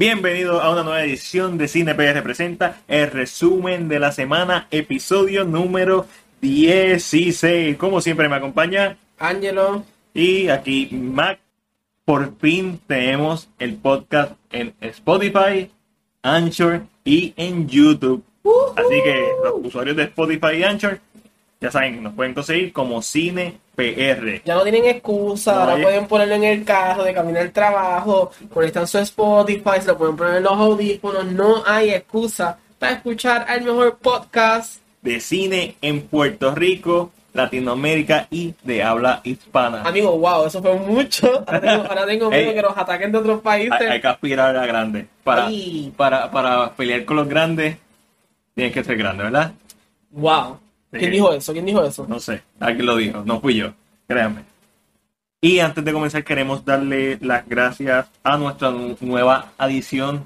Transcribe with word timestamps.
Bienvenido 0.00 0.62
a 0.62 0.72
una 0.72 0.82
nueva 0.82 1.04
edición 1.04 1.58
de 1.58 1.68
Cine 1.68 1.94
PR 1.94 2.22
Presenta, 2.22 2.80
el 2.88 3.10
resumen 3.10 3.86
de 3.86 3.98
la 3.98 4.12
semana, 4.12 4.66
episodio 4.70 5.44
número 5.44 6.06
16. 6.40 7.76
Como 7.76 8.00
siempre 8.00 8.26
me 8.30 8.36
acompaña 8.36 8.96
Ángelo. 9.18 9.84
y 10.14 10.48
aquí 10.48 10.88
Mac. 10.90 11.38
Por 12.06 12.34
fin 12.38 12.80
tenemos 12.86 13.50
el 13.58 13.74
podcast 13.74 14.32
en 14.50 14.72
Spotify, 14.80 15.70
Anchor 16.22 16.84
y 17.04 17.34
en 17.36 17.68
YouTube. 17.68 18.24
Así 18.76 19.02
que 19.04 19.28
los 19.44 19.66
usuarios 19.66 19.98
de 19.98 20.04
Spotify 20.04 20.60
y 20.60 20.62
Anchor 20.62 20.98
ya 21.60 21.70
saben, 21.70 22.02
nos 22.02 22.14
pueden 22.14 22.32
conseguir 22.34 22.72
como 22.72 23.02
Cine 23.02 23.58
PR. 23.74 24.42
Ya 24.44 24.54
no 24.54 24.62
tienen 24.62 24.86
excusa, 24.86 25.54
No 25.54 25.60
ahora 25.60 25.74
hay- 25.74 25.82
pueden 25.82 26.06
ponerlo 26.06 26.34
en 26.36 26.44
el 26.44 26.64
carro 26.64 27.04
de 27.04 27.12
camino 27.14 27.38
al 27.38 27.52
trabajo, 27.52 28.30
conectan 28.52 28.86
su 28.86 28.98
Spotify, 28.98 29.80
se 29.80 29.88
lo 29.88 29.98
pueden 29.98 30.16
poner 30.16 30.36
en 30.36 30.42
los 30.44 30.52
audífonos, 30.52 31.26
no 31.26 31.62
hay 31.66 31.90
excusa 31.90 32.58
para 32.78 32.92
escuchar 32.94 33.46
el 33.50 33.62
mejor 33.64 33.98
podcast. 33.98 34.80
de 35.02 35.18
cine 35.20 35.76
en 35.80 36.02
Puerto 36.02 36.54
Rico, 36.54 37.10
Latinoamérica 37.32 38.26
y 38.30 38.54
de 38.64 38.82
habla 38.82 39.20
hispana. 39.24 39.82
Amigo, 39.82 40.18
wow, 40.18 40.46
eso 40.46 40.60
fue 40.60 40.74
mucho. 40.74 41.42
Ahora 41.46 41.60
tengo, 41.60 41.84
ahora 41.88 42.06
tengo 42.06 42.30
miedo 42.30 42.52
que 42.54 42.62
nos 42.62 42.76
ataquen 42.76 43.10
de 43.12 43.18
otros 43.18 43.40
países. 43.40 43.80
Hay, 43.80 43.86
hay 43.86 44.00
que 44.00 44.08
aspirar 44.08 44.54
a 44.56 44.66
grande. 44.66 45.06
Para, 45.24 45.46
Ay. 45.46 45.92
para, 45.96 46.30
para 46.30 46.72
pelear 46.72 47.04
con 47.06 47.16
los 47.16 47.28
grandes, 47.28 47.76
tienes 48.54 48.74
que 48.74 48.82
ser 48.84 48.96
grande, 48.98 49.24
¿verdad? 49.24 49.52
Wow. 50.10 50.58
¿Quién 50.90 51.12
dijo 51.12 51.32
eso? 51.32 51.52
¿Quién 51.52 51.66
dijo 51.66 51.82
eso? 51.84 52.06
No 52.08 52.18
sé, 52.20 52.42
alguien 52.58 52.86
lo 52.86 52.96
dijo, 52.96 53.22
no 53.24 53.40
fui 53.40 53.54
yo, 53.54 53.72
créanme. 54.08 54.42
Y 55.40 55.60
antes 55.60 55.84
de 55.84 55.92
comenzar 55.92 56.24
queremos 56.24 56.64
darle 56.64 57.18
las 57.22 57.48
gracias 57.48 58.08
a 58.22 58.36
nuestra 58.36 58.70
nu- 58.70 58.96
nueva 59.00 59.52
adición, 59.56 60.24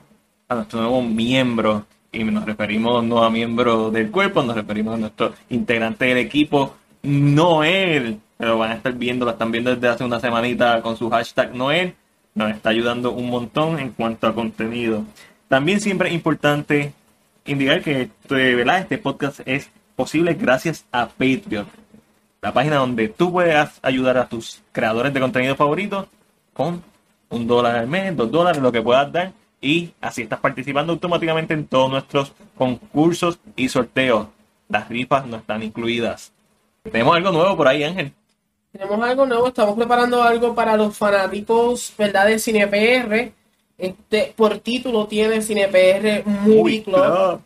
a 0.49 0.55
nuestro 0.57 0.81
nuevo 0.81 1.03
miembro, 1.03 1.87
y 2.11 2.25
nos 2.25 2.45
referimos 2.45 3.05
no 3.05 3.23
a 3.23 3.31
miembro 3.31 3.91
del 3.91 4.11
cuerpo, 4.11 4.43
nos 4.43 4.57
referimos 4.57 4.95
a 4.95 4.99
nuestro 4.99 5.35
integrante 5.51 6.07
del 6.07 6.19
equipo, 6.19 6.75
Noel, 7.03 8.19
pero 8.37 8.59
van 8.59 8.73
a 8.73 8.75
estar 8.75 8.93
viendo, 8.95 9.25
lo 9.25 9.33
están 9.33 9.53
viendo 9.53 9.75
desde 9.75 9.89
hace 9.89 10.05
una 10.05 10.19
semanita 10.21 10.81
con 10.83 10.97
su 10.97 11.11
hashtag 11.11 11.55
Noel, 11.55 11.95
nos 12.35 12.51
está 12.51 12.71
ayudando 12.71 13.13
un 13.13 13.29
montón 13.31 13.79
en 13.79 13.91
cuanto 13.91 14.27
a 14.27 14.35
contenido. 14.35 15.05
También 15.49 15.81
siempre 15.81 16.09
es 16.09 16.15
importante 16.15 16.93
indicar 17.45 17.83
que 17.83 18.03
este, 18.03 18.63
este 18.63 18.99
podcast 18.99 19.41
es 19.47 19.71
posible 19.97 20.35
gracias 20.35 20.85
a 20.93 21.07
Patreon, 21.07 21.67
la 22.43 22.53
página 22.53 22.77
donde 22.77 23.09
tú 23.09 23.33
puedes 23.33 23.71
ayudar 23.83 24.19
a 24.19 24.29
tus 24.29 24.63
creadores 24.73 25.15
de 25.15 25.21
contenido 25.21 25.57
favoritos 25.57 26.07
con 26.53 26.83
un 27.31 27.47
dólar 27.47 27.77
al 27.77 27.87
mes, 27.87 28.17
dos 28.17 28.31
dólares, 28.31 28.63
lo 28.63 28.73
que 28.73 28.83
puedas 28.83 29.11
dar, 29.11 29.33
y 29.61 29.93
así 30.01 30.23
estás 30.23 30.41
participando 30.41 30.93
automáticamente 30.93 31.55
en 31.55 31.67
todos 31.67 31.91
nuestros 31.91 32.33
concursos 32.57 33.39
y 33.57 33.69
sorteos. 33.69 34.29
Las 34.69 34.89
rifas 34.89 35.27
no 35.27 35.39
están 35.39 35.63
incluidas. 35.63 36.33
Tenemos 36.83 37.17
algo 37.17 37.31
nuevo 37.33 37.57
por 37.57 37.69
ahí, 37.69 37.83
Ángel. 37.83 38.13
Tenemos 38.73 39.01
algo 39.03 39.27
nuevo, 39.27 39.49
estamos 39.49 39.75
preparando 39.77 40.23
algo 40.23 40.55
para 40.55 40.77
los 40.77 40.97
fanáticos, 40.97 41.95
¿verdad? 41.97 42.27
De 42.27 42.39
CinePR. 42.39 43.33
Este, 43.79 44.33
por 44.37 44.59
título 44.59 45.07
tiene 45.07 45.41
CinePR 45.41 46.25
Movie 46.27 46.83
Club. 46.83 46.95
club. 46.95 47.41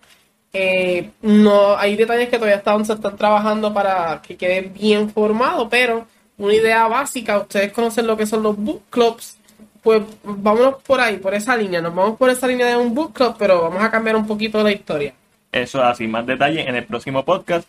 Eh, 0.61 1.11
no, 1.23 1.77
hay 1.77 1.95
detalles 1.95 2.29
que 2.29 2.37
todavía 2.37 2.57
están, 2.57 2.85
se 2.85 2.93
están 2.95 3.17
trabajando 3.17 3.73
para 3.73 4.21
que 4.21 4.37
quede 4.37 4.63
bien 4.63 5.09
formado, 5.09 5.69
pero 5.69 6.05
una 6.37 6.53
idea 6.53 6.89
básica, 6.89 7.39
ustedes 7.39 7.71
conocen 7.71 8.09
lo 8.09 8.17
que 8.17 8.27
son 8.27 8.43
los 8.43 8.57
book 8.57 8.83
clubs, 8.91 9.37
pues 9.85 10.03
vámonos 10.25 10.83
por 10.83 11.01
ahí, 11.01 11.19
por 11.19 11.33
esa 11.33 11.57
línea, 11.57 11.81
nos 11.81 11.95
vamos 11.95 12.19
por 12.19 12.29
esa 12.29 12.49
línea 12.49 12.67
de 12.67 12.77
un 12.77 12.93
book 12.93 13.13
club, 13.13 13.37
pero 13.39 13.63
vamos 13.63 13.81
a 13.81 13.89
cambiar 13.89 14.17
un 14.17 14.27
poquito 14.27 14.61
la 14.61 14.73
historia. 14.73 15.15
Eso 15.53 15.81
así, 15.81 16.09
más 16.09 16.27
detalles 16.27 16.67
en 16.67 16.75
el 16.75 16.85
próximo 16.85 17.25
podcast. 17.25 17.69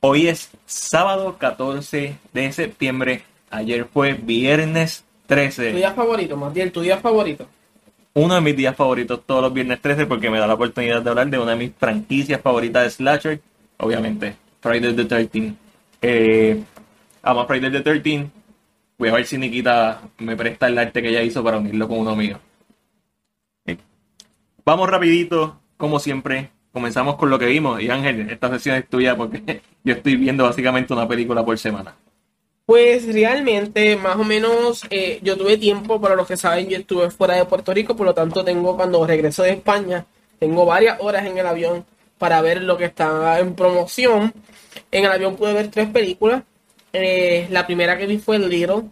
Hoy 0.00 0.28
es 0.28 0.50
sábado 0.64 1.36
14 1.36 2.16
de 2.32 2.52
septiembre. 2.52 3.24
Ayer 3.50 3.84
fue 3.84 4.14
viernes 4.14 5.04
Tu 5.26 5.34
13. 5.34 5.72
día 5.72 5.92
favorito, 5.92 6.34
Matiel, 6.38 6.72
tu 6.72 6.80
día 6.80 6.96
favorito. 6.96 7.46
Uno 8.12 8.34
de 8.34 8.40
mis 8.40 8.56
días 8.56 8.74
favoritos 8.74 9.22
todos 9.24 9.42
los 9.42 9.52
viernes 9.52 9.80
13 9.80 10.06
porque 10.06 10.30
me 10.30 10.38
da 10.38 10.46
la 10.46 10.54
oportunidad 10.54 11.00
de 11.00 11.10
hablar 11.10 11.28
de 11.30 11.38
una 11.38 11.52
de 11.52 11.56
mis 11.56 11.72
franquicias 11.76 12.40
favoritas 12.40 12.82
de 12.82 12.90
Slasher. 12.90 13.40
Obviamente, 13.78 14.36
Friday 14.60 14.94
the 14.94 15.04
13. 15.04 15.54
Eh, 16.02 16.62
amo 17.22 17.46
Friday 17.46 17.70
the 17.70 17.80
13. 17.80 18.30
Voy 18.98 19.08
a 19.08 19.12
ver 19.14 19.26
si 19.26 19.38
Nikita 19.38 20.02
me 20.18 20.36
presta 20.36 20.66
el 20.66 20.78
arte 20.78 21.00
que 21.00 21.08
ella 21.08 21.22
hizo 21.22 21.42
para 21.44 21.58
unirlo 21.58 21.86
con 21.86 21.98
uno 21.98 22.16
mío. 22.16 22.38
Eh, 23.66 23.78
Vamos 24.64 24.90
rapidito, 24.90 25.60
como 25.76 26.00
siempre. 26.00 26.50
Comenzamos 26.72 27.14
con 27.14 27.30
lo 27.30 27.38
que 27.38 27.46
vimos. 27.46 27.80
Y 27.80 27.90
Ángel, 27.90 28.28
esta 28.28 28.50
sesión 28.50 28.76
es 28.76 28.88
tuya 28.88 29.16
porque 29.16 29.62
yo 29.84 29.94
estoy 29.94 30.16
viendo 30.16 30.44
básicamente 30.44 30.92
una 30.92 31.06
película 31.06 31.44
por 31.44 31.56
semana. 31.58 31.94
Pues 32.70 33.12
realmente, 33.12 33.96
más 33.96 34.14
o 34.14 34.22
menos, 34.22 34.84
eh, 34.90 35.18
yo 35.24 35.36
tuve 35.36 35.58
tiempo, 35.58 36.00
para 36.00 36.14
los 36.14 36.28
que 36.28 36.36
saben, 36.36 36.68
yo 36.68 36.78
estuve 36.78 37.10
fuera 37.10 37.34
de 37.34 37.44
Puerto 37.44 37.74
Rico, 37.74 37.96
por 37.96 38.06
lo 38.06 38.14
tanto 38.14 38.44
tengo, 38.44 38.76
cuando 38.76 39.04
regreso 39.04 39.42
de 39.42 39.50
España, 39.50 40.06
tengo 40.38 40.64
varias 40.64 41.00
horas 41.00 41.26
en 41.26 41.36
el 41.36 41.44
avión 41.48 41.84
para 42.16 42.40
ver 42.42 42.62
lo 42.62 42.78
que 42.78 42.84
está 42.84 43.40
en 43.40 43.56
promoción. 43.56 44.32
En 44.92 45.04
el 45.04 45.10
avión 45.10 45.34
pude 45.34 45.52
ver 45.52 45.66
tres 45.66 45.88
películas. 45.88 46.44
Eh, 46.92 47.48
la 47.50 47.66
primera 47.66 47.98
que 47.98 48.06
vi 48.06 48.18
fue 48.18 48.38
Little. 48.38 48.82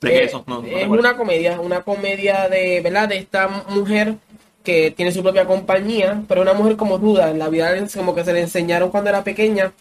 ¿De 0.00 0.08
qué 0.08 0.18
Eh, 0.18 0.24
eso? 0.26 0.44
No, 0.46 0.62
no 0.62 0.68
es 0.68 0.86
una 0.86 1.16
comedia, 1.16 1.60
una 1.60 1.82
comedia 1.82 2.48
de, 2.48 2.80
¿verdad? 2.80 3.08
De 3.08 3.16
esta 3.16 3.48
mujer 3.70 4.14
que 4.62 4.92
tiene 4.92 5.10
su 5.10 5.24
propia 5.24 5.46
compañía, 5.46 6.22
pero 6.28 6.42
una 6.42 6.54
mujer 6.54 6.76
como 6.76 6.96
ruda. 6.96 7.28
En 7.32 7.40
la 7.40 7.48
vida 7.48 7.74
como 7.92 8.14
que 8.14 8.22
se 8.22 8.32
le 8.32 8.42
enseñaron 8.42 8.88
cuando 8.90 9.10
era 9.10 9.24
pequeña 9.24 9.72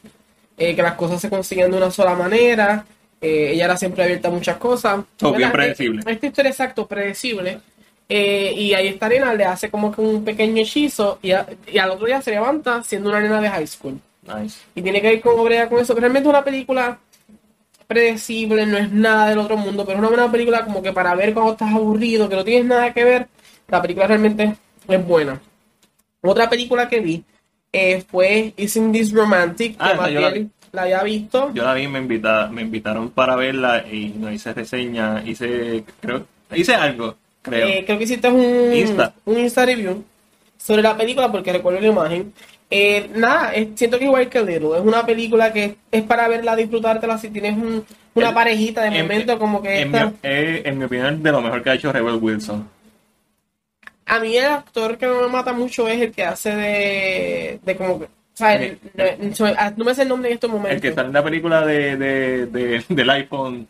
eh, 0.58 0.76
que 0.76 0.82
las 0.82 0.96
cosas 0.96 1.22
se 1.22 1.30
consiguen 1.30 1.70
de 1.70 1.78
una 1.78 1.92
sola 1.92 2.16
manera. 2.16 2.88
Eh, 3.22 3.52
ella 3.54 3.66
era 3.66 3.78
siempre 3.78 4.04
abierta 4.04 4.28
a 4.28 4.32
muchas 4.32 4.58
cosas. 4.58 5.04
Bien 5.20 5.34
¿verdad? 5.34 5.52
predecible. 5.52 6.02
Eh, 6.06 6.12
Esta 6.14 6.26
historia 6.28 6.52
exacto, 6.52 6.88
predecible. 6.88 7.60
Eh, 8.08 8.54
y 8.56 8.74
ahí 8.74 8.88
esta 8.88 9.10
nena 9.10 9.34
le 9.34 9.46
hace 9.46 9.72
como 9.72 9.92
que 9.92 10.00
un 10.02 10.24
pequeño 10.24 10.62
hechizo 10.62 11.18
y, 11.24 11.32
a- 11.32 11.48
y 11.72 11.78
al 11.80 11.90
otro 11.90 12.06
día 12.06 12.22
se 12.22 12.32
levanta 12.32 12.84
siendo 12.84 13.10
una 13.10 13.20
nena 13.20 13.42
de 13.42 13.50
high 13.50 13.66
school 13.66 14.00
Nice. 14.22 14.60
y 14.76 14.82
tiene 14.84 15.02
que 15.02 15.12
ir 15.14 15.22
con 15.22 15.40
obrea 15.40 15.68
con 15.68 15.80
eso. 15.80 15.94
Pero 15.96 16.02
realmente 16.02 16.28
es 16.30 16.34
una 16.36 16.44
película 16.44 17.00
predecible, 17.88 18.66
no 18.66 18.78
es 18.78 18.92
nada 18.92 19.30
del 19.30 19.40
otro 19.40 19.58
mundo, 19.58 19.86
pero 19.86 19.98
es 19.98 20.00
una 20.00 20.10
buena 20.10 20.32
película 20.32 20.66
como 20.66 20.82
que 20.82 20.92
para 20.92 21.14
ver 21.16 21.34
cuando 21.34 21.54
estás 21.54 21.74
aburrido, 21.74 22.28
que 22.30 22.36
no 22.36 22.44
tienes 22.44 22.66
nada 22.66 22.94
que 22.94 23.04
ver, 23.04 23.28
la 23.68 23.82
película 23.82 24.08
realmente 24.08 24.56
es 24.88 25.06
buena. 25.08 25.40
Otra 26.22 26.50
película 26.50 26.88
que 26.90 27.00
vi 27.00 27.24
eh, 27.72 28.04
fue 28.10 28.54
Isn't 28.58 28.92
This 28.94 29.12
Romantic, 29.14 29.78
que 29.78 29.84
Ah, 29.84 30.10
yo 30.10 30.20
la 30.76 30.84
había 30.84 31.02
visto. 31.04 31.52
Yo 31.54 31.64
la 31.64 31.74
vi, 31.74 31.88
me, 31.88 32.00
invita, 32.00 32.48
me 32.52 32.62
invitaron 32.62 33.10
para 33.10 33.36
verla 33.36 33.84
y 33.92 34.10
no 34.18 34.32
hice 34.32 34.54
reseña, 34.54 35.24
hice, 35.26 35.84
creo, 36.00 36.26
hice 36.54 36.76
algo, 36.76 37.16
creo. 37.42 37.68
Eh, 37.68 37.84
creo 37.86 37.98
que 37.98 38.04
hiciste 38.04 38.28
un 38.30 38.74
Insta. 38.74 39.14
un 39.26 39.40
Insta 39.40 39.66
review 39.66 40.04
sobre 40.58 40.82
la 40.82 40.96
película 40.96 41.32
porque 41.32 41.52
recuerdo 41.54 41.80
la 41.80 41.88
imagen. 41.88 42.34
Eh, 42.70 43.10
nada, 43.16 43.54
es- 43.54 43.70
siento 43.76 43.98
que 44.00 44.06
igual 44.06 44.28
que 44.28 44.42
Little, 44.42 44.76
es 44.78 44.82
una 44.84 45.06
película 45.06 45.54
que 45.54 45.76
es 45.92 46.04
para 46.04 46.28
verla, 46.28 46.56
disfrutártela 46.56 47.18
si 47.18 47.30
tienes 47.30 47.56
un- 47.56 47.86
una 48.16 48.30
El- 48.30 48.34
parejita 48.34 48.82
de 48.82 48.88
en- 48.88 49.04
momento 49.04 49.38
como 49.40 49.62
que 49.62 49.82
en, 49.82 49.88
esta. 49.96 50.06
mi, 50.08 50.14
eh, 50.24 50.62
en 50.66 50.78
mi 50.78 50.86
opinión, 50.86 51.22
de 51.22 51.32
lo 51.32 51.42
mejor 51.42 51.62
que 51.62 51.70
ha 51.70 51.74
hecho 51.76 51.92
Rebel 51.94 52.16
Wilson. 52.16 52.68
A 54.08 54.20
mí 54.20 54.38
el 54.38 54.46
actor 54.46 54.98
que 54.98 55.06
no 55.08 55.22
me 55.22 55.28
mata 55.30 55.52
mucho 55.54 55.88
es 55.88 56.00
el 56.02 56.12
que 56.12 56.24
hace 56.24 56.56
de, 56.56 57.60
de 57.64 57.76
como 57.76 58.04
o 58.36 58.38
sea, 58.38 58.56
el- 58.56 58.78
no, 59.78 59.86
me 59.86 59.96
sé 59.96 60.02
el 60.04 60.10
nombre 60.10 60.30
en 60.30 60.36
estos 60.36 60.50
momentos. 60.50 60.76
El 60.76 60.82
que 60.82 60.94
sale 60.94 61.08
en 61.08 61.14
la 61.14 61.24
película 61.24 61.66
de, 61.66 61.96
de, 61.96 62.46
de- 62.48 62.86
del 62.90 63.10
iPhone, 63.10 63.68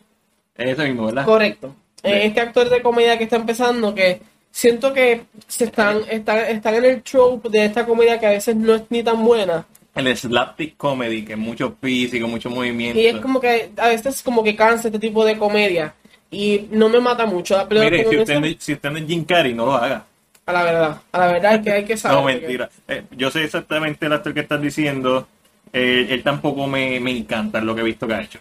es 0.57 0.71
ese 0.71 0.85
mismo, 0.87 1.05
¿verdad? 1.05 1.23
Correcto. 1.25 1.75
Sí. 2.03 2.09
Eh, 2.11 2.25
este 2.27 2.41
actor 2.41 2.69
de 2.69 2.81
comedia 2.81 3.17
que 3.17 3.25
está 3.25 3.35
empezando, 3.35 3.93
que 3.93 4.21
siento 4.51 4.93
que 4.93 5.21
se 5.47 5.65
están, 5.65 6.01
están, 6.09 6.39
están 6.39 6.75
en 6.75 6.85
el 6.85 7.01
trope 7.03 7.49
de 7.49 7.65
esta 7.65 7.85
comedia 7.85 8.19
que 8.19 8.25
a 8.27 8.31
veces 8.31 8.55
no 8.55 8.75
es 8.75 8.83
ni 8.89 9.03
tan 9.03 9.23
buena. 9.23 9.65
El 9.93 10.15
slapstick 10.17 10.75
comedy, 10.77 11.23
que 11.23 11.33
es 11.33 11.39
mucho 11.39 11.75
físico, 11.81 12.27
mucho 12.27 12.49
movimiento. 12.49 12.99
Y 12.99 13.05
es 13.05 13.15
como 13.17 13.39
que 13.39 13.71
a 13.77 13.87
veces 13.87 14.21
como 14.23 14.43
que 14.43 14.55
cansa 14.55 14.89
este 14.89 14.99
tipo 14.99 15.23
de 15.23 15.37
comedia. 15.37 15.93
Y 16.31 16.67
no 16.71 16.89
me 16.89 16.99
mata 16.99 17.25
mucho. 17.25 17.65
Pero 17.69 17.81
Mire, 17.81 18.05
si 18.09 18.17
usted, 18.17 18.55
si 18.59 18.73
usted 18.73 18.89
no 18.91 18.97
es 18.97 19.05
Jim 19.07 19.23
Carrey, 19.23 19.53
no 19.53 19.67
lo 19.67 19.73
haga. 19.73 20.05
A 20.45 20.53
la 20.53 20.63
verdad, 20.63 21.01
a 21.11 21.17
la 21.19 21.27
verdad 21.27 21.55
es 21.55 21.61
que 21.61 21.71
hay 21.71 21.85
que 21.85 21.97
saber. 21.97 22.17
No, 22.17 22.23
mentira. 22.23 22.69
Eh, 22.87 23.03
yo 23.11 23.31
sé 23.31 23.43
exactamente 23.43 24.05
el 24.05 24.13
actor 24.13 24.33
que 24.33 24.41
estás 24.41 24.61
diciendo. 24.61 25.27
Eh, 25.73 26.07
él 26.09 26.23
tampoco 26.23 26.67
me, 26.67 26.99
me 26.99 27.11
encanta 27.11 27.59
lo 27.61 27.73
que 27.75 27.81
he 27.81 27.85
visto 27.85 28.07
que 28.07 28.13
ha 28.13 28.21
hecho. 28.21 28.39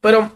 Pero 0.00 0.32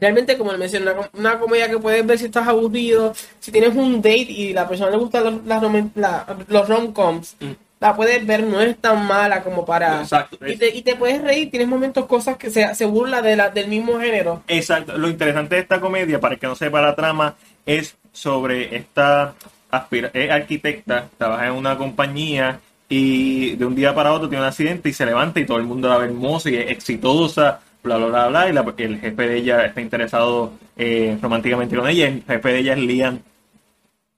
realmente, 0.00 0.36
como 0.36 0.52
le 0.52 0.58
mencioné, 0.58 0.84
una, 0.90 0.94
com- 0.96 1.08
una 1.20 1.38
comedia 1.38 1.70
que 1.70 1.78
puedes 1.78 2.04
ver 2.06 2.18
si 2.18 2.26
estás 2.26 2.46
aburrido, 2.48 3.14
si 3.38 3.52
tienes 3.52 3.74
un 3.74 3.96
date 4.02 4.18
y 4.32 4.52
la 4.52 4.68
persona 4.68 4.90
le 4.90 4.96
gustan 4.98 5.24
los, 5.24 5.44
las 5.46 5.62
rom- 5.62 5.90
la- 5.94 6.26
los 6.48 6.68
rom-coms, 6.68 7.36
Mm. 7.40 7.50
la 7.80 7.94
puedes 7.94 8.26
ver, 8.26 8.42
no 8.42 8.60
es 8.60 8.76
tan 8.78 9.06
mala 9.06 9.42
como 9.42 9.64
para... 9.64 10.00
Exacto. 10.00 10.38
Y 10.46 10.56
te, 10.56 10.74
y 10.74 10.82
te 10.82 10.96
puedes 10.96 11.22
reír, 11.22 11.50
tienes 11.50 11.68
momentos, 11.68 12.06
cosas 12.06 12.36
que 12.36 12.50
se, 12.50 12.74
se 12.74 12.84
burla 12.84 13.22
de 13.22 13.36
la, 13.36 13.50
del 13.50 13.68
mismo 13.68 13.98
género. 14.00 14.42
Exacto. 14.48 14.98
Lo 14.98 15.08
interesante 15.08 15.54
de 15.54 15.60
esta 15.62 15.80
comedia, 15.80 16.18
para 16.20 16.34
el 16.34 16.40
que 16.40 16.46
no 16.48 16.56
sepa 16.56 16.82
la 16.82 16.94
trama, 16.94 17.34
es 17.64 17.96
sobre 18.12 18.76
esta 18.76 19.34
aspira- 19.70 20.10
es 20.14 20.30
arquitecta, 20.30 21.08
trabaja 21.18 21.46
en 21.48 21.52
una 21.54 21.76
compañía 21.76 22.60
y 22.88 23.56
de 23.56 23.64
un 23.64 23.74
día 23.74 23.94
para 23.94 24.12
otro 24.12 24.28
tiene 24.28 24.42
un 24.42 24.48
accidente 24.48 24.88
y 24.88 24.92
se 24.92 25.04
levanta 25.06 25.40
y 25.40 25.46
todo 25.46 25.58
el 25.58 25.64
mundo 25.64 25.88
la 25.88 25.98
ve 25.98 26.06
hermosa 26.06 26.50
y 26.50 26.56
es 26.56 26.70
exitosa, 26.70 27.60
bla, 27.82 27.96
bla, 27.96 28.06
bla, 28.06 28.28
bla. 28.28 28.48
Y 28.48 28.52
la- 28.52 28.74
el 28.78 28.98
jefe 29.00 29.28
de 29.28 29.36
ella 29.36 29.64
está 29.66 29.80
interesado 29.80 30.52
eh, 30.76 31.16
románticamente 31.20 31.74
con 31.76 31.88
ella. 31.88 32.06
El 32.08 32.22
jefe 32.22 32.48
de 32.52 32.58
ella 32.58 32.72
es 32.74 32.78
Liam 32.80 33.18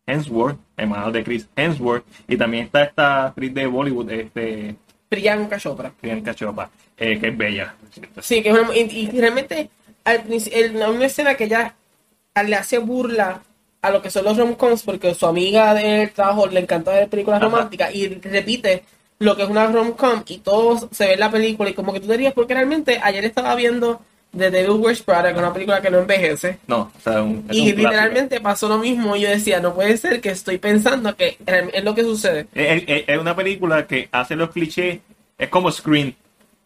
Hemsworth, 0.06 0.58
hermano 0.76 1.10
de 1.12 1.22
Chris 1.24 1.46
Hemsworth. 1.56 2.04
Y 2.26 2.36
también 2.36 2.64
está 2.64 2.82
esta 2.84 3.26
actriz 3.26 3.52
de 3.54 3.66
Bollywood, 3.66 4.10
este, 4.10 4.74
Priyanka 5.08 5.58
Chopra. 5.58 5.90
Priyanka 6.00 6.34
Chopra, 6.34 6.68
eh, 6.96 7.18
que 7.18 7.28
es 7.28 7.36
bella. 7.36 7.74
Sí, 8.20 8.42
que 8.42 8.48
es 8.50 8.58
una- 8.58 8.74
y, 8.76 9.10
y 9.14 9.20
realmente 9.20 9.70
al 10.04 10.22
el- 10.52 10.76
una 10.76 11.06
escena 11.06 11.34
que 11.34 11.44
ella 11.44 11.74
le 12.46 12.54
hace 12.56 12.78
burla 12.78 13.40
a 13.82 13.90
lo 13.90 14.02
que 14.02 14.10
son 14.10 14.24
los 14.24 14.36
rom-coms 14.36 14.82
porque 14.82 15.14
su 15.14 15.26
amiga 15.26 15.72
del 15.74 16.10
trabajo 16.10 16.46
le 16.48 16.60
encanta 16.60 16.90
ver 16.92 17.08
películas 17.08 17.40
Ajá. 17.40 17.48
románticas 17.50 17.94
y 17.94 18.08
repite 18.08 18.82
lo 19.20 19.36
que 19.36 19.42
es 19.44 19.48
una 19.48 19.66
rom-com 19.66 20.22
y 20.26 20.38
todos 20.38 20.86
se 20.90 21.06
ve 21.06 21.12
en 21.14 21.20
la 21.20 21.30
película 21.30 21.70
y 21.70 21.74
como 21.74 21.92
que 21.92 22.00
tú 22.00 22.06
te 22.08 22.16
ríes 22.16 22.32
porque 22.32 22.54
realmente 22.54 23.00
ayer 23.02 23.24
estaba 23.24 23.54
viendo 23.54 24.00
The 24.36 24.50
Devil 24.50 24.72
Wears 24.80 25.02
Prada, 25.02 25.28
que 25.30 25.34
es 25.34 25.38
una 25.38 25.52
película 25.54 25.80
que 25.80 25.90
no 25.90 25.98
envejece. 26.00 26.58
No, 26.66 26.92
o 26.96 27.00
sea, 27.02 27.22
un, 27.22 27.46
Y 27.50 27.70
un 27.72 27.76
literalmente 27.78 28.40
pasó 28.42 28.68
lo 28.68 28.76
mismo. 28.78 29.16
y 29.16 29.22
Yo 29.22 29.30
decía, 29.30 29.58
no 29.58 29.74
puede 29.74 29.96
ser 29.96 30.20
que 30.20 30.28
estoy 30.28 30.58
pensando 30.58 31.16
que 31.16 31.38
es 31.46 31.82
lo 31.82 31.94
que 31.94 32.02
sucede. 32.02 32.46
Es, 32.54 32.82
es- 32.86 33.04
es 33.08 33.18
una 33.18 33.34
película 33.34 33.86
que 33.86 34.08
hace 34.12 34.36
los 34.36 34.50
clichés, 34.50 34.98
es 35.38 35.48
como 35.48 35.70
Scream. 35.72 36.12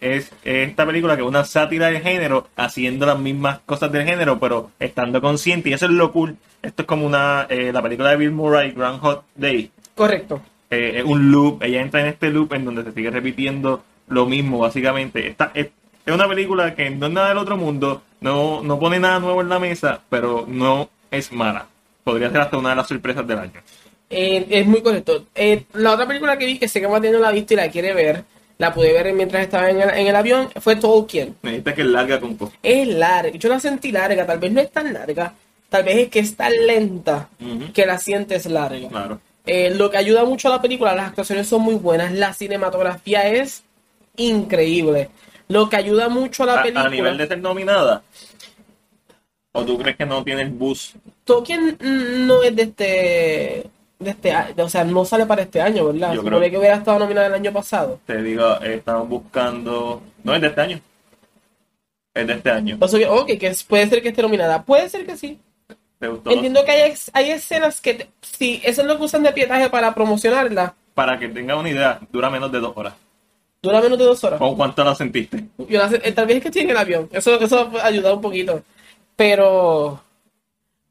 Es, 0.02 0.32
es 0.44 0.68
esta 0.68 0.84
película 0.84 1.14
que 1.14 1.22
es 1.22 1.28
una 1.28 1.44
sátira 1.44 1.86
del 1.86 2.02
género, 2.02 2.48
haciendo 2.56 3.06
las 3.06 3.18
mismas 3.18 3.60
cosas 3.64 3.92
del 3.92 4.04
género, 4.04 4.40
pero 4.40 4.72
estando 4.80 5.20
consciente, 5.20 5.70
y 5.70 5.74
eso 5.74 5.86
es 5.86 5.92
lo 5.92 6.10
cool. 6.12 6.36
Esto 6.60 6.82
es 6.82 6.88
como 6.88 7.06
una 7.06 7.46
eh, 7.48 7.70
la 7.72 7.80
película 7.80 8.10
de 8.10 8.16
Bill 8.16 8.32
Murray, 8.32 8.72
Grand 8.72 9.00
Hot 9.00 9.24
Day. 9.36 9.70
Correcto. 9.94 10.42
Eh, 10.70 10.94
es 10.96 11.04
un 11.04 11.30
loop, 11.30 11.62
ella 11.62 11.80
entra 11.80 12.00
en 12.00 12.08
este 12.08 12.30
loop 12.30 12.52
en 12.52 12.64
donde 12.64 12.82
se 12.82 12.92
sigue 12.92 13.10
repitiendo 13.10 13.84
lo 14.08 14.26
mismo, 14.26 14.58
básicamente. 14.58 15.28
Esta, 15.28 15.52
es, 15.54 15.68
es 16.04 16.14
una 16.14 16.28
película 16.28 16.74
que 16.74 16.90
no 16.90 17.06
es 17.06 17.12
nada 17.12 17.28
del 17.28 17.38
otro 17.38 17.56
mundo, 17.56 18.02
no, 18.20 18.60
no 18.60 18.80
pone 18.80 18.98
nada 18.98 19.20
nuevo 19.20 19.40
en 19.40 19.48
la 19.48 19.60
mesa, 19.60 20.00
pero 20.10 20.46
no 20.48 20.90
es 21.12 21.30
mala. 21.30 21.66
Podría 22.02 22.30
ser 22.30 22.40
hasta 22.40 22.58
una 22.58 22.70
de 22.70 22.76
las 22.76 22.88
sorpresas 22.88 23.24
del 23.24 23.38
año. 23.38 23.60
Eh, 24.10 24.46
es 24.50 24.66
muy 24.66 24.82
correcto. 24.82 25.26
Eh, 25.34 25.64
la 25.74 25.92
otra 25.92 26.06
película 26.06 26.36
que 26.36 26.46
vi, 26.46 26.58
que 26.58 26.68
sé 26.68 26.80
que 26.80 26.88
Mateo 26.88 27.12
no 27.12 27.18
la 27.20 27.28
ha 27.28 27.32
visto 27.32 27.54
y 27.54 27.56
la 27.56 27.70
quiere 27.70 27.94
ver, 27.94 28.24
la 28.58 28.72
pude 28.72 28.92
ver 28.92 29.12
mientras 29.14 29.42
estaba 29.42 29.70
en 29.70 29.80
el, 29.80 29.90
en 29.90 30.06
el 30.06 30.16
avión, 30.16 30.50
fue 30.60 30.76
Tolkien. 30.76 31.34
Me 31.42 31.50
dijiste 31.50 31.74
que 31.74 31.80
es 31.82 31.86
larga 31.88 32.20
con 32.20 32.36
co- 32.36 32.52
Es 32.62 32.86
larga, 32.88 33.30
yo 33.36 33.48
la 33.48 33.58
sentí 33.60 33.90
larga, 33.92 34.24
tal 34.26 34.38
vez 34.38 34.52
no 34.52 34.60
es 34.60 34.70
tan 34.70 34.92
larga, 34.92 35.34
tal 35.68 35.82
vez 35.84 35.96
es 35.98 36.08
que 36.08 36.18
es 36.20 36.36
tan 36.36 36.52
lenta 36.66 37.28
que 37.74 37.86
la 37.86 37.98
sientes 37.98 38.46
larga. 38.46 38.88
Claro. 38.88 39.20
Eh, 39.44 39.70
lo 39.74 39.90
que 39.90 39.96
ayuda 39.96 40.24
mucho 40.24 40.48
a 40.48 40.52
la 40.52 40.62
película, 40.62 40.94
las 40.94 41.08
actuaciones 41.08 41.48
son 41.48 41.62
muy 41.62 41.74
buenas, 41.74 42.12
la 42.12 42.32
cinematografía 42.32 43.26
es 43.28 43.64
increíble. 44.16 45.08
Lo 45.48 45.68
que 45.68 45.76
ayuda 45.76 46.08
mucho 46.08 46.44
a 46.44 46.46
la 46.46 46.54
a, 46.60 46.62
película... 46.62 46.84
a 46.86 46.90
nivel 46.90 47.16
de 47.18 47.26
ser 47.26 47.38
nominada. 47.40 48.02
¿O 49.54 49.64
tú 49.64 49.76
crees 49.78 49.96
que 49.96 50.06
no 50.06 50.22
tiene 50.24 50.42
el 50.42 50.50
bus? 50.50 50.94
Tolkien 51.24 51.76
mm, 51.80 52.26
no 52.26 52.42
es 52.42 52.56
de 52.56 52.62
este, 52.62 53.66
de 54.02 54.10
este 54.10 54.32
año, 54.32 54.54
o 54.64 54.68
sea, 54.68 54.84
no 54.84 55.04
sale 55.04 55.26
para 55.26 55.42
este 55.42 55.60
año, 55.60 55.84
¿verdad? 55.86 56.12
Yo 56.14 56.22
creo- 56.22 56.40
que 56.40 56.58
hubiera 56.58 56.76
estado 56.76 56.98
nominada 56.98 57.26
el 57.28 57.34
año 57.34 57.52
pasado. 57.52 58.00
Te 58.06 58.22
digo, 58.22 58.56
estamos 58.60 59.08
buscando. 59.08 60.02
No 60.24 60.34
es 60.34 60.40
de 60.40 60.46
este 60.48 60.60
año. 60.60 60.80
Es 62.14 62.26
de 62.26 62.32
este 62.34 62.50
año. 62.50 62.76
O 62.80 62.88
sea, 62.88 62.98
que- 62.98 63.06
ok, 63.08 63.26
que 63.38 63.56
puede 63.68 63.86
ser 63.88 64.02
que 64.02 64.08
esté 64.10 64.22
nominada. 64.22 64.62
Puede 64.64 64.88
ser 64.88 65.06
que 65.06 65.16
sí. 65.16 65.40
¿Te 65.98 66.08
gustó? 66.08 66.30
Entiendo 66.30 66.64
que 66.64 66.72
hay, 66.72 66.94
hay 67.12 67.30
escenas 67.30 67.80
que, 67.80 67.94
te- 67.94 68.08
si 68.20 68.60
eso 68.64 68.82
es 68.82 68.86
lo 68.88 68.98
que 68.98 69.04
usan 69.04 69.22
de 69.22 69.32
pietaje 69.32 69.70
para 69.70 69.94
promocionarla, 69.94 70.74
Para 70.94 71.18
que 71.18 71.28
tengas 71.28 71.56
una 71.58 71.70
idea, 71.70 72.00
dura 72.10 72.28
menos 72.28 72.52
de 72.52 72.60
dos 72.60 72.72
horas. 72.76 72.92
dura 73.62 73.80
menos 73.80 73.96
de 73.98 74.04
dos 74.04 74.22
horas. 74.24 74.38
¿Con 74.40 74.56
cuánto 74.56 74.82
la 74.84 74.94
sentiste? 74.94 75.44
Yo 75.56 75.78
la 75.78 75.88
sé- 75.88 76.00
tal 76.12 76.26
vez 76.26 76.36
es 76.38 76.42
que 76.42 76.48
estoy 76.48 76.62
en 76.62 76.70
el 76.70 76.76
avión. 76.76 77.08
Eso, 77.12 77.40
eso 77.40 77.70
ayuda 77.82 78.12
un 78.12 78.20
poquito. 78.20 78.62
Pero, 79.16 80.02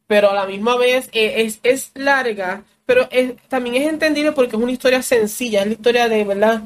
pero 0.08 0.32
a 0.32 0.34
la 0.34 0.46
misma 0.46 0.78
vez 0.78 1.10
eh, 1.12 1.44
es, 1.44 1.60
es 1.64 1.92
larga, 1.96 2.64
pero 2.94 3.08
es, 3.12 3.34
también 3.48 3.76
es 3.76 3.88
entendible 3.88 4.32
porque 4.34 4.56
es 4.58 4.62
una 4.62 4.72
historia 4.72 5.02
sencilla. 5.02 5.62
Es 5.62 5.68
la 5.68 5.74
historia 5.74 6.10
de, 6.10 6.24
¿verdad? 6.26 6.62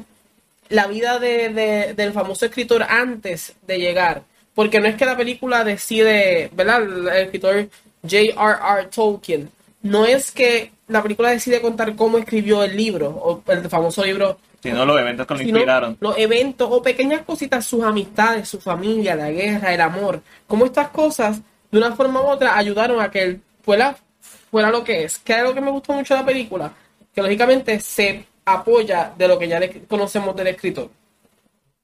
La 0.68 0.86
vida 0.88 1.18
de, 1.20 1.50
de- 1.50 1.94
del 1.94 2.12
famoso 2.12 2.44
escritor 2.46 2.82
antes 2.82 3.54
de 3.66 3.78
llegar. 3.78 4.22
Porque 4.54 4.80
no 4.80 4.86
es 4.88 4.96
que 4.96 5.04
la 5.04 5.16
película 5.16 5.62
decide, 5.62 6.50
¿verdad? 6.52 6.82
El 6.82 7.08
escritor 7.08 7.68
J.R.R. 8.02 8.88
Tolkien. 8.94 9.50
No 9.82 10.04
es 10.06 10.32
que 10.32 10.72
la 10.88 11.02
película 11.02 11.30
decide 11.30 11.60
contar 11.60 11.94
cómo 11.94 12.18
escribió 12.18 12.62
el 12.64 12.76
libro, 12.76 13.08
o 13.10 13.42
el 13.52 13.68
famoso 13.68 14.04
libro 14.04 14.38
Si 14.62 14.72
no, 14.72 14.84
los 14.84 14.98
eventos 14.98 15.26
que 15.26 15.34
lo 15.34 15.38
sino 15.38 15.50
inspiraron. 15.58 15.96
los 16.00 16.16
eventos 16.18 16.68
o 16.70 16.82
pequeñas 16.82 17.22
cositas, 17.22 17.64
sus 17.66 17.84
amistades, 17.84 18.48
su 18.48 18.60
familia, 18.60 19.14
la 19.14 19.30
guerra, 19.30 19.72
el 19.74 19.80
amor, 19.80 20.22
como 20.48 20.64
estas 20.64 20.88
cosas, 20.88 21.40
de 21.70 21.78
una 21.78 21.94
forma 21.94 22.20
u 22.22 22.26
otra, 22.26 22.56
ayudaron 22.56 23.00
a 23.00 23.10
que 23.10 23.22
él 23.22 23.40
fuera, 23.64 23.96
fuera 24.50 24.70
lo 24.70 24.84
que 24.84 25.04
es. 25.04 25.18
Que 25.18 25.34
algo 25.34 25.54
que 25.54 25.60
me 25.60 25.70
gustó 25.70 25.92
mucho 25.92 26.14
de 26.14 26.20
la 26.20 26.26
película, 26.26 26.72
que 27.14 27.22
lógicamente 27.22 27.80
se 27.80 28.24
apoya 28.44 29.12
de 29.16 29.28
lo 29.28 29.38
que 29.38 29.48
ya 29.48 29.58
le 29.60 29.82
conocemos 29.86 30.34
del 30.36 30.48
escritor. 30.48 30.90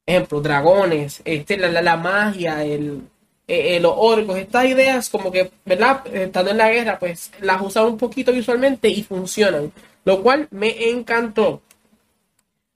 Ejemplo, 0.06 0.40
dragones, 0.40 1.22
este, 1.24 1.56
la, 1.56 1.68
la- 1.68 1.82
la 1.82 1.96
magia, 1.96 2.64
el, 2.64 3.02
eh, 3.46 3.76
eh, 3.76 3.80
los 3.80 3.94
orcos, 3.96 4.36
estas 4.36 4.64
ideas 4.66 5.08
como 5.08 5.30
que, 5.30 5.50
¿verdad? 5.64 6.04
Estando 6.12 6.50
en 6.50 6.58
la 6.58 6.70
guerra, 6.70 6.98
pues 6.98 7.30
las 7.40 7.60
usan 7.62 7.86
un 7.86 7.98
poquito 7.98 8.32
visualmente 8.32 8.88
y 8.88 9.02
funcionan. 9.04 9.72
Lo 10.04 10.22
cual 10.22 10.48
me 10.50 10.90
encantó. 10.90 11.62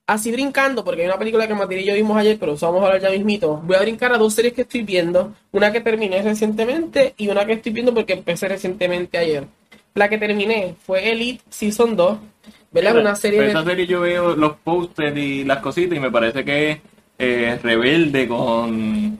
Así 0.07 0.31
brincando, 0.31 0.83
porque 0.83 1.01
hay 1.01 1.07
una 1.07 1.19
película 1.19 1.47
que 1.47 1.53
Matilde 1.53 1.83
y 1.83 1.85
yo 1.87 1.93
vimos 1.93 2.17
ayer, 2.17 2.37
pero 2.39 2.53
eso 2.53 2.65
vamos 2.67 2.81
a 2.83 2.87
hablar 2.87 3.01
ya 3.01 3.09
mismito. 3.11 3.57
Voy 3.57 3.75
a 3.75 3.81
brincar 3.81 4.11
a 4.13 4.17
dos 4.17 4.33
series 4.33 4.53
que 4.53 4.61
estoy 4.61 4.81
viendo. 4.83 5.33
Una 5.51 5.71
que 5.71 5.81
terminé 5.81 6.21
recientemente 6.21 7.13
y 7.17 7.27
una 7.27 7.45
que 7.45 7.53
estoy 7.53 7.73
viendo 7.73 7.93
porque 7.93 8.13
empecé 8.13 8.47
recientemente 8.47 9.17
ayer. 9.17 9.47
La 9.97 10.09
que 10.09 10.19
terminé 10.19 10.75
fue 10.85 11.11
Elite 11.11 11.43
Season 11.49 11.95
2. 11.95 12.19
¿Verdad? 12.71 12.97
Una 12.97 13.15
serie 13.15 13.39
Pero 13.39 13.51
de... 13.51 13.59
esa 13.59 13.67
serie 13.67 13.87
yo 13.87 14.01
veo 14.01 14.35
los 14.35 14.57
posters 14.57 15.17
y 15.17 15.43
las 15.43 15.57
cositas 15.57 15.97
y 15.97 15.99
me 15.99 16.11
parece 16.11 16.45
que 16.45 16.71
es 16.71 16.79
eh, 17.17 17.59
rebelde 17.63 18.27
con. 18.27 19.19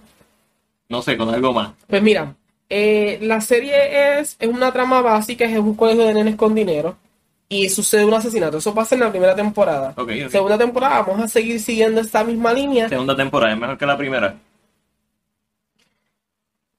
No 0.89 1.01
sé, 1.01 1.17
con 1.17 1.33
algo 1.33 1.51
más. 1.51 1.71
Pues 1.87 2.03
mira, 2.03 2.35
eh, 2.69 3.17
la 3.23 3.41
serie 3.41 4.19
es, 4.19 4.37
es 4.39 4.47
una 4.47 4.71
trama 4.71 5.01
básica, 5.01 5.45
es 5.45 5.57
un 5.57 5.75
colegio 5.75 6.05
de 6.05 6.13
nenes 6.13 6.35
con 6.35 6.53
dinero 6.53 6.95
y 7.49 7.69
sucede 7.69 8.05
un 8.05 8.13
asesinato. 8.13 8.57
Eso 8.59 8.75
pasa 8.75 8.93
en 8.93 9.01
la 9.01 9.09
primera 9.09 9.35
temporada. 9.35 9.95
Segunda 10.29 10.59
temporada 10.59 11.01
vamos 11.01 11.23
a 11.23 11.27
seguir 11.27 11.59
siguiendo 11.59 12.01
esta 12.01 12.23
misma 12.23 12.53
línea. 12.53 12.87
Segunda 12.87 13.15
temporada, 13.15 13.53
es 13.53 13.59
mejor 13.59 13.77
que 13.79 13.85
la 13.87 13.97
primera. 13.97 14.35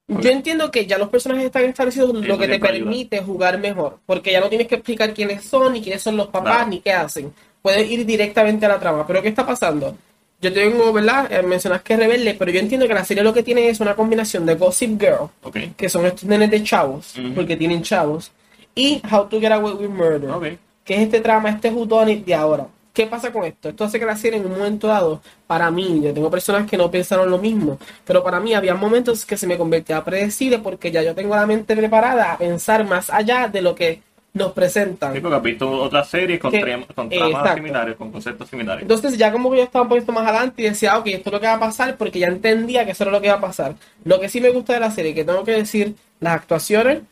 Yo 0.09 0.31
entiendo 0.31 0.71
que 0.71 0.87
ya 0.87 0.97
los 0.97 1.11
personajes 1.11 1.45
están 1.47 1.65
establecidos, 1.67 2.15
lo 2.15 2.39
que 2.39 2.47
te 2.49 2.55
ayuda. 2.55 2.69
permite 2.69 3.21
jugar 3.21 3.59
mejor, 3.59 3.99
porque 4.07 4.33
ya 4.33 4.41
no 4.41 4.49
tienes 4.49 4.67
que 4.67 4.77
explicar 4.77 5.13
quiénes 5.13 5.45
son, 5.45 5.75
ni 5.75 5.83
quiénes 5.83 6.03
son 6.03 6.17
los 6.17 6.29
papás, 6.29 6.57
Claro. 6.57 6.71
ni 6.71 6.81
qué 6.81 6.93
hacen. 6.93 7.33
Puedes 7.61 7.91
ir 7.91 8.07
directamente 8.07 8.65
a 8.65 8.71
la 8.71 8.79
trama. 8.81 9.07
Pero 9.07 9.21
¿qué 9.21 9.29
está 9.29 9.45
pasando? 9.45 9.97
Yo 10.41 10.53
tengo, 10.53 10.93
¿verdad? 10.93 11.31
Eh, 11.31 11.43
mencionas 11.43 11.83
que 11.83 11.93
es 11.95 11.99
rebelde, 11.99 12.35
pero 12.39 12.51
yo 12.51 12.61
entiendo 12.61 12.87
que 12.89 12.95
la 12.95 13.05
serie 13.05 13.23
lo 13.23 13.35
que 13.35 13.43
tiene 13.43 13.69
es 13.69 13.81
una 13.81 13.95
combinación 13.95 14.47
de 14.47 14.55
Gossip 14.55 14.99
Girl, 14.99 15.29
Ok. 15.43 15.57
que 15.77 15.89
son 15.89 16.07
estos 16.07 16.25
nenes 16.25 16.51
de 16.51 16.63
chavos, 16.63 17.15
porque 17.35 17.57
tienen 17.57 17.83
chavos, 17.83 18.31
y 18.75 19.03
How 19.13 19.27
to 19.29 19.41
Get 19.41 19.53
Away 19.53 19.75
with 19.75 19.89
Murder, 19.89 20.59
que 20.85 20.95
es 20.95 21.01
este 21.01 21.21
trama, 21.21 21.51
este 21.51 21.71
whodunit 21.71 22.25
de 22.25 22.35
ahora. 22.35 22.67
¿Qué 22.99 23.07
pasa 23.07 23.31
con 23.33 23.45
esto? 23.45 23.69
Esto 23.69 23.85
hace 23.85 24.01
que 24.01 24.05
la 24.07 24.17
serie 24.17 24.41
en 24.41 24.47
un 24.47 24.59
momento 24.59 24.89
dado, 24.89 25.23
para 25.47 25.71
mí, 25.71 26.01
yo 26.03 26.13
tengo 26.13 26.29
personas 26.33 26.69
que 26.69 26.77
no 26.77 26.91
pensaron 26.91 27.31
lo 27.31 27.39
mismo, 27.39 27.79
pero 28.05 28.25
para 28.25 28.41
mí 28.41 28.55
había 28.55 28.75
momentos 28.75 29.25
que 29.25 29.37
se 29.37 29.47
me 29.47 29.57
convertía 29.57 30.03
predecible 30.03 30.59
porque 30.59 30.91
ya 30.91 31.01
yo 31.05 31.15
tengo 31.15 31.37
la 31.37 31.47
mente 31.47 31.77
preparada 31.77 32.33
a 32.33 32.39
pensar 32.39 32.85
más 32.85 33.09
allá 33.09 33.47
de 33.47 33.63
lo 33.63 33.77
que 33.77 34.03
nos 34.35 34.51
presentan. 34.51 35.15
Sí, 35.15 35.21
porque 35.21 35.37
has 35.37 35.43
visto 35.45 35.71
otras 35.71 36.09
series 36.09 36.41
con, 36.41 36.51
Que- 36.51 36.61
trem- 36.61 36.93
con 36.93 37.09
tramas 37.09 37.55
similares, 37.55 37.95
con 37.95 38.11
conceptos 38.11 38.49
similares. 38.49 38.83
Entonces 38.83 39.17
ya 39.17 39.31
como 39.31 39.53
que 39.53 39.59
yo 39.59 39.63
estaba 39.63 39.85
un 39.85 39.91
poquito 39.91 40.11
más 40.11 40.27
adelante 40.27 40.63
y 40.63 40.65
decía, 40.65 40.99
ok, 40.99 41.07
esto 41.07 41.29
es 41.31 41.33
lo 41.35 41.41
que 41.41 41.47
va 41.47 41.55
a 41.55 41.61
pasar 41.61 41.97
porque 41.97 42.19
ya 42.19 42.27
entendía 42.27 42.85
que 42.85 42.91
eso 42.91 43.05
era 43.05 43.13
lo 43.13 43.21
que 43.21 43.29
iba 43.29 43.37
a 43.37 43.41
pasar. 43.41 43.77
Lo 44.03 44.19
que 44.19 44.29
sí 44.29 44.41
me 44.41 44.51
gusta 44.51 44.73
de 44.73 44.81
la 44.81 44.91
serie, 44.91 45.15
que 45.15 45.23
tengo 45.25 45.45
que 45.45 45.53
decir, 45.53 45.95
las 46.19 46.33
actuaciones, 46.35 47.03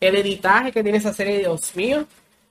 el 0.00 0.16
editaje 0.16 0.72
que 0.72 0.82
tiene 0.82 0.98
esa 0.98 1.14
serie, 1.14 1.38
Dios 1.38 1.76
mío, 1.76 2.06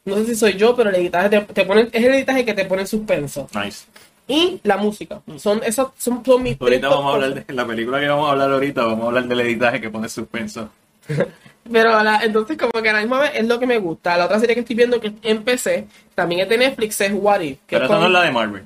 no 0.08 0.16
sé 0.18 0.26
si 0.26 0.36
soy 0.36 0.54
yo, 0.54 0.76
pero 0.76 0.90
el 0.90 0.96
editaje 0.96 1.30
te, 1.30 1.42
te 1.42 1.66
pone, 1.66 1.82
es 1.92 2.04
el 2.04 2.14
editaje 2.16 2.44
que 2.46 2.54
te 2.54 2.66
pone 2.66 2.82
en 2.82 2.88
suspenso. 2.88 3.48
Nice. 3.54 3.86
Y 4.28 4.60
la 4.64 4.76
música. 4.78 5.22
Son, 5.38 5.62
esos 5.64 5.90
son, 5.98 6.24
son 6.26 6.44
mis 6.44 6.60
Ahorita 6.60 6.90
vamos 6.90 7.12
a 7.12 7.16
hablar 7.16 7.46
de 7.46 7.54
la 7.54 7.66
película 7.66 8.00
que 8.00 8.08
vamos 8.08 8.28
a 8.28 8.32
hablar 8.34 8.52
ahorita, 8.52 8.84
vamos 8.84 9.04
a 9.04 9.08
hablar 9.08 9.26
del 9.26 9.40
editaje 9.40 9.80
que 9.80 9.90
pone 9.90 10.10
suspenso. 10.10 10.70
Pero 11.72 12.02
la- 12.04 12.22
entonces 12.24 12.58
como 12.58 12.82
que 12.82 12.90
a 12.90 12.94
la 12.94 13.00
misma 13.00 13.20
vez 13.20 13.32
es 13.36 13.48
lo 13.48 13.60
que 13.60 13.68
me 13.68 13.78
gusta. 13.78 14.18
La 14.18 14.26
otra 14.26 14.40
serie 14.40 14.56
que 14.56 14.62
estoy 14.62 14.76
viendo 14.76 15.00
que 15.00 15.14
empecé, 15.24 15.88
también 16.16 16.42
es 16.42 16.50
de 16.50 16.58
Netflix, 16.58 17.00
es 17.02 17.12
What 17.14 17.42
If. 17.42 17.58
que 17.68 17.76
Pero 17.78 17.86
es 17.86 17.92
esa 17.92 18.00
no 18.00 18.06
es 18.08 18.12
la 18.12 18.24
de 18.24 18.32
Marvel. 18.32 18.64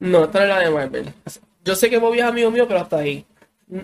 No, 0.00 0.24
esta 0.24 0.38
no 0.38 0.44
es 0.44 0.50
la 0.50 0.58
de 0.60 0.70
Marvel. 0.70 1.12
Yo 1.64 1.74
sé 1.74 1.90
que 1.90 1.98
Bobby 1.98 2.18
es 2.20 2.24
amigo 2.24 2.50
mío, 2.50 2.66
pero 2.68 2.80
hasta 2.80 2.98
ahí. 2.98 3.24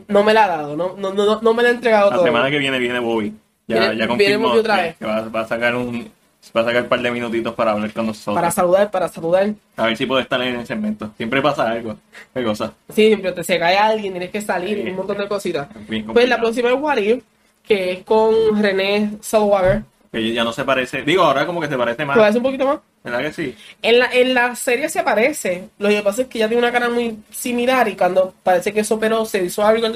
No 0.08 0.22
me 0.22 0.32
la 0.32 0.44
ha 0.44 0.48
dado, 0.48 0.76
no, 0.76 0.94
no, 0.96 1.12
no, 1.12 1.40
no 1.42 1.54
me 1.54 1.62
la 1.62 1.68
ha 1.68 1.72
entregado 1.72 2.08
La 2.10 2.16
todo. 2.16 2.24
semana 2.24 2.50
que 2.50 2.58
viene 2.58 2.78
viene 2.78 2.98
Bobby. 3.00 3.34
Ya, 3.66 3.92
ya 3.94 4.06
confirmó 4.06 4.48
otra 4.52 4.76
que- 4.76 4.82
vez. 4.82 4.96
que 4.96 5.04
va, 5.06 5.20
va 5.28 5.40
a 5.40 5.46
sacar 5.48 5.74
un 5.74 6.10
Va 6.54 6.60
a 6.60 6.64
sacar 6.64 6.82
un 6.82 6.88
par 6.90 7.00
de 7.00 7.10
minutitos 7.10 7.54
para 7.54 7.70
hablar 7.72 7.90
con 7.94 8.06
nosotros. 8.06 8.34
Para 8.34 8.50
saludar, 8.50 8.90
para 8.90 9.08
saludar. 9.08 9.48
A 9.78 9.86
ver 9.86 9.96
si 9.96 10.04
puedo 10.04 10.20
estar 10.20 10.40
en 10.42 10.56
el 10.60 10.66
segmento. 10.66 11.10
Siempre 11.16 11.40
pasa 11.40 11.70
algo. 11.70 11.96
¿Qué 12.34 12.44
cosa? 12.44 12.74
Sí, 12.90 13.06
siempre 13.06 13.32
te 13.32 13.42
se 13.42 13.58
cae 13.58 13.78
alguien, 13.78 14.12
tienes 14.12 14.30
que 14.30 14.42
salir, 14.42 14.82
Sí. 14.84 14.90
un 14.90 14.96
montón 14.96 15.16
de 15.16 15.26
cositas. 15.26 15.68
Pues 16.12 16.28
la 16.28 16.36
próxima 16.38 16.68
es 16.68 16.74
What 16.78 16.98
If, 16.98 17.24
que 17.66 17.92
es 17.92 18.02
con 18.04 18.62
René 18.62 19.12
Zellweger. 19.22 19.84
Que 20.12 20.32
ya 20.34 20.44
no 20.44 20.52
se 20.52 20.64
parece. 20.64 21.00
Digo, 21.02 21.22
ahora 21.24 21.46
como 21.46 21.62
que 21.62 21.66
se 21.68 21.78
parece 21.78 21.96
¿Te 21.96 22.04
más. 22.04 22.18
parece 22.18 22.36
un 22.38 22.44
poquito 22.44 22.66
más? 22.66 22.78
¿Verdad 23.02 23.20
que 23.20 23.32
sí? 23.32 23.56
En 23.80 23.98
la, 23.98 24.12
en 24.12 24.34
la 24.34 24.54
serie 24.54 24.90
se 24.90 25.02
parece. 25.02 25.70
Lo 25.78 25.88
que 25.88 26.02
pasa 26.02 26.22
es 26.22 26.28
que 26.28 26.38
ella 26.38 26.48
tiene 26.48 26.62
una 26.62 26.70
cara 26.72 26.90
muy 26.90 27.16
similar 27.30 27.88
y 27.88 27.96
cuando 27.96 28.34
parece 28.42 28.70
que 28.72 28.80
eso 28.80 29.00
pero 29.00 29.24
se 29.24 29.42
hizo 29.42 29.64
algo, 29.64 29.88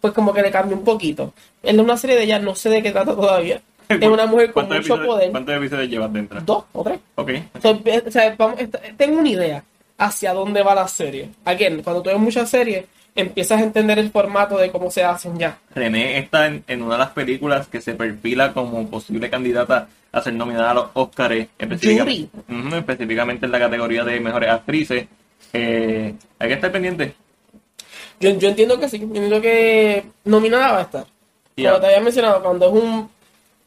pues 0.00 0.12
como 0.12 0.32
que 0.32 0.42
le 0.42 0.50
cambia 0.50 0.76
un 0.76 0.84
poquito. 0.84 1.32
En 1.62 1.80
una 1.80 1.96
serie 1.96 2.16
de 2.16 2.24
ella 2.24 2.38
no 2.38 2.54
sé 2.54 2.68
de 2.70 2.82
qué 2.82 2.90
trata 2.92 3.14
todavía. 3.14 3.60
Es 3.88 4.08
una 4.08 4.26
mujer 4.26 4.52
con 4.52 4.66
¿Cuántos 4.66 4.78
mucho 4.78 4.94
episodios- 4.94 5.06
poder. 5.14 5.30
¿Cuántos 5.30 5.56
episodios 5.56 5.88
llevas 5.90 6.12
dentro? 6.12 6.40
Dos 6.40 6.64
o 6.72 6.82
tres. 6.82 6.98
Ok. 7.14 7.30
So, 7.62 7.70
o 8.06 8.10
sea, 8.10 8.34
vamos- 8.36 8.58
esta- 8.60 8.80
tengo 8.96 9.18
una 9.20 9.28
idea 9.28 9.64
hacia 9.98 10.32
dónde 10.34 10.62
va 10.62 10.74
la 10.74 10.88
serie. 10.88 11.30
Again, 11.44 11.82
cuando 11.82 12.02
tú 12.02 12.10
ves 12.10 12.18
muchas 12.18 12.50
series, 12.50 12.84
empiezas 13.14 13.60
a 13.60 13.64
entender 13.64 13.98
el 14.00 14.10
formato 14.10 14.58
de 14.58 14.70
cómo 14.72 14.90
se 14.90 15.04
hacen 15.04 15.38
ya. 15.38 15.58
René 15.74 16.18
está 16.18 16.46
en, 16.46 16.64
en 16.66 16.82
una 16.82 16.94
de 16.94 16.98
las 16.98 17.10
películas 17.10 17.68
que 17.68 17.80
se 17.80 17.94
perfila 17.94 18.52
como 18.52 18.86
posible 18.90 19.30
candidata 19.30 19.88
a 20.12 20.20
ser 20.20 20.34
nominada 20.34 20.72
a 20.72 20.74
los 20.74 20.86
Oscars, 20.94 21.46
específicamente 21.58 23.46
en 23.46 23.52
la 23.52 23.58
categoría 23.58 24.04
de 24.04 24.20
mejores 24.20 24.50
actrices. 24.50 25.06
Eh, 25.52 26.14
hay 26.38 26.48
que 26.48 26.54
estar 26.54 26.72
pendiente. 26.72 27.14
Yo, 28.20 28.30
yo 28.30 28.48
entiendo 28.48 28.78
que 28.78 28.88
sí, 28.88 28.98
yo 28.98 29.04
entiendo 29.04 29.40
que 29.40 30.04
nominada 30.24 30.72
va 30.72 30.78
a 30.78 30.82
estar. 30.82 31.06
Como 31.56 31.80
te 31.80 31.86
había 31.86 32.00
mencionado, 32.00 32.42
cuando 32.42 32.66
es 32.66 32.82
un 32.82 33.10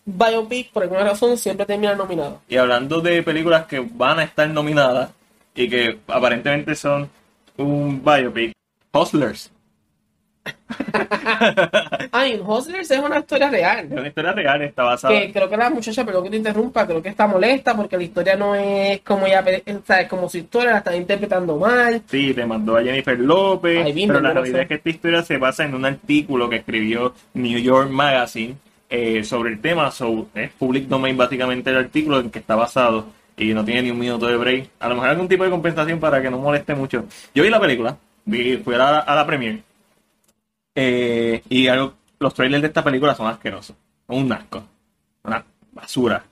biopic, 0.05 0.71
por 0.71 0.83
alguna 0.83 1.03
razón, 1.03 1.37
siempre 1.37 1.65
termina 1.65 1.95
nominado. 1.95 2.41
Y 2.47 2.57
hablando 2.57 3.01
de 3.01 3.23
películas 3.23 3.65
que 3.65 3.79
van 3.79 4.19
a 4.19 4.23
estar 4.23 4.47
nominadas 4.49 5.11
y 5.55 5.69
que 5.69 5.99
aparentemente 6.07 6.75
son 6.75 7.09
un 7.57 8.03
biopic, 8.03 8.53
Hustlers. 8.93 9.51
Ay, 12.11 12.39
Hustlers 12.43 12.89
es 12.89 12.99
una 12.99 13.19
historia 13.19 13.49
real. 13.49 13.85
Es 13.85 13.91
una 13.91 14.07
historia 14.07 14.31
real, 14.31 14.61
está 14.61 14.83
basada. 14.83 15.13
Que 15.13 15.31
creo 15.31 15.49
que 15.49 15.57
la 15.57 15.69
muchacha, 15.69 16.05
perdón 16.05 16.23
que 16.23 16.29
te 16.31 16.37
interrumpa, 16.37 16.85
creo 16.85 17.01
que 17.01 17.09
está 17.09 17.27
molesta 17.27 17.75
porque 17.75 17.97
la 17.97 18.03
historia 18.03 18.35
no 18.35 18.55
es 18.55 19.01
como 19.01 19.25
ella, 19.25 19.43
o 19.43 19.85
sea, 19.85 20.01
es 20.01 20.07
como 20.07 20.29
su 20.29 20.37
historia, 20.37 20.71
la 20.71 20.77
están 20.79 20.95
interpretando 20.95 21.57
mal. 21.57 22.01
Sí, 22.07 22.33
le 22.33 22.45
mandó 22.45 22.77
a 22.77 22.83
Jennifer 22.83 23.19
López, 23.19 23.85
Ay, 23.85 24.07
pero 24.07 24.21
la 24.21 24.33
realidad 24.33 24.61
es 24.61 24.67
que 24.67 24.75
esta 24.75 24.89
historia 24.89 25.23
se 25.23 25.37
basa 25.37 25.65
en 25.65 25.75
un 25.75 25.85
artículo 25.85 26.49
que 26.49 26.57
escribió 26.57 27.13
New 27.33 27.59
York 27.59 27.89
Magazine 27.89 28.55
eh, 28.89 29.23
sobre 29.23 29.51
el 29.51 29.61
tema, 29.61 29.91
so, 29.91 30.27
es 30.33 30.51
public 30.51 30.87
domain 30.87 31.15
básicamente 31.17 31.69
el 31.69 31.77
artículo 31.77 32.19
en 32.19 32.29
que 32.29 32.39
está 32.39 32.55
basado 32.55 33.07
y 33.37 33.53
no 33.53 33.63
tiene 33.63 33.83
ni 33.83 33.91
un 33.91 33.99
minuto 33.99 34.27
de 34.27 34.35
break. 34.35 34.69
A 34.79 34.89
lo 34.89 34.95
mejor 34.95 35.09
algún 35.09 35.27
tipo 35.27 35.43
de 35.43 35.49
compensación 35.49 35.99
para 35.99 36.21
que 36.21 36.29
no 36.29 36.37
moleste 36.39 36.75
mucho. 36.75 37.05
Yo 37.33 37.43
vi 37.43 37.49
la 37.49 37.59
película, 37.59 37.97
vi, 38.25 38.57
fui 38.57 38.75
a 38.75 38.77
la, 38.77 38.99
a 38.99 39.15
la 39.15 39.25
premiere 39.25 39.68
eh, 40.75 41.43
y 41.49 41.67
algo- 41.67 41.93
los 42.19 42.33
trailers 42.33 42.61
de 42.61 42.67
esta 42.67 42.83
película 42.83 43.15
son 43.15 43.27
asquerosos, 43.27 43.75
son 44.07 44.17
un 44.17 44.31
asco, 44.33 44.63
una 45.23 45.43
basura. 45.71 46.23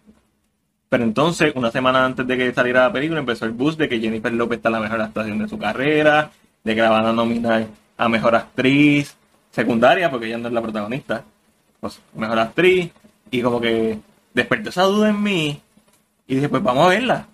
Pero 0.90 1.04
entonces, 1.04 1.54
una 1.56 1.72
semana 1.72 2.06
antes 2.06 2.26
de 2.26 2.38
que 2.38 2.54
saliera 2.54 2.84
la 2.84 2.94
película, 2.94 3.20
empezó 3.20 3.46
el 3.46 3.52
bus 3.52 3.78
de 3.78 3.90
que 3.90 4.00
Jennifer 4.00 4.34
López 4.34 4.58
está 4.58 4.70
en 4.70 4.74
la 4.74 4.80
mejor 4.80 5.02
actuación 5.02 5.38
de 5.40 5.50
su 5.50 5.58
carrera, 5.58 6.32
de 6.64 6.76
que 6.76 6.82
la 6.82 6.90
van 6.90 7.06
a 7.06 7.14
nominar 7.14 7.68
a 7.98 8.10
mejor 8.10 8.36
actriz 8.36 9.16
secundaria, 9.52 10.10
porque 10.10 10.28
ella 10.28 10.38
no 10.38 10.48
es 10.48 10.54
la 10.54 10.62
protagonista, 10.62 11.24
pues 11.80 12.00
mejor 12.14 12.40
actriz, 12.40 12.92
y 13.32 13.42
como 13.42 13.60
que 13.60 14.00
despertó 14.34 14.70
esa 14.70 14.84
duda 14.84 15.10
en 15.10 15.22
mí, 15.22 15.62
y 16.28 16.36
dije, 16.36 16.50
pues 16.50 16.62
vamos 16.64 16.86
a 16.86 16.90
verla. 16.90 17.28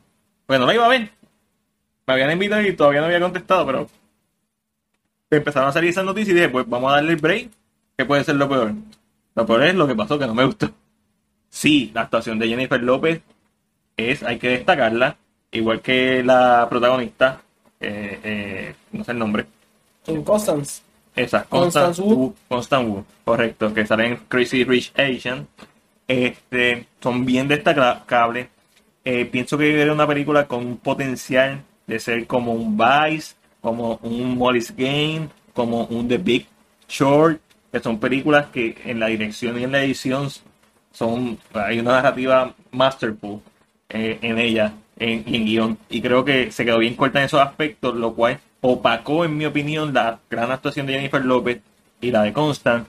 Pues 0.45 0.59
no 0.59 0.65
la 0.65 0.73
iba 0.73 0.85
a 0.85 0.89
ver. 0.89 1.09
Me 2.05 2.13
habían 2.13 2.31
invitado 2.31 2.61
y 2.61 2.73
todavía 2.75 2.99
no 3.01 3.07
había 3.07 3.19
contestado, 3.19 3.65
pero 3.65 3.87
empezaron 5.37 5.69
a 5.69 5.71
salir 5.71 5.89
esas 5.89 6.05
noticias 6.05 6.29
y 6.29 6.39
dije, 6.39 6.49
pues 6.49 6.67
vamos 6.67 6.91
a 6.91 6.95
darle 6.95 7.13
el 7.13 7.19
break, 7.19 7.49
que 7.97 8.05
puede 8.05 8.23
ser 8.23 8.35
lo 8.35 8.49
peor. 8.49 8.73
Lo 9.35 9.45
peor 9.45 9.63
es 9.63 9.75
lo 9.75 9.87
que 9.87 9.95
pasó, 9.95 10.19
que 10.19 10.27
no 10.27 10.33
me 10.33 10.45
gustó. 10.45 10.69
Sí, 11.49 11.91
la 11.93 12.01
actuación 12.01 12.39
de 12.39 12.47
Jennifer 12.47 12.81
López 12.81 13.21
es, 13.97 14.23
hay 14.23 14.39
que 14.39 14.49
destacarla, 14.49 15.17
igual 15.51 15.81
que 15.81 16.23
la 16.23 16.67
protagonista, 16.69 17.41
eh, 17.79 18.19
eh, 18.23 18.75
no 18.91 19.03
sé 19.03 19.11
el 19.11 19.19
nombre, 19.19 19.45
Constance. 20.25 20.81
esa, 21.15 21.43
Constance 21.43 22.01
Constance 22.01 22.01
Wu. 22.01 22.13
Wu, 22.15 22.35
Constance 22.47 22.89
Wu, 22.89 23.05
correcto, 23.23 23.73
que 23.73 23.85
sale 23.85 24.07
en 24.07 24.15
Crazy 24.27 24.63
Rich 24.63 24.93
Asian, 24.97 25.47
este, 26.07 26.87
son 27.01 27.25
bien 27.25 27.47
destacables. 27.47 28.47
Eh, 29.05 29.25
pienso 29.25 29.57
que 29.57 29.81
era 29.81 29.93
una 29.93 30.07
película 30.07 30.47
con 30.47 30.65
un 30.65 30.77
potencial 30.77 31.61
de 31.87 31.99
ser 31.99 32.25
como 32.25 32.53
un 32.53 32.77
Vice, 32.77 33.35
como 33.63 33.97
un 34.03 34.37
Molly's 34.37 34.75
Game, 34.75 35.29
como 35.53 35.85
un 35.85 36.07
The 36.09 36.17
Big 36.17 36.47
Short, 36.87 37.39
que 37.71 37.79
son 37.79 37.97
películas 37.97 38.47
que 38.47 38.77
en 38.83 38.99
la 38.99 39.07
dirección 39.07 39.57
y 39.57 39.63
en 39.63 39.71
la 39.71 39.83
edición 39.83 40.29
son 40.91 41.39
hay 41.53 41.79
una 41.79 41.93
narrativa 41.93 42.53
masterful 42.71 43.41
eh, 43.89 44.19
en 44.21 44.37
ella 44.37 44.73
en, 44.99 45.23
en 45.25 45.45
guion. 45.45 45.77
Y 45.89 46.01
creo 46.01 46.25
que 46.25 46.51
se 46.51 46.65
quedó 46.65 46.77
bien 46.79 46.95
corta 46.95 47.19
en 47.19 47.25
esos 47.25 47.39
aspectos 47.39 47.95
lo 47.95 48.13
cual 48.13 48.39
opacó 48.61 49.23
en 49.23 49.37
mi 49.37 49.45
opinión 49.45 49.93
la 49.93 50.19
gran 50.29 50.51
actuación 50.51 50.85
de 50.85 50.93
Jennifer 50.93 51.23
López 51.23 51.61
y 52.01 52.11
la 52.11 52.23
de 52.23 52.33
Constant 52.33 52.85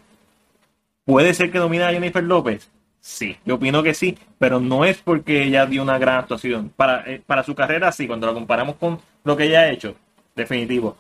puede 1.05 1.35
ser 1.35 1.53
que 1.53 1.59
domine 1.59 1.85
a 1.85 1.93
Jennifer 1.93 2.23
López 2.23 2.69
sí 3.01 3.37
yo 3.45 3.55
opino 3.55 3.83
que 3.83 3.95
sí 3.95 4.19
pero 4.39 4.59
no 4.59 4.85
es 4.85 4.99
porque 4.99 5.45
ella 5.45 5.67
dio 5.67 5.83
una 5.83 5.99
gran 5.99 6.19
actuación. 6.19 6.71
Para, 6.75 7.09
eh, 7.09 7.23
para 7.25 7.45
su 7.45 7.55
carrera 7.55 7.93
sí 7.93 8.09
cuando 8.09 8.27
la 8.27 8.35
comparamos 8.35 8.75
con 8.75 8.99
lo 9.23 9.37
que 9.37 9.45
ella 9.45 9.61
ha 9.61 9.71
hecho 9.71 9.95
definitivo 10.35 10.97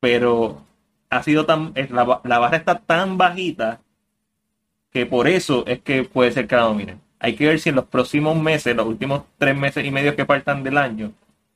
pero 0.00 0.62
ha 1.10 1.22
sido 1.22 1.46
tan 1.46 1.72
la, 1.90 2.20
la 2.24 2.38
barra 2.38 2.56
está 2.56 2.78
tan 2.78 3.18
bajita 3.18 3.80
que 4.92 5.06
por 5.06 5.28
eso 5.28 5.64
es 5.66 5.80
que 5.80 6.04
puede 6.04 6.32
ser 6.32 6.46
que 6.46 6.56
la 6.56 6.62
dominen. 6.62 7.00
Hay 7.20 7.34
que 7.34 7.46
ver 7.46 7.58
si 7.58 7.68
en 7.68 7.74
los 7.74 7.84
próximos 7.86 8.36
meses, 8.36 8.74
los 8.74 8.86
últimos 8.86 9.22
tres 9.36 9.56
meses 9.56 9.84
y 9.84 9.90
medio 9.90 10.14
que 10.16 10.24
faltan 10.24 10.62
del 10.62 10.78
año, 10.78 11.12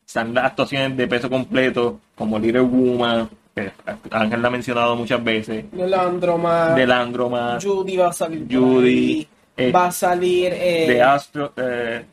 están 0.07 0.35
las 0.35 0.45
actuaciones 0.47 0.97
de 0.97 1.07
peso 1.07 1.31
completo, 1.31 2.01
como 2.15 2.39
Little 2.39 2.61
Woman, 2.63 3.31
que 3.55 3.73
Ángel 4.11 4.43
la 4.43 4.49
ha 4.49 4.51
mencionado 4.51 4.97
muchas 4.97 5.23
veces, 5.23 5.65
De 5.71 5.89
Landroma. 5.89 6.75
de 6.75 6.87
Landroma, 6.87 7.59
Judy 7.63 7.97
va 7.97 8.09
a 8.09 8.13
salir. 8.13 8.47
Judy, 8.51 9.27
eh, 9.57 9.73
va 9.73 9.87
a 9.87 9.93
salir. 9.93 10.53
Eh, 10.53 10.87
de 10.89 11.03
Astro, 11.03 11.53
eh, 11.57 12.05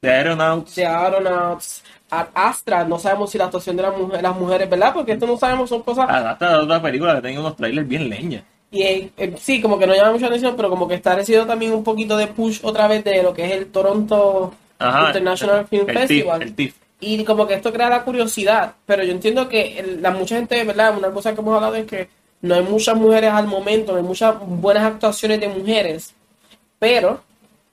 de 0.00 0.10
Aeronauts, 0.10 0.74
de 0.76 0.86
Aeronauts. 0.86 1.82
Astra, 2.10 2.84
no 2.84 2.98
sabemos 2.98 3.30
si 3.30 3.38
la 3.38 3.44
actuación 3.46 3.76
de 3.76 3.82
las 3.82 3.96
mujeres, 3.96 4.22
las 4.22 4.36
mujeres, 4.36 4.70
¿verdad? 4.70 4.92
Porque 4.94 5.12
esto 5.12 5.26
no 5.26 5.36
sabemos, 5.36 5.68
son 5.68 5.82
cosas. 5.82 6.08
hasta 6.08 6.50
la 6.52 6.60
otra 6.62 6.80
película 6.82 7.16
que 7.16 7.22
tenía 7.22 7.40
unos 7.40 7.56
trailers 7.56 7.88
bien 7.88 8.08
leña. 8.08 8.44
Y 8.70 8.82
eh, 8.82 9.10
eh, 9.16 9.34
sí, 9.38 9.60
como 9.60 9.78
que 9.78 9.86
no 9.86 9.94
llama 9.94 10.12
mucha 10.12 10.26
atención, 10.26 10.54
pero 10.56 10.68
como 10.70 10.86
que 10.88 10.94
está 10.94 11.14
recibiendo 11.14 11.46
también 11.46 11.72
un 11.72 11.84
poquito 11.84 12.16
de 12.16 12.26
push 12.28 12.60
otra 12.62 12.86
vez 12.88 13.02
de 13.04 13.22
lo 13.22 13.32
que 13.32 13.44
es 13.46 13.52
el 13.52 13.66
Toronto 13.66 14.52
Ajá, 14.78 15.06
International 15.08 15.66
Film 15.66 15.88
el 15.88 15.98
Festival. 15.98 16.42
el 16.42 16.54
TIFF. 16.54 16.74
Y 17.00 17.24
como 17.24 17.46
que 17.46 17.54
esto 17.54 17.72
crea 17.72 17.88
la 17.90 18.02
curiosidad, 18.04 18.74
pero 18.86 19.04
yo 19.04 19.12
entiendo 19.12 19.48
que 19.48 19.78
el- 19.78 20.02
la 20.02 20.10
mucha 20.10 20.36
gente, 20.36 20.62
¿verdad? 20.64 20.96
Una 20.96 21.10
cosa 21.10 21.34
que 21.34 21.40
hemos 21.40 21.54
hablado 21.54 21.74
es 21.74 21.86
que 21.86 22.08
no 22.42 22.54
hay 22.54 22.62
muchas 22.62 22.96
mujeres 22.96 23.30
al 23.32 23.46
momento, 23.46 23.92
no 23.92 23.98
hay 23.98 24.04
muchas 24.04 24.34
buenas 24.40 24.84
actuaciones 24.84 25.40
de 25.40 25.48
mujeres, 25.48 26.14
pero 26.78 27.20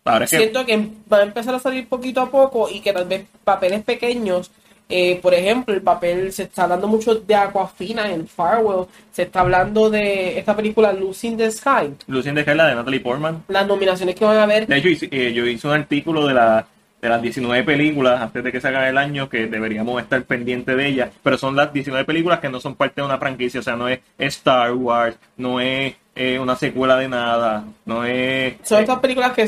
Ahora 0.05 0.25
es 0.25 0.31
que 0.31 0.37
siento 0.37 0.65
que 0.65 0.89
va 1.11 1.19
a 1.19 1.23
empezar 1.23 1.55
a 1.55 1.59
salir 1.59 1.87
poquito 1.87 2.21
a 2.21 2.29
poco 2.29 2.69
y 2.69 2.81
que 2.81 2.91
tal 2.91 3.05
vez 3.05 3.25
papeles 3.43 3.83
pequeños, 3.83 4.51
eh, 4.89 5.19
por 5.21 5.33
ejemplo, 5.33 5.73
el 5.73 5.81
papel, 5.81 6.33
se 6.33 6.43
está 6.43 6.63
hablando 6.63 6.87
mucho 6.87 7.15
de 7.15 7.35
Aquafina 7.35 8.11
en 8.11 8.27
Farwell, 8.27 8.85
se 9.11 9.23
está 9.23 9.39
hablando 9.39 9.89
de 9.89 10.37
esta 10.37 10.55
película 10.55 10.91
Lucy 10.91 11.29
in 11.29 11.37
the 11.37 11.49
Sky, 11.49 11.95
Lucien 12.07 12.35
de 12.35 12.43
Carla 12.43 12.67
de 12.67 12.75
Natalie 12.75 12.99
Portman. 12.99 13.43
las 13.47 13.65
nominaciones 13.65 14.15
que 14.15 14.25
van 14.25 14.37
a 14.37 14.43
haber, 14.43 14.67
De 14.67 14.77
hecho, 14.77 15.07
eh, 15.09 15.33
yo 15.33 15.45
hice 15.45 15.67
un 15.67 15.73
artículo 15.73 16.27
de, 16.27 16.33
la, 16.33 16.67
de 17.01 17.09
las 17.09 17.21
19 17.21 17.63
películas 17.63 18.21
antes 18.21 18.43
de 18.43 18.51
que 18.51 18.59
se 18.59 18.67
acabe 18.67 18.89
el 18.89 18.97
año 18.97 19.29
que 19.29 19.47
deberíamos 19.47 20.01
estar 20.01 20.21
pendientes 20.25 20.75
de 20.75 20.85
ellas, 20.85 21.09
pero 21.23 21.37
son 21.37 21.55
las 21.55 21.71
19 21.71 22.03
películas 22.05 22.39
que 22.39 22.49
no 22.49 22.59
son 22.59 22.75
parte 22.75 22.99
de 23.01 23.07
una 23.07 23.17
franquicia, 23.17 23.61
o 23.61 23.63
sea, 23.63 23.77
no 23.77 23.87
es 23.87 23.99
Star 24.17 24.73
Wars, 24.73 25.17
no 25.37 25.61
es 25.61 25.95
eh, 26.15 26.37
una 26.37 26.55
secuela 26.55 26.97
de 26.97 27.07
nada, 27.07 27.65
no 27.85 28.03
es 28.03 28.55
son 28.63 28.81
estas 28.81 28.99
películas 28.99 29.31
que 29.31 29.47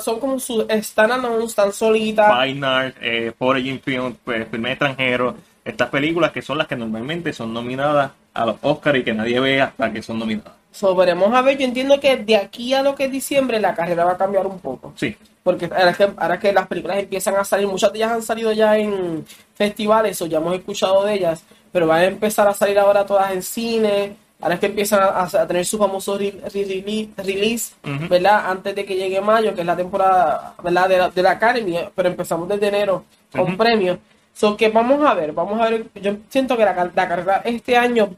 son 0.00 0.20
como 0.20 0.38
su 0.38 0.66
standalone, 0.70 1.44
están 1.44 1.72
solitas. 1.72 2.32
Fine 2.42 2.66
Art, 2.66 2.96
eh, 3.00 3.32
Foreign 3.38 3.80
Film, 3.80 4.16
pues, 4.24 4.48
filmes 4.48 4.72
extranjeros, 4.72 5.34
estas 5.64 5.88
películas 5.90 6.32
que 6.32 6.42
son 6.42 6.58
las 6.58 6.66
que 6.66 6.76
normalmente 6.76 7.32
son 7.32 7.52
nominadas 7.52 8.12
a 8.34 8.46
los 8.46 8.56
Oscars 8.62 8.98
y 8.98 9.04
que 9.04 9.12
nadie 9.12 9.40
ve 9.40 9.60
hasta 9.60 9.92
que 9.92 10.02
son 10.02 10.18
nominadas. 10.18 10.52
So, 10.70 10.94
veremos 10.96 11.34
a 11.34 11.42
ver, 11.42 11.58
yo 11.58 11.66
entiendo 11.66 12.00
que 12.00 12.16
de 12.16 12.36
aquí 12.36 12.72
a 12.72 12.82
lo 12.82 12.94
que 12.94 13.04
es 13.04 13.12
diciembre 13.12 13.60
la 13.60 13.74
carrera 13.74 14.04
va 14.04 14.12
a 14.12 14.16
cambiar 14.16 14.46
un 14.46 14.58
poco. 14.58 14.94
Sí, 14.96 15.14
Porque 15.42 15.66
ahora 15.66 15.92
que, 15.92 16.10
ahora 16.16 16.38
que 16.38 16.52
las 16.52 16.66
películas 16.66 16.98
empiezan 16.98 17.36
a 17.36 17.44
salir, 17.44 17.66
muchas 17.66 17.92
de 17.92 17.98
ellas 17.98 18.12
han 18.12 18.22
salido 18.22 18.52
ya 18.52 18.78
en 18.78 19.24
festivales 19.54 20.20
o 20.22 20.26
ya 20.26 20.38
hemos 20.38 20.54
escuchado 20.54 21.04
de 21.04 21.14
ellas, 21.14 21.44
pero 21.70 21.86
van 21.86 22.00
a 22.00 22.04
empezar 22.04 22.48
a 22.48 22.54
salir 22.54 22.78
ahora 22.78 23.04
todas 23.04 23.32
en 23.32 23.42
cine, 23.42 24.16
Ahora 24.42 24.54
es 24.54 24.60
que 24.60 24.66
empiezan 24.66 25.00
a, 25.02 25.22
a 25.22 25.46
tener 25.46 25.64
su 25.64 25.78
famoso 25.78 26.18
re- 26.18 26.34
re- 26.52 26.64
re- 26.84 27.08
release. 27.24 27.74
¿verdad? 28.10 28.50
Antes 28.50 28.74
de 28.74 28.84
que 28.84 28.96
llegue 28.96 29.20
mayo, 29.20 29.54
que 29.54 29.60
es 29.60 29.66
la 29.66 29.76
temporada, 29.76 30.54
¿verdad? 30.62 30.88
De 30.88 30.98
la, 30.98 31.10
de 31.10 31.22
la 31.22 31.30
Academy, 31.30 31.78
pero 31.94 32.08
empezamos 32.08 32.48
desde 32.48 32.68
enero 32.68 33.04
con 33.30 33.56
premios. 33.56 33.98
So 34.34 34.56
que 34.56 34.68
vamos 34.68 35.04
a 35.06 35.14
ver, 35.14 35.32
vamos 35.32 35.60
a 35.60 35.70
ver. 35.70 35.86
Yo 35.94 36.14
siento 36.28 36.56
que 36.56 36.64
la, 36.64 36.90
la 36.94 37.08
carrera 37.08 37.42
este 37.44 37.76
año, 37.76 38.10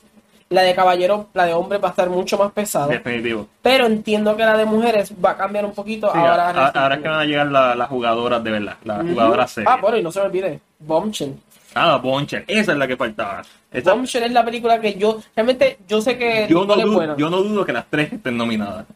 la 0.48 0.62
de 0.62 0.74
caballero, 0.74 1.26
la 1.34 1.44
de 1.46 1.52
hombres 1.54 1.82
va 1.82 1.88
a 1.88 1.90
estar 1.90 2.08
mucho 2.08 2.38
más 2.38 2.52
pesada. 2.52 2.86
Definitivo. 2.86 3.48
Pero 3.60 3.86
entiendo 3.86 4.36
que 4.36 4.44
la 4.44 4.56
de 4.56 4.64
mujeres 4.64 5.12
va 5.22 5.30
a 5.32 5.36
cambiar 5.36 5.64
un 5.66 5.72
poquito 5.72 6.10
Sí, 6.12 6.16
ahora. 6.18 6.50
a- 6.50 6.68
ahora 6.68 6.94
es 6.94 7.02
que 7.02 7.08
van 7.08 7.18
a 7.18 7.24
llegar 7.24 7.46
la- 7.48 7.74
las 7.74 7.88
jugadoras 7.88 8.42
de 8.44 8.50
verdad, 8.50 8.76
las 8.84 9.00
Ujú. 9.02 9.08
jugadoras 9.12 9.50
serias. 9.50 9.74
Ah, 9.76 9.80
bueno, 9.80 9.98
y 9.98 10.02
no 10.02 10.12
se 10.12 10.20
me 10.20 10.26
olvide, 10.26 10.60
Bombshell. 10.78 11.34
Ah, 11.74 11.96
Boncher, 11.96 12.44
esa 12.46 12.72
es 12.72 12.78
la 12.78 12.86
que 12.86 12.96
faltaba. 12.96 13.42
Esa- 13.72 13.92
Bombshell 13.92 14.22
es 14.24 14.32
la 14.32 14.44
película 14.44 14.80
que 14.80 14.94
yo, 14.94 15.20
realmente, 15.34 15.78
yo 15.88 16.00
sé 16.00 16.16
que 16.16 16.46
yo, 16.48 16.64
no 16.64 16.76
dudo, 16.76 16.92
buena. 16.92 17.16
yo 17.16 17.28
no 17.30 17.42
dudo 17.42 17.64
que 17.66 17.72
las 17.72 17.86
tres 17.90 18.12
estén 18.12 18.36
nominadas. 18.36 18.86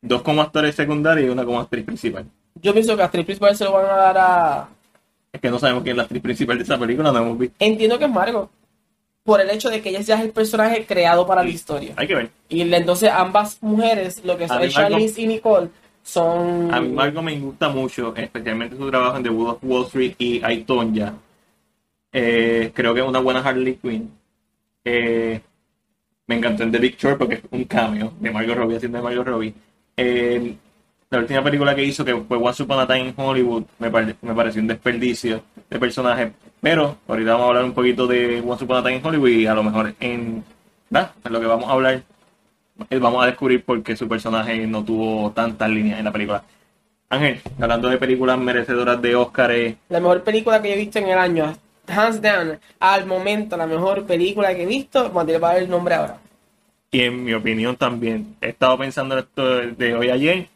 Dos 0.00 0.22
como 0.22 0.42
actores 0.42 0.74
secundarios 0.74 1.26
y 1.26 1.30
una 1.30 1.44
como 1.44 1.60
actriz 1.60 1.84
principal. 1.84 2.24
Yo 2.60 2.72
pienso 2.72 2.96
que 2.96 3.02
actriz 3.02 3.24
principal 3.24 3.56
se 3.56 3.64
lo 3.64 3.72
van 3.72 3.86
a 3.86 3.96
dar 3.96 4.18
a... 4.18 4.68
Es 5.32 5.40
que 5.40 5.50
no 5.50 5.58
sabemos 5.58 5.82
quién 5.82 5.92
es 5.94 5.96
la 5.98 6.02
actriz 6.04 6.22
principal 6.22 6.58
de 6.58 6.64
esa 6.64 6.78
película, 6.78 7.10
no 7.12 7.18
hemos 7.18 7.38
visto. 7.38 7.56
Entiendo 7.58 7.98
que 7.98 8.04
es 8.04 8.10
Margot. 8.10 8.50
Por 9.24 9.40
el 9.40 9.48
hecho 9.50 9.70
de 9.70 9.80
que 9.80 9.90
ella 9.90 10.00
ya 10.00 10.16
es 10.16 10.22
el 10.22 10.30
personaje 10.30 10.84
creado 10.84 11.26
para 11.26 11.42
la 11.44 11.48
historia. 11.48 11.94
Hay 11.96 12.08
que 12.08 12.14
ver. 12.16 12.30
Y 12.48 12.60
entonces 12.74 13.10
ambas 13.10 13.62
mujeres, 13.62 14.20
lo 14.24 14.36
que 14.36 14.48
son 14.48 14.58
Margot- 14.58 14.70
Charlize 14.72 15.22
y 15.22 15.26
Nicole, 15.28 15.68
son... 16.02 16.74
A 16.74 16.80
mí 16.80 16.88
Marco 16.88 17.22
me 17.22 17.38
gusta 17.38 17.68
mucho, 17.68 18.12
especialmente 18.16 18.76
su 18.76 18.90
trabajo 18.90 19.16
en 19.16 19.22
The 19.22 19.30
Wood 19.30 19.48
of 19.50 19.58
Wall 19.62 19.84
Street 19.86 20.14
y 20.18 20.42
Aitonia. 20.44 21.14
Eh, 22.12 22.70
creo 22.74 22.94
que 22.94 23.00
es 23.00 23.06
una 23.06 23.20
buena 23.20 23.40
Harley 23.40 23.74
Quinn. 23.76 24.10
Eh, 24.84 25.40
me 26.26 26.34
encantó 26.36 26.62
en 26.62 26.72
The 26.72 26.78
Big 26.78 26.96
Short 26.96 27.18
porque 27.18 27.34
es 27.36 27.42
un 27.50 27.64
cameo 27.64 28.12
de 28.20 28.30
Margot 28.30 28.56
Robbie 28.56 28.76
haciendo 28.76 28.98
de 28.98 29.04
Margot 29.04 29.26
Robbie. 29.26 29.54
Eh, 29.96 30.54
la 31.10 31.18
última 31.18 31.42
película 31.44 31.74
que 31.74 31.84
hizo, 31.84 32.04
que 32.04 32.14
fue 32.16 32.36
Once 32.38 32.62
Upon 32.62 32.80
a 32.80 32.86
Time 32.86 33.08
in 33.08 33.14
Hollywood, 33.16 33.64
me, 33.78 33.90
pare- 33.90 34.16
me 34.22 34.34
pareció 34.34 34.60
un 34.62 34.68
desperdicio 34.68 35.42
de 35.68 35.78
personaje. 35.78 36.32
Pero 36.60 36.96
ahorita 37.08 37.32
vamos 37.32 37.44
a 37.44 37.48
hablar 37.48 37.64
un 37.64 37.72
poquito 37.74 38.06
de 38.06 38.42
Once 38.46 38.64
Upon 38.64 38.78
a 38.78 38.82
Time 38.82 39.00
Hollywood 39.02 39.28
y 39.28 39.46
a 39.46 39.54
lo 39.54 39.62
mejor 39.62 39.94
en, 40.00 40.44
¿verdad? 40.88 41.12
en 41.24 41.32
lo 41.32 41.40
que 41.40 41.46
vamos 41.46 41.68
a 41.68 41.72
hablar 41.72 42.02
eh, 42.88 42.98
vamos 42.98 43.22
a 43.22 43.26
descubrir 43.26 43.64
por 43.64 43.82
qué 43.82 43.94
su 43.96 44.08
personaje 44.08 44.66
no 44.66 44.82
tuvo 44.84 45.30
tantas 45.32 45.68
líneas 45.68 45.98
en 45.98 46.04
la 46.06 46.12
película. 46.12 46.42
Ángel, 47.10 47.40
hablando 47.60 47.88
de 47.90 47.98
películas 47.98 48.38
merecedoras 48.38 49.00
de 49.02 49.14
Oscar, 49.14 49.52
La 49.90 50.00
mejor 50.00 50.22
película 50.22 50.62
que 50.62 50.68
yo 50.68 50.74
he 50.74 50.78
visto 50.78 50.98
en 50.98 51.08
el 51.10 51.18
año, 51.18 51.54
hands 51.92 52.20
down, 52.20 52.58
al 52.80 53.06
momento, 53.06 53.56
la 53.56 53.66
mejor 53.66 54.04
película 54.04 54.54
que 54.54 54.62
he 54.62 54.66
visto, 54.66 55.10
Matilde 55.10 55.38
va 55.38 55.50
a 55.50 55.54
ver 55.54 55.62
el 55.64 55.70
nombre 55.70 55.94
ahora. 55.94 56.18
y 56.90 57.00
en 57.00 57.24
mi 57.24 57.32
opinión 57.32 57.76
también, 57.76 58.36
he 58.40 58.48
estado 58.50 58.76
pensando 58.78 59.14
en 59.14 59.20
esto 59.20 59.44
de 59.44 59.94
hoy 59.94 60.10
ayer 60.10 60.48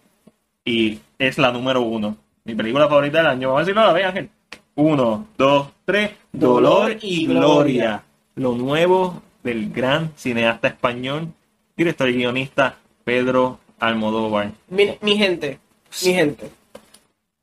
y 0.65 0.99
es 1.19 1.39
la 1.39 1.51
número 1.53 1.81
uno. 1.81 2.17
Mi 2.45 2.55
película 2.55 2.89
favorita 2.89 3.19
del 3.19 3.27
año. 3.29 3.49
Vamos 3.49 3.61
a 3.61 3.65
decirlo 3.65 3.81
a 3.83 3.87
la 3.87 3.93
vez, 3.93 4.07
Ángel. 4.07 4.31
Uno, 4.75 5.27
dos, 5.39 5.69
tres. 5.85 6.11
Dolor 6.33 6.97
y 7.01 7.27
Gloria. 7.27 8.03
Lo 8.35 8.55
nuevo 8.55 9.23
del 9.43 9.73
gran 9.73 10.13
cineasta 10.17 10.69
español, 10.69 11.29
director 11.77 12.09
y 12.11 12.15
guionista 12.15 12.77
Pedro 13.05 13.59
Almodóvar. 13.81 14.53
Mi, 14.69 14.99
mi 15.01 15.17
gente, 15.17 15.59
mi 16.05 16.13
gente. 16.13 16.51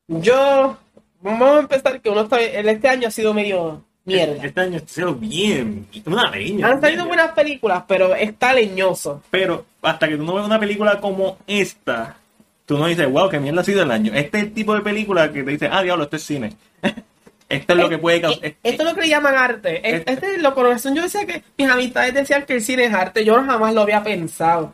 Yo, 0.07 0.77
vamos 1.23 1.57
a 1.57 1.59
empezar 1.61 1.99
que 2.01 2.09
uno 2.09 2.21
está, 2.21 2.41
el 2.41 2.69
este 2.69 2.87
año 2.87 3.07
ha 3.07 3.11
sido 3.11 3.33
medio 3.33 3.83
mierda. 4.05 4.43
Este 4.45 4.61
año 4.61 4.79
ha 4.83 4.87
sido 4.87 5.15
bien, 5.15 5.87
una 6.05 6.29
leña. 6.29 6.67
Han 6.67 6.81
salido 6.81 7.05
buenas 7.07 7.31
películas, 7.31 7.83
pero 7.87 8.13
está 8.15 8.53
leñoso. 8.53 9.21
Pero 9.31 9.65
hasta 9.81 10.07
que 10.07 10.17
tú 10.17 10.23
no 10.23 10.35
ves 10.35 10.45
una 10.45 10.59
película 10.59 10.99
como 10.99 11.37
esta, 11.47 12.17
tú 12.65 12.77
no 12.77 12.87
dices, 12.87 13.09
wow, 13.09 13.29
qué 13.29 13.39
mierda 13.39 13.61
ha 13.61 13.65
sido 13.65 13.83
el 13.83 13.91
año. 13.91 14.11
Este 14.13 14.37
es 14.37 14.43
el 14.45 14.53
tipo 14.53 14.75
de 14.75 14.81
película 14.81 15.31
que 15.31 15.43
te 15.43 15.51
dice, 15.51 15.69
ah, 15.71 15.81
diablo, 15.81 16.03
esto 16.03 16.17
es 16.17 16.23
cine. 16.23 16.53
esto 17.49 17.73
es 17.73 17.79
lo 17.79 17.89
que 17.89 17.97
puede 17.97 18.21
causar. 18.21 18.45
Eh, 18.45 18.57
Esto 18.63 18.83
es 18.83 18.89
lo 18.89 18.95
que 18.95 19.01
le 19.01 19.09
llaman 19.09 19.35
arte. 19.35 19.77
Es- 19.87 19.99
Este- 19.99 20.13
Este 20.13 20.35
es 20.35 20.41
lo 20.41 20.53
con 20.53 20.65
razón. 20.65 20.95
Yo 20.95 21.03
decía 21.03 21.25
que 21.25 21.43
mis 21.57 21.69
amistades 21.69 22.13
decían 22.13 22.45
que 22.45 22.53
el 22.55 22.61
cine 22.61 22.85
es 22.85 22.93
arte. 22.93 23.23
Yo 23.23 23.35
jamás 23.43 23.73
lo 23.73 23.81
había 23.81 24.03
pensado. 24.03 24.73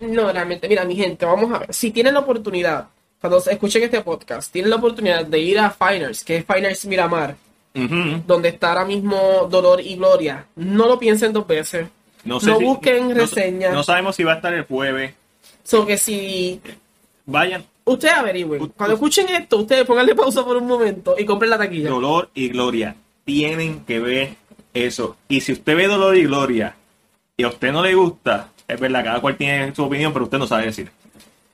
No, 0.00 0.32
realmente, 0.32 0.68
mira, 0.68 0.84
mi 0.84 0.96
gente, 0.96 1.24
vamos 1.24 1.52
a 1.54 1.60
ver. 1.60 1.72
Si 1.72 1.90
tienen 1.92 2.14
la 2.14 2.20
oportunidad, 2.20 2.88
cuando 3.20 3.38
escuchen 3.38 3.82
este 3.82 4.00
podcast, 4.00 4.52
tienen 4.52 4.70
la 4.70 4.76
oportunidad 4.76 5.24
de 5.26 5.38
ir 5.38 5.58
a 5.58 5.70
Finers, 5.70 6.22
que 6.24 6.36
es 6.36 6.44
Finers 6.44 6.86
Miramar, 6.86 7.36
donde 7.74 8.48
está 8.48 8.70
ahora 8.70 8.84
mismo 8.84 9.48
Dolor 9.50 9.80
y 9.80 9.96
Gloria. 9.96 10.46
No 10.56 10.86
lo 10.86 10.98
piensen 10.98 11.32
dos 11.32 11.46
veces. 11.46 11.88
No, 12.24 12.38
No 12.40 12.60
busquen 12.60 13.14
reseñas. 13.14 13.72
No, 13.72 13.82
sabemos 13.82 14.16
si 14.16 14.24
va 14.24 14.32
a 14.32 14.36
estar 14.36 14.52
el 14.52 14.64
jueves. 14.64 15.14
So 15.62 15.86
que 15.86 15.96
si 15.98 16.60
Vayan, 17.30 17.62
ustedes 17.84 18.14
averigüen, 18.14 18.68
cuando 18.68 18.94
escuchen 18.94 19.28
esto, 19.28 19.58
ustedes 19.58 19.84
pónganle 19.84 20.14
pausa 20.14 20.42
por 20.44 20.56
un 20.56 20.66
momento 20.66 21.14
y 21.18 21.26
compren 21.26 21.50
la 21.50 21.58
taquilla. 21.58 21.90
Dolor 21.90 22.30
y 22.34 22.48
Gloria. 22.48 22.96
Tienen 23.24 23.84
que 23.84 24.00
ver 24.00 24.30
eso. 24.72 25.16
Y 25.28 25.42
si 25.42 25.52
usted 25.52 25.76
ve 25.76 25.86
Dolor 25.86 26.16
y 26.16 26.24
Gloria 26.24 26.74
y 27.36 27.42
a 27.42 27.48
usted 27.48 27.70
no 27.70 27.82
le 27.82 27.94
gusta, 27.94 28.48
es 28.66 28.80
verdad, 28.80 29.04
cada 29.04 29.20
cual 29.20 29.36
tiene 29.36 29.74
su 29.74 29.84
opinión, 29.84 30.12
pero 30.14 30.24
usted 30.24 30.38
no 30.38 30.46
sabe 30.46 30.66
decir. 30.66 30.90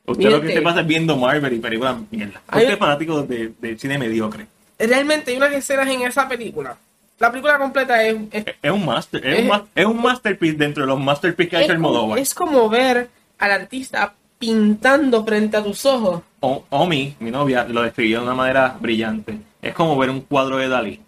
Usted 0.06 0.30
lo 0.30 0.40
que 0.40 0.52
se 0.52 0.62
pasa 0.62 0.80
es 0.80 0.86
viendo 0.86 1.16
Marvel 1.16 1.52
y 1.52 1.58
películas 1.58 1.96
mierda. 2.10 2.40
Usted 2.48 2.70
es 2.72 2.78
fanático 2.78 3.22
de, 3.22 3.52
de 3.58 3.78
cine 3.78 3.98
mediocre. 3.98 4.46
Realmente 4.78 5.30
hay 5.30 5.36
unas 5.38 5.52
escenas 5.52 5.88
en 5.88 6.02
esa 6.02 6.28
película. 6.28 6.76
La 7.18 7.30
película 7.30 7.56
completa 7.58 8.02
es, 8.04 8.16
es 8.32 8.44
Es 8.60 8.70
un 8.70 8.84
master, 8.84 9.24
es, 9.26 9.38
Es- 9.40 9.50
un, 9.50 9.62
es 9.74 9.86
un 9.86 10.02
masterpiece 10.02 10.56
dentro 10.56 10.82
de 10.82 10.88
los 10.88 11.00
masterpieces 11.00 11.50
que 11.50 11.56
ha 11.56 11.62
hecho 11.62 11.72
Almodóvar. 11.72 12.18
es 12.18 12.34
como 12.34 12.68
ver 12.68 13.08
al 13.38 13.50
artista 13.52 14.12
pintando 14.38 15.24
frente 15.24 15.56
a 15.56 15.62
tus 15.64 15.86
ojos. 15.86 16.22
O- 16.40 16.64
Omi, 16.70 17.14
mi 17.20 17.30
novia, 17.30 17.64
lo 17.64 17.82
describió 17.82 18.18
de 18.18 18.24
una 18.26 18.34
manera 18.34 18.76
brillante. 18.78 19.38
Es 19.62 19.72
como 19.74 19.96
ver 19.96 20.10
un 20.10 20.20
cuadro 20.22 20.58
de 20.58 20.68
Dalí. 20.68 21.00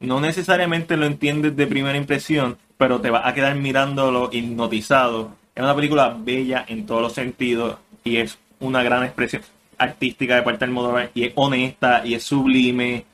No 0.00 0.20
necesariamente 0.20 0.96
lo 0.96 1.06
entiendes 1.06 1.54
de 1.56 1.66
primera 1.68 1.96
impresión, 1.96 2.58
pero 2.76 3.00
te 3.00 3.10
vas 3.10 3.24
a 3.26 3.32
quedar 3.34 3.54
mirándolo 3.54 4.28
hipnotizado. 4.32 5.30
Es 5.54 5.62
una 5.62 5.76
película 5.76 6.16
bella 6.18 6.64
en 6.66 6.84
todos 6.84 7.00
los 7.00 7.12
sentidos 7.12 7.76
y 8.04 8.18
es 8.18 8.38
una 8.60 8.82
gran 8.82 9.02
expresión 9.04 9.42
artística 9.78 10.36
de 10.36 10.42
parte 10.42 10.60
del 10.60 10.70
Almodóvar 10.70 11.10
y 11.14 11.24
es 11.24 11.32
honesta 11.34 12.02
y 12.04 12.14
es 12.14 12.22
sublime 12.22 13.04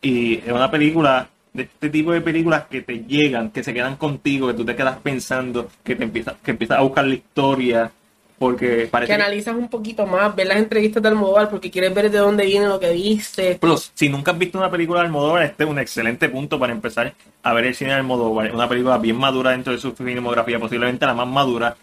y 0.00 0.34
es 0.38 0.50
una 0.52 0.70
película 0.70 1.28
de 1.52 1.64
este 1.64 1.90
tipo 1.90 2.12
de 2.12 2.20
películas 2.20 2.64
que 2.70 2.82
te 2.82 2.98
llegan, 3.00 3.50
que 3.50 3.62
se 3.64 3.74
quedan 3.74 3.96
contigo, 3.96 4.46
que 4.46 4.54
tú 4.54 4.64
te 4.64 4.76
quedas 4.76 4.98
pensando, 4.98 5.68
que 5.82 5.96
te 5.96 6.04
empiezas, 6.04 6.34
que 6.42 6.50
empiezas 6.52 6.78
a 6.78 6.82
buscar 6.82 7.06
la 7.06 7.14
historia, 7.14 7.90
porque 8.38 8.86
parece 8.90 9.12
Que 9.12 9.16
que- 9.16 9.22
analizas 9.22 9.54
un 9.56 9.68
poquito 9.68 10.06
más, 10.06 10.34
ver 10.36 10.46
las 10.48 10.58
entrevistas 10.58 11.02
de 11.02 11.08
Almodóvar 11.08 11.48
porque 11.48 11.70
quieres 11.70 11.94
ver 11.94 12.10
de 12.10 12.18
dónde 12.18 12.44
viene 12.44 12.66
lo 12.66 12.78
que 12.78 12.92
viste. 12.92 13.54
Plus, 13.56 13.90
si 13.94 14.08
nunca 14.10 14.32
has 14.32 14.38
visto 14.38 14.58
una 14.58 14.70
película 14.70 15.00
de 15.00 15.06
Almodóvar, 15.06 15.42
este 15.44 15.64
es 15.64 15.70
un 15.70 15.78
excelente 15.78 16.28
punto 16.28 16.58
para 16.58 16.72
empezar 16.72 17.14
a 17.42 17.52
ver 17.54 17.64
el 17.66 17.74
cine 17.74 17.90
de 17.90 17.96
Almodóvar. 17.96 18.46
Es 18.48 18.54
una 18.54 18.68
película 18.68 18.98
bien 18.98 19.16
madura 19.16 19.50
dentro 19.52 19.72
de 19.72 19.78
su 19.78 19.92
filmografía, 19.94 20.58
posiblemente 20.60 21.06
la 21.06 21.14
más 21.14 21.26
madura, 21.28 21.74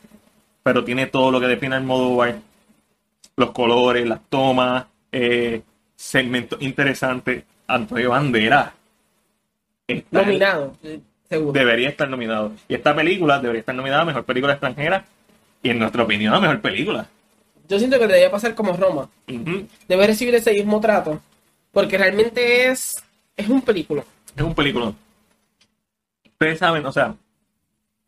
pero 0.62 0.84
tiene 0.84 1.08
todo 1.08 1.32
lo 1.32 1.40
que 1.40 1.48
define 1.48 1.76
Almodóvar. 1.76 2.36
Los 3.36 3.52
colores, 3.52 4.08
las 4.08 4.22
tomas, 4.30 4.86
eh, 5.12 5.62
segmentos 5.96 6.62
interesantes. 6.62 7.44
Antonio 7.68 8.10
Bandera 8.10 8.74
Nominado, 10.12 10.76
seguro. 11.30 11.52
debería 11.54 11.90
estar 11.90 12.10
nominado. 12.10 12.52
Y 12.68 12.76
esta 12.76 12.96
película 12.96 13.40
debería 13.40 13.60
estar 13.60 13.76
nominada 13.76 14.04
a 14.04 14.06
Mejor 14.06 14.24
Película 14.24 14.54
Extranjera 14.54 15.06
y 15.62 15.70
en 15.70 15.80
nuestra 15.80 16.04
opinión 16.04 16.34
a 16.34 16.40
Mejor 16.40 16.62
Película. 16.62 17.08
Yo 17.68 17.80
siento 17.80 17.98
que 17.98 18.08
debería 18.08 18.32
pasar 18.32 18.56
como 18.56 18.74
Roma. 18.74 19.10
Debe 19.88 20.08
recibir 20.08 20.36
ese 20.36 20.54
mismo 20.54 20.80
trato. 20.80 21.22
Porque 21.72 21.98
realmente 21.98 22.68
es, 22.68 23.04
es 23.36 23.50
un 23.50 23.62
película. 23.62 24.04
Es 24.36 24.44
un 24.44 24.54
película. 24.54 24.94
Ustedes 26.26 26.60
saben, 26.60 26.86
o 26.86 26.92
sea, 26.92 27.16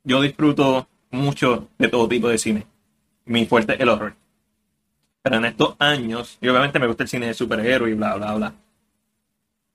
yo 0.03 0.21
disfruto 0.21 0.87
mucho 1.09 1.67
de 1.77 1.87
todo 1.87 2.07
tipo 2.07 2.27
de 2.27 2.37
cine. 2.37 2.65
Mi 3.25 3.45
fuerte 3.45 3.73
es 3.73 3.79
el 3.79 3.89
horror. 3.89 4.13
Pero 5.25 5.37
en 5.37 5.45
estos 5.45 5.75
años, 5.79 6.37
y 6.39 6.47
obviamente 6.49 6.77
me 6.77 6.85
gusta 6.85 7.01
el 7.01 7.09
cine 7.09 7.25
de 7.25 7.33
superhéroes 7.33 7.91
y 7.91 7.97
bla, 7.97 8.13
bla, 8.13 8.35
bla. 8.35 8.53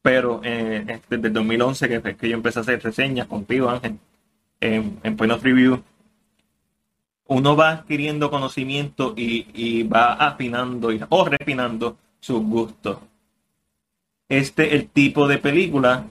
Pero 0.00 0.40
eh, 0.44 1.00
desde 1.08 1.26
el 1.26 1.32
2011 1.32 1.88
que, 1.88 2.00
fue 2.00 2.14
que 2.14 2.28
yo 2.28 2.36
empecé 2.36 2.60
a 2.60 2.62
hacer 2.62 2.80
reseñas 2.80 3.26
contigo, 3.26 3.68
Ángel, 3.68 3.98
en, 4.60 5.00
en 5.02 5.16
Point 5.16 5.32
of 5.32 5.42
Review, 5.42 5.82
uno 7.26 7.56
va 7.56 7.70
adquiriendo 7.70 8.30
conocimiento 8.30 9.12
y, 9.16 9.48
y 9.52 9.82
va 9.82 10.12
afinando 10.12 10.92
y, 10.92 11.00
o 11.08 11.24
refinando 11.24 11.96
sus 12.20 12.40
gustos. 12.44 12.98
Este 14.28 14.68
es 14.68 14.74
el 14.74 14.88
tipo 14.88 15.26
de 15.26 15.38
película 15.38 16.06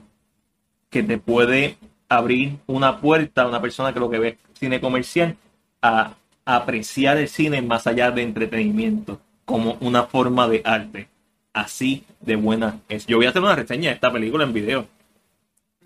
que 0.90 1.02
te 1.02 1.16
puede 1.16 1.78
abrir 2.10 2.58
una 2.66 3.00
puerta 3.00 3.44
a 3.44 3.48
una 3.48 3.62
persona 3.62 3.94
que 3.94 4.00
lo 4.00 4.10
que 4.10 4.18
ve 4.18 4.38
cine 4.52 4.82
comercial 4.82 5.34
a 5.80 6.12
apreciar 6.44 7.16
el 7.16 7.28
cine 7.28 7.62
más 7.62 7.86
allá 7.86 8.10
de 8.10 8.20
entretenimiento 8.20 9.18
como 9.50 9.76
una 9.80 10.04
forma 10.04 10.48
de 10.48 10.62
arte. 10.64 11.08
Así 11.52 12.04
de 12.20 12.36
buena 12.36 12.78
es. 12.88 13.06
Yo 13.06 13.16
voy 13.16 13.26
a 13.26 13.30
hacer 13.30 13.42
una 13.42 13.56
reseña 13.56 13.90
de 13.90 13.96
esta 13.96 14.12
película 14.12 14.44
en 14.44 14.52
video. 14.52 14.86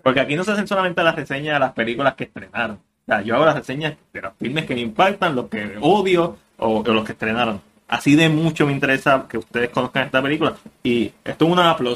Porque 0.03 0.19
aquí 0.19 0.35
no 0.35 0.43
se 0.43 0.51
hacen 0.51 0.67
solamente 0.67 1.03
las 1.03 1.15
reseñas 1.15 1.55
de 1.55 1.59
las 1.59 1.73
películas 1.73 2.13
que 2.13 2.25
estrenaron. 2.25 2.75
O 2.77 3.05
sea, 3.07 3.21
yo 3.21 3.35
hago 3.35 3.45
las 3.45 3.55
reseñas 3.55 3.95
de 4.13 4.21
los 4.21 4.33
filmes 4.37 4.65
que 4.65 4.75
me 4.75 4.81
impactan, 4.81 5.35
los 5.35 5.49
que 5.49 5.77
odio 5.81 6.37
o, 6.57 6.83
los 6.83 7.03
que 7.03 7.13
estrenaron. 7.13 7.59
Así 7.87 8.15
de 8.15 8.29
mucho 8.29 8.67
me 8.67 8.71
interesa 8.71 9.25
que 9.27 9.39
ustedes 9.39 9.69
conozcan 9.69 10.05
esta 10.05 10.21
película. 10.21 10.55
Y 10.83 11.11
esto 11.23 11.45
es 11.45 11.51
una 11.51 11.71
A+. 11.71 11.77
O 11.81 11.95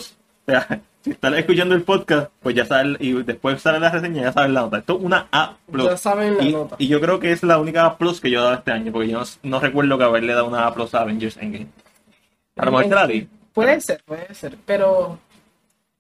sea, 0.52 0.82
si 1.02 1.12
están 1.12 1.34
escuchando 1.36 1.76
el 1.76 1.84
podcast, 1.84 2.32
pues 2.42 2.56
ya 2.56 2.66
saben, 2.66 2.98
y 3.00 3.14
después 3.24 3.62
sale 3.62 3.80
la 3.80 3.90
reseña, 3.90 4.24
ya 4.24 4.34
saben 4.34 4.54
la 4.54 4.62
nota. 4.62 4.80
Esto 4.80 4.98
es 4.98 5.04
una 5.04 5.28
A+. 5.32 5.56
Ya 5.72 5.98
saben 5.98 6.38
la 6.38 6.44
y, 6.44 6.52
nota. 6.52 6.76
y 6.78 6.88
yo 6.88 7.00
creo 7.00 7.20
que 7.20 7.32
es 7.32 7.44
la 7.44 7.58
única 7.58 7.86
A+, 7.86 7.98
que 7.98 8.30
yo 8.30 8.40
he 8.40 8.44
dado 8.44 8.56
este 8.56 8.72
año, 8.72 8.92
porque 8.92 9.10
yo 9.10 9.20
no, 9.20 9.26
no 9.44 9.60
recuerdo 9.60 9.98
que 9.98 10.04
haberle 10.04 10.34
dado 10.34 10.48
una 10.48 10.68
A+, 10.68 10.74
a 10.74 11.02
Avengers 11.02 11.38
Endgame. 11.38 11.68
A 12.58 12.66
lo 12.66 12.72
mejor 12.72 12.90
te 12.90 12.96
la 12.96 13.08
di, 13.08 13.28
Puede 13.54 13.82
ser, 13.82 14.02
puede 14.06 14.34
ser, 14.34 14.58
pero 14.66 15.18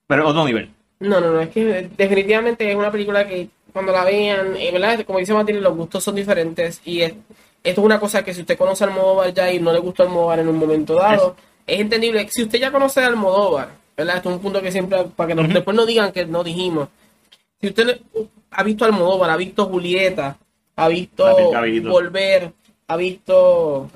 pero 0.07 0.27
otro 0.27 0.45
nivel. 0.45 0.71
no, 0.99 1.19
no, 1.19 1.31
no, 1.31 1.39
es 1.39 1.49
que 1.49 1.89
definitivamente 1.95 2.69
es 2.69 2.75
una 2.75 2.91
película 2.91 3.27
que 3.27 3.49
cuando 3.71 3.91
la 3.91 4.03
vean, 4.03 4.55
eh, 4.55 4.71
¿verdad? 4.71 5.05
Como 5.05 5.19
dice 5.19 5.33
Matilde, 5.33 5.62
los 5.62 5.75
gustos 5.75 6.03
son 6.03 6.15
diferentes 6.15 6.81
y 6.85 7.01
es, 7.01 7.13
esto 7.63 7.81
es 7.81 7.85
una 7.85 7.99
cosa 7.99 8.23
que 8.23 8.33
si 8.33 8.41
usted 8.41 8.57
conoce 8.57 8.83
al 8.83 8.91
Almodóvar 8.91 9.33
ya 9.33 9.51
y 9.51 9.59
no 9.59 9.71
le 9.71 9.79
gusta 9.79 10.03
Almodóvar 10.03 10.39
en 10.39 10.47
un 10.47 10.57
momento 10.57 10.95
dado, 10.95 11.35
es, 11.65 11.79
entendible. 11.79 12.27
Si 12.29 12.43
usted 12.43 12.59
ya 12.59 12.71
conoce 12.71 13.01
al 13.01 13.13
Almodóvar, 13.13 13.69
¿verdad? 13.99 14.17
Esto 14.17 14.29
es 14.29 14.35
un 14.38 14.41
punto 14.41 14.62
que 14.62 14.71
siempre, 14.71 15.03
para 15.15 15.35
que 15.35 15.43
después 15.43 15.75
no 15.75 15.85
digan 15.85 16.12
que 16.12 16.25
no 16.25 16.43
dijimos. 16.43 16.88
Si 17.62 17.67
usted 17.67 17.85
le- 17.85 18.01
ha 18.51 18.63
visto 18.63 18.85
Almodóvar, 18.85 19.29
ha 19.29 19.38
visto 19.38 19.65
Julieta, 19.65 20.38
ha 20.75 20.88
visto. 20.88 21.25
Volver, 21.91 22.51
ha 22.88 22.95
visto 22.95 23.89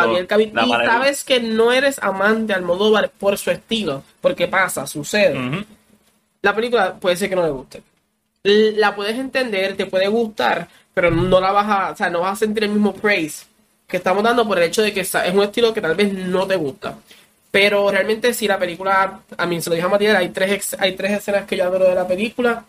La 0.00 0.04
piel 0.14 0.26
cabito. 0.26 0.54
La 0.56 0.66
y 0.66 0.70
pared- 0.70 0.86
sabes 0.86 1.24
que 1.24 1.40
no 1.40 1.70
eres 1.72 1.98
amante 2.02 2.46
de 2.52 2.54
Almodóvar 2.54 3.10
por 3.18 3.36
su 3.38 3.50
estilo, 3.50 4.02
porque 4.20 4.48
pasa, 4.48 4.86
sucede. 4.86 5.34
La 6.42 6.54
película 6.54 6.94
puede 6.94 7.16
ser 7.16 7.28
que 7.28 7.36
no 7.36 7.42
le 7.44 7.50
guste. 7.50 7.82
La 8.42 8.94
puedes 8.96 9.18
entender, 9.18 9.76
te 9.76 9.84
puede 9.84 10.08
gustar, 10.08 10.66
pero 10.94 11.10
no 11.10 11.38
la 11.40 11.52
vas 11.52 11.66
a, 11.68 11.90
o 11.92 11.96
sea, 11.96 12.08
no 12.08 12.20
vas 12.20 12.32
a 12.32 12.36
sentir 12.36 12.64
el 12.64 12.70
mismo 12.70 12.94
praise 12.94 13.44
que 13.86 13.98
estamos 13.98 14.22
dando 14.24 14.46
por 14.48 14.56
el 14.56 14.64
hecho 14.64 14.80
de 14.82 14.92
que 14.94 15.00
es 15.00 15.14
un 15.34 15.42
estilo 15.42 15.74
que 15.74 15.80
tal 15.82 15.94
vez 15.94 16.10
no 16.12 16.46
te 16.46 16.56
gusta. 16.56 16.96
Pero 17.50 17.90
realmente 17.90 18.32
si 18.32 18.46
la 18.46 18.58
película, 18.58 19.20
a 19.36 19.46
mí 19.46 19.60
se 19.60 19.70
lo 19.70 19.74
dije 19.74 19.86
a 19.86 19.90
Matías, 19.90 20.16
hay 20.16 20.28
tres, 20.28 20.76
hay 20.78 20.94
tres 20.94 21.12
escenas 21.12 21.46
que 21.46 21.56
yo 21.56 21.64
adoro 21.64 21.84
de 21.88 21.94
la 21.94 22.06
película. 22.06 22.64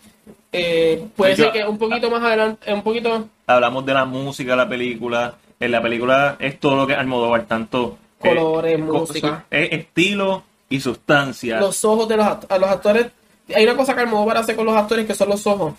Eh, 0.50 1.06
puede 1.16 1.34
Yo- 1.36 1.44
ser 1.44 1.52
que 1.52 1.64
un 1.64 1.78
poquito 1.78 2.10
más 2.10 2.22
adelante, 2.22 2.72
un 2.72 2.82
poquito 2.82 3.28
Hablamos 3.46 3.86
de 3.86 3.94
la 3.94 4.04
música 4.04 4.50
de 4.52 4.56
la 4.56 4.68
película. 4.68 5.34
En 5.60 5.70
la 5.70 5.80
película 5.80 6.36
es 6.40 6.58
todo 6.58 6.76
lo 6.76 6.86
que 6.86 6.94
Almodóvar, 6.94 7.44
tanto 7.46 7.96
eh, 8.22 8.28
Colores, 8.28 8.80
co- 8.84 8.98
música. 9.00 9.44
su- 9.48 9.56
es 9.56 9.72
estilo 9.72 10.42
y 10.68 10.80
sustancia. 10.80 11.60
los 11.60 11.84
ojos 11.84 12.08
de 12.08 12.16
los, 12.16 12.26
a 12.26 12.58
los 12.58 12.68
actores. 12.70 13.06
Hay 13.54 13.64
una 13.64 13.76
cosa 13.76 13.94
que 13.94 14.00
Almodóvar 14.00 14.38
hace 14.38 14.56
con 14.56 14.66
los 14.66 14.76
actores 14.76 15.06
que 15.06 15.14
son 15.14 15.28
los 15.28 15.46
ojos. 15.46 15.74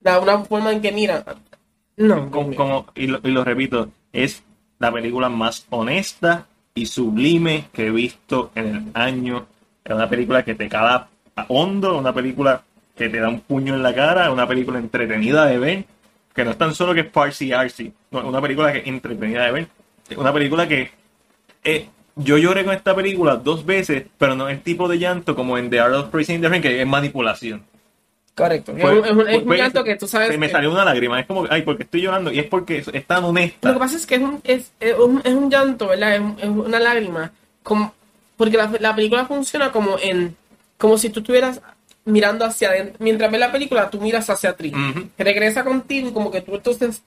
La, 0.00 0.18
una 0.20 0.38
forma 0.44 0.70
en 0.72 0.80
que 0.80 0.92
miran. 0.92 1.24
No, 1.96 2.30
Como- 2.30 2.54
como- 2.54 2.86
y, 2.94 3.06
lo, 3.08 3.18
y 3.24 3.28
lo 3.30 3.42
repito, 3.44 3.88
es 4.12 4.42
la 4.78 4.92
película 4.92 5.28
más 5.28 5.66
honesta 5.70 6.46
y 6.76 6.86
sublime 6.86 7.64
que 7.72 7.86
he 7.86 7.90
visto 7.90 8.52
en 8.54 8.66
el 8.66 8.82
año. 8.94 9.46
Es 9.84 9.92
una 9.92 10.08
película 10.08 10.44
que 10.44 10.54
te 10.54 10.68
cala 10.68 11.08
a 11.34 11.46
hondo, 11.48 11.98
una 11.98 12.12
película 12.12 12.62
que 12.94 13.08
te 13.08 13.18
da 13.18 13.28
un 13.28 13.40
puño 13.40 13.74
en 13.74 13.82
la 13.82 13.94
cara, 13.94 14.30
una 14.30 14.46
película 14.46 14.78
entretenida 14.78 15.46
de 15.46 15.58
ver, 15.58 15.84
que 16.34 16.44
no 16.44 16.52
es 16.52 16.58
tan 16.58 16.74
solo 16.74 16.94
que 16.94 17.00
es 17.00 17.10
farsi 17.10 17.52
artsy, 17.52 17.92
no, 18.10 18.20
es 18.20 18.24
una 18.24 18.40
película 18.40 18.72
que 18.72 18.78
es 18.78 18.86
entretenida 18.86 19.44
de 19.44 19.52
ver, 19.52 19.68
es 20.08 20.16
una 20.16 20.32
película 20.32 20.68
que 20.68 20.90
eh, 21.64 21.88
yo 22.14 22.38
lloré 22.38 22.64
con 22.64 22.74
esta 22.74 22.94
película 22.94 23.36
dos 23.36 23.64
veces, 23.66 24.04
pero 24.18 24.34
no 24.34 24.48
el 24.48 24.60
tipo 24.60 24.88
de 24.88 24.98
llanto 24.98 25.34
como 25.34 25.58
en 25.58 25.68
The 25.68 25.80
Art 25.80 25.94
of 25.94 26.08
Praising 26.08 26.40
que 26.40 26.80
es 26.80 26.86
manipulación. 26.86 27.62
Correcto. 28.36 28.72
Es 28.76 28.82
Fue- 28.82 28.98
un- 29.00 29.04
es 29.04 29.10
un, 29.12 29.28
es 29.28 29.38
un 29.38 29.44
fue- 29.46 29.56
llanto 29.56 29.82
que 29.82 29.96
tú 29.96 30.06
sabes. 30.06 30.28
Se 30.28 30.38
me 30.38 30.48
salió 30.48 30.70
una 30.70 30.84
lágrima, 30.84 31.18
es 31.18 31.26
como, 31.26 31.46
ay, 31.50 31.62
porque 31.62 31.82
estoy 31.82 32.02
llorando, 32.02 32.30
y 32.30 32.38
es 32.38 32.46
porque 32.46 32.84
es 32.92 33.06
tan 33.06 33.24
honesta. 33.24 33.66
Lo 33.68 33.74
que 33.74 33.80
pasa 33.80 33.96
es 33.96 34.06
que 34.06 34.14
es 34.16 34.20
un, 34.20 34.40
es, 34.44 34.70
es 34.78 34.94
un, 34.96 35.20
es 35.24 35.34
un 35.34 35.50
llanto, 35.50 35.88
¿verdad? 35.88 36.14
Es, 36.14 36.22
es 36.44 36.48
una 36.48 36.78
lágrima. 36.78 37.32
Como, 37.64 37.92
porque 38.36 38.56
la, 38.56 38.70
la 38.78 38.94
película 38.94 39.24
funciona 39.26 39.72
como 39.72 39.96
en. 40.00 40.36
Como 40.78 40.98
si 40.98 41.08
tú 41.10 41.20
estuvieras 41.20 41.60
mirando 42.04 42.44
hacia 42.44 42.68
adentro. 42.68 42.96
Mientras 43.00 43.30
ves 43.30 43.40
la 43.40 43.50
película, 43.50 43.88
tú 43.90 44.00
miras 44.00 44.28
hacia 44.30 44.50
atrás. 44.50 44.72
Ujú. 44.72 45.08
Regresa 45.18 45.64
contigo 45.64 46.10
y 46.10 46.12
como 46.12 46.30
que 46.30 46.42
tú 46.42 46.54
entonces. 46.54 47.02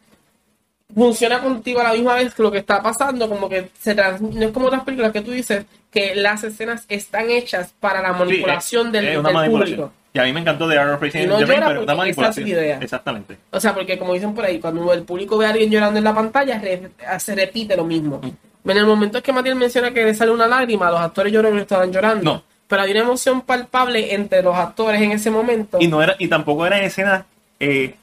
Funciona 0.95 1.39
contigo 1.39 1.79
a 1.81 1.83
la 1.83 1.93
misma 1.93 2.15
vez 2.15 2.33
que 2.33 2.41
lo 2.41 2.51
que 2.51 2.57
está 2.57 2.81
pasando, 2.81 3.29
como 3.29 3.47
que 3.47 3.69
se 3.79 3.93
trans- 3.93 4.21
no 4.21 4.43
es 4.43 4.51
como 4.51 4.65
otras 4.67 4.83
películas 4.83 5.11
que 5.11 5.21
tú 5.21 5.29
dices 5.29 5.65
que 5.91 6.15
las 6.15 6.43
escenas 6.43 6.85
están 6.89 7.29
hechas 7.29 7.75
para 7.79 8.01
la 8.01 8.11
manipulación 8.13 8.87
Sí, 8.87 8.91
del, 8.93 9.05
del 9.05 9.21
manipulación. 9.21 9.51
público. 9.77 9.93
Y 10.13 10.19
a 10.19 10.23
mí 10.23 10.33
me 10.33 10.39
encantó 10.39 10.67
The 10.67 10.77
Art 10.79 10.93
of 10.93 10.99
Praising 10.99 11.23
Y 11.23 11.25
no 11.27 11.39
Rain, 11.39 11.61
pero 11.67 11.83
una 11.83 11.95
manipulación. 11.95 12.47
idea. 12.47 12.79
Exactamente. 12.81 13.37
O 13.51 13.59
sea, 13.59 13.73
porque 13.75 13.97
como 13.99 14.13
dicen 14.13 14.33
por 14.33 14.43
ahí, 14.45 14.59
cuando 14.59 14.91
el 14.91 15.03
público 15.03 15.37
ve 15.37 15.45
a 15.45 15.49
alguien 15.51 15.69
llorando 15.69 15.99
en 15.99 16.03
la 16.03 16.15
pantalla, 16.15 16.57
re- 16.59 16.89
se 17.19 17.35
repite 17.35 17.75
lo 17.77 17.85
mismo. 17.85 18.19
En 18.65 18.77
el 18.77 18.85
momento 18.85 19.21
que 19.21 19.31
Matías 19.31 19.55
menciona 19.55 19.91
que 19.91 20.03
le 20.03 20.13
sale 20.15 20.31
una 20.31 20.47
lágrima, 20.47 20.89
los 20.89 20.99
actores 20.99 21.31
lloran 21.31 21.55
y 21.57 21.61
estaban 21.61 21.91
llorando. 21.91 22.23
No. 22.23 22.43
Pero 22.67 22.81
hay 22.83 22.91
una 22.91 22.99
emoción 23.01 23.41
palpable 23.41 24.13
entre 24.13 24.41
los 24.43 24.55
actores 24.55 25.01
en 25.01 25.11
ese 25.11 25.29
momento. 25.31 25.77
Y 25.79 25.87
no 25.87 26.01
era, 26.03 26.15
y 26.19 26.27
tampoco 26.27 26.65
eran 26.67 26.83
escenas 26.83 27.23
eh, 27.59 27.95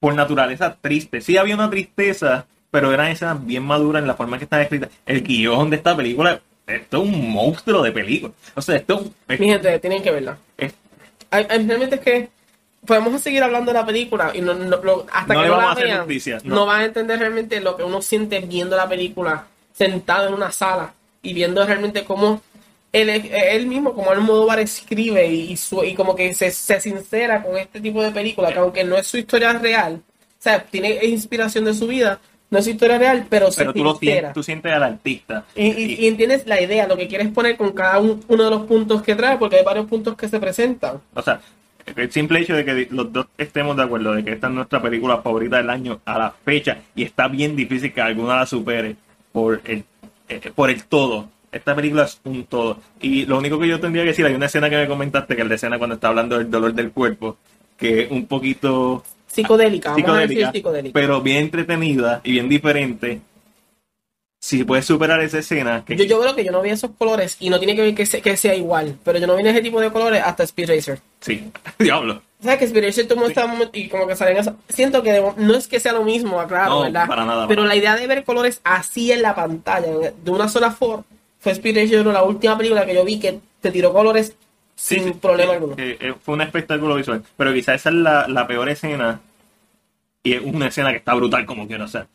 por 0.00 0.14
naturaleza 0.14 0.76
tristes. 0.80 1.24
Sí 1.24 1.36
había 1.36 1.54
una 1.54 1.68
tristeza, 1.70 2.46
pero 2.70 2.92
eran 2.92 3.08
escenas 3.08 3.44
bien 3.44 3.64
maduras 3.64 4.00
en 4.02 4.08
la 4.08 4.14
forma 4.14 4.36
en 4.36 4.38
que 4.40 4.44
están 4.44 4.60
escritas. 4.60 4.90
El 5.06 5.22
guion 5.22 5.70
de 5.70 5.76
esta 5.76 5.96
película, 5.96 6.40
esto 6.66 6.96
es 6.98 7.02
un 7.02 7.30
monstruo 7.30 7.82
de 7.82 7.92
película. 7.92 8.32
O 8.54 8.62
sea, 8.62 8.76
esto 8.76 9.04
es, 9.28 9.40
Mi 9.40 9.48
gente, 9.48 9.78
tienen 9.80 10.02
que 10.02 10.10
verla. 10.12 10.38
es- 10.56 10.74
realmente 11.30 11.96
es 11.96 12.00
que 12.00 12.28
podemos 12.86 13.20
seguir 13.20 13.42
hablando 13.42 13.72
de 13.72 13.78
la 13.78 13.86
película 13.86 14.30
y 14.34 14.40
no, 14.40 14.52
hasta 14.52 15.34
No 15.34 15.42
que 15.42 15.48
no 15.48 15.56
la 15.56 15.74
vean, 15.74 15.98
justicia, 15.98 16.38
no. 16.44 16.66
van 16.66 16.80
a 16.80 16.84
entender 16.86 17.18
realmente 17.18 17.60
lo 17.60 17.76
que 17.76 17.82
uno 17.84 18.00
siente 18.02 18.40
viendo 18.40 18.76
la 18.76 18.88
película 18.88 19.46
sentado 19.72 20.28
en 20.28 20.34
una 20.34 20.50
sala 20.52 20.94
y 21.22 21.34
viendo 21.34 21.64
realmente 21.66 22.04
cómo 22.04 22.40
él, 22.92 23.10
él 23.10 23.66
mismo, 23.66 23.92
como 23.94 24.10
Almodóvar 24.10 24.60
escribe 24.60 25.26
y, 25.26 25.52
y 25.52 25.56
su- 25.56 25.84
y 25.84 25.94
como 25.94 26.16
que 26.16 26.32
se, 26.32 26.50
se 26.50 26.80
sincera 26.80 27.42
con 27.42 27.56
este 27.58 27.80
tipo 27.80 28.02
de 28.02 28.10
película, 28.10 28.50
que 28.52 28.58
aunque 28.58 28.84
no 28.84 28.96
es 28.96 29.06
su 29.06 29.18
historia 29.18 29.52
real, 29.52 30.00
o 30.06 30.42
sea, 30.42 30.62
tiene 30.62 31.04
inspiración 31.04 31.64
de 31.66 31.74
su 31.74 31.86
vida, 31.86 32.20
no 32.50 32.58
es 32.58 32.64
su 32.64 32.70
historia 32.70 32.98
real, 32.98 33.26
pero, 33.28 33.50
se 33.50 33.60
pero 33.60 33.72
tú 33.74 33.84
lo 33.84 33.94
sientes, 33.96 34.32
tú 34.32 34.42
sientes 34.42 34.72
al 34.72 34.82
artista. 34.82 35.44
Y, 35.54 35.66
y- 35.66 35.94
y 36.00 36.06
entiendes 36.08 36.46
la 36.46 36.60
idea, 36.60 36.86
lo 36.86 36.96
que 36.96 37.06
quieres 37.08 37.28
poner 37.28 37.56
con 37.56 37.72
cada 37.72 37.98
un- 37.98 38.22
uno 38.28 38.44
de 38.44 38.50
los 38.50 38.62
puntos 38.66 39.02
que 39.02 39.14
trae, 39.14 39.36
porque 39.36 39.56
hay 39.56 39.64
varios 39.64 39.86
puntos 39.86 40.16
que 40.16 40.28
se 40.28 40.40
presentan. 40.40 41.00
O 41.14 41.22
sea, 41.22 41.40
el 41.96 42.10
simple 42.12 42.40
hecho 42.40 42.54
de 42.54 42.64
que 42.64 42.88
los 42.90 43.12
dos 43.12 43.26
estemos 43.38 43.76
de 43.76 43.82
acuerdo 43.82 44.12
de 44.12 44.24
que 44.24 44.32
esta 44.32 44.46
es 44.48 44.52
nuestra 44.54 44.80
película 44.82 45.18
favorita 45.22 45.56
del 45.58 45.70
año 45.70 46.00
a 46.04 46.18
la 46.18 46.30
fecha 46.44 46.78
y 46.94 47.02
está 47.02 47.28
bien 47.28 47.54
difícil 47.56 47.92
que 47.92 48.00
alguna 48.00 48.36
la 48.36 48.46
supere 48.46 48.96
por 49.32 49.60
el, 49.64 49.84
eh, 50.28 50.52
por 50.54 50.70
el 50.70 50.84
todo. 50.84 51.28
Esta 51.50 51.74
película 51.74 52.04
es 52.04 52.20
un 52.24 52.44
todo. 52.44 52.78
Y 53.00 53.24
lo 53.24 53.38
único 53.38 53.58
que 53.58 53.68
yo 53.68 53.80
tendría 53.80 54.02
que 54.04 54.10
decir, 54.10 54.26
hay 54.26 54.34
una 54.34 54.46
escena 54.46 54.68
que 54.68 54.76
me 54.76 54.86
comentaste, 54.86 55.34
que 55.34 55.40
es 55.42 55.48
la 55.48 55.54
escena 55.54 55.78
cuando 55.78 55.94
está 55.94 56.08
hablando 56.08 56.36
del 56.38 56.50
dolor 56.50 56.74
del 56.74 56.90
cuerpo, 56.92 57.38
que 57.78 58.06
un 58.10 58.26
poquito 58.26 59.02
Psicodélica, 59.30 59.90
vamos 59.90 60.10
a 60.10 60.20
decir 60.20 60.48
psicodélica, 60.52 60.92
pero 60.92 61.20
bien 61.20 61.38
entretenida 61.44 62.20
y 62.24 62.32
bien 62.32 62.48
diferente. 62.48 63.20
Si 64.40 64.62
puedes 64.62 64.84
superar 64.86 65.20
esa 65.20 65.40
escena, 65.40 65.84
que 65.84 65.96
Yo, 65.96 66.04
yo 66.04 66.20
creo 66.20 66.34
que 66.36 66.44
yo 66.44 66.52
no 66.52 66.62
vi 66.62 66.70
esos 66.70 66.92
colores 66.96 67.36
y 67.40 67.50
no 67.50 67.58
tiene 67.58 67.74
que 67.74 67.82
ver 67.82 67.94
que, 67.94 68.06
se- 68.06 68.22
que 68.22 68.36
sea 68.36 68.54
igual, 68.54 68.96
pero 69.04 69.18
yo 69.18 69.26
no 69.26 69.34
vi 69.34 69.46
ese 69.46 69.60
tipo 69.60 69.80
de 69.80 69.90
colores 69.90 70.22
hasta 70.24 70.44
Speed 70.44 70.68
Racer. 70.70 71.00
sí, 71.20 71.50
diablo. 71.78 72.22
¿Sabes 72.40 72.58
que 72.60 72.64
Speed 72.66 72.84
Racer 72.84 73.08
tomó 73.08 73.26
momento 73.48 73.70
y 73.76 73.88
como 73.88 74.06
que 74.06 74.14
salen. 74.14 74.44
Siento 74.68 75.02
que 75.02 75.20
no 75.36 75.54
es 75.56 75.66
que 75.66 75.80
sea 75.80 75.92
lo 75.92 76.04
mismo, 76.04 76.40
claro, 76.46 76.70
No, 76.76 76.80
¿verdad? 76.82 77.08
para 77.08 77.24
nada, 77.24 77.48
pero 77.48 77.62
para 77.62 77.68
la 77.74 77.76
idea 77.76 77.96
de 77.96 78.06
ver 78.06 78.22
colores 78.22 78.60
así 78.62 79.10
en 79.10 79.22
la 79.22 79.34
pantalla, 79.34 80.12
de 80.22 80.30
una 80.30 80.48
sola 80.48 80.70
forma, 80.70 81.04
fue 81.40 81.50
Speed 81.52 81.76
Racer, 81.76 82.06
la 82.06 82.22
última 82.22 82.56
película 82.56 82.86
que 82.86 82.94
yo 82.94 83.04
vi 83.04 83.18
que 83.18 83.40
te 83.60 83.72
tiró 83.72 83.92
colores 83.92 84.28
Sí, 84.28 84.34
sin 84.78 85.04
sí, 85.04 85.12
problema 85.14 85.52
alguno. 85.54 85.74
eh, 85.76 85.96
eh, 86.00 86.14
fue 86.22 86.34
un 86.34 86.42
espectáculo 86.42 86.94
visual. 86.96 87.22
Pero 87.36 87.52
quizás 87.54 87.76
esa 87.76 87.88
es 87.90 87.94
la, 87.96 88.28
la 88.28 88.46
peor 88.46 88.68
escena. 88.68 89.20
Y 90.22 90.34
es 90.34 90.42
una 90.42 90.68
escena 90.68 90.90
que 90.90 90.98
está 90.98 91.14
brutal 91.14 91.46
como 91.46 91.66
quiero 91.66 91.84
hacer. 91.84 92.06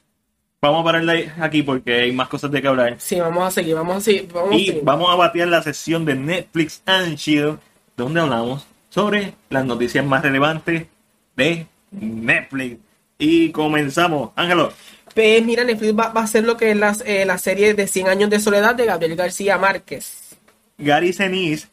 Vamos 0.62 0.82
a 0.82 0.86
pararla 0.86 1.16
aquí 1.42 1.64
porque 1.64 1.94
hay 2.02 2.12
más 2.14 2.30
cosas 2.30 2.52
de 2.52 2.62
que 2.62 2.68
hablar. 2.68 3.00
Sí, 3.00 3.20
vamos 3.20 3.46
a 3.48 3.52
seguir, 3.52 3.76
vamos 3.76 3.98
a 3.98 4.02
seguir. 4.02 4.32
Vamos 4.34 4.60
a 4.60 4.60
Y 4.60 4.66
seguir. 4.68 4.84
vamos 4.84 5.10
a 5.12 5.16
batear 5.16 5.48
la 5.50 5.62
sesión 5.64 6.06
de 6.06 6.16
Netflix 6.16 6.82
and 6.86 7.18
Chill, 7.18 7.58
donde 7.98 8.22
hablamos 8.22 8.66
sobre 8.90 9.36
las 9.50 9.66
noticias 9.66 10.06
más 10.06 10.22
relevantes 10.24 10.88
de 11.36 11.68
Netflix. 11.92 12.80
Y 13.18 13.52
comenzamos. 13.52 14.32
Ángelo, 14.36 14.74
Pues 15.14 15.44
mira, 15.46 15.64
Netflix 15.64 15.98
va, 15.98 16.10
va 16.10 16.22
a 16.22 16.24
hacer 16.26 16.44
lo 16.44 16.58
que 16.58 16.72
es 16.72 16.78
la, 16.78 16.96
eh, 17.06 17.26
la 17.26 17.38
serie 17.38 17.74
de 17.74 17.88
100 17.88 18.08
años 18.08 18.30
de 18.30 18.40
soledad 18.40 18.76
de 18.76 18.86
Gabriel 18.86 19.16
García 19.16 19.58
Márquez. 19.58 20.36
Gary 20.78 21.14
Sinise 21.14 21.68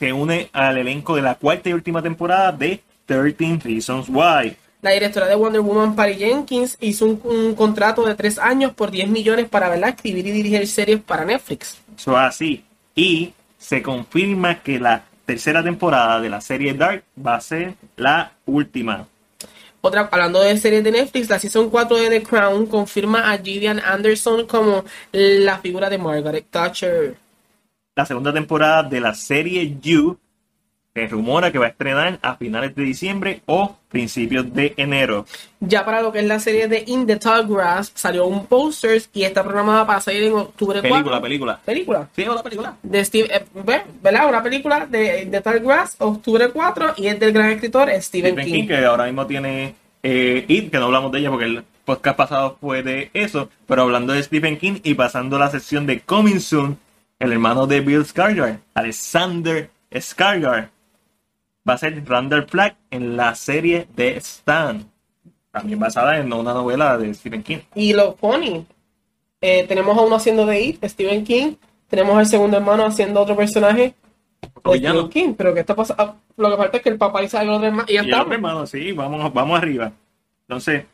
se 0.00 0.14
une 0.14 0.48
al 0.54 0.78
elenco 0.78 1.14
de 1.14 1.20
la 1.20 1.34
cuarta 1.34 1.68
y 1.68 1.74
última 1.74 2.00
temporada 2.00 2.52
de 2.52 2.80
13 3.04 3.60
Reasons 3.62 4.08
Why. 4.08 4.56
La 4.80 4.92
directora 4.92 5.26
de 5.26 5.34
Wonder 5.34 5.60
Woman, 5.60 5.94
Patty 5.94 6.14
Jenkins, 6.14 6.78
hizo 6.80 7.04
un, 7.04 7.20
un 7.22 7.54
contrato 7.54 8.06
de 8.06 8.14
tres 8.14 8.38
años 8.38 8.72
por 8.72 8.90
10 8.90 9.10
millones 9.10 9.46
para 9.50 9.68
¿verdad? 9.68 9.90
escribir 9.90 10.26
y 10.26 10.30
dirigir 10.30 10.66
series 10.66 11.00
para 11.02 11.26
Netflix. 11.26 11.76
Eso 11.98 12.16
así. 12.16 12.64
Y 12.94 13.34
se 13.58 13.82
confirma 13.82 14.62
que 14.62 14.80
la 14.80 15.04
tercera 15.26 15.62
temporada 15.62 16.18
de 16.18 16.30
la 16.30 16.40
serie 16.40 16.72
Dark 16.72 17.04
va 17.24 17.34
a 17.34 17.40
ser 17.42 17.74
la 17.96 18.32
última. 18.46 19.06
Otra, 19.82 20.08
hablando 20.10 20.40
de 20.40 20.56
series 20.56 20.82
de 20.82 20.92
Netflix, 20.92 21.28
la 21.28 21.38
Season 21.38 21.68
4 21.68 21.96
de 21.98 22.08
The 22.08 22.22
Crown 22.22 22.66
confirma 22.68 23.30
a 23.30 23.36
Gillian 23.36 23.80
Anderson 23.80 24.46
como 24.46 24.82
la 25.12 25.58
figura 25.58 25.90
de 25.90 25.98
Margaret 25.98 26.46
Thatcher. 26.50 27.16
La 27.96 28.06
segunda 28.06 28.32
temporada 28.32 28.82
de 28.84 29.00
la 29.00 29.14
serie 29.14 29.76
You 29.80 30.16
se 30.94 31.06
rumora 31.06 31.52
que 31.52 31.58
va 31.58 31.66
a 31.66 31.68
estrenar 31.68 32.18
a 32.22 32.34
finales 32.36 32.74
de 32.74 32.82
diciembre 32.82 33.42
o 33.46 33.76
principios 33.88 34.52
de 34.52 34.74
enero. 34.76 35.24
Ya 35.60 35.84
para 35.84 36.02
lo 36.02 36.10
que 36.10 36.18
es 36.20 36.24
la 36.26 36.40
serie 36.40 36.66
de 36.66 36.82
In 36.86 37.06
the 37.06 37.16
Tall 37.16 37.46
Grass 37.46 37.92
salió 37.94 38.26
un 38.26 38.46
posters 38.46 39.08
y 39.12 39.22
está 39.22 39.42
programada 39.44 39.86
para 39.86 40.00
salir 40.00 40.24
en 40.24 40.32
octubre 40.34 40.80
4. 40.80 40.90
Película, 40.90 41.20
película. 41.20 41.60
Película. 41.64 42.08
Sí, 42.14 42.22
una 42.28 42.42
película. 42.42 42.76
De 42.82 43.04
Steve, 43.04 43.28
eh, 43.32 43.44
ve- 43.54 43.82
¿verdad? 44.02 44.28
Una 44.28 44.42
película 44.42 44.86
de 44.86 45.22
In 45.22 45.30
the 45.30 45.40
Tall 45.40 45.60
Grass, 45.60 45.96
octubre 45.98 46.48
4 46.50 46.94
y 46.96 47.06
es 47.06 47.20
del 47.20 47.32
gran 47.32 47.50
escritor 47.50 47.88
Stephen, 48.00 48.32
Stephen 48.32 48.44
King. 48.46 48.52
King, 48.62 48.66
que 48.68 48.84
ahora 48.84 49.04
mismo 49.06 49.26
tiene 49.26 49.74
eh, 50.02 50.44
It, 50.48 50.70
que 50.70 50.78
no 50.78 50.86
hablamos 50.86 51.12
de 51.12 51.18
ella 51.20 51.30
porque 51.30 51.44
el 51.46 51.64
podcast 51.84 52.16
pasado 52.16 52.56
fue 52.60 52.82
de 52.82 53.10
eso, 53.14 53.48
pero 53.66 53.82
hablando 53.82 54.12
de 54.12 54.22
Stephen 54.22 54.58
King 54.58 54.80
y 54.82 54.94
pasando 54.94 55.36
a 55.36 55.40
la 55.40 55.50
sección 55.50 55.86
de 55.86 56.00
Coming 56.00 56.40
Soon, 56.40 56.78
el 57.20 57.32
hermano 57.32 57.66
de 57.66 57.80
Bill 57.80 58.04
Skarsgård, 58.04 58.58
Alexander 58.74 59.70
Skarsgård, 59.90 60.68
va 61.68 61.74
a 61.74 61.78
ser 61.78 62.02
Randall 62.06 62.48
Flagg 62.48 62.76
en 62.90 63.16
la 63.16 63.34
serie 63.34 63.86
de 63.94 64.16
Stan, 64.16 64.90
también 65.52 65.78
basada 65.78 66.18
en 66.18 66.32
una 66.32 66.52
novela 66.54 66.96
de 66.98 67.12
Stephen 67.14 67.42
King. 67.42 67.58
Y 67.74 67.92
lo 67.92 68.14
funny, 68.16 68.66
eh, 69.40 69.64
tenemos 69.68 69.96
a 69.96 70.00
uno 70.00 70.16
haciendo 70.16 70.46
de 70.46 70.60
It, 70.60 70.84
Stephen 70.84 71.24
King, 71.24 71.54
tenemos 71.88 72.16
al 72.16 72.26
segundo 72.26 72.56
hermano 72.56 72.86
haciendo 72.86 73.20
otro 73.20 73.36
personaje 73.36 73.94
de. 74.64 74.78
Stephen 74.78 75.08
King, 75.10 75.34
pero 75.36 75.52
¿qué 75.52 75.60
está 75.60 75.76
pasando? 75.76 76.02
Ah, 76.02 76.16
Lo 76.36 76.50
que 76.50 76.56
falta 76.56 76.76
es 76.78 76.82
que 76.82 76.88
el 76.88 76.98
papá 76.98 77.20
el 77.20 77.50
otro 77.50 77.66
hermano 77.66 77.84
y 77.88 77.94
ya 77.94 78.00
está. 78.02 78.22
hermano, 78.22 78.66
sí, 78.66 78.92
vamos, 78.92 79.32
vamos 79.32 79.58
arriba. 79.58 79.92
Entonces, 80.48 80.84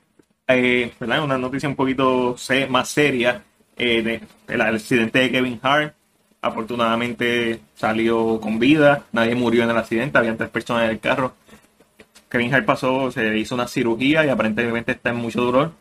eh, 0.49 0.93
¿verdad? 0.99 1.23
una 1.25 1.39
noticia 1.39 1.69
un 1.69 1.77
poquito 1.77 2.37
más 2.69 2.89
seria. 2.89 3.43
eh, 3.77 4.03
de, 4.03 4.21
el 4.49 4.61
accidente 4.61 5.19
de 5.21 5.31
Kevin 5.31 5.61
Hart. 5.63 5.95
Afortunadamente 6.41 7.61
salió 7.75 8.41
con 8.41 8.59
vida. 8.59 9.05
Nadie 9.13 9.35
murió 9.35 9.65
en 9.65 9.71
el 9.71 9.77
accidente. 9.77 10.19
Habían 10.19 10.37
tres 10.37 10.51
personas 10.51 10.85
en 10.85 10.91
el 10.91 11.01
carro. 11.01 11.35
Kevin 12.29 12.55
Hart 12.55 12.67
pasó, 12.67 13.11
se 13.11 13.37
hizo 13.39 13.55
una 13.55 13.69
cirugía 13.69 14.25
y 14.25 14.29
aparentemente 14.29 14.93
está 14.93 15.11
en 15.11 15.17
mucho 15.17 15.43
dolor. 15.43 15.73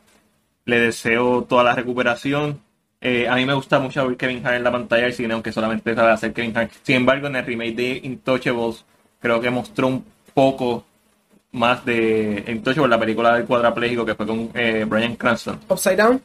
Le 0.65 0.80
deseo 0.80 1.44
toda 1.44 1.63
la 1.63 1.76
recuperación. 1.76 2.62
Eh, 3.02 3.28
a 3.28 3.36
mí 3.36 3.46
me 3.46 3.54
gusta 3.54 3.80
mucho 3.80 4.08
ver 4.08 4.18
Kevin 4.18 4.46
Hart 4.46 4.58
en 4.58 4.63
la 4.63 4.72
pantalla 4.72 5.04
del 5.04 5.13
cine, 5.13 5.34
aunque 5.34 5.52
solamente 5.52 5.94
sabe 5.94 6.12
hacer 6.12 6.34
Kevin 6.34 6.58
Hart. 6.58 6.72
Sin 6.82 6.96
embargo, 6.98 7.28
en 7.28 7.36
el 7.36 7.46
remake 7.46 7.76
de 7.76 8.02
Intouchables, 8.04 8.86
creo 9.20 9.41
que 9.41 9.50
mostró 9.50 9.88
un 9.88 10.06
poco 10.34 10.86
más 11.52 11.86
de 11.86 12.44
Intouchables, 12.48 12.89
la 12.89 13.00
película 13.00 13.36
del 13.36 13.46
cuadrapléjico 13.46 14.06
que 14.06 14.15
fue 14.15 14.26
con 14.26 14.50
eh, 14.54 14.86
Brian 14.88 15.15
Cranston. 15.15 15.60
Upside 15.70 15.98
Down. 15.98 16.22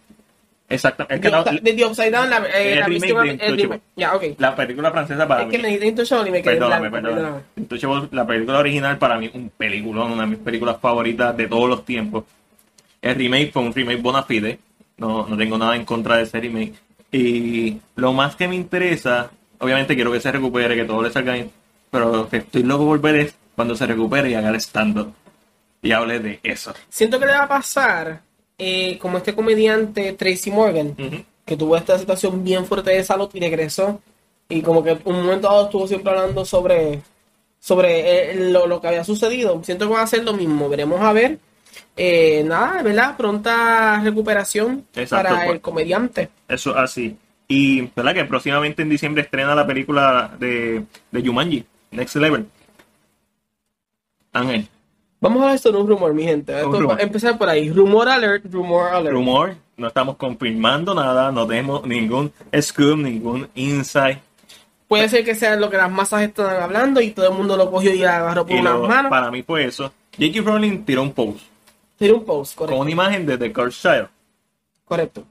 Exacto. 0.70 1.04
Es 1.08 1.20
The, 1.20 1.30
no- 1.30 1.42
Upside- 1.44 1.60
de 1.62 1.72
The 1.74 1.84
Upside 1.84 2.10
Down, 2.12 2.30
la, 2.30 2.38
eh, 2.46 2.72
El 2.74 2.78
la 2.80 2.86
remake 2.86 3.12
de 3.14 3.30
el 3.46 3.60
Intouchable. 3.60 4.36
la 4.38 4.54
película 4.56 4.90
francesa 4.92 5.26
para 5.28 5.40
Es 5.42 5.46
mí. 5.48 5.52
que 5.52 5.58
me 5.58 5.66
dijiste 5.68 5.86
Intouchable 5.88 6.28
y 6.28 6.32
me 6.32 6.42
quedé 6.42 6.54
Perdóname, 6.54 6.88
blanco, 6.88 7.08
perdóname. 7.08 7.40
Intouchables, 7.56 8.12
la 8.12 8.26
película 8.26 8.58
original 8.60 8.96
para 8.98 9.18
mí 9.18 9.30
un 9.34 9.50
peliculón, 9.50 10.12
una 10.12 10.22
de 10.22 10.28
mis 10.28 10.38
películas 10.38 10.76
favoritas 10.80 11.36
de 11.36 11.46
todos 11.48 11.68
los 11.68 11.84
tiempos. 11.84 12.24
El 13.02 13.14
remake 13.16 13.52
fue 13.52 13.62
un 13.62 13.74
remake 13.74 14.00
bona 14.00 14.22
fide. 14.22 14.58
No, 14.98 15.26
no 15.26 15.36
tengo 15.36 15.58
nada 15.58 15.74
en 15.76 15.84
contra 15.84 16.16
de 16.18 16.22
ese 16.24 16.38
remake. 16.40 16.74
Y 17.10 17.78
lo 17.96 18.12
más 18.12 18.36
que 18.36 18.46
me 18.46 18.54
interesa, 18.54 19.30
obviamente 19.58 19.94
quiero 19.94 20.12
que 20.12 20.20
se 20.20 20.30
recupere, 20.30 20.76
que 20.76 20.84
todo 20.84 21.02
le 21.02 21.10
salga 21.10 21.32
bien. 21.32 21.50
Pero 21.90 22.12
lo 22.14 22.28
que 22.28 22.36
estoy 22.36 22.62
loco 22.62 22.84
por 22.86 23.00
ver 23.00 23.16
es 23.16 23.34
cuando 23.56 23.74
se 23.74 23.86
recupere 23.86 24.30
y 24.30 24.34
haga 24.34 24.50
el 24.50 24.56
stand-up. 24.56 25.12
Y 25.82 25.90
hable 25.92 26.20
de 26.20 26.38
eso. 26.42 26.74
Siento 26.90 27.18
que 27.18 27.26
le 27.26 27.32
va 27.32 27.44
a 27.44 27.48
pasar 27.48 28.20
eh, 28.60 28.98
como 28.98 29.16
este 29.16 29.34
comediante 29.34 30.12
Tracy 30.12 30.50
Morgan, 30.50 30.94
que 31.46 31.56
tuvo 31.56 31.76
esta 31.76 31.98
situación 31.98 32.44
bien 32.44 32.66
fuerte 32.66 32.90
de 32.90 33.02
salud 33.02 33.30
y 33.32 33.40
regresó. 33.40 34.00
Y 34.50 34.60
como 34.60 34.84
que 34.84 34.98
un 35.04 35.22
momento 35.22 35.48
dado 35.48 35.64
estuvo 35.64 35.88
siempre 35.88 36.12
hablando 36.12 36.44
sobre, 36.44 37.00
sobre 37.58 38.32
eh, 38.32 38.50
lo, 38.50 38.66
lo 38.66 38.80
que 38.80 38.88
había 38.88 39.04
sucedido. 39.04 39.62
Siento 39.64 39.88
que 39.88 39.94
va 39.94 40.02
a 40.02 40.06
ser 40.06 40.24
lo 40.24 40.34
mismo. 40.34 40.68
Veremos 40.68 41.00
a 41.00 41.12
ver. 41.12 41.38
Eh, 41.96 42.42
nada, 42.44 42.82
¿verdad? 42.82 43.16
Pronta 43.16 44.00
recuperación 44.02 44.84
Exacto, 44.94 45.28
para 45.28 45.44
pues. 45.44 45.54
el 45.56 45.60
comediante. 45.60 46.28
Eso 46.48 46.76
así. 46.76 47.16
Y, 47.48 47.82
¿verdad? 47.96 48.14
Que 48.14 48.24
próximamente 48.26 48.82
en 48.82 48.90
diciembre 48.90 49.22
estrena 49.22 49.54
la 49.54 49.66
película 49.66 50.36
de, 50.38 50.84
de 51.10 51.22
Jumanji, 51.22 51.64
Next 51.92 52.16
Level. 52.16 52.46
Ángel, 54.32 54.68
Vamos 55.20 55.42
a 55.42 55.46
ver 55.46 55.54
esto 55.56 55.68
en 55.68 55.76
un 55.76 55.86
rumor, 55.88 56.14
mi 56.14 56.22
gente. 56.24 56.54
Esto 56.56 56.72
rumor. 56.72 56.96
va 56.96 57.00
a 57.00 57.02
empezar 57.02 57.36
por 57.36 57.48
ahí. 57.48 57.70
Rumor 57.70 58.08
alert, 58.08 58.44
rumor 58.50 58.88
alert. 58.88 59.12
rumor, 59.14 59.54
no 59.76 59.88
estamos 59.88 60.16
confirmando 60.16 60.94
nada, 60.94 61.30
no 61.30 61.46
tenemos 61.46 61.86
ningún 61.86 62.32
scoop, 62.58 62.96
ningún 62.98 63.48
insight. 63.54 64.18
Puede 64.88 65.08
ser 65.08 65.24
que 65.24 65.34
sea 65.34 65.54
lo 65.56 65.70
que 65.70 65.76
las 65.76 65.90
masas 65.90 66.22
están 66.22 66.60
hablando 66.62 67.00
y 67.00 67.10
todo 67.10 67.28
el 67.30 67.34
mundo 67.36 67.56
lo 67.56 67.70
cogió 67.70 67.94
y 67.94 68.02
agarró 68.02 68.44
por 68.46 68.56
unas 68.56 68.80
manos. 68.80 69.10
para 69.10 69.30
mí 69.30 69.42
fue 69.42 69.64
eso. 69.66 69.92
J.K. 70.18 70.40
Rowling 70.42 70.84
tiró 70.84 71.02
un 71.02 71.12
post 71.12 71.38
Tiene 71.96 72.14
un 72.14 72.24
post, 72.24 72.56
con 72.56 72.66
correcto. 72.66 72.82
una 72.82 72.90
imagen 72.90 73.24
de 73.26 73.38
The 73.38 73.52
Cursed 73.52 74.06
correcto. 74.84 75.24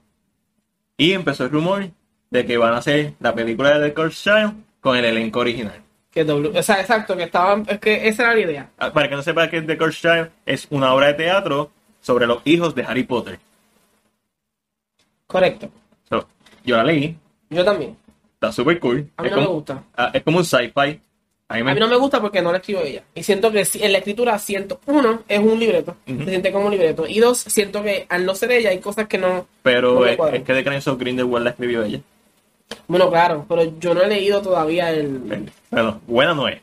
y 0.98 1.12
empezó 1.12 1.44
el 1.44 1.50
rumor 1.52 1.90
de 2.30 2.46
que 2.46 2.58
van 2.58 2.74
a 2.74 2.78
hacer 2.78 3.14
la 3.20 3.34
película 3.36 3.78
de 3.78 3.90
The 3.90 3.94
Cursed 3.94 4.50
con 4.80 4.96
el 4.96 5.04
elenco 5.04 5.40
original. 5.40 5.82
Que 6.12 6.24
W, 6.24 6.58
o 6.58 6.64
sea, 6.64 6.80
exacto, 6.82 7.16
que 7.16 7.24
estaban, 7.24 7.66
es 7.70 7.80
que 7.80 8.08
esa 8.08 8.24
era 8.24 8.34
la 8.36 8.40
idea. 8.42 8.70
Ah, 8.80 8.92
Para 8.92 9.08
que 9.10 9.16
no 9.16 9.22
sepa 9.22 9.48
que 9.50 9.62
The 9.62 9.78
Cursed 9.78 10.00
Child 10.10 10.30
es 10.46 10.68
una 10.72 10.94
obra 10.94 11.08
de 11.08 11.14
teatro 11.14 11.70
sobre 12.02 12.26
los 12.26 12.42
hijos 12.46 12.74
de 12.74 12.84
Harry 12.84 13.04
Potter. 13.04 13.40
Correcto. 15.28 15.70
So, 16.10 16.28
yo 16.66 16.78
la 16.78 16.84
leí, 16.84 17.16
Yo 17.50 17.64
también. 17.64 17.96
está 18.34 18.52
súper 18.52 18.80
cool. 18.80 19.08
A 19.18 19.22
mí 19.22 19.30
es, 19.30 19.36
no 19.36 19.42
me 19.42 19.48
gusta. 19.48 19.84
ah, 19.96 20.10
es 20.14 20.24
como 20.24 20.38
un 20.40 20.46
sci-fi. 20.46 21.00
A 21.52 21.56
mí 21.56 21.64
me, 21.64 21.72
A 21.72 21.74
mí 21.74 21.80
no 21.80 21.88
me 21.88 21.96
gusta 21.96 22.22
porque 22.22 22.42
no 22.44 22.52
la 22.52 22.60
escribo 22.60 22.82
ella. 22.82 23.04
Y 23.16 23.24
siento 23.24 23.52
que 23.52 23.66
si- 23.66 23.84
en 23.84 23.92
la 23.92 23.98
escritura 24.00 24.38
siento, 24.38 24.80
uno, 24.86 25.24
es 25.28 25.40
un 25.40 25.60
libreto. 25.60 25.96
Ujú. 26.08 26.20
Se 26.24 26.30
siente 26.30 26.52
como 26.52 26.66
un 26.68 26.72
libreto. 26.72 27.08
Y 27.08 27.20
dos, 27.20 27.40
siento 27.40 27.82
que 27.84 28.06
al 28.10 28.26
no 28.26 28.36
ser 28.36 28.52
ella 28.52 28.70
hay 28.70 28.80
cosas 28.80 29.08
que 29.08 29.18
no... 29.18 29.48
pero 29.64 29.96
no 29.96 30.06
es, 30.06 30.20
es 30.34 30.44
que 30.44 30.54
The 30.54 30.64
Crimes 30.64 30.88
of 30.88 31.00
Grindelwald 31.00 31.44
la 31.46 31.50
escribió 31.52 31.84
ella. 31.84 32.02
Bueno, 32.88 33.10
claro, 33.10 33.46
pero 33.48 33.78
yo 33.80 33.94
no 33.94 34.02
he 34.02 34.08
leído 34.08 34.42
todavía 34.42 34.92
el... 34.92 35.50
Bueno, 35.72 36.02
buena 36.08 36.34
no 36.34 36.48
es. 36.48 36.60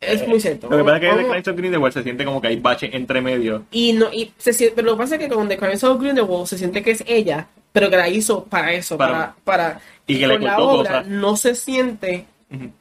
Es 0.00 0.26
muy 0.26 0.40
cierto. 0.40 0.68
Lo 0.68 0.78
que 0.78 0.84
pasa 0.84 0.96
es 0.96 1.00
que 1.02 1.08
The 1.22 1.28
Crimes 1.28 1.48
of 1.48 1.56
Grindelwald 1.56 1.94
se 1.94 2.02
siente 2.02 2.24
como 2.24 2.40
que 2.40 2.48
hay 2.48 2.56
bache 2.58 2.90
entre 2.92 3.20
medio. 3.20 3.64
Y 3.70 3.92
no, 3.92 4.12
y 4.12 4.32
se 4.36 4.52
siente, 4.52 4.74
pero 4.74 4.86
lo 4.88 4.92
que 4.96 5.02
pasa 5.04 5.14
es 5.14 5.20
que 5.20 5.28
con 5.28 5.48
The 5.48 5.56
Crimes 5.56 5.84
of 5.84 6.00
Grindelwald 6.00 6.46
se 6.46 6.58
siente 6.58 6.82
que 6.82 6.90
es 6.90 7.04
ella, 7.06 7.46
pero 7.72 7.88
que 7.88 7.96
la 7.96 8.08
hizo 8.08 8.44
para 8.44 8.72
eso, 8.72 8.96
Para- 8.98 9.34
para, 9.44 9.74
para 9.74 9.80
y 10.06 10.18
que 10.18 10.26
le 10.26 10.38
la 10.40 10.58
obra 10.58 10.90
cosas. 10.90 11.06
no 11.06 11.36
se 11.36 11.54
siente 11.54 12.24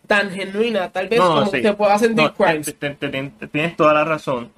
tan 0.08 0.32
genuina, 0.32 0.90
tal 0.90 1.08
vez 1.10 1.20
No, 1.20 1.28
como 1.36 1.46
sí. 1.52 1.62
se 1.62 1.74
pueda 1.74 1.98
sentir 2.00 2.26
No, 2.26 2.34
Crimes. 2.34 2.66
te- 2.66 2.74
te- 2.74 2.90
te- 2.96 3.32
te- 3.40 3.48
tienes 3.48 3.76
toda 3.78 3.94
la 3.94 4.04
razón. 4.04 4.50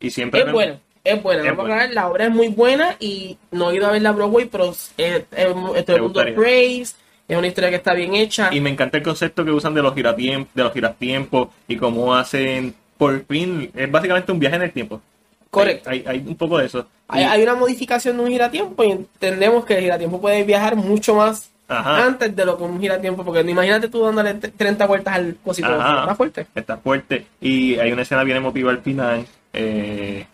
Y 0.00 0.10
siempre. 0.10 0.40
Es 0.42 0.52
buena, 0.52 0.78
es 1.14 1.22
buena. 1.22 1.42
Es 1.44 1.48
a 1.50 1.52
buena. 1.54 1.86
la 1.88 2.08
obra 2.08 2.24
es 2.26 2.30
muy 2.30 2.48
buena 2.48 2.96
y 3.00 3.36
no 3.50 3.70
he 3.70 3.76
ido 3.76 3.86
a 3.86 3.92
ver 3.92 4.02
la 4.02 4.12
Broadway, 4.12 4.46
pero 4.46 4.70
es, 4.70 4.92
es, 4.96 5.24
es- 5.30 5.84
todo 5.84 5.96
el 5.96 6.02
mundo 6.02 6.24
praise, 6.34 6.94
es 7.26 7.36
una 7.36 7.46
historia 7.46 7.70
que 7.70 7.76
está 7.76 7.94
bien 7.94 8.14
hecha. 8.14 8.48
Y 8.52 8.60
me 8.60 8.70
encanta 8.70 8.96
el 8.98 9.02
concepto 9.02 9.44
que 9.44 9.50
usan 9.50 9.74
de 9.74 9.82
los 9.82 9.94
giratiempos, 9.94 10.54
de 10.54 10.62
los 10.62 10.72
giratiempos 10.72 11.48
y 11.66 11.76
cómo 11.76 12.14
hacen. 12.14 12.74
Por 12.96 13.24
fin, 13.26 13.70
es 13.74 13.90
básicamente 13.90 14.32
un 14.32 14.38
viaje 14.40 14.56
en 14.56 14.62
el 14.62 14.72
tiempo. 14.72 15.00
Correcto. 15.50 15.88
Hay, 15.90 16.04
hay 16.06 16.18
un 16.26 16.34
poco 16.36 16.58
de 16.58 16.66
eso. 16.66 16.86
Hay, 17.08 17.22
Y- 17.22 17.26
hay 17.26 17.42
una 17.42 17.54
modificación 17.54 18.16
de 18.16 18.22
un 18.24 18.30
giratiempo 18.30 18.82
y 18.84 18.90
entendemos 18.90 19.64
que 19.64 19.74
el 19.78 19.82
giratiempo 19.84 20.20
puede 20.20 20.42
viajar 20.44 20.74
mucho 20.76 21.14
más 21.14 21.50
Ajá. 21.68 22.04
antes 22.06 22.34
de 22.34 22.44
lo 22.44 22.56
que 22.58 22.64
un 22.64 22.80
giratiempo, 22.80 23.24
porque 23.24 23.44
no 23.44 23.50
imagínate 23.50 23.88
tú 23.88 24.02
dándole 24.02 24.34
t- 24.34 24.48
30 24.48 24.86
vueltas 24.86 25.14
al 25.14 25.36
cosito, 25.44 25.68
está 25.70 26.14
fuerte. 26.16 26.46
Está 26.54 26.76
fuerte. 26.78 27.26
Y 27.40 27.78
hay 27.78 27.92
una 27.92 28.02
escena 28.02 28.24
bien 28.24 28.38
emotiva 28.38 28.70
al 28.70 28.78
final. 28.82 29.26
eh, 29.52 30.26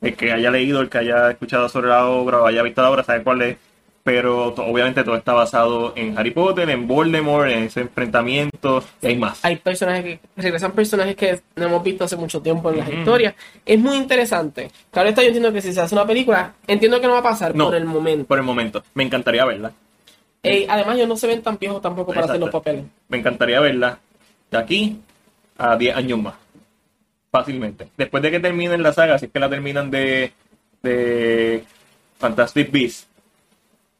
el 0.00 0.16
que 0.16 0.32
haya 0.32 0.50
leído, 0.50 0.80
el 0.80 0.88
que 0.88 0.98
haya 0.98 1.30
escuchado 1.30 1.68
sobre 1.68 1.88
la 1.88 2.06
obra 2.06 2.40
o 2.42 2.46
haya 2.46 2.62
visto 2.62 2.82
la 2.82 2.90
obra, 2.90 3.02
sabe 3.04 3.22
cuál 3.22 3.42
es. 3.42 3.56
Pero 4.02 4.46
obviamente 4.48 5.04
todo 5.04 5.14
está 5.14 5.34
basado 5.34 5.92
en 5.94 6.16
Harry 6.18 6.30
Potter, 6.30 6.68
en 6.70 6.86
Voldemort, 6.88 7.50
en 7.50 7.64
ese 7.64 7.82
enfrentamiento. 7.82 8.82
Y 9.02 9.08
hay 9.08 9.16
más. 9.16 9.44
Hay 9.44 9.56
personajes 9.56 10.02
que 10.02 10.20
regresan 10.36 10.72
personajes 10.72 11.14
que 11.16 11.40
no 11.56 11.66
hemos 11.66 11.82
visto 11.84 12.04
hace 12.04 12.16
mucho 12.16 12.40
tiempo 12.40 12.70
en 12.70 12.78
las 12.78 12.88
historias. 12.88 13.34
Es 13.66 13.78
muy 13.78 13.96
interesante. 13.98 14.70
Claro 14.90 15.10
está, 15.10 15.20
yo 15.20 15.28
entiendo 15.28 15.52
que 15.52 15.60
si 15.60 15.74
se 15.74 15.82
hace 15.82 15.94
una 15.94 16.06
película, 16.06 16.54
entiendo 16.66 16.98
que 16.98 17.06
no 17.06 17.12
va 17.12 17.18
a 17.18 17.22
pasar 17.24 17.54
No. 17.54 17.66
por 17.66 17.74
el 17.74 17.84
momento. 17.84 18.24
Por 18.24 18.38
el 18.38 18.44
momento. 18.44 18.82
Me 18.94 19.04
encantaría 19.04 19.44
verla. 19.44 19.70
Además, 20.42 20.96
ellos 20.96 21.08
no 21.08 21.16
se 21.16 21.26
ven 21.26 21.42
tan 21.42 21.58
viejos 21.58 21.82
tampoco 21.82 22.14
para 22.14 22.24
hacer 22.24 22.40
los 22.40 22.48
papeles. 22.50 22.84
Me 23.08 23.18
encantaría 23.18 23.60
verla 23.60 23.98
de 24.50 24.56
aquí 24.58 24.98
a 25.58 25.76
10 25.76 25.94
años 25.94 26.18
más. 26.20 26.34
Fácilmente. 27.30 27.88
Después 27.96 28.22
de 28.22 28.30
que 28.30 28.40
terminen 28.40 28.82
la 28.82 28.92
saga, 28.92 29.18
si 29.18 29.26
es 29.26 29.32
que 29.32 29.38
la 29.38 29.48
terminan 29.48 29.90
de, 29.90 30.32
de 30.82 31.64
Fantastic 32.18 32.70
Beasts, 32.72 33.06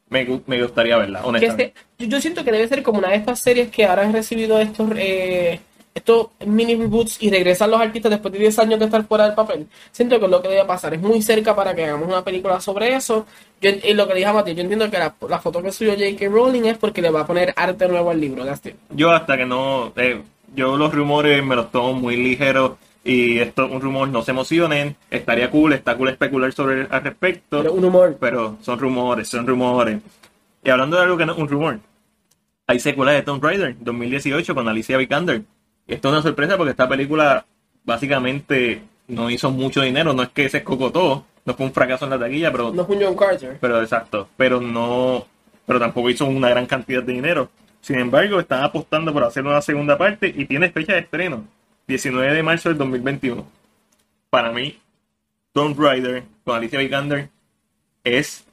me, 0.09 0.27
me 0.47 0.61
gustaría 0.61 0.97
verla, 0.97 1.21
honestamente. 1.23 1.73
este- 1.97 2.07
yo, 2.07 2.19
siento 2.19 2.43
que 2.43 2.51
debe 2.51 2.67
ser 2.67 2.83
como 2.83 2.99
una 2.99 3.09
de 3.09 3.15
estas 3.15 3.39
series 3.39 3.69
que 3.69 3.85
ahora 3.85 4.01
han 4.03 4.11
recibido 4.11 4.59
estos 4.59 4.89
eh, 4.97 5.61
estos 5.93 6.27
mini 6.45 6.75
reboots 6.75 7.21
y 7.21 7.29
regresan 7.29 7.69
los 7.69 7.79
artistas 7.81 8.09
después 8.11 8.31
de 8.33 8.39
10 8.39 8.59
años 8.59 8.79
de 8.79 8.85
estar 8.85 9.03
fuera 9.05 9.25
del 9.25 9.35
papel. 9.35 9.67
Siento 9.91 10.19
que 10.19 10.25
es 10.25 10.31
lo 10.31 10.41
que 10.41 10.47
debe 10.47 10.65
pasar. 10.65 10.93
Es 10.93 11.01
muy 11.01 11.21
cerca 11.21 11.53
para 11.55 11.75
que 11.75 11.83
hagamos 11.85 12.07
una 12.07 12.23
película 12.23 12.59
sobre 12.61 12.95
eso. 12.95 13.25
Yo, 13.61 13.71
y 13.71 13.93
lo 13.93 14.07
que 14.07 14.13
dije 14.15 14.25
a 14.25 14.33
Mati, 14.33 14.53
yo 14.55 14.61
entiendo 14.61 14.89
que 14.89 14.97
la, 14.97 15.13
la 15.27 15.39
foto 15.39 15.61
que 15.61 15.71
subió 15.71 15.91
J.K. 15.93 16.27
Rowling 16.29 16.63
es 16.63 16.77
porque 16.77 17.01
le 17.01 17.09
va 17.09 17.21
a 17.21 17.27
poner 17.27 17.53
arte 17.57 17.87
nuevo 17.89 18.09
al 18.09 18.21
libro. 18.21 18.45
Yo 18.91 19.11
hasta 19.11 19.35
que 19.37 19.45
no... 19.45 19.91
eh, 19.97 20.21
yo 20.55 20.75
los 20.77 20.93
rumores 20.93 21.43
me 21.43 21.55
los 21.55 21.71
tomo 21.71 21.93
muy 21.93 22.15
ligeros 22.17 22.73
y 23.03 23.39
esto 23.39 23.67
un 23.67 23.81
rumor 23.81 24.07
no 24.09 24.21
se 24.21 24.31
emocionen. 24.31 24.95
Estaría 25.09 25.49
cool, 25.49 25.73
está 25.73 25.95
cool 25.97 26.09
especular 26.09 26.51
sobre 26.53 26.87
al 26.89 27.03
respecto. 27.03 27.57
Pero 27.61 27.73
un 27.73 27.85
humor. 27.85 28.17
pero 28.19 28.57
son 28.61 28.79
rumores, 28.79 29.27
son 29.27 29.47
rumores. 29.47 29.99
Y 30.63 30.69
hablando 30.69 30.97
de 30.97 31.03
algo 31.03 31.17
que 31.17 31.25
no 31.25 31.33
es 31.33 31.39
un 31.39 31.47
rumor, 31.47 31.79
hay 32.67 32.79
secuela 32.79 33.11
de 33.11 33.23
Tomb 33.23 33.43
Raider 33.43 33.75
2018 33.79 34.53
con 34.53 34.67
Alicia 34.67 34.97
Vikander. 34.97 35.41
Esto 35.87 36.07
es 36.09 36.13
una 36.13 36.21
sorpresa 36.21 36.57
porque 36.57 36.71
esta 36.71 36.87
película 36.87 37.45
básicamente 37.83 38.81
no 39.07 39.29
hizo 39.29 39.51
mucho 39.51 39.81
dinero, 39.81 40.13
no 40.13 40.23
es 40.23 40.29
que 40.29 40.47
se 40.47 40.59
escocotó, 40.59 41.25
no 41.43 41.53
fue 41.55 41.65
un 41.65 41.73
fracaso 41.73 42.05
en 42.05 42.11
la 42.11 42.19
taquilla, 42.19 42.51
pero, 42.51 42.71
No 42.71 42.83
es 42.83 42.89
un 42.89 43.01
John 43.01 43.15
Carter. 43.15 43.57
pero 43.59 43.81
exacto, 43.81 44.29
pero 44.37 44.61
no, 44.61 45.25
pero 45.65 45.79
tampoco 45.79 46.09
hizo 46.09 46.25
una 46.25 46.49
gran 46.49 46.65
cantidad 46.67 47.03
de 47.03 47.13
dinero. 47.13 47.49
Sin 47.81 47.99
embargo, 47.99 48.39
están 48.39 48.63
apostando 48.63 49.11
por 49.11 49.23
hacer 49.23 49.43
una 49.45 49.61
segunda 49.61 49.97
parte 49.97 50.31
y 50.33 50.45
tiene 50.45 50.69
fecha 50.69 50.93
de 50.93 50.99
estreno, 50.99 51.43
19 51.91 52.33
de 52.33 52.43
marzo 52.43 52.69
del 52.69 52.77
2021. 52.77 53.45
Para 54.29 54.51
mí, 54.51 54.77
Tomb 55.53 55.77
Raider 55.79 56.23
con 56.43 56.55
Alicia 56.55 56.79
Vikander 56.79 57.29
es 58.03 58.45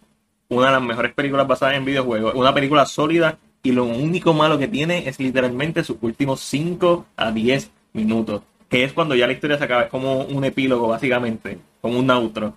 una 0.49 0.67
de 0.67 0.73
las 0.73 0.83
mejores 0.83 1.13
películas 1.15 1.47
basadas 1.47 1.77
en 1.77 1.85
videojuegos. 1.85 2.35
Una 2.35 2.53
película 2.53 2.85
sólida 2.87 3.39
y 3.63 3.73
lo 3.73 3.85
único 3.85 4.33
malo 4.35 4.59
que 4.59 4.69
tiene 4.69 5.09
es 5.09 5.19
literalmente 5.21 5.85
sus 5.85 5.97
últimos 6.01 6.41
5 6.41 7.07
a 7.17 7.31
10 7.33 7.71
minutos. 7.93 8.43
Que 8.69 8.85
es 8.85 8.93
cuando 8.93 9.15
ya 9.15 9.27
la 9.27 9.33
historia 9.33 9.57
se 9.57 9.65
acaba. 9.65 9.83
Es 9.85 9.89
como 9.91 10.23
un 10.23 10.45
epílogo, 10.45 10.89
básicamente. 10.89 11.59
Como 11.81 11.99
un 11.99 12.11
outro. 12.11 12.55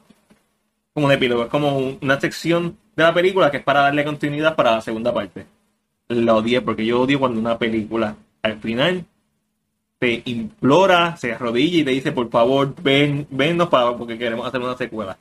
Como 0.94 1.06
un 1.08 1.12
epílogo. 1.12 1.44
Es 1.44 1.50
como 1.50 1.78
un- 1.78 1.98
una 2.02 2.20
sección 2.20 2.78
de 2.96 3.04
la 3.04 3.14
película 3.14 3.50
que 3.52 3.58
es 3.58 3.64
para 3.64 3.82
darle 3.82 4.04
continuidad 4.04 4.56
para 4.56 4.72
la 4.72 4.82
segunda 4.82 5.14
parte. 5.14 5.46
La 6.10 6.36
odié 6.36 6.60
porque 6.62 6.86
yo 6.86 7.02
odio 7.02 7.20
cuando 7.20 7.40
una 7.40 7.58
película 7.58 8.16
al 8.42 8.58
final 8.60 9.06
te 10.02 10.24
implora, 10.26 11.16
se 11.16 11.32
arrodilla 11.32 11.78
y 11.78 11.84
te 11.84 11.92
dice, 11.92 12.12
por 12.12 12.28
favor, 12.32 12.74
ven, 12.82 13.28
vennos 13.30 13.70
para, 13.70 13.96
porque 13.96 14.18
queremos 14.18 14.48
hacer 14.48 14.60
una 14.60 14.76
secuela. 14.76 15.16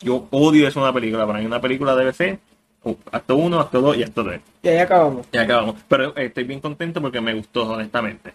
Yo 0.00 0.26
odio 0.32 0.66
eso 0.66 0.80
en 0.80 0.82
una 0.82 0.92
película. 0.92 1.24
Para 1.24 1.38
mí 1.38 1.46
una 1.46 1.60
película 1.60 1.94
debe 1.94 2.12
ser 2.12 2.40
uh, 2.82 2.92
acto 3.12 3.36
1, 3.36 3.60
acto 3.60 3.80
2 3.80 3.96
y 3.98 4.02
acto 4.02 4.24
3. 4.24 4.40
Y 4.64 4.68
ahí 4.68 4.78
acabamos. 4.78 5.28
Y 5.30 5.38
acabamos. 5.38 5.76
Pero 5.86 6.08
eh, 6.16 6.24
estoy 6.24 6.42
bien 6.42 6.58
contento 6.58 7.00
porque 7.00 7.20
me 7.20 7.34
gustó, 7.34 7.68
honestamente. 7.70 8.32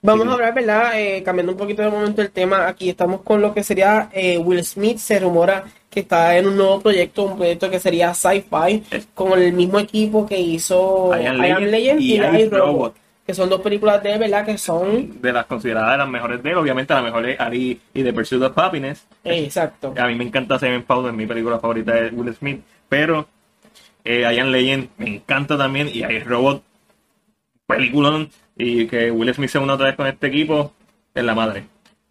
Vamos 0.00 0.26
Sí. 0.26 0.30
a 0.30 0.34
hablar, 0.34 0.54
¿verdad? 0.54 1.00
Eh, 1.00 1.24
cambiando 1.24 1.52
un 1.52 1.58
poquito 1.58 1.82
de 1.82 1.90
momento 1.90 2.22
el 2.22 2.30
tema, 2.30 2.68
aquí 2.68 2.88
estamos 2.90 3.22
con 3.22 3.42
lo 3.42 3.52
que 3.52 3.64
sería 3.64 4.10
eh, 4.12 4.38
Will 4.38 4.64
Smith. 4.64 4.98
Se 4.98 5.18
rumora 5.18 5.64
que 5.90 6.00
está 6.00 6.38
en 6.38 6.46
un 6.46 6.56
nuevo 6.56 6.80
proyecto, 6.80 7.24
un 7.24 7.36
proyecto 7.36 7.68
que 7.68 7.80
sería 7.80 8.14
sci-fi, 8.14 8.84
con 9.12 9.42
el 9.42 9.52
mismo 9.52 9.80
equipo 9.80 10.24
que 10.24 10.38
hizo 10.40 11.10
I 11.20 11.26
Am 11.26 11.44
I 11.44 11.50
Am 11.50 11.64
Legend 11.64 12.00
y 12.00 12.12
y, 12.12 12.14
I, 12.14 12.42
I, 12.42 12.48
Robot, 12.48 12.52
Robot. 12.52 13.01
Que 13.26 13.34
son 13.34 13.48
dos 13.48 13.60
películas 13.60 14.02
de 14.02 14.18
verdad 14.18 14.44
que 14.44 14.58
son. 14.58 15.20
De 15.20 15.32
las 15.32 15.46
consideradas 15.46 15.98
las 15.98 16.08
mejores 16.08 16.42
de 16.42 16.50
él, 16.50 16.56
obviamente 16.56 16.92
la 16.92 17.02
mejor 17.02 17.28
es 17.28 17.38
Ali 17.38 17.80
y 17.94 18.02
The 18.02 18.12
Pursuit 18.12 18.42
of 18.42 18.58
Happiness. 18.58 19.06
exacto. 19.24 19.94
A 19.96 20.06
mí 20.06 20.14
me 20.14 20.24
encanta 20.24 20.58
Seven 20.58 20.82
Powder, 20.82 21.12
mi 21.12 21.26
película 21.26 21.58
favorita 21.58 21.92
de 21.92 22.08
Will 22.08 22.34
Smith, 22.34 22.62
pero 22.88 23.28
eh, 24.04 24.22
I 24.32 24.38
Am 24.38 24.48
Legend 24.48 24.88
me 24.98 25.16
encanta 25.16 25.56
también 25.56 25.88
y 25.92 26.02
hay 26.02 26.20
Robot, 26.20 26.62
peliculón, 27.66 28.30
y 28.56 28.86
que 28.86 29.10
Will 29.10 29.32
Smith 29.34 29.50
se 29.50 29.58
una 29.58 29.74
otra 29.74 29.86
vez 29.86 29.96
con 29.96 30.06
este 30.06 30.26
equipo, 30.26 30.72
es 31.14 31.24
la 31.24 31.34
madre. 31.34 31.64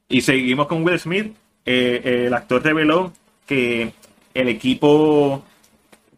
Y 0.08 0.21
seguimos 0.21 0.67
con 0.67 0.84
Will 0.84 1.00
Smith, 1.00 1.36
eh, 1.65 2.02
eh, 2.04 2.24
el 2.28 2.34
actor 2.34 2.63
reveló 2.63 3.12
que 3.45 3.91
el 4.34 4.47
equipo 4.47 5.43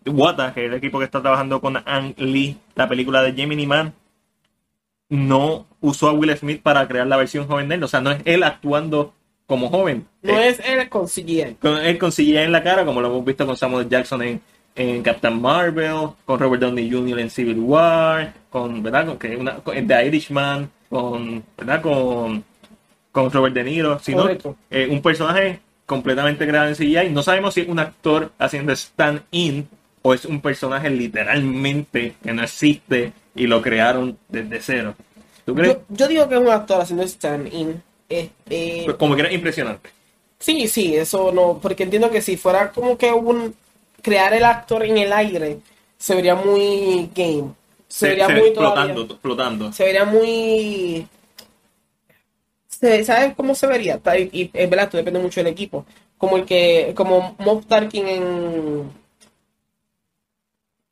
Wata, 0.06 0.54
que 0.54 0.66
es 0.66 0.72
el 0.72 0.78
equipo 0.78 1.00
que 1.00 1.06
está 1.06 1.22
trabajando 1.22 1.60
con 1.60 1.78
Ang 1.78 2.14
Lee, 2.18 2.58
la 2.76 2.88
película 2.88 3.22
de 3.22 3.34
Gemini 3.34 3.66
Man, 3.66 3.94
no 5.14 5.66
usó 5.82 6.10
a 6.10 6.14
Will 6.14 6.36
Smith 6.38 6.62
para 6.62 6.88
crear 6.88 7.06
la 7.08 7.18
versión 7.18 7.48
joven 7.48 7.70
de 7.70 7.76
él, 7.76 7.84
o 7.84 7.88
sea, 7.88 8.02
no 8.02 8.12
es 8.12 8.22
él 8.26 8.44
actuando 8.44 9.14
como 9.46 9.70
joven. 9.70 10.06
No 10.22 10.34
Eh, 10.34 10.50
es 10.50 10.60
él 10.66 10.90
con 10.90 11.08
CGI. 11.08 11.58
él 11.84 11.98
con 12.00 12.12
CGI 12.12 12.38
en 12.38 12.52
la 12.52 12.64
cara, 12.64 12.86
como 12.86 13.02
lo 13.02 13.08
hemos 13.10 13.26
visto 13.26 13.46
con 13.46 13.56
Samuel 13.58 13.88
Jackson 13.90 14.22
en, 14.24 14.42
en 14.76 15.04
Captain 15.04 15.40
Marvel, 15.40 16.10
con 16.26 16.40
Robert 16.40 16.62
Downey 16.64 16.90
Jr. 16.90 17.20
en 17.20 17.30
Civil 17.30 17.60
War, 17.60 18.34
con, 18.50 18.82
¿verdad? 18.82 19.06
Con, 19.06 19.18
que 19.20 19.36
una, 19.36 19.56
con 19.58 19.88
The 19.88 20.06
Irishman, 20.08 20.70
con, 20.90 21.44
¿verdad? 21.58 21.82
Con, 21.82 22.44
con 23.12 23.32
Robert 23.32 23.54
De 23.54 23.64
Niro, 23.64 24.00
sino 24.00 24.28
eh, 24.72 24.88
un 24.90 25.02
personaje 25.02 25.60
completamente 25.86 26.48
creado 26.48 26.70
en 26.70 26.76
CGI. 26.76 27.10
No 27.12 27.22
sabemos 27.22 27.54
si 27.54 27.62
es 27.62 27.68
un 27.68 27.78
actor 27.80 28.32
haciendo 28.40 28.72
stand-in 28.74 29.68
o 30.02 30.14
es 30.14 30.26
un 30.26 30.42
personaje 30.42 30.90
literalmente 30.90 32.16
que 32.24 32.34
no 32.34 32.44
existe 32.44 33.14
y 33.36 33.48
lo 33.48 33.62
crearon 33.62 34.18
desde 34.30 34.62
cero. 34.62 34.96
¿Tú 35.46 35.56
crees? 35.56 35.76
Yo, 35.76 35.82
yo 35.90 36.08
digo 36.08 36.30
que 36.30 36.36
es 36.36 36.42
un 36.42 36.50
actor 36.50 36.82
haciendo 36.82 37.04
stand-in. 37.04 37.82
Este, 38.08 38.82
Pues 38.86 38.98
como 38.98 39.16
que 39.16 39.22
era 39.22 39.34
impresionante. 39.34 39.90
Sí, 40.40 40.68
sí, 40.68 40.96
eso 40.96 41.32
no, 41.32 41.60
porque 41.62 41.84
entiendo 41.84 42.12
que 42.12 42.22
si 42.22 42.38
fuera 42.38 42.72
como 42.72 42.98
que 42.98 43.12
un 43.12 43.56
crear 44.02 44.34
el 44.34 44.44
actor 44.44 44.84
en 44.84 44.98
el 44.98 45.14
aire, 45.14 45.60
se 45.98 46.16
vería 46.16 46.36
muy 46.36 47.10
game. 47.16 47.54
Se, 47.88 48.10
vería 48.10 48.28
muy 48.28 48.54
flotando, 48.54 49.18
flotando. 49.22 49.72
se 49.72 49.84
vería 49.86 50.04
muy 50.04 51.08
se- 52.68 53.04
¿sabes 53.06 53.34
cómo 53.36 53.56
se 53.56 53.68
vería? 53.68 54.02
Y, 54.32 54.50
es 54.54 54.70
verdad, 54.70 54.86
esto 54.86 54.98
depende 54.98 55.20
mucho 55.20 55.40
del 55.40 55.54
equipo. 55.54 55.86
Como 56.18 56.38
el 56.38 56.46
que, 56.46 56.94
como 56.96 57.36
Moff 57.40 57.66
Tarkin 57.66 58.08
en 58.08 58.92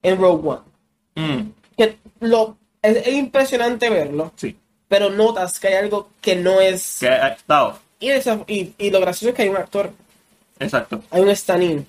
en 0.04 0.18
Rogue 0.18 0.48
One. 0.50 0.62
Mm, 1.16 1.52
lo 2.22 2.58
es, 2.82 2.98
es 2.98 3.14
impresionante 3.14 3.90
verlo, 3.90 4.32
sí. 4.36 4.56
pero 4.88 5.10
notas 5.10 5.60
que 5.60 5.68
hay 5.68 5.74
algo 5.76 6.10
que 6.22 6.36
no 6.36 6.60
es 6.62 6.98
Que 7.02 7.10
ha 7.10 7.28
estado. 7.30 7.78
y, 8.00 8.10
eso- 8.10 8.46
y, 8.48 8.74
y 8.78 8.90
lo 8.90 9.00
gracioso 9.02 9.30
es 9.30 9.36
que 9.36 9.42
hay 9.44 9.50
un 9.50 9.58
actor 9.58 9.92
Exacto. 10.60 11.02
hay 11.12 11.22
un 11.22 11.30
stand-in. 11.30 11.86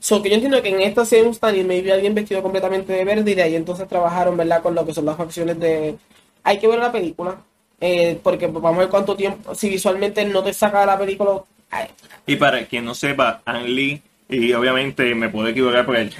So, 0.00 0.22
que 0.22 0.28
yo 0.30 0.34
entiendo 0.36 0.62
que 0.62 0.70
en 0.70 0.80
esta 0.80 1.02
hay 1.02 1.20
un 1.22 1.34
stand-in, 1.34 1.66
maybe 1.66 1.92
alguien 1.92 2.14
vestido 2.14 2.42
completamente 2.42 2.92
de 2.92 3.04
verde 3.04 3.30
y 3.30 3.34
de 3.34 3.42
ahí 3.42 3.54
entonces 3.56 3.86
trabajaron, 3.88 4.36
¿verdad? 4.36 4.62
Con 4.62 4.74
lo 4.74 4.84
que 4.86 4.94
son 4.94 5.04
las 5.06 5.16
facciones 5.16 5.58
de... 5.60 5.96
Hay 6.42 6.58
que 6.58 6.66
ver 6.68 6.78
la 6.78 6.90
película, 6.90 7.36
eh, 7.80 8.18
porque 8.22 8.46
vamos 8.46 8.74
a 8.76 8.78
ver 8.78 8.88
cuánto 8.88 9.14
tiempo, 9.14 9.54
si 9.54 9.68
visualmente 9.68 10.24
no 10.24 10.42
te 10.42 10.54
saca 10.54 10.86
la 10.86 10.98
película... 10.98 11.42
ay, 11.70 11.88
Y 12.26 12.36
para 12.36 12.64
quien 12.66 12.84
no 12.86 12.94
sepa, 12.94 13.42
Ang 13.44 13.66
Lee, 13.66 14.02
y 14.28 14.52
obviamente 14.54 15.14
me 15.14 15.28
puedo 15.28 15.48
equivocar 15.48 15.84
porque 15.84 16.10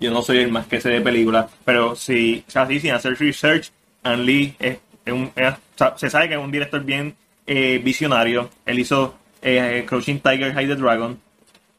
yo, 0.00 0.10
no 0.10 0.22
soy 0.22 0.38
el 0.38 0.50
más 0.50 0.66
que 0.66 0.80
sé 0.80 0.90
de 0.90 1.00
películas, 1.00 1.46
pero 1.64 1.94
si, 1.96 2.44
o 2.46 2.50
sea, 2.50 2.62
así, 2.62 2.80
sin 2.80 2.92
hacer 2.92 3.18
research, 3.18 3.70
Ang 4.02 4.20
Lee 4.20 4.54
es, 4.58 4.78
es 5.04 5.12
un- 5.12 5.30
se 5.96 6.10
sabe 6.10 6.28
que 6.28 6.34
es 6.34 6.40
un 6.40 6.50
director 6.52 6.82
bien 6.84 7.14
eh, 7.46 7.80
visionario. 7.82 8.50
Él 8.66 8.78
hizo 8.78 9.14
eh, 9.42 9.84
Crouching 9.88 10.20
Tiger, 10.20 10.52
Hide 10.52 10.74
the 10.74 10.80
Dragon, 10.80 11.18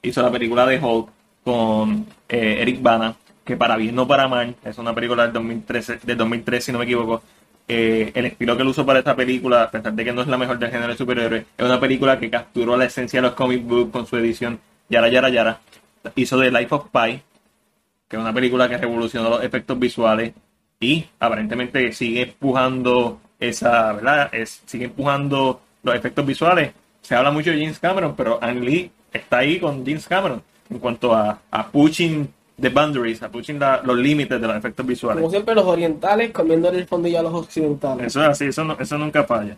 hizo 0.02 0.22
la 0.22 0.32
película 0.32 0.66
de 0.66 0.80
Hulk 0.80 1.10
con 1.44 2.06
eh, 2.28 2.58
Eric 2.62 2.82
Bana, 2.82 3.16
que 3.46 3.56
para 3.58 3.78
bien 3.78 3.96
no 3.96 4.08
para 4.08 4.28
mal, 4.28 4.56
es 4.64 4.78
una 4.78 4.94
película 4.94 5.24
del 5.24 5.34
2013, 5.34 6.00
del 6.04 6.18
2003 6.18 6.64
si 6.64 6.72
no 6.72 6.80
me 6.80 6.86
equivoco. 6.86 7.22
Eh, 7.72 8.12
el 8.16 8.26
estilo 8.26 8.56
que 8.56 8.64
él 8.64 8.68
usó 8.70 8.84
para 8.86 9.00
esta 9.00 9.16
película, 9.16 9.64
a 9.64 9.70
pesar 9.72 9.94
de 9.94 10.04
que 10.04 10.12
no 10.12 10.22
es 10.24 10.28
la 10.28 10.38
mejor 10.40 10.58
del 10.58 10.72
género 10.72 10.92
de 10.92 10.98
superhéroes, 10.98 11.46
es 11.56 11.66
una 11.66 11.80
película 11.80 12.20
que 12.20 12.30
capturó 12.30 12.76
la 12.76 12.86
esencia 12.86 13.22
de 13.22 13.28
los 13.28 13.36
comic 13.36 13.64
books 13.64 13.92
con 13.92 14.08
su 14.08 14.18
edición 14.18 14.60
Yara 14.90 15.08
Yara 15.10 15.30
Yara. 15.30 15.60
Hizo 16.16 16.40
The 16.40 16.50
Life 16.52 16.74
of 16.74 16.88
Pi, 16.92 17.22
que 18.10 18.18
es 18.18 18.22
una 18.22 18.34
película 18.34 18.68
que 18.68 18.78
revolucionó 18.78 19.30
los 19.30 19.44
efectos 19.44 19.80
visuales 19.80 20.34
y 20.82 21.06
aparentemente 21.20 21.94
sigue 21.94 22.24
empujando 22.24 23.22
esa, 23.40 23.94
¿verdad? 23.94 24.30
Es, 24.34 24.62
sigue 24.66 24.86
empujando 24.86 25.62
los 25.84 25.96
efectos 25.96 26.26
visuales. 26.26 26.74
Se 27.02 27.16
habla 27.16 27.32
mucho 27.32 27.52
de 27.52 27.60
James 27.60 27.80
Cameron, 27.80 28.16
pero 28.16 28.40
Ang 28.44 28.60
Lee 28.64 28.92
está 29.14 29.38
ahí 29.38 29.60
con 29.60 29.86
James 29.86 30.08
Cameron 30.08 30.42
en 30.70 30.80
cuanto 30.80 31.14
a, 31.14 31.40
a 31.52 31.68
pushing 31.68 32.28
the 32.60 32.70
boundaries, 32.70 33.22
a 33.24 33.30
pushing 33.30 33.58
la- 33.60 33.82
los 33.84 33.98
límites 33.98 34.40
de 34.42 34.46
los 34.48 34.56
efectos 34.58 34.86
visuales. 34.86 35.20
como 35.22 35.32
siempre, 35.32 35.56
los 35.56 35.66
orientales 35.66 36.32
comiendo 36.32 36.70
el 36.70 36.86
fondillo 36.88 37.20
a 37.20 37.24
los 37.24 37.34
occidentales. 37.34 38.08
Eso 38.08 38.22
es 38.24 38.28
así, 38.30 38.46
eso, 38.46 38.64
no- 38.66 38.78
eso 38.80 38.98
nunca 38.98 39.24
falla. 39.24 39.56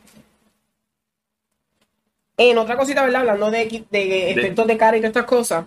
En 2.38 2.58
otra 2.58 2.76
cosita, 2.78 3.04
¿verdad? 3.04 3.22
Hablando 3.22 3.52
de, 3.52 3.68
equi- 3.70 3.86
de 3.92 4.32
efectos 4.32 4.66
de 4.68 4.78
cara 4.78 4.98
y 4.98 5.00
todas 5.02 5.10
estas 5.12 5.26
cosas, 5.26 5.66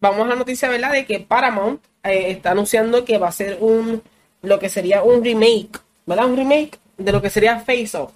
vamos 0.00 0.26
a 0.26 0.28
la 0.28 0.36
noticia, 0.36 0.68
¿verdad? 0.68 0.92
De 0.92 1.06
que 1.06 1.20
Paramount 1.20 1.82
eh, 2.02 2.30
está 2.30 2.52
anunciando 2.52 3.04
que 3.04 3.18
va 3.18 3.28
a 3.28 3.32
ser 3.32 3.58
un, 3.60 4.02
lo 4.42 4.58
que 4.58 4.68
sería 4.68 5.02
un 5.02 5.24
remake, 5.24 5.78
¿verdad? 6.06 6.26
Un 6.26 6.36
remake 6.36 6.78
de 6.96 7.12
lo 7.12 7.22
que 7.22 7.30
sería 7.30 7.60
Face 7.60 7.96
Off. 7.96 8.12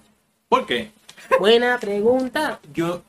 ¿Por 0.49 0.65
qué? 0.65 0.91
Buena 1.39 1.79
pregunta. 1.79 2.59
Yo, 2.73 3.01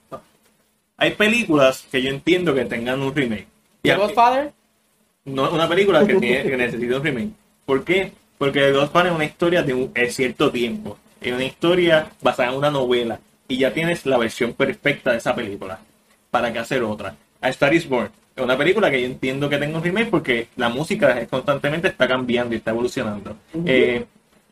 hay 0.97 1.13
películas 1.13 1.85
que 1.91 2.03
yo 2.03 2.11
entiendo 2.11 2.55
que 2.55 2.65
tengan 2.65 3.03
un 3.03 3.15
remake. 3.15 3.47
Y 3.83 3.89
¿The 3.89 3.97
Godfather? 3.97 4.53
no 5.25 5.51
una 5.51 5.69
película 5.69 6.05
que, 6.07 6.17
tiene, 6.17 6.43
que 6.43 6.57
necesita 6.57 6.97
un 6.97 7.05
remake. 7.05 7.31
¿Por 7.65 7.85
qué? 7.85 8.13
Porque 8.39 8.61
The 8.61 8.73
Godfather 8.73 9.13
es 9.13 9.17
una 9.17 9.25
historia 9.25 9.63
de 9.63 9.75
un 9.75 9.93
cierto 10.09 10.51
tiempo. 10.51 10.99
es 11.21 11.33
una 11.33 11.45
historia 11.45 12.11
basada 12.21 12.51
en 12.51 12.59
una 12.59 12.71
novela 12.71 13.21
y 13.49 13.59
ya 13.59 13.73
tienes 13.73 14.07
la 14.07 14.19
versión 14.19 14.53
perfecta 14.53 15.13
de 15.13 15.19
esa 15.19 15.35
película. 15.35 15.81
¿Para 16.31 16.53
qué 16.53 16.59
hacer 16.59 16.83
otra? 16.83 17.15
A 17.41 17.49
Star 17.51 17.75
is 17.75 17.89
Born 17.89 18.11
es 18.35 18.43
una 18.43 18.57
película 18.57 18.91
que 18.91 19.01
yo 19.01 19.07
entiendo 19.07 19.49
que 19.49 19.59
tenga 19.59 19.77
un 19.79 19.85
remake 19.85 20.11
porque 20.11 20.49
la 20.57 20.69
música 20.69 21.19
es- 21.21 21.29
constantemente 21.29 21.89
está 21.89 22.09
cambiando 22.09 22.55
y 22.55 22.59
está 22.59 22.71
evolucionando. 22.71 23.37
Eh, 23.67 24.05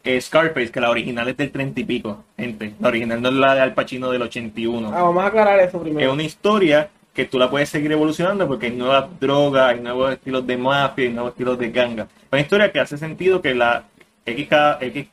eh, 0.04 0.20
Scarface, 0.20 0.70
que 0.70 0.80
la 0.80 0.90
original 0.90 1.28
es 1.28 1.36
del 1.36 1.50
30 1.50 1.80
y 1.80 1.84
pico, 1.84 2.24
gente. 2.36 2.74
La 2.80 2.88
original 2.88 3.20
no 3.20 3.28
es 3.28 3.34
la 3.34 3.54
de 3.54 3.60
Al 3.60 3.74
Pacino 3.74 4.10
del 4.10 4.22
81 4.22 4.88
Ah, 4.94 5.02
vamos 5.02 5.22
a 5.22 5.26
aclarar 5.26 5.58
eso 5.60 5.76
es 5.78 5.82
primero. 5.82 6.12
una 6.12 6.22
historia 6.22 6.88
que 7.12 7.24
tú 7.24 7.38
la 7.38 7.50
puedes 7.50 7.68
seguir 7.68 7.90
evolucionando 7.92 8.46
porque 8.46 8.66
hay 8.66 8.72
nuevas 8.72 9.06
drogas, 9.20 9.74
hay 9.74 9.80
nuevos 9.80 10.12
estilos 10.12 10.46
de 10.46 10.56
mafia, 10.56 11.04
hay 11.06 11.12
nuevos 11.12 11.32
estilos 11.32 11.58
de 11.58 11.70
ganga. 11.70 12.06
Una 12.30 12.40
historia 12.40 12.70
que 12.72 12.80
hace 12.80 12.96
sentido 12.96 13.42
que 13.42 13.54
la 13.54 13.84
X, 14.24 14.48
X 14.80 15.06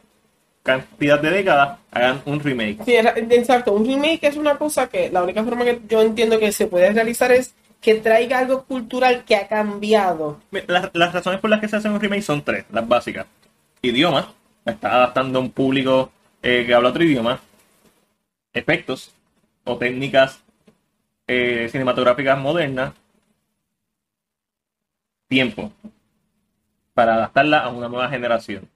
cantidad 0.64 1.20
de 1.22 1.30
décadas 1.32 1.80
hagan 1.92 2.22
un 2.26 2.40
remake. 2.40 2.78
Sí, 2.86 2.94
exacto. 2.96 3.72
Un 3.74 3.86
remake 3.86 4.20
es 4.28 4.36
una 4.36 4.58
cosa 4.58 4.88
que 4.88 5.10
la 5.10 5.24
única 5.24 5.44
forma 5.44 5.64
que 5.64 5.80
yo 5.88 6.02
entiendo 6.02 6.40
que 6.40 6.52
se 6.52 6.68
puede 6.68 6.92
realizar 6.92 7.32
es 7.32 7.54
que 7.82 7.96
traiga 7.96 8.40
algo 8.40 8.64
cultural 8.66 9.24
que 9.26 9.36
ha 9.36 9.48
cambiado. 9.48 10.40
Las, 10.68 10.90
las 10.94 11.14
razones 11.14 11.40
por 11.40 11.50
las 11.50 11.60
que 11.60 11.68
se 11.68 11.78
hace 11.78 11.90
un 11.90 12.00
remake 12.00 12.22
son 12.22 12.44
tres, 12.44 12.66
las 12.72 12.88
básicas. 12.88 13.28
Idioma, 13.82 14.34
está 14.66 14.96
adaptando 14.96 15.40
a 15.40 15.42
un 15.42 15.52
público 15.52 16.12
eh, 16.42 16.64
que 16.66 16.74
habla 16.74 16.90
otro 16.90 17.04
idioma. 17.04 17.40
Efectos 18.54 19.14
o 19.64 19.78
técnicas 19.78 20.44
eh, 21.28 21.68
cinematográficas 21.72 22.40
modernas. 22.40 22.94
Tiempo 25.28 25.72
para 26.94 27.16
adaptarla 27.16 27.60
a 27.60 27.70
una 27.70 27.90
nueva 27.90 28.10
generación. 28.10 28.68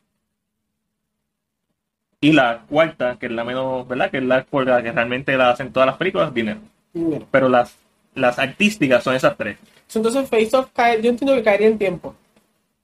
Y 2.20 2.34
la 2.34 2.62
cuarta, 2.70 3.18
que 3.18 3.26
es 3.26 3.32
la 3.32 3.44
menos, 3.44 3.88
¿verdad? 3.88 4.12
Que 4.12 4.18
es 4.18 4.24
la 4.24 4.44
por 4.44 4.68
la 4.68 4.84
que 4.84 4.92
realmente 4.92 5.36
la 5.36 5.50
hacen 5.50 5.74
todas 5.74 5.88
las 5.88 5.98
películas, 5.98 6.32
dinero. 6.32 6.60
Dinero. 6.94 7.26
Pero 7.32 7.50
las, 7.50 7.76
las 8.16 8.40
artísticas 8.40 9.04
son 9.04 9.16
esas 9.16 9.36
tres. 9.38 9.58
Entonces 9.94 10.30
Face 10.30 10.56
Off 10.56 10.68
cae, 10.74 11.02
yo 11.02 11.10
entiendo 11.10 11.36
que 11.36 11.44
caería 11.44 11.68
en 11.68 11.78
tiempo. 11.78 12.16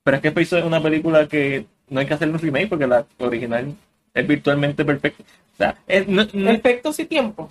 Pero 0.04 0.18
es 0.18 0.24
que 0.24 0.32
Face 0.32 0.58
es 0.60 0.64
una 0.66 0.82
película 0.82 1.28
que 1.28 1.66
no 1.90 2.00
hay 2.00 2.06
que 2.06 2.14
hacerle 2.14 2.34
un 2.36 2.40
remake 2.42 2.70
porque 2.70 2.88
la 2.88 3.06
original 3.20 3.74
es 4.14 4.28
virtualmente 4.28 4.84
perfecta. 4.86 5.24
O 5.24 5.58
sea, 5.58 5.76
es- 5.88 6.08
no- 6.08 6.28
no- 6.34 6.52
Efectos 6.52 7.00
y 7.00 7.06
tiempo. 7.06 7.50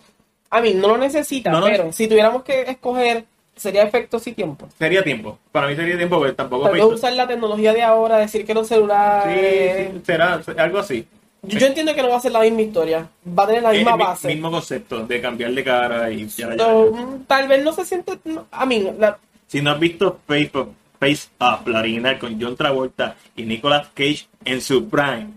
A 0.51 0.61
mí 0.61 0.74
no 0.74 0.89
lo 0.89 0.99
necesita, 0.99 1.51
No 1.51 1.64
pero 1.64 1.93
si 1.93 2.07
tuviéramos 2.07 2.43
que 2.45 2.62
escoger, 2.62 3.24
sería 3.57 3.83
efectos 3.83 4.27
y 4.27 4.33
tiempo. 4.33 4.68
sería 4.79 5.03
tiempo. 5.03 5.39
Para 5.51 5.66
mí 5.66 5.74
sería 5.74 5.97
tiempo 5.97 6.18
porque 6.18 6.33
tampoco 6.35 6.68
Face- 6.68 6.85
usar 6.85 7.12
la 7.14 7.27
tecnología 7.27 7.72
de 7.72 7.83
ahora, 7.83 8.18
decir 8.18 8.45
que 8.47 8.55
los 8.55 8.68
celulares. 8.68 9.89
Sí, 9.89 9.93
sí, 9.97 10.03
será 10.05 10.41
algo 10.59 10.79
así. 10.79 11.07
Yo, 11.47 11.59
yo 11.59 11.67
entiendo 11.67 11.95
que 11.95 12.03
no 12.03 12.09
va 12.09 12.17
a 12.17 12.21
ser 12.21 12.33
la 12.33 12.41
misma 12.41 12.63
historia. 12.63 13.09
Va 13.27 13.45
a 13.45 13.47
tener 13.47 13.63
la 13.63 13.71
Es 13.73 13.77
misma 13.79 13.93
el 13.93 13.97
mi- 13.99 14.05
base. 14.05 14.29
mismo 14.29 14.51
concepto 14.51 15.07
de 15.07 15.21
cambiar 15.21 15.53
de 15.53 15.65
cara 15.65 16.11
y 16.11 16.27
ya, 16.29 16.49
ya, 16.51 16.57
ya. 16.57 16.65
So, 16.65 16.93
mm, 16.93 17.25
tal 17.27 17.49
vez 17.49 17.63
no 17.65 17.73
se 17.73 17.85
siente. 17.85 18.19
no, 18.25 18.47
A 18.51 18.67
mí, 18.67 18.87
la- 18.99 19.19
Si 19.47 19.63
no 19.63 19.71
has 19.71 19.79
visto 19.81 20.21
Face, 20.27 20.51
Face 20.99 21.29
Up, 21.41 21.69
la 21.69 21.81
original 21.81 22.19
con 22.19 22.41
John 22.41 22.57
Travolta 22.57 23.17
y 23.37 23.45
Nicolas 23.45 23.89
Cage 23.95 24.27
en 24.45 24.61
su 24.61 24.89
prime, 24.89 25.29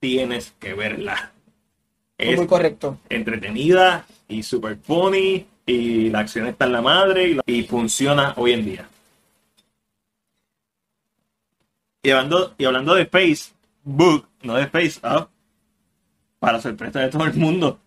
tienes 0.00 0.52
que 0.58 0.74
verla. 0.74 1.32
es 2.16 2.30
Es 2.30 2.36
muy 2.38 2.46
correcto. 2.48 2.98
entretenida 3.08 4.04
y 4.28 4.42
super 4.42 4.76
funny 4.76 5.46
y 5.66 6.08
la 6.10 6.20
acción 6.20 6.46
está 6.46 6.64
en 6.64 6.72
la 6.72 6.80
madre 6.82 7.28
y, 7.28 7.34
la- 7.34 7.42
y 7.46 7.62
funciona 7.64 8.34
hoy 8.36 8.52
en 8.54 8.64
día. 8.64 8.88
Y 12.02 12.10
hablando, 12.10 12.54
y 12.58 12.64
hablando 12.64 12.94
de 12.94 13.06
Facebook, 13.88 14.26
no 14.42 14.54
de 14.54 14.66
Face 14.66 15.00
Up, 15.02 15.28
para 16.38 16.60
sorpresa 16.60 17.00
de 17.00 17.08
todo 17.08 17.24
el 17.24 17.34
mundo, 17.34 17.78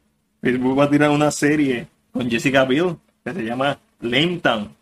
Facebook 0.42 0.78
va 0.78 0.86
a 0.86 0.90
tirar 0.90 1.10
una 1.12 1.32
serie 1.32 1.88
con 2.12 2.30
Jessica 2.30 2.66
Biel 2.66 2.98
que 3.24 3.34
se 3.34 3.44
llama 3.44 3.78
Lame 4.02 4.40
Town. 4.42 4.76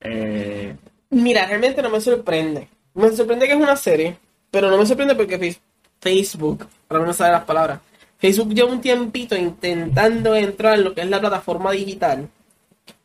Eh, 0.00 0.76
Mira, 1.10 1.46
realmente 1.46 1.82
no 1.82 1.90
me 1.90 2.00
sorprende. 2.00 2.68
Me 2.94 3.10
sorprende 3.10 3.46
que 3.46 3.52
es 3.52 3.58
una 3.60 3.76
serie, 3.76 4.16
pero 4.50 4.70
no 4.70 4.78
me 4.78 4.86
sorprende 4.86 5.14
porque 5.14 5.38
Face- 5.38 5.60
Facebook, 6.00 6.66
ahora 6.88 7.04
no 7.04 7.12
sale 7.12 7.32
las 7.32 7.44
palabras, 7.44 7.80
Facebook 8.18 8.54
lleva 8.54 8.70
un 8.72 8.80
tiempito 8.80 9.36
intentando 9.36 10.34
entrar 10.34 10.78
en 10.78 10.84
lo 10.84 10.94
que 10.94 11.02
es 11.02 11.08
la 11.10 11.20
plataforma 11.20 11.72
digital. 11.72 12.28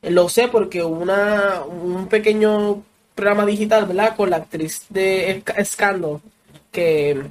Lo 0.04 0.30
sé 0.30 0.48
porque 0.48 0.84
hubo 0.84 1.00
una, 1.00 1.64
un 1.64 2.08
pequeño 2.08 2.84
programa 3.16 3.46
digital, 3.46 3.86
¿verdad? 3.86 4.16
Con 4.16 4.30
la 4.30 4.38
actriz 4.38 4.86
de 4.90 5.42
Sc- 5.44 5.66
Scandal, 5.66 6.20
que... 6.76 7.24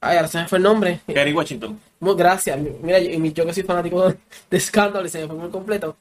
Ay, 0.00 0.16
ahora 0.16 0.28
se 0.28 0.38
me 0.38 0.48
fue 0.48 0.58
el 0.58 0.64
nombre. 0.64 1.00
Kerry 1.06 1.32
Washington. 1.32 1.80
Muy 2.00 2.14
gracias. 2.16 2.58
Mira, 2.82 2.98
yo, 2.98 3.10
yo 3.24 3.46
que 3.46 3.54
soy 3.54 3.62
fanático 3.62 4.08
de, 4.08 4.16
de 4.50 4.60
Scandal 4.60 5.06
y 5.06 5.08
se 5.08 5.20
me 5.20 5.26
fue 5.28 5.36
muy 5.36 5.50
completo. 5.50 5.96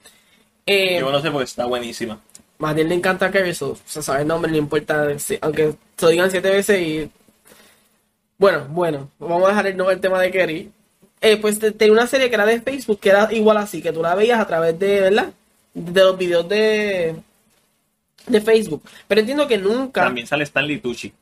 Eh, 0.66 0.98
Yo 1.00 1.12
no 1.12 1.22
sé 1.22 1.30
porque 1.32 1.46
está 1.46 1.66
buenísima. 1.66 2.20
más 2.58 2.74
bien 2.76 2.90
le 2.90 2.96
encanta 2.96 3.26
a 3.28 3.32
Kerry, 3.32 3.54
so, 3.54 3.78
se 3.86 4.02
sabe 4.02 4.22
el 4.22 4.28
nombre, 4.28 4.50
no 4.52 4.58
importa, 4.58 5.08
aunque 5.42 5.74
se 5.98 6.06
lo 6.06 6.10
digan 6.10 6.32
siete 6.32 6.50
veces 6.50 6.80
y... 6.82 7.10
Bueno, 8.38 8.66
bueno, 8.70 9.10
vamos 9.20 9.46
a 9.46 9.50
dejar 9.50 9.68
el, 9.68 9.78
no, 9.78 9.90
el 9.92 10.00
tema 10.02 10.20
de 10.22 10.32
Kerry. 10.32 10.72
Eh, 11.22 11.38
pues 11.38 11.60
te- 11.60 11.72
tenía 11.72 11.94
una 11.94 12.08
serie 12.08 12.28
que 12.30 12.36
era 12.36 12.46
de 12.46 12.60
Facebook, 12.62 13.00
que 13.00 13.10
era 13.10 13.32
igual 13.32 13.58
así, 13.58 13.82
que 13.82 13.94
tú 13.94 14.02
la 14.02 14.16
veías 14.16 14.40
a 14.40 14.48
través 14.48 14.78
de, 14.80 15.00
¿verdad? 15.02 15.32
De 15.74 16.02
los 16.04 16.18
videos 16.18 16.48
de, 16.50 17.16
de 18.28 18.42
Facebook. 18.42 18.82
Pero 19.08 19.22
entiendo 19.22 19.48
que 19.48 19.58
nunca... 19.58 20.02
También 20.04 20.28
sale 20.28 20.44
Stanley 20.44 20.80
Tucci. 20.80 21.14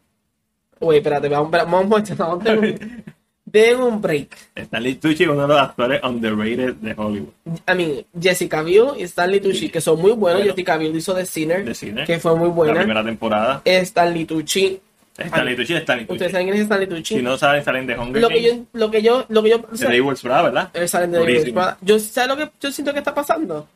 Oye, 0.82 0.98
espérate, 0.98 1.30
vamos, 1.30 1.50
vamos, 1.52 1.88
vamos, 1.90 2.18
vamos, 2.18 2.44
den 2.44 2.58
un, 2.60 3.04
den 3.46 3.80
un 3.82 4.02
break. 4.02 4.36
Stanley 4.56 4.96
Tucci 4.96 5.24
es 5.24 5.30
uno 5.30 5.44
de 5.44 5.48
los 5.48 5.60
actores 5.60 6.02
underrated 6.04 6.76
de 6.76 6.94
Hollywood. 6.98 7.30
A 7.66 7.74
mí, 7.76 8.06
Jessica 8.20 8.62
Biel 8.64 8.88
y 8.98 9.04
Stanley 9.04 9.40
Tucci, 9.40 9.70
que 9.70 9.80
son 9.82 10.00
muy 10.02 10.12
buenos. 10.12 10.40
Bueno. 10.42 10.54
Jessica 10.54 10.78
Biel 10.78 10.96
hizo 10.96 11.14
The 11.14 11.26
Sinner, 11.26 11.64
De 11.66 11.74
cine. 11.76 12.04
que 12.06 12.20
fue 12.20 12.36
muy 12.36 12.48
La 12.50 12.54
buena. 12.54 12.74
primera 12.80 13.04
temporada. 13.04 13.62
Stanley 13.66 14.26
Tucci. 14.26 14.80
Stanley 15.18 15.56
Tucci 15.56 15.74
Stanley 15.76 16.06
Tucci. 16.06 16.14
Ustedes 16.14 16.32
saben 16.32 16.48
quién 16.48 16.56
es 16.58 16.64
Stanley 16.64 16.88
Tucci. 16.88 17.16
Si 17.18 17.22
no 17.22 17.38
saben, 17.38 17.64
salen 17.64 17.86
de 17.86 17.98
Hunger 17.98 18.22
lo 18.22 18.30
que 18.30 18.42
yo, 18.42 18.50
Games. 18.52 18.68
lo 18.74 18.90
que 18.92 19.02
yo, 19.02 19.26
lo 19.30 19.44
que 19.44 19.50
yo, 19.50 19.58
o 19.58 19.72
De 19.72 19.78
sea, 19.78 19.90
Bra, 20.24 20.42
¿verdad? 20.42 20.70
eh, 20.74 20.88
salen 20.88 21.12
de 21.12 21.54
Yo, 21.82 22.00
¿sabes 22.00 22.30
lo 22.30 22.38
que 22.38 22.50
yo 22.60 22.72
siento 22.72 22.94
que 22.94 23.00
está 23.00 23.14
pasando? 23.14 23.68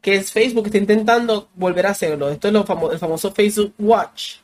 Que 0.00 0.16
es 0.16 0.30
Facebook 0.30 0.64
que 0.64 0.68
está 0.68 0.78
intentando 0.78 1.48
volver 1.54 1.86
a 1.86 1.90
hacerlo. 1.90 2.28
Esto 2.28 2.48
es 2.48 2.54
lo 2.54 2.64
famo- 2.64 2.92
el 2.92 2.98
famoso 2.98 3.32
Facebook 3.32 3.72
Watch, 3.78 4.34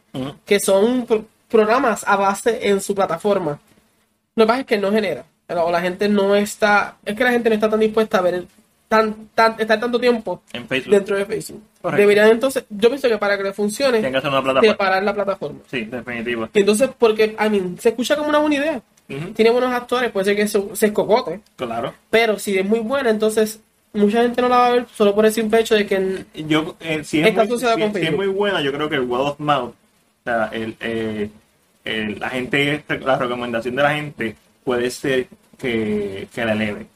que 0.47 0.59
son 0.59 1.07
programas 1.49 2.05
a 2.07 2.16
base 2.16 2.68
en 2.68 2.80
su 2.80 2.94
plataforma. 2.94 3.59
Lo 4.36 4.44
que 4.44 4.46
pasa 4.46 4.61
es 4.61 4.66
que 4.66 4.78
no 4.78 4.90
genera. 4.92 5.24
O 5.49 5.70
la 5.70 5.80
gente 5.80 6.09
no 6.09 6.34
está, 6.36 6.96
es 7.05 7.16
que 7.16 7.24
la 7.24 7.30
gente 7.32 7.49
no 7.49 7.55
está 7.55 7.70
tan 7.70 7.80
dispuesta 7.80 8.18
a 8.18 8.22
ver 8.22 8.44
tan, 8.86 9.28
tan, 9.34 9.55
estar 9.59 9.78
tanto 9.80 9.99
tiempo 10.01 10.42
En 10.53 10.66
Facebook. 10.66 10.94
dentro 10.94 11.16
de 11.16 11.24
Facebook. 11.26 11.62
Correcto. 11.82 12.01
Deberían 12.01 12.28
entonces, 12.28 12.64
yo 12.70 12.88
pienso 12.88 13.09
que 13.09 13.18
para 13.18 13.36
que 13.36 13.42
le 13.44 13.53
funcione, 13.53 13.92
Tienen 13.99 14.12
que 14.12 14.18
hacer 14.18 14.30
una 14.30 14.42
plataforma. 14.42 14.72
separar 14.72 15.03
la 15.03 15.14
plataforma. 15.14 15.59
Sí, 15.70 15.84
definitivo. 15.84 16.49
Y 16.55 16.61
entonces, 16.61 16.90
porque, 16.99 17.36
I 17.38 17.51
mean, 17.51 17.78
se 17.78 17.90
escucha 17.90 18.16
como 18.16 18.28
una 18.30 18.38
buena 18.38 18.57
idea. 18.57 18.82
Tiene 19.34 19.51
buenos 19.51 19.72
actores, 19.72 20.11
puede 20.11 20.26
ser 20.26 20.36
que 20.36 20.46
se, 20.49 20.62
se 20.76 20.86
escocote. 20.86 21.40
Claro. 21.57 21.94
Pero 22.11 22.38
si 22.38 22.59
es 22.59 22.64
muy 22.66 22.80
buena, 22.80 23.09
entonces 23.09 23.61
mucha 23.94 24.20
gente 24.22 24.42
no 24.42 24.49
la 24.51 24.57
va 24.59 24.66
a 24.66 24.70
ver 24.72 24.86
solo 24.94 25.14
por 25.14 25.24
el 25.24 25.32
simple 25.32 25.61
hecho 25.61 25.74
de 25.74 25.86
que 25.86 26.26
Yo, 26.46 26.76
eh, 26.80 27.03
si, 27.05 27.20
es 27.20 27.26
Está 27.28 27.44
muy, 27.44 27.59
si- 27.59 27.64
con 27.64 27.94
si 27.94 28.01
es 28.07 28.14
muy 28.14 28.26
buena, 28.26 28.61
yo 28.61 28.70
creo 28.70 28.88
que 28.90 28.96
el 28.96 29.03
word 29.03 29.22
of 29.28 29.38
mouth, 29.40 29.72
sea, 30.29 30.49
el, 30.53 30.76
eh, 30.81 31.31
el- 31.85 32.18
la 32.18 32.29
gente, 32.31 32.85
la 33.01 33.16
recomendación 33.18 33.76
de 33.76 33.83
la 33.83 33.95
gente 33.95 34.37
puede 34.64 34.91
ser 34.91 35.26
que, 35.59 36.29
que 36.35 36.45
la 36.45 36.53
eleve. 36.53 36.87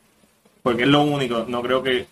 Porque 0.62 0.82
es 0.82 0.88
lo 0.88 1.02
único, 1.02 1.44
no 1.48 1.62
creo 1.62 1.82
que 1.82 2.06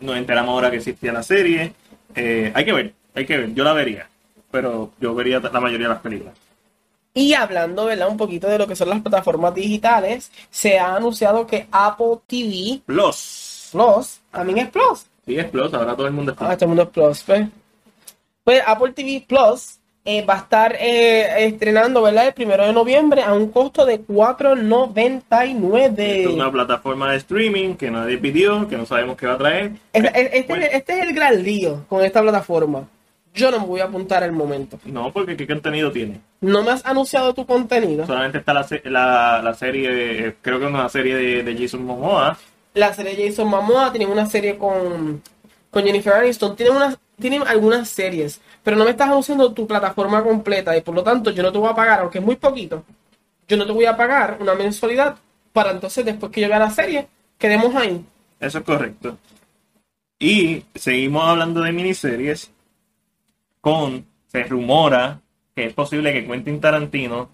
nos 0.00 0.16
enteramos 0.16 0.52
ahora 0.52 0.70
que 0.70 0.76
existía 0.78 1.12
la 1.12 1.22
serie. 1.22 1.72
Eh, 2.14 2.52
hay 2.54 2.64
que 2.64 2.72
ver, 2.72 2.94
hay 3.14 3.26
que 3.26 3.36
ver, 3.38 3.54
yo 3.54 3.64
la 3.64 3.72
vería, 3.72 4.08
pero 4.50 4.92
yo 5.00 5.14
vería 5.14 5.40
la 5.40 5.60
mayoría 5.60 5.88
de 5.88 5.94
las 5.94 6.02
películas. 6.02 6.34
Y 7.14 7.34
hablando, 7.34 7.84
¿verdad? 7.86 8.08
Un 8.08 8.16
poquito 8.16 8.46
de 8.48 8.58
lo 8.58 8.66
que 8.66 8.76
son 8.76 8.88
las 8.88 9.00
plataformas 9.02 9.54
digitales, 9.54 10.30
se 10.50 10.78
ha 10.78 10.94
anunciado 10.96 11.46
que 11.46 11.66
Apple 11.70 12.18
TV 12.26 12.80
Plus. 12.86 13.68
Plus, 13.72 14.20
también 14.30 14.58
es 14.58 14.70
Plus. 14.70 15.06
Sí, 15.26 15.38
es 15.38 15.46
Plus, 15.46 15.72
ahora 15.74 15.94
todo 15.94 16.06
el 16.06 16.12
mundo 16.12 16.32
es 16.32 16.38
Plus. 16.38 16.50
Ah, 16.50 16.56
todo 16.56 16.64
el 16.64 16.68
mundo 16.68 16.82
es 16.84 16.88
Plus, 16.88 17.22
pues. 17.24 17.48
Pues 18.44 18.62
Apple 18.66 18.92
TV 18.92 19.24
Plus 19.26 19.78
eh, 20.04 20.24
va 20.24 20.34
a 20.34 20.38
estar 20.38 20.76
eh, 20.80 21.46
estrenando, 21.46 22.02
¿verdad? 22.02 22.26
El 22.26 22.34
primero 22.34 22.66
de 22.66 22.72
noviembre 22.72 23.22
a 23.22 23.32
un 23.34 23.50
costo 23.50 23.86
de 23.86 23.94
Esta 23.94 24.04
es 24.04 24.08
una 24.10 24.36
4.99. 24.38 26.50
plataforma 26.52 27.12
de 27.12 27.18
streaming 27.18 27.74
que 27.76 27.90
nadie 27.90 28.18
pidió, 28.18 28.66
que 28.68 28.76
no 28.76 28.84
sabemos 28.86 29.16
qué 29.16 29.26
va 29.26 29.34
a 29.34 29.38
traer. 29.38 29.72
Este, 29.92 30.38
este- 30.38 30.44
Bueno, 30.48 30.66
este 30.72 30.92
es 30.98 31.06
el 31.06 31.14
gran 31.14 31.42
lío 31.42 31.84
con 31.88 32.04
esta 32.04 32.20
plataforma. 32.20 32.88
Yo 33.34 33.50
no 33.50 33.60
me 33.60 33.66
voy 33.66 33.80
a 33.80 33.84
apuntar 33.84 34.22
al 34.22 34.32
momento. 34.32 34.78
no, 34.84 35.10
porque 35.12 35.36
¿qué 35.36 35.46
contenido 35.46 35.90
tiene? 35.90 36.20
No 36.42 36.62
me 36.62 36.72
has 36.72 36.84
anunciado 36.84 37.32
tu 37.32 37.46
contenido. 37.46 38.06
Solamente 38.06 38.38
está 38.38 38.52
la, 38.52 38.66
la, 38.84 39.40
la 39.42 39.54
serie, 39.54 40.26
eh, 40.28 40.34
creo 40.42 40.58
que 40.58 40.66
es 40.66 40.70
una 40.70 40.88
serie 40.90 41.14
de, 41.16 41.42
de 41.42 41.56
Jason 41.56 41.82
Momoa. 41.84 42.36
La 42.74 42.92
serie 42.92 43.16
de 43.16 43.28
Jason 43.30 43.48
Momoa 43.48 43.90
tiene 43.90 44.04
una 44.06 44.26
serie 44.26 44.58
con, 44.58 45.22
con 45.70 45.84
Jennifer 45.84 46.12
Aniston. 46.12 46.54
Tiene, 46.56 46.72
unas, 46.72 46.98
tiene 47.18 47.38
algunas 47.46 47.88
series, 47.88 48.42
pero 48.62 48.76
no 48.76 48.84
me 48.84 48.90
estás 48.90 49.08
anunciando 49.08 49.52
tu 49.52 49.66
plataforma 49.66 50.22
completa 50.22 50.76
y 50.76 50.80
por 50.80 50.94
lo 50.94 51.02
tanto 51.02 51.30
yo 51.30 51.42
no 51.42 51.52
te 51.52 51.58
voy 51.58 51.70
a 51.70 51.74
pagar, 51.74 52.00
aunque 52.00 52.18
es 52.18 52.24
muy 52.24 52.36
poquito, 52.36 52.84
yo 53.48 53.56
no 53.56 53.66
te 53.66 53.72
voy 53.72 53.86
a 53.86 53.96
pagar 53.96 54.38
una 54.40 54.54
mensualidad 54.54 55.16
para 55.52 55.72
entonces 55.72 56.04
después 56.04 56.32
que 56.32 56.40
yo 56.40 56.48
vea 56.48 56.58
la 56.58 56.70
serie, 56.70 57.06
quedemos 57.38 57.74
ahí. 57.74 58.04
Eso 58.40 58.58
es 58.58 58.64
correcto. 58.64 59.18
Y 60.18 60.64
seguimos 60.74 61.24
hablando 61.24 61.60
de 61.60 61.72
miniseries 61.72 62.50
con, 63.60 64.06
se 64.28 64.44
rumora 64.44 65.20
que 65.54 65.66
es 65.66 65.74
posible 65.74 66.12
que 66.12 66.26
Quentin 66.26 66.60
Tarantino 66.60 67.30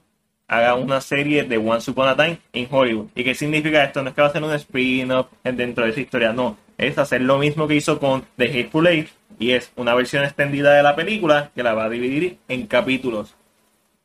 haga 0.48 0.74
una 0.74 1.00
serie 1.00 1.44
de 1.44 1.58
Once 1.58 1.90
Upon 1.90 2.08
a 2.08 2.16
Time 2.16 2.38
en 2.52 2.66
Hollywood. 2.70 3.08
¿Y 3.14 3.22
qué 3.22 3.34
significa 3.34 3.84
esto? 3.84 4.02
No 4.02 4.08
es 4.08 4.14
que 4.14 4.22
va 4.22 4.28
a 4.28 4.32
ser 4.32 4.42
un 4.42 4.52
spin-off 4.52 5.26
dentro 5.44 5.84
de 5.84 5.90
esa 5.90 6.00
historia, 6.00 6.32
no. 6.32 6.56
Es 6.78 6.96
hacer 6.98 7.20
lo 7.20 7.38
mismo 7.38 7.68
que 7.68 7.76
hizo 7.76 7.98
con 7.98 8.24
The 8.36 8.46
Hateful 8.46 8.86
Eight 8.86 9.08
y 9.38 9.52
es 9.52 9.72
una 9.76 9.94
versión 9.94 10.24
extendida 10.24 10.74
de 10.74 10.82
la 10.82 10.96
película 10.96 11.50
que 11.54 11.62
la 11.62 11.74
va 11.74 11.84
a 11.84 11.88
dividir 11.88 12.38
en 12.48 12.66
capítulos. 12.66 13.34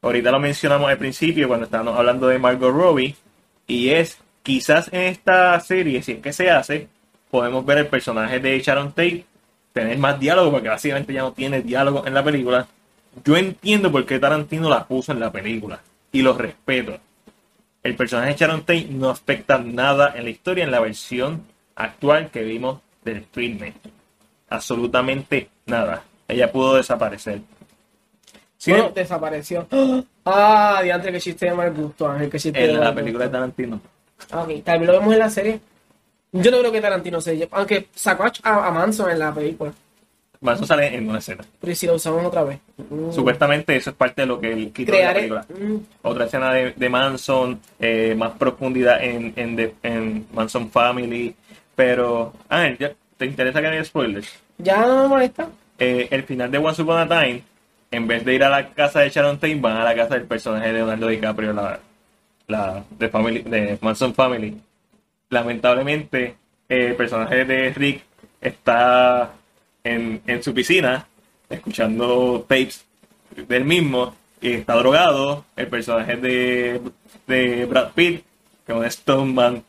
Ahorita 0.01 0.31
lo 0.31 0.39
mencionamos 0.39 0.89
al 0.89 0.97
principio 0.97 1.47
cuando 1.47 1.65
estábamos 1.65 1.97
hablando 1.97 2.27
de 2.27 2.37
Margot 2.37 2.73
Robbie 2.73 3.15
y 3.67 3.89
es 3.89 4.19
quizás 4.43 4.89
en 4.91 5.03
esta 5.03 5.59
serie, 5.61 6.03
si 6.03 6.13
es 6.13 6.19
que 6.19 6.33
se 6.33 6.51
hace, 6.51 6.87
podemos 7.31 7.65
ver 7.65 7.79
el 7.79 7.87
personaje 7.87 8.39
de 8.39 8.59
Sharon 8.59 8.89
Tate 8.89 9.25
tener 9.71 9.97
más 9.97 10.19
diálogo 10.19 10.51
porque 10.51 10.69
básicamente 10.69 11.13
ya 11.13 11.21
no 11.21 11.33
tiene 11.33 11.61
diálogo 11.61 12.05
en 12.05 12.13
la 12.13 12.23
película. 12.23 12.67
Yo 13.23 13.37
entiendo 13.37 13.91
por 13.91 14.05
qué 14.05 14.19
Tarantino 14.19 14.69
la 14.69 14.85
puso 14.85 15.11
en 15.11 15.19
la 15.19 15.31
película 15.31 15.81
y 16.11 16.21
lo 16.21 16.33
respeto. 16.37 16.99
El 17.81 17.95
personaje 17.95 18.31
de 18.31 18.37
Sharon 18.37 18.61
Tate 18.61 18.87
no 18.89 19.09
afecta 19.09 19.57
nada 19.57 20.13
en 20.15 20.25
la 20.25 20.29
historia 20.29 20.63
en 20.63 20.71
la 20.71 20.79
versión 20.79 21.43
actual 21.75 22.29
que 22.29 22.43
vimos 22.43 22.79
del 23.03 23.25
filme. 23.31 23.73
Absolutamente 24.57 25.49
nada. 25.65 26.03
Ella 26.27 26.51
pudo 26.51 26.75
desaparecer. 26.75 27.41
Sin 28.57 28.75
Bueno, 28.75 28.89
em- 28.89 28.93
desapareció. 28.93 29.67
Ah, 30.23 30.79
diantre, 30.83 31.11
que 31.11 31.19
chiste 31.19 31.47
de 31.47 31.53
mal 31.53 31.73
gusto, 31.73 32.07
Ángel, 32.07 32.29
que 32.29 32.39
chiste 32.39 32.59
de 32.59 32.65
en 32.69 32.79
la 32.79 32.85
mal 32.85 32.95
película 32.95 33.25
de. 33.25 33.31
Tarantino. 33.31 33.81
Ah, 34.31 34.43
Ok, 34.43 34.63
también 34.63 34.91
lo 34.91 34.99
vemos 34.99 35.11
en 35.13 35.19
la 35.19 35.29
serie. 35.29 35.59
Yo 36.31 36.51
no 36.51 36.59
creo 36.59 36.71
que 36.71 36.81
Tarantino 36.81 37.19
se 37.19 37.35
lleve, 37.35 37.49
aunque 37.51 37.87
sacó 37.93 38.25
a, 38.43 38.67
a 38.67 38.71
Manson 38.71 39.09
en 39.11 39.19
la 39.19 39.33
película. 39.33 39.73
Eso 40.41 40.65
sale 40.65 40.93
en 40.95 41.09
una 41.09 41.19
escena. 41.19 41.43
Pero 41.59 41.71
¿y 41.71 41.75
si 41.75 41.87
lo 41.87 41.95
usamos 41.95 42.23
otra 42.25 42.43
vez? 42.43 42.59
Mm. 42.77 43.11
Supuestamente 43.11 43.75
eso 43.75 43.89
es 43.91 43.95
parte 43.95 44.21
de 44.23 44.27
lo 44.27 44.39
que 44.39 44.51
él 44.51 44.71
quitó 44.73 44.91
de 44.91 45.03
la 45.03 45.13
película. 45.13 45.45
mm, 45.49 45.75
Otra 46.03 46.25
escena 46.25 46.51
de, 46.53 46.73
de 46.73 46.89
Manson, 46.89 47.59
eh, 47.79 48.13
más 48.17 48.33
profundidad 48.33 49.01
en, 49.03 49.33
en, 49.35 49.55
The- 49.55 49.75
en 49.83 50.27
Manson 50.33 50.69
Family. 50.69 51.33
Pero, 51.75 52.33
Ángel, 52.49 52.77
¿ya 52.77 52.91
¿te 53.17 53.25
interesa 53.25 53.61
que 53.61 53.67
haya 53.67 53.83
spoilers? 53.85 54.27
Ya 54.57 54.85
no 54.85 55.03
me 55.03 55.07
molesta. 55.07 55.49
Eh, 55.77 56.07
el 56.11 56.23
final 56.23 56.51
de 56.51 56.57
Once 56.57 56.81
Upon 56.81 56.99
a 56.99 57.07
Time, 57.07 57.43
en 57.91 58.07
vez 58.07 58.23
de 58.25 58.33
ir 58.35 58.43
a 58.43 58.49
la 58.49 58.69
casa 58.69 59.01
de 59.01 59.09
Sharon 59.09 59.37
Tate, 59.37 59.55
van 59.55 59.77
a 59.77 59.83
la 59.83 59.95
casa 59.95 60.15
del 60.15 60.25
personaje 60.25 60.67
de 60.67 60.73
Leonardo 60.73 61.07
DiCaprio, 61.07 61.53
la, 61.53 61.79
la 62.47 62.83
de, 62.89 63.09
family, 63.09 63.41
de 63.41 63.77
Manson 63.81 64.13
Family. 64.13 64.59
Lamentablemente, 65.29 66.35
el 66.69 66.95
personaje 66.95 67.45
de 67.45 67.73
Rick 67.73 68.03
está 68.41 69.31
en, 69.83 70.21
en 70.25 70.43
su 70.43 70.53
piscina, 70.53 71.07
escuchando 71.49 72.45
tapes 72.47 72.85
del 73.47 73.65
mismo, 73.65 74.15
y 74.41 74.51
está 74.53 74.75
drogado. 74.75 75.45
El 75.55 75.67
personaje 75.67 76.17
de, 76.17 76.81
de 77.25 77.65
Brad 77.65 77.91
Pitt, 77.93 78.23
que 78.65 78.71
es 78.73 78.77
un 78.77 78.91
Stoneman, 78.91 79.63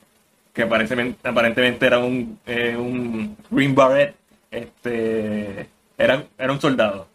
que 0.52 0.62
aparentemente, 0.62 1.86
era 1.86 1.98
un, 1.98 2.38
eh, 2.46 2.76
un 2.76 3.36
Green 3.50 3.74
Beret, 3.74 4.14
este, 4.54 5.68
era, 5.98 6.24
era 6.38 6.52
un 6.52 6.60
soldado. 6.60 7.08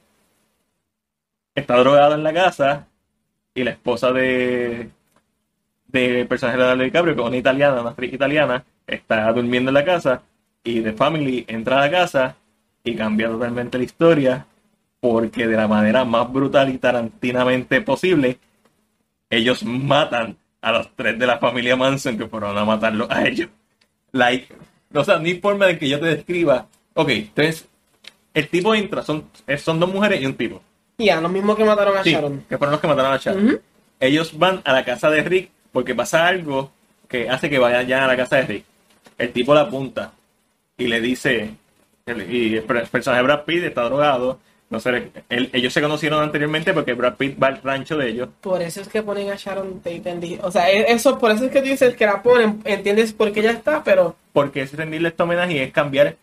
Está 1.56 1.78
drogado 1.78 2.16
en 2.16 2.24
la 2.24 2.34
casa 2.34 2.88
y 3.54 3.64
la 3.64 3.72
esposa 3.72 4.12
de 4.12 4.90
del 5.88 6.28
personaje 6.28 6.58
de 6.58 6.64
Leonardo 6.64 6.84
DiCaprio, 6.84 7.16
que 7.16 7.22
es 7.22 7.28
una 7.28 7.38
italiana, 7.38 7.82
una 7.82 7.90
actriz 7.90 8.14
italiana, 8.14 8.64
está 8.86 9.32
durmiendo 9.34 9.70
en 9.72 9.74
la 9.74 9.86
casa 9.86 10.22
y 10.64 10.82
The 10.82 10.94
Family 10.94 11.46
entra 11.48 11.78
a 11.78 11.86
la 11.86 11.92
casa 11.92 12.36
y 12.84 12.96
cambia 12.96 13.28
totalmente 13.28 13.78
la 13.78 13.84
historia 13.84 14.46
porque 15.00 15.48
de 15.48 15.58
la 15.58 15.68
manera 15.68 16.06
más 16.06 16.32
brutal 16.32 16.70
y 16.70 16.78
tarantinamente 16.78 17.82
posible 17.82 18.38
ellos 19.30 19.64
matan 19.64 20.38
a 20.62 20.72
los 20.72 20.96
tres 20.96 21.18
de 21.18 21.26
la 21.26 21.38
familia 21.38 21.76
Manson 21.76 22.18
que 22.18 22.28
fueron 22.28 22.58
a 22.58 22.66
matarlo 22.66 23.08
a 23.10 23.26
ellos. 23.26 23.50
Like, 24.12 24.54
o 24.94 25.04
sea, 25.04 25.20
ni 25.20 25.36
forma 25.36 25.68
de 25.68 25.78
que 25.78 25.88
yo 25.88 26.00
te 26.00 26.08
describa. 26.08 26.68
Ok, 26.94 27.10
entonces, 27.10 27.68
el 28.34 28.48
tipo 28.50 28.74
entra, 28.76 29.04
son, 29.04 29.26
son 29.58 29.80
dos 29.80 29.92
mujeres 29.94 30.22
y 30.22 30.26
un 30.26 30.36
tipo. 30.36 30.62
Y 30.98 31.10
a 31.10 31.22
los 31.22 31.32
mismos 31.32 31.56
que 31.56 31.64
mataron 31.64 31.98
a 31.98 32.04
Sí, 32.04 32.12
Sharon. 32.12 32.44
que 32.50 32.58
fueron 32.58 32.72
los 32.74 32.82
que 32.82 32.88
mataron 32.88 33.14
a 33.14 33.18
Sharon. 33.18 33.62
Ellos 34.00 34.38
van 34.38 34.62
a 34.66 34.74
la 34.74 34.84
casa 34.86 35.10
de 35.10 35.24
Rick 35.24 35.50
porque 35.72 35.96
pasa 35.96 36.28
algo 36.28 36.72
que 37.08 37.30
hace 37.30 37.50
que 37.50 37.60
vayan 37.60 37.88
ya 37.88 38.04
a 38.04 38.08
la 38.08 38.18
casa 38.18 38.38
de 38.38 38.42
Rick. 38.44 38.66
El 39.18 39.32
tipo 39.32 39.54
la 39.54 39.62
apunta 39.62 40.12
y 40.78 40.88
le 40.88 41.00
dice, 41.02 41.52
y 42.08 42.56
el 42.56 42.64
per- 42.64 42.88
personaje 42.88 43.22
de 43.22 43.28
Brad 43.28 43.44
Pitt 43.46 43.64
está 43.64 43.84
drogado. 43.84 44.40
No 44.70 44.80
sé, 44.80 45.12
él- 45.30 45.50
ellos 45.52 45.74
se 45.74 45.82
conocieron 45.82 46.22
anteriormente 46.22 46.74
porque 46.74 46.94
Brad 46.94 47.16
Pitt 47.16 47.42
va 47.42 47.48
al 47.48 47.62
rancho 47.64 47.98
de 47.98 48.10
ellos. 48.10 48.30
Por 48.40 48.62
eso 48.62 48.82
es 48.82 48.88
que 48.88 49.02
ponen 49.02 49.32
a 49.32 49.36
Sharon 49.36 49.80
Tate 49.82 50.40
O 50.44 50.52
sea, 50.52 50.70
e- 50.70 50.92
eso, 50.92 51.18
por 51.18 51.32
eso 51.32 51.46
es 51.46 51.52
que 51.52 51.62
tú 51.62 51.68
dices 51.70 51.96
que 51.96 52.06
la 52.06 52.22
ponen, 52.22 52.62
entiendes 52.66 53.12
por 53.14 53.32
qué 53.32 53.42
ya 53.42 53.52
está, 53.52 53.84
pero 53.84 54.16
porque 54.32 54.62
es 54.62 54.74
rendirle 54.74 55.10
este 55.10 55.24
homenaje 55.24 55.54
y 55.54 55.60
es 55.60 55.72
cambiar. 55.72 56.16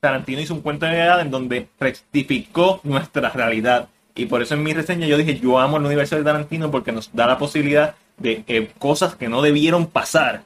Tarantino 0.00 0.40
hizo 0.40 0.54
un 0.54 0.62
cuento 0.62 0.86
de 0.86 0.96
edad 0.96 1.20
en 1.20 1.30
donde 1.30 1.68
rectificó 1.78 2.80
nuestra 2.84 3.28
realidad. 3.30 3.88
Y 4.14 4.26
por 4.26 4.42
eso 4.42 4.54
en 4.54 4.62
mi 4.62 4.72
reseña 4.72 5.06
yo 5.06 5.16
dije, 5.16 5.38
yo 5.38 5.58
amo 5.58 5.76
el 5.76 5.84
universo 5.84 6.16
de 6.16 6.24
Tarantino 6.24 6.70
porque 6.70 6.90
nos 6.90 7.12
da 7.12 7.26
la 7.26 7.38
posibilidad 7.38 7.94
de 8.16 8.44
eh, 8.48 8.70
cosas 8.78 9.14
que 9.14 9.28
no 9.28 9.42
debieron 9.42 9.86
pasar. 9.86 10.42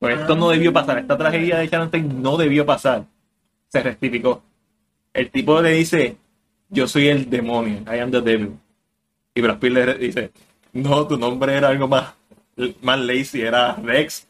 Pues 0.00 0.18
esto 0.18 0.34
no 0.34 0.48
debió 0.48 0.72
pasar, 0.72 0.98
esta 0.98 1.16
tragedia 1.16 1.58
de 1.58 1.68
Tate 1.68 2.00
no 2.00 2.36
debió 2.36 2.64
pasar. 2.64 3.04
Se 3.68 3.82
rectificó. 3.82 4.42
El 5.12 5.30
tipo 5.30 5.60
le 5.60 5.72
dice, 5.72 6.16
yo 6.70 6.88
soy 6.88 7.08
el 7.08 7.28
demonio, 7.28 7.82
I 7.86 7.98
am 7.98 8.10
the 8.10 8.20
devil. 8.20 8.58
Y 9.34 9.40
Brad 9.42 9.58
Pitt 9.58 9.72
le 9.72 9.94
dice, 9.94 10.32
no, 10.72 11.06
tu 11.06 11.18
nombre 11.18 11.54
era 11.54 11.68
algo 11.68 11.86
más, 11.86 12.14
más 12.80 12.98
lazy, 12.98 13.42
era 13.42 13.74
Rex. 13.74 14.26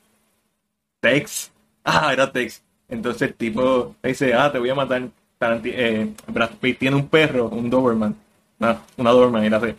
Tex. 1.00 1.52
Ah, 1.84 2.12
era 2.12 2.30
Tex. 2.30 2.62
Entonces 2.90 3.22
el 3.28 3.34
tipo 3.34 3.94
le 4.02 4.08
dice, 4.10 4.34
ah, 4.34 4.50
te 4.50 4.58
voy 4.58 4.70
a 4.70 4.74
matar. 4.74 5.08
Taranti- 5.38 5.72
eh, 5.74 6.12
Brad 6.26 6.50
Pitt 6.60 6.78
tiene 6.78 6.96
un 6.96 7.08
perro, 7.08 7.48
un 7.48 7.70
Doberman. 7.70 8.14
Una, 8.58 8.82
una 8.98 9.10
Doberman, 9.10 9.44
y 9.44 9.48
la, 9.48 9.56
hace- 9.56 9.76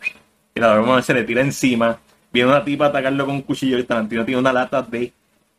y 0.56 0.60
la 0.60 0.68
Doberman 0.76 1.04
se 1.04 1.14
le 1.14 1.24
tira 1.24 1.42
encima. 1.42 2.00
Viene 2.34 2.50
una 2.50 2.64
tipa 2.64 2.86
a 2.86 2.90
atacarlo 2.90 3.26
con 3.26 3.36
un 3.36 3.42
cuchillo 3.42 3.78
y 3.78 3.84
Tarantino 3.84 4.26
tiene 4.26 4.40
una 4.40 4.54
lata 4.54 4.82
de 4.82 5.12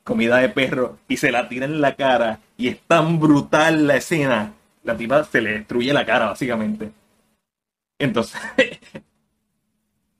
comida 0.02 0.38
de 0.38 0.48
perro 0.48 0.98
y 1.06 1.16
se 1.18 1.30
la 1.30 1.48
tira 1.48 1.66
en 1.66 1.80
la 1.80 1.94
cara. 1.94 2.40
Y 2.56 2.68
es 2.68 2.80
tan 2.86 3.20
brutal 3.20 3.86
la 3.86 3.96
escena. 3.96 4.52
La 4.82 4.96
tipa 4.96 5.22
se 5.24 5.40
le 5.40 5.52
destruye 5.58 5.92
la 5.92 6.04
cara, 6.04 6.26
básicamente. 6.26 6.90
Entonces, 7.98 8.40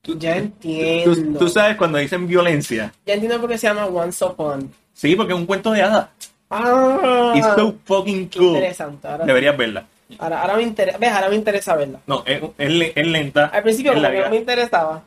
ya 0.03 0.37
entiendo. 0.37 1.15
tú, 1.15 1.33
tú 1.39 1.49
sabes 1.49 1.75
cuando 1.75 1.97
dicen 1.97 2.27
violencia. 2.27 2.93
Ya 3.05 3.13
entiendo 3.15 3.39
por 3.41 3.49
qué 3.49 3.57
se 3.57 3.67
llama 3.67 3.85
Once 3.87 4.23
Upon. 4.23 4.71
Sí, 4.93 5.15
porque 5.15 5.33
es 5.33 5.39
un 5.39 5.45
cuento 5.45 5.71
de 5.71 5.81
hadas. 5.81 6.09
Ah, 6.49 7.33
It's 7.35 7.47
so 7.55 7.75
fucking 7.85 8.29
cool. 8.29 8.47
interesante. 8.55 9.07
Ahora, 9.07 9.25
Deberías 9.25 9.57
verla. 9.57 9.87
ahora, 10.19 10.41
ahora 10.41 10.55
me 10.57 10.63
interesa, 10.63 10.97
ves, 10.97 11.11
ahora 11.11 11.29
me 11.29 11.35
interesa 11.35 11.75
verla. 11.75 11.99
No, 12.05 12.23
es, 12.25 12.41
es 12.57 12.69
le- 12.71 12.93
es 12.95 13.07
lenta. 13.07 13.45
Al 13.47 13.63
principio 13.63 13.93
como 13.93 14.07
no 14.07 14.29
me 14.29 14.35
interesaba. 14.37 15.03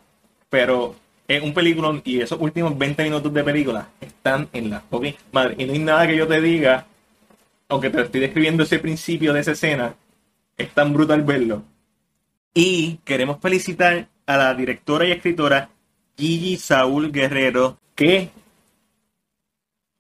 pero 0.49 0.95
es 1.29 1.43
un 1.43 1.53
película 1.55 2.01
y 2.05 2.21
esos 2.21 2.41
últimos 2.41 2.77
20 2.79 3.03
minutos 3.05 3.33
de 3.33 3.45
película 3.45 3.89
están 4.01 4.49
en 4.53 4.71
la 4.71 4.81
fucking 4.81 5.15
madre. 5.33 5.55
Y 5.59 5.65
no 5.67 5.73
hay 5.73 5.79
nada 5.81 6.07
que 6.07 6.17
yo 6.17 6.27
te 6.27 6.41
diga, 6.41 6.87
aunque 7.69 7.91
te 7.91 8.01
estoy 8.03 8.21
describiendo 8.21 8.63
ese 8.63 8.79
principio 8.79 9.33
de 9.33 9.41
esa 9.41 9.53
escena, 9.53 9.95
es 10.57 10.71
tan 10.73 10.93
brutal 10.93 11.23
verlo. 11.23 11.63
Y 12.55 12.99
queremos 13.05 13.39
felicitar 13.41 14.07
a 14.27 14.37
la 14.37 14.55
directora 14.55 15.05
y 15.05 15.13
escritora 15.13 15.69
Gigi 16.17 16.57
Saúl 16.57 17.13
Guerrero, 17.13 17.79
que 17.95 18.31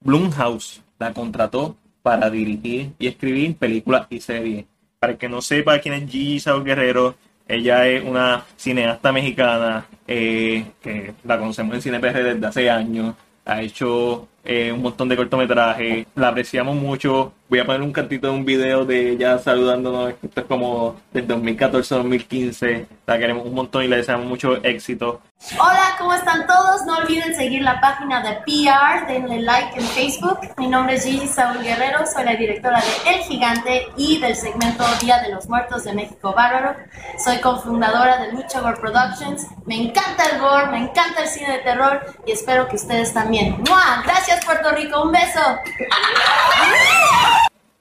Blumhouse 0.00 0.82
la 0.98 1.12
contrató 1.12 1.76
para 2.02 2.30
dirigir 2.30 2.92
y 2.98 3.06
escribir 3.08 3.56
películas 3.56 4.06
y 4.10 4.20
series. 4.20 4.64
Para 4.98 5.14
el 5.14 5.18
que 5.18 5.28
no 5.28 5.42
sepa 5.42 5.78
quién 5.80 5.94
es 5.94 6.10
Gigi 6.10 6.42
Guerrero, 6.64 7.16
ella 7.48 7.86
es 7.86 8.04
una 8.04 8.44
cineasta 8.56 9.12
mexicana 9.12 9.86
eh, 10.06 10.66
que 10.80 11.14
la 11.24 11.38
conocemos 11.38 11.76
en 11.76 11.82
Cine 11.82 12.00
PR 12.00 12.22
desde 12.22 12.46
hace 12.46 12.70
años. 12.70 13.14
Ha 13.44 13.62
hecho 13.62 14.28
eh, 14.44 14.72
un 14.72 14.82
montón 14.82 15.08
de 15.08 15.16
cortometrajes. 15.16 16.06
La 16.16 16.28
apreciamos 16.28 16.74
mucho. 16.74 17.32
Voy 17.48 17.60
a 17.60 17.64
poner 17.64 17.82
un 17.82 17.92
cantito 17.92 18.26
de 18.26 18.32
un 18.32 18.44
video 18.44 18.84
de 18.84 19.10
ella 19.10 19.38
saludándonos. 19.38 20.14
Esto 20.20 20.40
es 20.40 20.46
como 20.46 20.96
del 21.12 21.28
2014-2015. 21.28 22.86
La 23.06 23.18
queremos 23.18 23.46
un 23.46 23.54
montón 23.54 23.84
y 23.84 23.88
le 23.88 23.98
deseamos 23.98 24.26
mucho 24.26 24.56
éxito. 24.64 25.20
Hola, 25.60 25.94
¿cómo 25.98 26.12
están 26.12 26.44
todos? 26.46 26.84
No 26.86 26.96
olviden 26.96 27.36
seguir 27.36 27.62
la 27.62 27.80
página 27.80 28.20
de 28.20 28.36
PR, 28.46 29.06
denle 29.06 29.42
like 29.42 29.78
en 29.78 29.86
Facebook. 29.86 30.40
Mi 30.56 30.66
nombre 30.66 30.96
es 30.96 31.04
Gigi 31.04 31.28
Saúl 31.28 31.62
Guerrero, 31.62 32.04
soy 32.12 32.24
la 32.24 32.34
directora 32.34 32.80
de 32.80 33.14
El 33.14 33.20
Gigante 33.20 33.86
y 33.96 34.18
del 34.18 34.34
segmento 34.34 34.84
Día 35.00 35.20
de 35.20 35.32
los 35.32 35.48
Muertos 35.48 35.84
de 35.84 35.92
México 35.92 36.32
Bárbaro. 36.34 36.74
Soy 37.22 37.38
cofundadora 37.38 38.18
de 38.18 38.32
Lucha 38.32 38.60
Gore 38.60 38.80
Productions. 38.80 39.46
Me 39.66 39.76
encanta 39.76 40.24
el 40.32 40.40
gore, 40.40 40.66
me 40.68 40.78
encanta 40.78 41.22
el 41.22 41.28
cine 41.28 41.52
de 41.52 41.58
terror 41.58 42.04
y 42.26 42.32
espero 42.32 42.66
que 42.66 42.74
ustedes 42.74 43.12
también. 43.12 43.62
¡Mua! 43.68 44.02
Gracias 44.04 44.44
Puerto 44.44 44.72
Rico, 44.72 45.02
un 45.02 45.12
beso. 45.12 45.40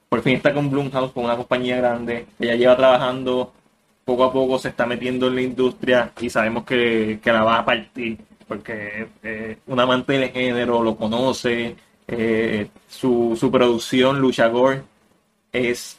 Por 0.08 0.22
fin 0.22 0.36
está 0.36 0.54
con 0.54 0.70
Blumhouse, 0.70 1.12
con 1.12 1.24
una 1.24 1.36
compañía 1.36 1.76
grande. 1.76 2.26
Ella 2.38 2.54
lleva 2.54 2.76
trabajando 2.76 3.52
poco 4.04 4.24
a 4.24 4.32
poco, 4.32 4.58
se 4.58 4.68
está 4.68 4.86
metiendo 4.86 5.26
en 5.26 5.34
la 5.34 5.42
industria 5.42 6.12
y 6.20 6.30
sabemos 6.30 6.64
que, 6.64 7.18
que 7.22 7.32
la 7.32 7.42
va 7.42 7.58
a 7.58 7.64
partir 7.64 8.18
porque 8.46 9.08
eh, 9.22 9.58
un 9.66 9.80
amante 9.80 10.14
del 10.14 10.30
género 10.30 10.82
lo 10.82 10.96
conoce. 10.96 11.76
eh, 12.08 12.68
su, 12.88 13.36
su 13.38 13.50
producción, 13.50 14.20
Lucha 14.20 14.50
es 15.52 15.98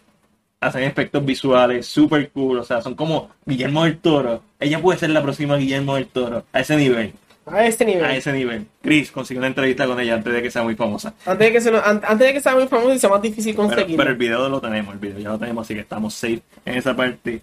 hacen 0.59 0.83
efectos 0.83 1.23
visuales 1.25 1.85
super 1.85 2.31
cool, 2.31 2.59
o 2.59 2.63
sea, 2.63 2.81
son 2.81 2.95
como 2.95 3.29
Guillermo 3.45 3.83
del 3.83 3.99
Toro. 3.99 4.41
Ella 4.59 4.81
puede 4.81 4.99
ser 4.99 5.09
la 5.11 5.21
próxima 5.21 5.57
Guillermo 5.57 5.95
del 5.95 6.07
Toro, 6.07 6.45
a 6.51 6.59
ese 6.61 6.75
nivel, 6.77 7.13
A 7.49 7.65
este 7.65 7.85
nivel. 7.85 8.03
a 8.05 8.15
ese 8.15 8.33
nivel. 8.33 8.67
Chris 8.81 9.11
consigue 9.11 9.37
una 9.37 9.47
entrevista 9.47 9.85
con 9.87 9.99
ella 9.99 10.15
antes 10.15 10.33
de 10.33 10.41
que 10.41 10.51
sea 10.51 10.63
muy 10.63 10.75
famosa. 10.75 11.13
Antes 11.25 11.47
de 11.47 11.51
que 11.53 11.61
se 11.61 11.71
antes 11.77 12.19
de 12.19 12.33
que 12.33 12.41
sea 12.41 12.55
muy 12.55 12.67
famoso 12.67 12.93
y 12.93 12.99
sea 12.99 13.09
más 13.09 13.21
difícil 13.21 13.55
Pero, 13.55 13.67
conseguir. 13.69 13.97
pero 13.97 14.09
el 14.09 14.17
video 14.17 14.49
lo 14.49 14.59
tenemos, 14.59 14.93
el 14.93 14.99
video 14.99 15.19
ya 15.19 15.29
lo 15.29 15.39
tenemos, 15.39 15.65
así 15.65 15.73
que 15.73 15.79
estamos 15.81 16.13
safe 16.13 16.41
en 16.65 16.75
esa 16.75 16.95
parte. 16.95 17.41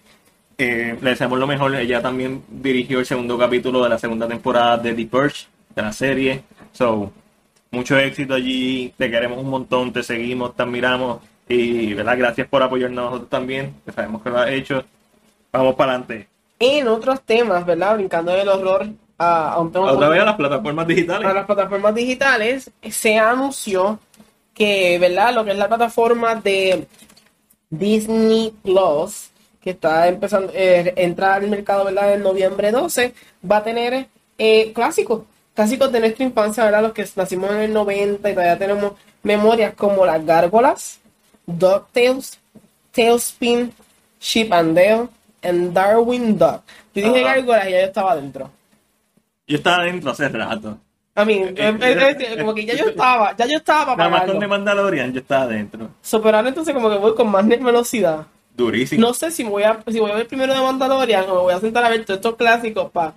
Eh, 0.57 0.97
le 1.01 1.09
deseamos 1.09 1.37
lo 1.39 1.47
mejor. 1.47 1.75
Ella 1.75 2.01
también 2.01 2.43
dirigió 2.47 2.99
el 2.99 3.05
segundo 3.05 3.37
capítulo 3.37 3.83
de 3.83 3.89
la 3.89 3.97
segunda 3.99 4.27
temporada 4.27 4.77
de 4.77 4.93
The 4.93 5.05
Purge, 5.05 5.47
de 5.75 5.81
la 5.81 5.91
serie. 5.91 6.43
So, 6.71 7.11
mucho 7.71 7.97
éxito 7.97 8.33
allí. 8.35 8.93
Te 8.97 9.09
queremos 9.11 9.39
un 9.39 9.49
montón, 9.49 9.91
te 9.91 10.03
seguimos, 10.03 10.55
te 10.55 10.63
admiramos. 10.63 11.19
Y, 11.49 11.93
¿verdad? 11.93 12.17
Gracias 12.17 12.47
por 12.47 12.63
apoyarnos 12.63 13.05
nosotros 13.05 13.29
también, 13.29 13.73
que 13.85 13.91
sabemos 13.91 14.21
que 14.23 14.29
lo 14.29 14.39
has 14.39 14.49
hecho. 14.49 14.83
Vamos 15.51 15.75
para 15.75 15.91
adelante. 15.93 16.27
En 16.59 16.87
otros 16.87 17.21
temas, 17.21 17.65
¿verdad? 17.65 17.95
Brincando 17.95 18.31
del 18.31 18.47
horror 18.47 18.87
a, 19.17 19.53
a 19.53 19.59
un 19.59 19.71
tema 19.71 19.91
Otra 19.91 20.09
vez 20.09 20.21
a 20.21 20.25
las 20.25 20.35
plataformas 20.35 20.87
digitales. 20.87 21.27
a 21.29 21.33
las 21.33 21.45
plataformas 21.45 21.95
digitales, 21.95 22.71
se 22.89 23.17
anunció 23.17 23.99
que, 24.53 24.97
¿verdad? 24.99 25.33
Lo 25.33 25.43
que 25.45 25.51
es 25.51 25.57
la 25.57 25.67
plataforma 25.67 26.35
de 26.35 26.87
Disney 27.69 28.53
Plus, 28.63 29.29
que 29.61 29.71
está 29.71 30.07
empezando 30.07 30.51
eh, 30.55 30.93
entra 30.97 31.35
al 31.35 31.47
mercado, 31.49 31.85
¿verdad? 31.85 32.13
En 32.13 32.23
noviembre 32.23 32.71
12, 32.71 33.13
va 33.49 33.57
a 33.57 33.63
tener 33.63 34.07
eh, 34.37 34.71
clásicos, 34.73 35.23
clásicos 35.53 35.91
de 35.91 35.99
nuestra 35.99 36.23
infancia, 36.25 36.63
¿verdad? 36.63 36.83
Los 36.83 36.93
que 36.93 37.05
nacimos 37.15 37.51
en 37.51 37.57
el 37.57 37.73
90 37.73 38.29
y 38.29 38.33
todavía 38.33 38.57
tenemos 38.57 38.93
memorias 39.23 39.73
como 39.75 40.05
las 40.05 40.23
gárgolas, 40.25 40.99
DuckTales, 41.47 42.39
Tailspin, 42.91 43.73
Chip 44.19 44.53
and 44.53 44.75
Dale, 44.77 45.07
and 45.41 45.73
Darwin 45.73 46.37
Duck. 46.37 46.61
Yo 46.93 47.03
dije 47.07 47.23
Ajá. 47.23 47.35
gárgolas 47.35 47.67
y 47.67 47.71
ya 47.71 47.79
yo 47.81 47.85
estaba 47.87 48.11
adentro. 48.13 48.49
Yo 49.47 49.57
estaba 49.57 49.83
adentro 49.83 50.11
hace 50.11 50.27
rato. 50.29 50.77
A 51.17 51.23
mí, 51.23 51.33
eh, 51.35 51.53
eh, 51.57 52.17
eh, 52.19 52.37
como 52.39 52.53
que 52.53 52.65
ya 52.65 52.75
yo 52.75 52.89
estaba, 52.89 53.35
ya 53.37 53.45
yo 53.45 53.57
estaba 53.57 53.95
Nada 53.95 54.09
más 54.09 54.23
con. 54.25 54.39
The 54.39 54.47
Mandalorian, 54.47 55.13
yo 55.13 55.21
estaba 55.21 55.43
adentro. 55.43 55.89
So, 56.01 56.21
pero 56.21 56.37
ahora 56.37 56.49
entonces 56.49 56.73
como 56.73 56.89
que 56.89 56.97
voy 56.97 57.15
con 57.15 57.29
más 57.29 57.47
velocidad. 57.47 58.27
Durísimo. 58.55 59.01
No 59.01 59.13
sé 59.13 59.31
si 59.31 59.43
voy 59.43 59.63
a, 59.63 59.79
si 59.87 59.99
voy 59.99 60.11
a 60.11 60.15
ver 60.15 60.27
primero 60.27 60.53
de 60.53 60.59
Mandalorian 60.59 61.25
o 61.29 61.35
me 61.35 61.41
voy 61.41 61.53
a 61.53 61.59
sentar 61.59 61.85
a 61.85 61.89
ver 61.89 62.03
todos 62.05 62.17
estos 62.17 62.35
clásicos 62.35 62.91
para 62.91 63.13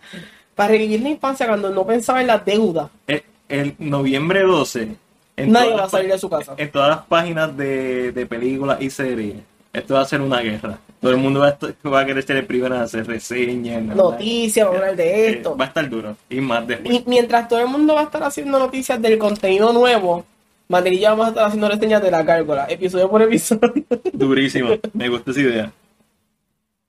revivir 0.56 1.00
la 1.02 1.08
infancia 1.10 1.46
cuando 1.46 1.70
no 1.70 1.86
pensaba 1.86 2.20
en 2.20 2.26
la 2.28 2.38
deuda. 2.38 2.90
el, 3.06 3.22
el 3.48 3.74
noviembre 3.78 4.42
12 4.42 4.96
en 5.36 5.52
Nadie 5.52 5.70
va 5.70 5.74
a 5.74 5.80
las 5.82 5.90
salir 5.92 6.10
de 6.10 6.18
su 6.18 6.28
casa. 6.28 6.54
en 6.56 6.70
todas 6.70 6.88
las 6.88 7.00
páginas 7.06 7.56
de, 7.56 8.10
de 8.12 8.26
películas 8.26 8.80
y 8.80 8.90
series 8.90 9.36
esto 9.72 9.94
va 9.94 10.00
a 10.00 10.04
ser 10.04 10.20
una 10.20 10.40
guerra 10.40 10.78
todo 11.00 11.10
el 11.12 11.16
mundo 11.18 11.40
va 11.40 11.46
a, 11.46 11.50
est- 11.50 11.86
va 11.86 12.00
a 12.00 12.06
querer 12.06 12.22
ser 12.24 12.36
el 12.36 12.46
primero 12.46 12.74
en 12.74 12.82
hacer 12.82 13.06
reseñas 13.06 13.82
¿no? 13.82 13.94
Noticias, 13.94 14.66
vamos 14.66 14.80
a 14.80 14.82
hablar 14.88 14.96
de 14.96 15.04
Eh, 15.26 15.30
esto. 15.30 15.56
va 15.56 15.64
a 15.64 15.68
estar 15.68 15.88
duro 15.88 16.16
y 16.28 16.40
más 16.40 16.66
después 16.66 16.94
Y 16.96 17.04
mientras 17.06 17.48
todo 17.48 17.60
el 17.60 17.68
mundo 17.68 17.94
va 17.94 18.00
a 18.00 18.04
estar 18.04 18.22
haciendo 18.22 18.58
noticias 18.58 19.00
del 19.00 19.18
contenido 19.18 19.72
nuevo, 19.72 20.24
Madrid 20.68 20.92
y 20.92 21.00
yo 21.00 21.10
vamos 21.10 21.26
a 21.26 21.28
estar 21.30 21.44
haciendo 21.46 21.68
reseñas 21.68 22.02
de 22.02 22.10
la 22.10 22.22
gárgola, 22.22 22.66
episodio 22.68 23.08
por 23.08 23.22
episodio. 23.22 23.84
durísimo 24.12 24.70
me 24.92 25.08
gusta 25.08 25.30
esa 25.30 25.40
idea 25.40 25.72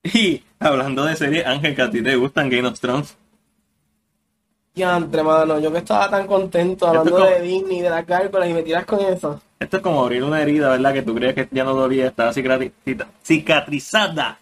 y 0.03 0.41
hablando 0.60 1.05
de 1.05 1.16
series 1.16 1.45
Ángel 1.45 1.76
que 1.76 1.82
a 1.82 1.89
ti 1.91 2.01
te 2.01 2.16
gustan 2.16 2.49
Game 2.49 2.68
of 2.68 2.80
Thrones 2.80 3.16
Ya, 4.80 4.95
entre 4.95 5.21
mano, 5.23 5.59
yo 5.59 5.71
que 5.73 5.80
estaba 5.80 6.09
tan 6.09 6.25
contento 6.25 6.88
hablando 6.88 7.11
como- 7.11 7.25
de 7.25 7.41
Disney, 7.41 7.82
de 7.82 7.89
las 7.89 8.07
gárgolas 8.07 8.49
y 8.49 8.53
me 8.53 8.63
tiras 8.63 8.86
con 8.86 8.99
eso. 9.01 9.41
esto 9.59 9.75
es 9.77 9.84
como 9.84 10.01
abrir 10.03 10.23
una 10.23 10.41
herida 10.41 10.69
verdad 10.69 10.93
que 10.93 11.01
tú 11.01 11.13
crees 11.13 11.36
que 11.36 11.47
ya 11.51 11.65
no 11.65 11.73
dolía 11.73 12.07
estaba 12.07 12.32
cicatri- 12.32 12.71
cicatrizada 13.21 14.39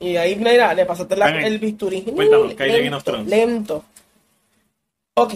Y 0.00 0.16
ahí, 0.16 0.34
mira, 0.36 0.74
le 0.74 0.84
pasaste 0.84 1.16
la- 1.16 1.30
el 1.40 1.58
bisturí. 1.60 2.02
cuéntanos, 2.02 2.52
¿qué 2.54 2.62
hay 2.64 2.72
de 2.72 2.82
Game 2.84 2.96
of 2.96 3.06
Lento? 3.06 3.30
Lento. 3.30 3.84
Ok. 5.14 5.34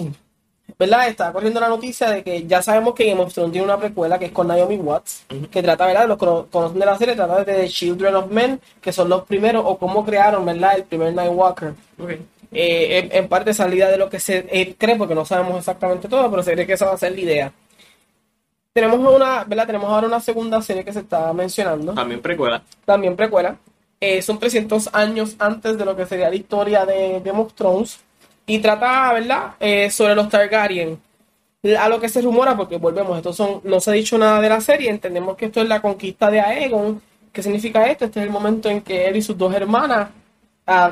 ¿Verdad? 0.78 1.08
Está 1.08 1.32
corriendo 1.32 1.60
la 1.60 1.68
noticia 1.68 2.10
de 2.10 2.22
que 2.24 2.46
ya 2.46 2.60
sabemos 2.62 2.94
que 2.94 3.04
Game 3.08 3.20
of 3.20 3.32
Thrones 3.32 3.52
tiene 3.52 3.64
una 3.66 3.78
precuela 3.78 4.18
que 4.18 4.26
es 4.26 4.32
con 4.32 4.46
Naomi 4.48 4.76
Watts, 4.76 5.24
que 5.50 5.62
trata, 5.62 5.86
¿verdad? 5.86 6.08
Los 6.08 6.16
que 6.18 6.26
cono- 6.26 6.46
conocen 6.50 6.78
de 6.78 6.86
la 6.86 6.96
serie, 6.98 7.14
trata 7.14 7.44
de 7.44 7.54
The 7.54 7.68
Children 7.68 8.14
of 8.16 8.30
Men, 8.30 8.60
que 8.80 8.92
son 8.92 9.08
los 9.08 9.24
primeros, 9.24 9.62
o 9.66 9.76
cómo 9.78 10.04
crearon, 10.04 10.44
¿verdad? 10.44 10.76
El 10.76 10.84
primer 10.84 11.12
Nightwalker. 11.14 11.74
Eh, 12.52 12.98
en, 12.98 13.16
en 13.16 13.28
parte 13.28 13.54
salida 13.54 13.88
de 13.88 13.96
lo 13.96 14.10
que 14.10 14.18
se 14.18 14.46
eh, 14.50 14.74
cree, 14.76 14.96
porque 14.96 15.14
no 15.14 15.24
sabemos 15.24 15.58
exactamente 15.58 16.08
todo, 16.08 16.28
pero 16.30 16.42
se 16.42 16.52
cree 16.52 16.66
que 16.66 16.72
esa 16.72 16.86
va 16.86 16.94
a 16.94 16.98
ser 16.98 17.12
la 17.12 17.20
idea. 17.20 17.52
Tenemos 18.72 18.98
una, 19.00 19.44
¿verdad? 19.44 19.66
Tenemos 19.66 19.90
ahora 19.90 20.06
una 20.06 20.20
segunda 20.20 20.62
serie 20.62 20.84
que 20.84 20.92
se 20.92 21.00
está 21.00 21.32
mencionando 21.32 21.92
también 21.92 22.20
precuela 22.20 22.62
también 22.84 23.16
precuela. 23.16 23.56
Eh, 24.00 24.22
son 24.22 24.38
300 24.38 24.90
años 24.94 25.36
antes 25.38 25.76
de 25.76 25.84
lo 25.84 25.94
que 25.94 26.06
sería 26.06 26.30
la 26.30 26.36
historia 26.36 26.86
de 26.86 27.20
Game 27.24 27.38
of 27.38 27.52
Thrones. 27.54 28.00
Y 28.46 28.58
trata, 28.58 29.12
¿verdad?, 29.12 29.54
Eh, 29.60 29.90
sobre 29.90 30.14
los 30.14 30.28
Targaryen. 30.28 30.98
A 31.78 31.88
lo 31.88 32.00
que 32.00 32.08
se 32.08 32.22
rumora, 32.22 32.56
porque 32.56 32.78
volvemos, 32.78 33.16
estos 33.18 33.36
son, 33.36 33.60
no 33.64 33.80
se 33.80 33.90
ha 33.90 33.92
dicho 33.92 34.16
nada 34.16 34.40
de 34.40 34.48
la 34.48 34.60
serie, 34.62 34.88
entendemos 34.88 35.36
que 35.36 35.46
esto 35.46 35.60
es 35.60 35.68
la 35.68 35.82
conquista 35.82 36.30
de 36.30 36.40
Aegon. 36.40 37.02
¿Qué 37.32 37.42
significa 37.42 37.84
esto? 37.90 38.06
Este 38.06 38.20
es 38.20 38.26
el 38.26 38.32
momento 38.32 38.70
en 38.70 38.80
que 38.80 39.06
él 39.06 39.16
y 39.16 39.22
sus 39.22 39.36
dos 39.36 39.54
hermanas, 39.54 40.08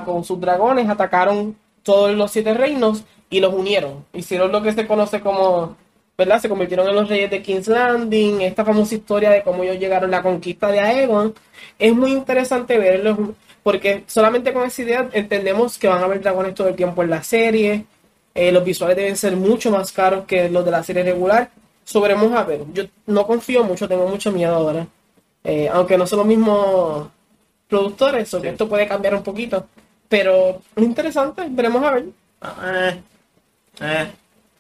con 0.05 0.25
sus 0.25 0.41
dragones, 0.41 0.89
atacaron 0.89 1.57
todos 1.83 2.15
los 2.15 2.31
siete 2.31 2.55
reinos 2.55 3.05
y 3.31 3.41
los 3.41 3.55
unieron. 3.55 4.05
Hicieron 4.13 4.53
lo 4.53 4.63
que 4.63 4.73
se 4.73 4.87
conoce 4.87 5.21
como, 5.21 5.77
¿verdad? 6.17 6.41
Se 6.41 6.49
convirtieron 6.49 6.89
en 6.89 6.95
los 6.95 7.09
reyes 7.09 7.31
de 7.31 7.43
King's 7.43 7.69
Landing, 7.69 8.41
esta 8.43 8.65
famosa 8.65 8.95
historia 8.95 9.31
de 9.31 9.43
cómo 9.43 9.63
ellos 9.63 9.79
llegaron 9.79 10.13
a 10.13 10.19
la 10.19 10.23
conquista 10.23 10.69
de 10.69 10.81
Aegon. 10.81 11.35
Es 11.79 11.95
muy 11.95 12.13
interesante 12.13 12.79
verlo, 12.79 13.35
porque 13.63 14.05
solamente 14.07 14.53
con 14.53 14.67
esa 14.67 14.83
idea 14.83 15.09
entendemos 15.13 15.79
que 15.79 15.89
van 15.89 16.03
a 16.03 16.05
haber 16.07 16.21
dragones 16.21 16.55
todo 16.55 16.69
el 16.69 16.77
tiempo 16.77 17.03
en 17.03 17.11
la 17.11 17.23
serie. 17.23 17.85
Eh, 18.35 18.53
los 18.53 18.65
visuales 18.65 18.97
deben 18.97 19.17
ser 19.17 19.37
mucho 19.37 19.71
más 19.71 19.93
caros 19.93 20.25
que 20.27 20.49
los 20.49 20.65
de 20.65 20.71
la 20.71 20.83
serie 20.83 21.03
regular. 21.05 21.51
Sobremos 21.85 22.33
a 22.33 22.45
ver. 22.45 22.63
Yo 22.73 22.85
no 23.07 23.27
confío 23.27 23.65
mucho, 23.65 23.89
tengo 23.89 24.07
mucho 24.09 24.31
miedo 24.33 24.55
ahora. 24.55 24.87
Eh, 25.45 25.69
aunque 25.73 25.97
no 25.97 26.07
son 26.07 26.19
los 26.19 26.27
mismos 26.27 27.09
productores, 27.69 28.33
o 28.35 28.41
que 28.43 28.49
esto 28.49 28.69
puede 28.69 28.87
cambiar 28.89 29.15
un 29.15 29.23
poquito. 29.23 29.67
Pero 30.09 30.63
es 30.75 30.83
interesante, 30.85 31.47
veremos 31.51 31.83
a 31.85 31.91
ver. 31.93 32.05
Eh, 32.65 33.03
eh, 33.81 34.07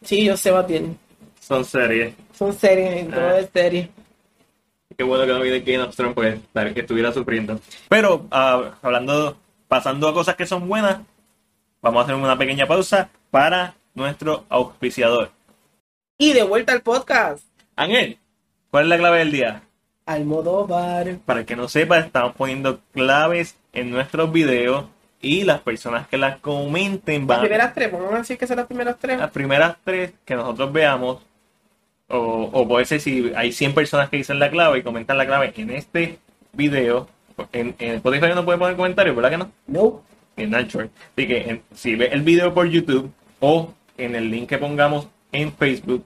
Sí, 0.02 0.24
yo 0.24 0.36
sé, 0.36 0.50
Batiel. 0.52 0.96
son 1.40 1.64
series 1.64 2.14
Son 2.32 2.52
series, 2.52 3.02
y 3.02 3.06
todo 3.08 3.20
Ah. 3.28 3.38
es 3.40 3.48
serie. 3.52 3.90
Qué 4.96 5.04
bueno 5.04 5.26
que 5.26 5.32
no 5.32 5.40
vi 5.40 5.50
de 5.50 5.60
Game 5.60 5.82
of 5.84 5.94
Thrones, 5.96 6.14
pues 6.14 6.40
tal 6.52 6.72
que 6.74 6.80
estuviera 6.80 7.12
sufriendo. 7.12 7.58
Pero 7.88 8.26
ah, 8.30 8.74
hablando, 8.82 9.36
pasando 9.68 10.08
a 10.08 10.14
cosas 10.14 10.36
que 10.36 10.46
son 10.46 10.68
buenas, 10.68 10.98
vamos 11.82 12.00
a 12.00 12.04
hacer 12.04 12.14
una 12.14 12.36
pequeña 12.38 12.66
pausa 12.66 13.08
para 13.30 13.74
nuestro 13.94 14.44
auspiciador. 14.48 15.30
Y 16.18 16.32
de 16.32 16.42
vuelta 16.42 16.72
al 16.72 16.82
podcast. 16.82 17.44
Ángel, 17.76 18.18
¿cuál 18.70 18.84
es 18.84 18.88
la 18.90 18.98
clave 18.98 19.18
del 19.18 19.30
día? 19.32 19.62
Almodóvar. 20.08 21.18
Para 21.26 21.44
que 21.44 21.54
no 21.56 21.68
sepa, 21.68 21.98
estamos 21.98 22.34
poniendo 22.34 22.80
claves 22.92 23.56
en 23.72 23.90
nuestros 23.90 24.32
videos 24.32 24.86
y 25.20 25.44
las 25.44 25.60
personas 25.60 26.06
que 26.08 26.16
las 26.18 26.38
comenten 26.38 27.22
Las 27.22 27.28
van 27.28 27.40
primeras 27.40 27.74
tres, 27.74 27.92
vamos 27.92 28.12
a 28.14 28.18
decir 28.18 28.38
que 28.38 28.46
son 28.46 28.56
las 28.56 28.66
primeras 28.66 28.96
tres. 28.98 29.18
las 29.18 29.30
primeras 29.30 29.76
tres 29.84 30.12
que 30.24 30.34
nosotros 30.36 30.72
veamos, 30.72 31.18
o, 32.08 32.48
o 32.52 32.68
puede 32.68 32.84
ser 32.86 33.00
si 33.00 33.32
hay 33.36 33.52
100 33.52 33.74
personas 33.74 34.08
que 34.08 34.16
dicen 34.16 34.38
la 34.38 34.50
clave 34.50 34.78
y 34.78 34.82
comentan 34.82 35.18
la 35.18 35.26
clave 35.26 35.52
en 35.56 35.70
este 35.70 36.18
video, 36.52 37.08
en, 37.52 37.74
en 37.78 37.94
Spotify 37.96 38.28
no 38.34 38.44
puede 38.44 38.58
poner 38.58 38.76
comentarios, 38.76 39.14
¿verdad 39.14 39.30
que 39.30 39.38
no? 39.38 39.50
No. 39.66 40.02
En 40.36 40.54
Anchor. 40.54 40.88
Así 41.16 41.26
que 41.26 41.38
en- 41.50 41.62
si 41.74 41.96
ve 41.96 42.06
el 42.12 42.22
video 42.22 42.54
por 42.54 42.66
YouTube 42.68 43.10
o 43.40 43.74
en 43.98 44.14
el 44.14 44.30
link 44.30 44.48
que 44.48 44.58
pongamos 44.58 45.08
en 45.32 45.52
Facebook, 45.52 46.04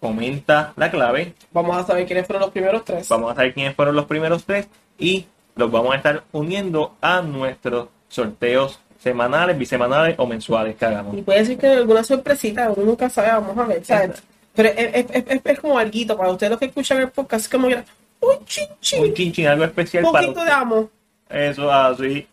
comenta 0.00 0.72
la 0.76 0.90
clave. 0.90 1.34
Vamos 1.52 1.76
a 1.76 1.86
saber 1.86 2.06
quiénes 2.06 2.26
fueron 2.26 2.42
los 2.42 2.50
primeros 2.50 2.84
tres. 2.84 3.08
Vamos 3.08 3.32
a 3.32 3.34
saber 3.34 3.54
quiénes 3.54 3.74
fueron 3.76 3.94
los 3.94 4.06
primeros 4.06 4.44
tres 4.44 4.66
y 4.98 5.26
los 5.56 5.70
vamos 5.70 5.92
a 5.92 5.96
estar 5.96 6.24
uniendo 6.32 6.94
a 7.00 7.20
nuestros 7.22 7.88
sorteos 8.08 8.80
semanales, 8.98 9.56
bisemanales 9.56 10.14
o 10.18 10.26
mensuales 10.26 10.76
que 10.76 10.84
hagamos. 10.84 11.16
Y 11.16 11.22
puede 11.22 11.44
ser 11.44 11.58
que 11.58 11.66
alguna 11.68 12.02
sorpresita, 12.04 12.70
uno 12.70 12.86
nunca 12.86 13.08
sabe, 13.10 13.28
vamos 13.28 13.56
a 13.58 13.64
ver, 13.66 13.84
¿sabes? 13.84 14.22
Pero 14.54 14.68
es, 14.70 15.06
es, 15.10 15.26
es, 15.26 15.40
es- 15.44 15.60
como 15.60 15.78
algo 15.78 16.16
para 16.16 16.30
ustedes 16.30 16.50
los 16.50 16.58
que 16.58 16.66
escuchan 16.66 16.98
el 17.00 17.08
podcast, 17.10 17.44
es 17.44 17.48
como 17.48 17.68
que 17.68 17.82
un 18.20 18.44
chin 18.44 18.68
Un 19.00 19.14
chin, 19.14 19.32
chin 19.32 19.46
algo 19.46 19.64
especial 19.64 20.04
un 20.04 20.12
para 20.12 20.26
poquito 20.26 20.44
de 20.44 20.50
amor. 20.50 20.90
Eso 21.28 21.70
así. 21.72 22.26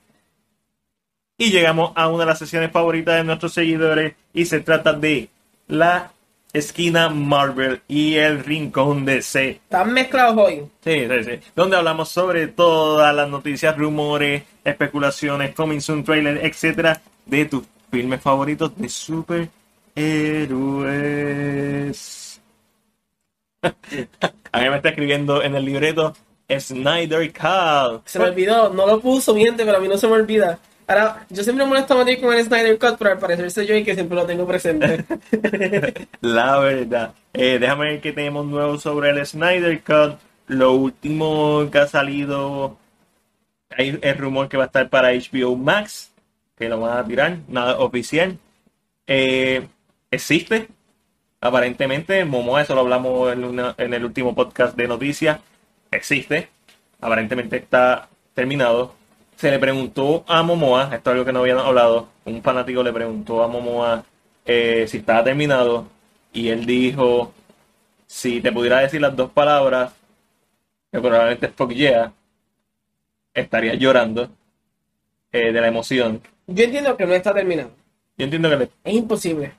Y 1.38 1.52
llegamos 1.52 1.92
a 1.96 2.08
una 2.08 2.20
de 2.24 2.26
las 2.26 2.40
sesiones 2.40 2.72
favoritas 2.72 3.16
de 3.16 3.24
nuestros 3.24 3.54
seguidores 3.54 4.16
y 4.34 4.46
se 4.46 4.60
trata 4.60 4.94
de 4.94 5.30
la 5.68 6.12
esquina 6.58 7.10
Marvel 7.10 7.82
y 7.88 8.16
el 8.16 8.44
rincón 8.44 9.06
de 9.06 9.22
C. 9.22 9.50
Están 9.50 9.94
mezclados 9.94 10.38
hoy. 10.38 10.64
Sí, 10.84 11.08
sí, 11.08 11.24
sí. 11.24 11.40
Donde 11.56 11.78
hablamos 11.78 12.10
sobre 12.10 12.48
todas 12.48 13.16
las 13.16 13.30
noticias, 13.30 13.78
rumores, 13.78 14.44
especulaciones, 14.64 15.56
coming 15.56 15.80
soon 15.80 16.04
trailer, 16.04 16.46
etcétera, 16.46 17.02
de 17.26 17.46
tus 17.46 17.64
filmes 17.92 18.22
favoritos 18.22 18.78
de 18.78 18.90
superhéroes. 18.90 19.48
a 23.62 24.60
mí 24.60 24.70
me 24.70 24.76
está 24.76 24.90
escribiendo 24.90 25.42
en 25.42 25.56
el 25.56 25.66
libreto 25.66 26.14
Snyder 26.50 27.32
Cut. 27.34 28.08
Se 28.08 28.20
me 28.20 28.26
olvidó, 28.26 28.70
no 28.70 28.88
lo 28.88 29.00
puso, 29.00 29.34
miente, 29.34 29.66
pero 29.66 29.78
a 29.78 29.80
mí 29.80 29.88
no 29.88 29.98
se 29.98 30.08
me 30.08 30.14
olvida. 30.14 30.60
Ahora, 30.90 31.26
yo 31.30 31.44
siempre 31.44 31.66
me 31.66 31.70
molesto 31.70 31.94
a 32.00 32.06
con 32.22 32.34
el 32.34 32.46
Snyder 32.46 32.80
Cut, 32.80 32.98
pero 32.98 33.12
al 33.12 33.20
parecer 33.20 33.52
soy 33.52 33.66
yo 33.68 33.76
el 33.76 33.84
que 33.84 33.94
siempre 33.94 34.16
lo 34.16 34.26
tengo 34.26 34.48
presente. 34.48 35.04
La 36.22 36.60
verdad. 36.60 37.14
Eh, 37.34 37.58
déjame 37.60 37.86
ver 37.92 38.02
que 38.02 38.14
tenemos 38.14 38.46
nuevo 38.46 38.80
sobre 38.80 39.10
el 39.10 39.26
Snyder 39.26 39.82
Cut. 39.84 40.18
Lo 40.48 40.72
último 40.74 41.70
que 41.72 41.80
ha 41.80 41.88
salido. 41.88 42.78
Hay 43.78 44.00
el 44.02 44.18
rumor 44.18 44.48
que 44.48 44.56
va 44.56 44.64
a 44.64 44.68
estar 44.68 44.90
para 44.90 45.10
HBO 45.12 45.58
Max. 45.58 46.14
Que 46.58 46.70
lo 46.70 46.80
van 46.80 46.98
a 46.98 47.06
tirar. 47.06 47.38
Nada 47.50 47.78
oficial. 47.80 48.38
Eh, 49.08 49.68
existe. 50.10 50.70
Aparentemente. 51.42 52.24
Momoa, 52.24 52.62
eso 52.62 52.76
lo 52.76 52.82
hablamos 52.82 53.34
en, 53.34 53.44
una- 53.44 53.76
en 53.78 53.94
el 53.94 54.06
último 54.06 54.34
podcast 54.34 54.78
de 54.78 54.88
noticias. 54.88 55.40
Existe. 55.92 56.48
Aparentemente 57.02 57.58
está 57.58 58.08
terminado. 58.34 58.96
Se 59.38 59.52
le 59.52 59.60
preguntó 59.60 60.24
a 60.28 60.42
Momoa, 60.42 60.90
esto 60.96 61.12
es 61.12 61.14
algo 61.14 61.24
que 61.26 61.32
no 61.32 61.40
habían 61.42 61.60
hablado, 61.60 62.10
un 62.26 62.42
fanático 62.42 62.82
le 62.82 62.92
preguntó 62.92 63.44
a 63.44 63.48
Momoa 63.48 64.04
eh, 64.46 64.86
si 64.88 64.98
estaba 64.98 65.24
terminado 65.24 65.86
y 66.34 66.50
él 66.50 66.66
dijo, 66.66 67.34
si 68.08 68.42
te 68.42 68.52
pudiera 68.52 68.80
decir 68.80 69.00
las 69.00 69.16
dos 69.16 69.30
palabras, 69.32 69.94
que 70.92 71.00
probablemente 71.00 71.46
es 71.46 71.52
fuck 71.54 71.72
yeah, 71.72 72.12
estaría 73.34 73.76
llorando 73.76 74.30
eh, 75.32 75.52
de 75.52 75.62
la 75.62 75.68
emoción. 75.68 76.20
yo 76.48 76.64
entiendo 76.64 76.98
que 76.98 77.06
no 77.06 77.14
está 77.14 77.32
terminado. 77.34 77.70
Yo 78.18 78.24
entiendo 78.26 78.50
que 78.50 78.56
le- 78.58 78.70
Es 78.84 78.94
imposible. 78.96 79.52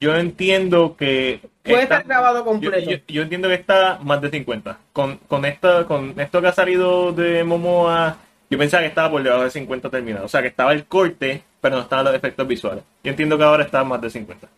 yo 0.00 0.16
entiendo 0.16 0.96
que 0.96 1.40
Puede 1.62 1.82
está- 1.82 1.96
estar 1.98 2.06
grabado 2.08 2.38
yo, 2.38 2.44
completo. 2.46 2.90
yo- 2.90 2.96
yo 3.06 3.22
entiendo 3.22 3.48
que 3.48 3.54
está 3.54 3.98
más 4.02 4.22
de 4.22 4.30
50. 4.30 4.78
Con, 4.94 5.18
con, 5.28 5.44
esta, 5.44 5.84
con 5.86 6.18
esto 6.18 6.40
que 6.40 6.46
ha 6.46 6.52
salido 6.52 7.12
de 7.12 7.44
Momoa, 7.44 8.16
yo 8.50 8.58
pensaba 8.58 8.82
que 8.82 8.88
estaba 8.88 9.10
por 9.10 9.22
debajo 9.22 9.44
de 9.44 9.50
50 9.50 9.90
terminado. 9.90 10.24
O 10.26 10.28
sea, 10.28 10.42
que 10.42 10.48
estaba 10.48 10.72
el 10.72 10.84
corte, 10.86 11.42
pero 11.60 11.76
no 11.76 11.82
estaban 11.82 12.04
los 12.04 12.14
efectos 12.14 12.46
visuales. 12.46 12.84
Yo 13.04 13.10
entiendo 13.10 13.36
que 13.38 13.44
ahora 13.44 13.64
está 13.64 13.84
más 13.84 14.00
de 14.00 14.10
50. 14.10 14.48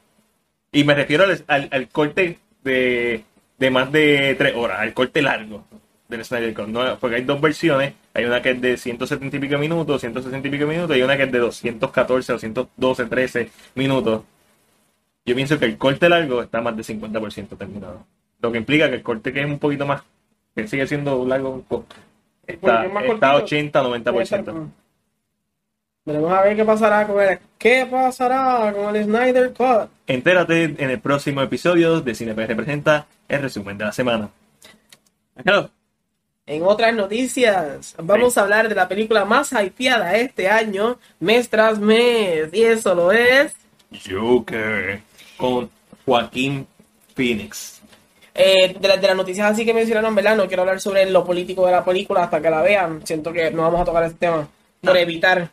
Y 0.72 0.84
me 0.84 0.94
refiero 0.94 1.24
al, 1.48 1.68
al- 1.70 1.88
corte 1.88 2.38
de, 2.62 3.24
de 3.58 3.70
más 3.70 3.90
de 3.90 4.34
3 4.38 4.54
horas, 4.54 4.78
al 4.80 4.94
corte 4.94 5.20
largo 5.22 5.64
del 6.08 6.24
Snyder 6.24 6.54
Cut. 6.54 6.68
¿no? 6.68 6.98
Porque 6.98 7.16
hay 7.16 7.22
dos 7.24 7.40
versiones. 7.40 7.94
Hay 8.14 8.24
una 8.24 8.42
que 8.42 8.50
es 8.50 8.60
de 8.60 8.76
170 8.76 9.36
y 9.36 9.40
pico 9.40 9.58
minutos, 9.58 10.00
160 10.00 10.46
y 10.46 10.50
pico 10.50 10.66
minutos, 10.66 10.96
y 10.96 11.02
una 11.02 11.16
que 11.16 11.24
es 11.24 11.32
de 11.32 11.38
214, 11.38 12.32
212, 12.32 13.06
13 13.06 13.50
minutos. 13.76 14.22
Yo 15.24 15.34
pienso 15.34 15.58
que 15.58 15.66
el 15.66 15.76
corte 15.78 16.08
largo 16.08 16.42
está 16.42 16.60
más 16.60 16.76
de 16.76 16.82
50% 16.82 17.56
terminado. 17.56 18.04
Lo 18.40 18.50
que 18.50 18.58
implica 18.58 18.88
que 18.88 18.96
el 18.96 19.02
corte 19.02 19.32
que 19.32 19.40
es 19.40 19.46
un 19.46 19.58
poquito 19.58 19.86
más, 19.86 20.02
que 20.56 20.66
sigue 20.66 20.86
siendo 20.86 21.24
largo, 21.26 21.64
está, 22.54 22.84
está 22.84 23.06
cortito. 23.06 23.44
80, 23.44 23.82
Puede 23.82 23.96
estar 24.22 24.40
90%. 24.44 24.52
como- 24.52 24.72
Veremos 26.04 26.32
a 26.32 26.42
ver 26.42 26.56
qué 26.56 26.64
pasará 26.64 27.06
con 27.06 27.20
el. 27.22 27.38
¿Qué 27.58 27.86
pasará 27.90 28.72
con 28.74 28.96
el 28.96 29.04
Snyder 29.04 29.52
Cut? 29.52 29.90
Entérate 30.06 30.64
en 30.64 30.90
el 30.90 30.98
próximo 31.00 31.42
episodio 31.42 32.00
de 32.00 32.14
CinePR 32.14 32.48
Representa 32.48 33.06
el 33.28 33.42
resumen 33.42 33.76
de 33.78 33.84
la 33.84 33.92
semana. 33.92 34.30
Hello. 35.44 35.70
En 36.46 36.64
otras 36.64 36.92
noticias, 36.94 37.94
vamos 38.02 38.36
a 38.36 38.42
hablar 38.42 38.68
de 38.68 38.74
la 38.74 38.88
película 38.88 39.24
más 39.24 39.52
hypeada 39.52 40.16
este 40.16 40.48
año, 40.48 40.98
mes 41.20 41.48
tras 41.48 41.78
mes, 41.78 42.48
y 42.52 42.62
eso 42.64 42.94
lo 42.94 43.12
es. 43.12 43.54
Joker 44.08 45.00
con 45.36 45.70
Joaquín 46.04 46.66
Phoenix. 47.14 47.79
Eh, 48.42 48.76
de, 48.80 48.88
la- 48.88 48.96
de 48.96 49.06
las 49.06 49.16
noticias 49.16 49.50
así 49.50 49.64
que 49.66 49.74
mencionaron, 49.74 50.14
¿verdad? 50.14 50.36
No 50.36 50.46
quiero 50.46 50.62
hablar 50.62 50.80
sobre 50.80 51.08
lo 51.10 51.24
político 51.24 51.66
de 51.66 51.72
la 51.72 51.84
película 51.84 52.22
hasta 52.24 52.40
que 52.40 52.48
la 52.48 52.62
vean. 52.62 53.04
Siento 53.06 53.32
que 53.32 53.50
no 53.50 53.62
vamos 53.62 53.82
a 53.82 53.84
tocar 53.84 54.04
ese 54.04 54.14
tema 54.14 54.48
por 54.80 54.94
No. 54.94 54.98
evitar 54.98 55.50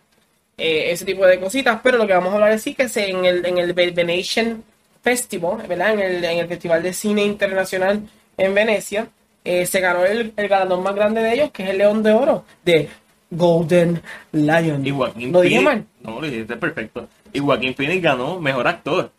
eh, 0.58 0.92
ese 0.92 1.04
tipo 1.06 1.26
de 1.26 1.40
cositas. 1.40 1.80
Pero 1.84 1.98
lo 1.98 2.08
que 2.08 2.14
vamos 2.14 2.32
a 2.32 2.36
hablar 2.36 2.52
es 2.52 2.62
sí 2.62 2.74
que 2.76 2.84
es 2.84 2.96
en 2.98 3.26
el, 3.26 3.46
en 3.46 3.58
el 3.58 3.74
Ve- 3.74 3.92
Venetian 3.92 4.64
Festival, 5.02 5.66
¿verdad? 5.68 5.94
En 5.94 6.00
el, 6.00 6.24
en 6.24 6.38
el 6.40 6.48
Festival 6.48 6.82
de 6.84 6.94
Cine 6.94 7.24
Internacional 7.26 8.02
en 8.38 8.54
Venecia. 8.54 9.08
eh, 9.44 9.66
se 9.66 9.80
ganó 9.80 10.06
el, 10.06 10.34
el 10.36 10.48
galardón 10.48 10.84
más 10.84 10.96
grande 10.96 11.22
de 11.22 11.34
ellos, 11.34 11.52
que 11.52 11.64
es 11.64 11.70
el 11.72 11.78
León 11.80 12.04
de 12.04 12.12
Oro 12.14 12.44
de 12.66 12.90
Golden 13.32 14.02
Lion. 14.32 14.86
Y 14.86 14.92
Joaquín 14.92 15.32
¿Lo 15.32 15.42
dije 15.42 15.60
mal? 15.62 15.86
No, 16.02 16.20
lo 16.22 16.28
dijiste 16.28 16.56
perfecto. 16.58 17.08
Y 17.34 17.40
Joaquín 17.40 17.74
Phoenix 17.76 18.02
ganó 18.02 18.40
mejor 18.40 18.68
actor. 18.68 19.12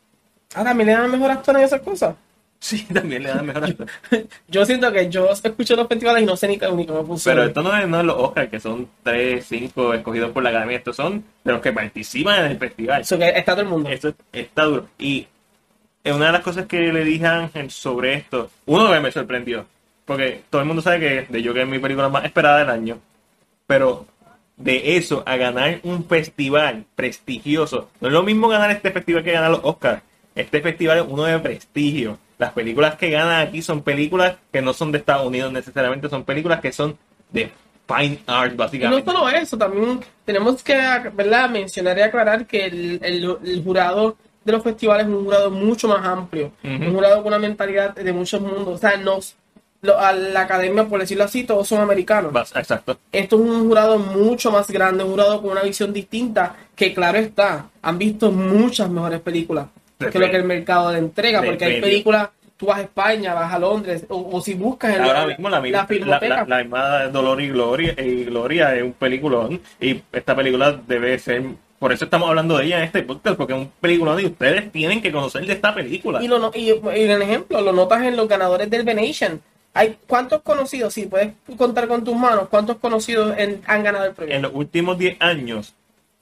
Ah, 0.55 0.65
también 0.65 0.87
le 0.89 0.93
dan 0.95 1.11
mejor 1.11 1.31
actor 1.31 1.57
en 1.57 1.63
esas 1.65 1.81
cosas. 1.83 2.15
Sí, 2.61 2.85
también 2.93 3.23
le 3.23 3.29
dan 3.29 3.47
mejor. 3.47 3.75
Yo 4.49 4.67
siento 4.67 4.91
que 4.93 5.09
yo 5.09 5.31
escucho 5.31 5.77
los 5.77 5.87
festivales 5.87 6.23
y 6.23 6.27
no 6.27 6.37
sé 6.37 6.49
ni, 6.49 6.59
qué- 6.59 6.71
ni 6.73 6.87
cómo 6.87 7.07
funciona. 7.07 7.37
Pero 7.37 7.49
esto 7.49 7.63
no 7.63 7.77
es, 7.77 7.87
no 7.89 8.01
es 8.01 8.05
los 8.07 8.17
Oscars, 8.17 8.51
que 8.51 8.59
son 8.61 8.89
3, 9.05 9.45
5 9.47 9.95
escogidos 9.95 10.33
por 10.33 10.43
la 10.43 10.51
academia. 10.51 10.77
Estos 10.79 10.97
son 10.97 11.25
de 11.45 11.53
los 11.53 11.61
que 11.61 11.73
participan 11.73 12.45
en 12.47 12.51
el 12.53 12.59
festival. 12.59 13.01
Eso 13.03 13.17
que 13.19 13.29
está 13.29 13.53
todo 13.53 13.63
el 13.63 13.69
mundo. 13.69 13.89
Esto 13.91 14.13
está 14.33 14.65
duro. 14.65 14.89
Y 14.99 15.27
una 16.05 16.27
de 16.27 16.33
las 16.33 16.43
cosas 16.43 16.67
que 16.67 16.93
le 16.93 17.05
dije 17.05 17.27
a 17.27 17.39
Ángel 17.41 17.71
sobre 17.71 18.15
esto, 18.15 18.51
uno 18.67 18.91
que 18.91 19.01
me 19.01 19.13
sorprendió, 19.13 19.67
porque 20.05 20.43
todo 20.51 20.61
el 20.63 20.67
mundo 20.67 20.83
sabe 20.83 21.01
que 21.01 21.27
de 21.29 21.47
Joker 21.47 21.63
es 21.63 21.69
mi 21.69 21.79
película 21.79 22.09
más 22.09 22.25
esperada 22.25 22.59
del 22.61 22.71
año, 22.71 22.99
pero 23.67 24.07
de 24.57 24.97
eso 24.97 25.23
a 25.27 25.37
ganar 25.37 25.81
un 25.83 26.05
festival 26.07 26.85
prestigioso, 26.97 27.91
no 28.01 28.09
es 28.09 28.15
lo 28.15 28.23
mismo 28.23 28.49
ganar 28.49 28.71
este 28.71 28.91
festival 28.91 29.23
que 29.23 29.33
ganar 29.33 29.51
los 29.51 29.61
Oscars. 29.63 30.03
Este 30.39 30.61
festival 30.61 30.99
es 30.99 31.05
uno 31.09 31.25
de 31.25 31.39
prestigio. 31.41 32.19
Las 32.39 32.53
películas 32.53 32.95
que 32.97 33.11
ganan 33.11 33.47
aquí 33.47 33.61
son 33.63 33.83
películas 33.83 34.37
que 34.53 34.63
no 34.63 34.73
son 34.73 34.93
de 34.93 34.99
Estados 34.99 35.27
Unidos 35.27 35.53
necesariamente, 35.53 36.09
son 36.09 36.23
películas 36.25 36.61
que 36.61 36.71
son 36.73 36.97
de 37.33 37.51
fine 37.89 38.21
art, 38.27 38.53
Y 38.53 38.57
no 38.57 38.57
básicamente. 38.59 39.11
solo 39.11 39.29
eso, 39.29 39.59
también 39.59 40.01
tenemos 40.25 40.63
que 40.63 40.75
¿verdad? 41.15 41.51
mencionar 41.51 41.99
y 41.99 42.03
aclarar 42.03 42.47
que 42.47 42.67
el, 42.67 43.01
el- 43.03 43.37
el 43.45 43.65
jurado 43.65 44.17
de 44.45 44.53
los 44.53 44.63
festivales 44.63 45.07
es 45.07 45.13
un 45.13 45.25
jurado 45.25 45.51
mucho 45.51 45.89
más 45.89 46.07
amplio, 46.07 46.53
un 46.63 46.93
jurado 46.95 47.17
con 47.17 47.27
una 47.29 47.39
mentalidad 47.41 47.95
de 47.95 48.13
muchos 48.13 48.41
mundos. 48.41 48.69
O 48.69 48.79
sea, 48.79 48.97
nos, 48.97 49.35
lo- 49.83 49.99
a 49.99 50.13
la 50.13 50.43
academia, 50.43 50.85
por 50.85 51.01
decirlo 51.01 51.25
así, 51.25 51.43
todos 51.45 51.67
son 51.67 51.81
americanos. 51.81 52.33
Exacto. 52.55 52.97
Esto 53.11 53.37
es 53.37 53.43
un 53.43 53.67
jurado 53.69 53.99
mucho 53.99 54.53
más 54.53 54.71
grande, 54.71 55.03
un 55.03 55.11
jurado 55.11 55.43
con 55.43 55.51
una 55.51 55.63
visión 55.63 55.93
distinta, 55.93 56.55
que 56.77 56.95
claro 56.95 57.19
está, 57.19 57.67
han 57.83 57.99
visto 57.99 58.31
muchas 58.31 58.89
mejores 58.89 59.21
películas 59.21 59.67
que 59.99 60.05
Depende. 60.07 60.27
lo 60.27 60.31
que 60.31 60.37
el 60.39 60.45
mercado 60.45 60.93
le 60.93 60.99
entrega, 60.99 61.43
porque 61.43 61.65
hay 61.65 61.81
películas, 61.81 62.31
tú 62.57 62.67
vas 62.67 62.79
a 62.79 62.83
España, 62.83 63.35
vas 63.35 63.53
a 63.53 63.59
Londres, 63.59 64.05
o, 64.09 64.31
o 64.33 64.41
si 64.41 64.55
buscas 64.55 64.95
en 64.97 65.03
Ahora 65.03 65.27
mismo 65.27 65.49
la, 65.49 65.61
misma- 65.61 65.87
la, 66.07 66.21
la, 66.21 66.45
la 66.47 66.59
misma 66.59 67.05
Dolor 67.09 67.41
y 67.41 67.49
Gloria, 67.49 67.95
y 67.99 68.25
Gloria 68.25 68.75
es 68.77 68.83
un 68.83 68.93
peliculón 68.93 69.61
y 69.81 70.01
esta 70.13 70.35
película 70.37 70.73
debe 70.87 71.19
ser 71.19 71.43
por 71.79 71.93
eso 71.93 72.07
estamos 72.07 72.29
hablando 72.29 72.59
de 72.59 72.65
ella 72.67 72.79
en 72.79 72.85
este 72.85 73.03
podcast 73.05 73.37
porque 73.37 73.53
es 73.53 73.59
un 73.61 73.71
peliculón 73.81 74.19
y 74.19 74.25
ustedes 74.27 74.73
tienen 74.73 75.01
que 75.01 75.13
conocer 75.13 75.47
de 75.47 75.53
esta 75.53 75.73
película 75.73 76.21
Y, 76.23 76.27
lo, 76.27 76.39
no- 76.41 76.51
y, 76.55 76.71
y 76.73 77.03
en 77.03 77.23
ejemplo, 77.23 77.61
lo 77.61 77.73
notas 77.73 78.03
en 78.03 78.17
los 78.17 78.27
ganadores 78.29 78.69
del 78.69 78.83
Venetian. 78.85 79.41
Hay 79.75 79.97
¿Cuántos 80.09 80.43
conocidos, 80.43 80.95
si 80.95 81.07
puedes 81.07 81.35
contar 81.57 81.87
con 81.87 82.03
tus 82.03 82.17
manos, 82.17 82.49
cuántos 82.49 82.79
conocidos 82.79 83.37
en- 83.39 83.63
han 83.67 83.85
ganado 83.85 84.07
el 84.07 84.13
premio? 84.13 84.35
en 84.35 84.43
los 84.43 84.53
últimos 84.55 84.99
10 84.99 85.19
años 85.21 85.75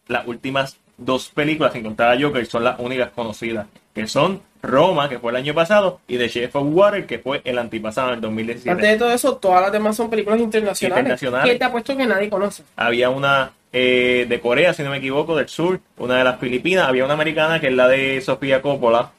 las 0.09 0.27
últimas 0.27 0.77
dos 0.97 1.29
películas 1.29 1.73
sin 1.73 1.83
contar 1.83 2.17
a 2.17 2.21
Joker 2.21 2.45
son 2.47 2.65
las 2.65 2.79
únicas 2.79 3.11
conocidas 3.11 3.67
que 3.95 4.07
son 4.07 4.41
Roma 4.63 5.09
que 5.09 5.19
fue 5.19 5.31
el 5.31 5.37
año 5.37 5.55
pasado 5.55 6.01
y 6.09 6.17
The 6.19 6.29
Shape 6.29 6.59
of 6.59 6.67
Water 6.71 7.07
que 7.07 7.19
fue 7.19 7.41
el 7.45 7.59
antipasado 7.59 8.09
en 8.09 8.15
el 8.17 8.21
2017 8.21 8.71
Aparte 8.71 8.87
de 8.89 8.99
todo 8.99 9.11
eso, 9.13 9.37
todas 9.37 9.63
las 9.63 9.73
demás 9.73 9.97
son 9.97 10.11
películas 10.11 10.41
internacionales, 10.41 10.99
Internacionales. 10.99 11.53
que 11.53 11.59
te 11.59 11.65
apuesto 11.65 11.97
que 11.97 12.07
nadie 12.07 12.31
conoce. 12.31 12.63
Había 12.77 13.11
una 13.11 13.53
eh, 13.73 14.27
de 14.29 14.41
Corea, 14.41 14.73
si 14.73 14.83
no 14.83 14.91
me 14.91 14.99
equivoco, 14.99 15.37
del 15.37 15.49
sur, 15.49 15.81
una 15.99 16.17
de 16.17 16.25
las 16.25 16.41
Filipinas, 16.41 16.89
había 16.89 17.05
una 17.05 17.15
americana 17.15 17.61
que 17.61 17.69
es 17.69 17.75
la 17.75 17.89
de 17.89 18.21
Sofía 18.23 18.63
Coppola, 18.63 19.11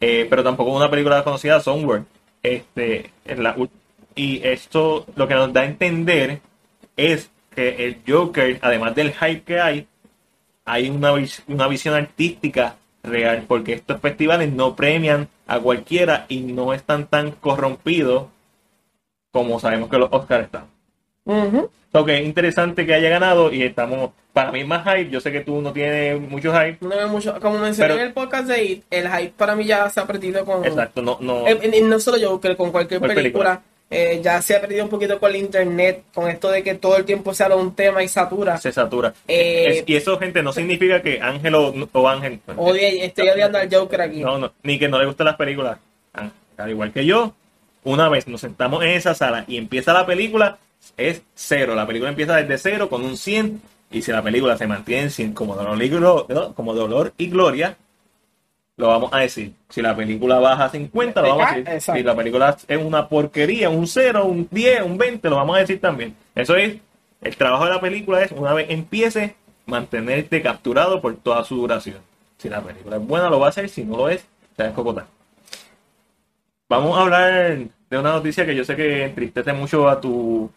eh, 0.00 0.26
pero 0.28 0.42
tampoco 0.42 0.72
una 0.72 0.90
película 0.90 1.22
conocida, 1.22 1.60
Somewhere. 1.60 2.04
Este, 2.42 3.10
la 3.26 3.56
y 4.14 4.40
esto 4.42 5.04
lo 5.16 5.28
que 5.28 5.34
nos 5.34 5.52
da 5.52 5.60
a 5.60 5.64
entender 5.66 6.40
es 6.96 7.30
que 7.54 7.84
el 7.84 7.98
Joker, 8.06 8.58
además 8.62 8.94
del 8.94 9.12
hype 9.12 9.42
que 9.42 9.60
hay, 9.60 9.86
hay 10.66 10.90
una, 10.90 11.12
vis- 11.12 11.42
una 11.48 11.66
visión 11.68 11.94
artística 11.94 12.76
real, 13.02 13.44
porque 13.48 13.72
estos 13.74 14.00
festivales 14.00 14.52
no 14.52 14.74
premian 14.76 15.28
a 15.46 15.58
cualquiera 15.60 16.26
y 16.28 16.40
no 16.40 16.74
están 16.74 17.06
tan 17.06 17.30
corrompidos 17.30 18.26
como 19.32 19.60
sabemos 19.60 19.88
que 19.88 19.98
los 19.98 20.08
Oscars 20.12 20.44
están. 20.46 20.64
So 21.92 22.04
que 22.04 22.18
es 22.18 22.24
interesante 22.26 22.84
que 22.84 22.94
haya 22.94 23.08
ganado 23.08 23.52
y 23.52 23.62
estamos, 23.62 24.10
para 24.32 24.52
mí 24.52 24.64
más 24.64 24.82
hype, 24.84 25.08
yo 25.10 25.20
sé 25.20 25.32
que 25.32 25.40
tú 25.40 25.60
no 25.62 25.72
tienes 25.72 26.20
mucho 26.20 26.52
hype, 26.52 26.78
No 26.80 26.90
veo 26.90 27.08
mucho. 27.08 27.38
Como 27.40 27.58
mencioné 27.58 27.88
Pero- 27.88 28.00
en 28.00 28.06
el 28.08 28.12
podcast 28.12 28.48
de 28.48 28.64
It, 28.64 28.84
el 28.90 29.08
hype 29.08 29.32
para 29.36 29.54
mí 29.56 29.64
ya 29.64 29.88
se 29.88 30.00
ha 30.00 30.06
perdido 30.06 30.44
con. 30.44 30.64
exacto, 30.64 31.00
no, 31.02 31.16
no, 31.20 31.46
Eh, 31.46 31.58
eh, 31.62 31.80
no 31.82 31.98
solo 32.00 32.16
yo, 32.18 32.40
que 32.40 32.56
con 32.56 32.70
cualquier 32.70 33.00
Cualquier 33.00 33.22
película. 33.22 33.62
Eh, 33.90 34.20
ya 34.22 34.42
se 34.42 34.56
ha 34.56 34.60
perdido 34.60 34.84
un 34.84 34.90
poquito 34.90 35.18
con 35.20 35.30
el 35.30 35.36
internet, 35.36 36.04
con 36.12 36.28
esto 36.28 36.50
de 36.50 36.62
que 36.62 36.74
todo 36.74 36.96
el 36.96 37.04
tiempo 37.04 37.32
se 37.34 37.44
habla 37.44 37.56
un 37.56 37.74
tema 37.74 38.02
y 38.02 38.08
satura. 38.08 38.56
se 38.58 38.72
satura. 38.72 39.14
Eh, 39.28 39.78
Es- 39.78 39.84
y 39.86 39.96
eso, 39.96 40.18
gente, 40.18 40.42
no 40.42 40.52
significa 40.52 41.00
que 41.02 41.20
Ángel 41.20 41.54
o, 41.54 41.72
o 41.92 42.08
Ángel, 42.08 42.40
Oye, 42.56 43.04
estoy 43.04 43.28
odiando 43.28 43.58
al 43.58 43.72
Joker 43.72 44.00
aquí. 44.00 44.20
no, 44.20 44.38
no, 44.38 44.52
ni 44.62 44.78
que 44.78 44.88
no 44.88 44.98
le 44.98 45.06
gusten 45.06 45.26
las 45.26 45.36
películas. 45.36 45.78
Ah, 46.14 46.30
Al 46.58 46.70
igual 46.70 46.92
que 46.92 47.04
yo, 47.06 47.34
una 47.84 48.08
vez 48.08 48.26
nos 48.26 48.40
sentamos 48.40 48.82
en 48.82 48.90
esa 48.90 49.14
sala 49.14 49.44
y 49.46 49.56
empieza 49.58 49.92
la 49.92 50.04
película, 50.06 50.58
es 50.96 51.22
cero. 51.34 51.74
La 51.74 51.86
película 51.86 52.10
empieza 52.10 52.36
desde 52.36 52.58
cero 52.58 52.88
con 52.88 53.04
un 53.04 53.16
100. 53.16 53.60
Y 53.92 54.02
si 54.02 54.10
la 54.10 54.20
película 54.20 54.58
se 54.58 54.66
mantiene 54.66 55.02
en 55.04 55.10
100 55.12 55.32
como 55.32 55.54
dolor 55.54 55.80
y, 55.80 55.90
como 56.54 56.74
dolor 56.74 57.12
y 57.16 57.28
gloria, 57.28 57.76
lo 58.76 58.88
vamos 58.88 59.10
a 59.12 59.20
decir. 59.20 59.52
Si 59.68 59.80
la 59.80 59.96
película 59.96 60.38
baja 60.38 60.66
a 60.66 60.68
50, 60.68 61.22
lo 61.22 61.28
vamos 61.28 61.46
a 61.46 61.48
decir. 61.50 61.68
Exacto. 61.68 61.98
Si 61.98 62.02
la 62.04 62.14
película 62.14 62.56
es 62.68 62.78
una 62.78 63.08
porquería, 63.08 63.70
un 63.70 63.86
0, 63.86 64.24
un 64.26 64.48
10, 64.50 64.82
un 64.82 64.98
20, 64.98 65.30
lo 65.30 65.36
vamos 65.36 65.56
a 65.56 65.60
decir 65.60 65.80
también. 65.80 66.14
Eso 66.34 66.56
es, 66.56 66.76
el 67.22 67.36
trabajo 67.36 67.64
de 67.64 67.70
la 67.70 67.80
película 67.80 68.22
es, 68.22 68.32
una 68.32 68.52
vez 68.52 68.66
empiece, 68.68 69.34
mantenerte 69.64 70.42
capturado 70.42 71.00
por 71.00 71.16
toda 71.16 71.42
su 71.44 71.56
duración. 71.56 71.98
Si 72.36 72.48
la 72.48 72.60
película 72.60 72.96
es 72.96 73.06
buena, 73.06 73.30
lo 73.30 73.40
va 73.40 73.46
a 73.46 73.48
hacer. 73.48 73.68
Si 73.68 73.82
no 73.82 73.96
lo 73.96 74.08
es, 74.10 74.26
te 74.54 74.62
va 74.62 74.66
a 74.66 74.70
escocotar. 74.70 75.06
Vamos 76.68 76.98
a 76.98 77.02
hablar 77.02 77.58
de 77.88 77.98
una 77.98 78.12
noticia 78.12 78.44
que 78.44 78.54
yo 78.54 78.64
sé 78.64 78.76
que 78.76 79.04
entristece 79.04 79.52
mucho 79.52 79.88
a 79.88 80.00
tu 80.00 80.50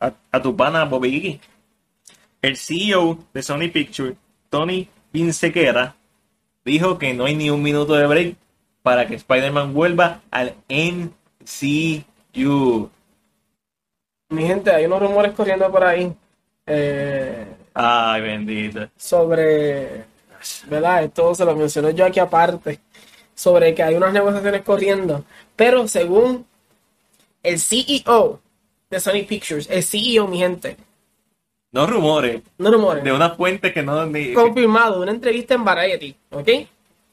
a, 0.00 0.12
a 0.32 0.42
tu 0.42 0.56
pana 0.56 0.84
Bobby 0.84 1.14
Iggy. 1.14 1.40
El 2.42 2.56
CEO 2.56 3.18
de 3.32 3.42
Sony 3.42 3.68
Pictures, 3.72 4.16
Tony 4.48 4.88
Pinsequera, 5.12 5.94
dijo 6.64 6.98
que 6.98 7.14
no 7.14 7.24
hay 7.24 7.34
ni 7.36 7.50
un 7.50 7.62
minuto 7.62 7.94
de 7.94 8.06
break 8.06 8.36
para 8.82 9.06
que 9.06 9.14
Spider-Man 9.16 9.74
vuelva 9.74 10.20
al 10.30 10.54
MCU. 10.68 11.10
Mi 14.30 14.46
gente, 14.46 14.70
hay 14.70 14.86
unos 14.86 15.00
rumores 15.00 15.32
corriendo 15.32 15.70
por 15.70 15.82
ahí 15.84 16.12
eh, 16.66 17.46
Ay, 17.74 18.22
bendito. 18.22 18.88
sobre, 18.96 20.04
¿verdad? 20.68 21.04
Esto 21.04 21.34
se 21.34 21.44
lo 21.44 21.56
mencioné 21.56 21.94
yo 21.94 22.06
aquí 22.06 22.20
aparte, 22.20 22.78
sobre 23.34 23.74
que 23.74 23.82
hay 23.82 23.94
unas 23.96 24.12
negociaciones 24.12 24.62
corriendo, 24.62 25.24
pero 25.56 25.88
según 25.88 26.46
el 27.42 27.58
CEO 27.58 28.40
de 28.88 29.00
Sony 29.00 29.24
Pictures, 29.26 29.68
el 29.70 29.82
CEO, 29.82 30.28
mi 30.28 30.38
gente, 30.38 30.76
No 31.72 31.86
rumores, 31.86 32.42
no 32.58 32.70
rumores, 32.70 33.04
de 33.04 33.12
una 33.12 33.30
fuente 33.30 33.72
que 33.72 33.82
no 33.82 34.04
ni, 34.06 34.32
confirmado, 34.32 35.00
una 35.00 35.12
entrevista 35.12 35.54
en 35.54 35.64
Variety, 35.64 36.16
¿ok? 36.30 36.48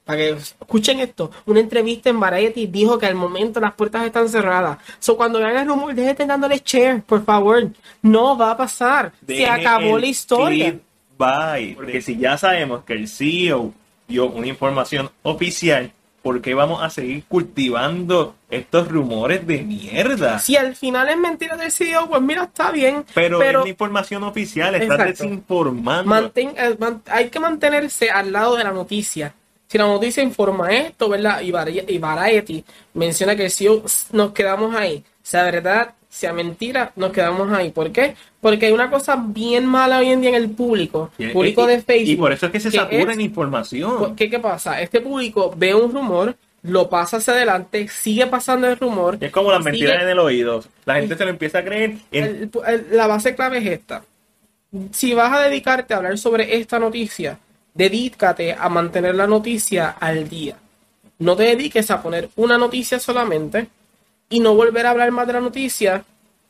Para 0.03 0.18
que 0.18 0.30
escuchen 0.30 0.99
esto, 0.99 1.30
una 1.45 1.60
entrevista 1.60 2.10
en 2.10 2.20
Variety 2.20 2.66
dijo 2.66 2.97
que 2.97 3.05
al 3.05 3.14
momento 3.14 3.60
las 3.60 3.74
puertas 3.74 4.05
están 4.05 4.30
cerradas. 4.30 4.80
So, 4.99 5.18
cuando 5.18 5.39
vean 5.39 5.58
el 5.58 5.68
rumor, 5.68 5.93
dejen 5.93 6.30
dándole 6.30 6.62
share, 6.64 7.01
por 7.01 7.26
favor. 7.26 7.70
No 8.01 8.38
va 8.38 8.51
a 8.51 8.58
pasar. 8.58 9.12
Se 9.20 9.34
Deje 9.34 9.47
acabó 9.47 9.97
el 9.97 10.01
la 10.01 10.08
historia. 10.08 10.80
Bye. 11.18 11.76
Porque 11.76 12.01
si 12.01 12.18
ya 12.18 12.38
sabemos 12.38 12.84
que 12.86 12.93
el 12.93 13.08
CEO 13.10 13.74
dio 14.08 14.28
una 14.28 14.47
información 14.47 15.10
oficial, 15.24 15.91
¿por 16.28 16.41
qué 16.41 16.53
vamos 16.53 16.84
a 16.84 16.89
seguir 16.89 17.23
cultivando 17.25 18.36
estos 18.49 18.89
rumores 18.89 19.47
de 19.47 19.61
mierda? 19.63 20.39
Si 20.39 20.57
al 20.57 20.75
final 20.75 21.07
es 21.07 21.17
mentira 21.17 21.55
del 21.55 21.71
CEO, 21.71 22.09
pues 22.09 22.21
mira, 22.21 22.43
está 22.43 22.69
bien. 22.71 23.05
Pero, 23.13 23.39
pero 23.39 23.59
es 23.59 23.65
la 23.65 23.69
información 23.69 24.23
oficial, 24.23 24.75
estás 24.75 24.99
Exacto. 24.99 25.23
desinformando. 25.23 26.09
mantén- 26.13 26.53
eh, 26.57 26.78
hay 27.09 27.30
que 27.30 27.39
mantenerse 27.39 28.09
al 28.09 28.34
lado 28.34 28.57
de 28.57 28.65
la 28.65 28.71
noticia. 28.71 29.34
Si 29.69 29.78
la 29.78 29.86
noticia 29.86 30.21
informa 30.21 30.69
esto, 30.73 31.07
¿verdad? 31.07 31.39
Y, 31.41 31.51
Vari- 31.51 31.86
y 31.88 31.97
Variety 31.97 32.63
menciona 32.93 33.34
que 33.36 33.45
el 33.45 33.51
CEO 33.51 33.84
nos 34.11 34.32
quedamos 34.34 34.75
ahí. 34.75 35.03
Sea 35.23 35.43
verdad, 35.43 35.93
sea 36.18 36.34
mentira, 36.34 36.91
nos 36.95 37.11
quedamos 37.11 37.51
ahí. 37.51 37.72
¿Por 37.72 37.91
qué? 37.91 38.15
Porque 38.41 38.65
hay 38.68 38.72
una 38.74 38.89
cosa 38.89 39.15
bien 39.28 39.65
mala 39.65 39.99
hoy 39.99 40.09
en 40.09 40.22
día 40.22 40.30
en 40.32 40.36
el 40.36 40.49
público. 40.49 41.11
Y- 41.18 41.28
público 41.28 41.63
y- 41.65 41.68
de 41.74 41.82
Facebook. 41.82 42.09
Y 42.11 42.15
por 42.15 42.32
eso 42.32 42.45
es 42.47 42.51
que 42.51 42.59
se 42.59 42.72
satura 42.72 43.13
en 43.13 43.22
información. 43.22 44.15
¿Qué, 44.15 44.30
¿Qué 44.30 44.39
pasa? 44.39 44.82
Este 44.82 44.99
público 45.01 45.53
ve 45.55 45.74
un 45.76 45.91
rumor, 45.91 46.36
lo 46.63 46.89
pasa 46.89 47.18
hacia 47.18 47.34
adelante, 47.34 47.88
sigue 47.88 48.28
pasando 48.28 48.68
el 48.68 48.78
rumor. 48.78 49.18
Es 49.22 49.32
como 49.32 49.51
las 49.51 49.63
mentiras 49.63 50.01
en 50.01 50.09
el 50.09 50.20
oído. 50.20 50.63
La 50.86 50.95
gente 50.95 51.15
se 51.15 51.24
lo 51.24 51.30
empieza 51.30 51.59
a 51.59 51.63
creer. 51.63 51.97
en- 52.11 52.24
el- 52.24 52.51
el- 52.68 52.88
la 52.97 53.07
base 53.07 53.36
clave 53.36 53.59
es 53.59 53.65
esta. 53.68 54.03
Si 54.91 55.13
vas 55.13 55.32
a 55.32 55.41
dedicarte 55.41 55.93
a 55.93 55.97
hablar 55.97 56.18
sobre 56.18 56.57
esta 56.57 56.78
noticia, 56.80 57.39
dedícate 57.74 58.53
a 58.53 58.68
mantener 58.70 59.15
la 59.15 59.28
noticia 59.28 59.89
al 59.99 60.28
día. 60.28 60.55
No 61.20 61.36
te 61.36 61.43
dediques 61.43 61.89
a 61.89 62.01
poner 62.01 62.30
una 62.36 62.57
noticia 62.57 62.99
solamente 62.99 63.68
y 64.30 64.39
no 64.39 64.55
volver 64.55 64.86
a 64.86 64.91
hablar 64.91 65.11
más 65.11 65.28
de 65.28 65.34
la 65.34 65.41
noticia 65.41 66.03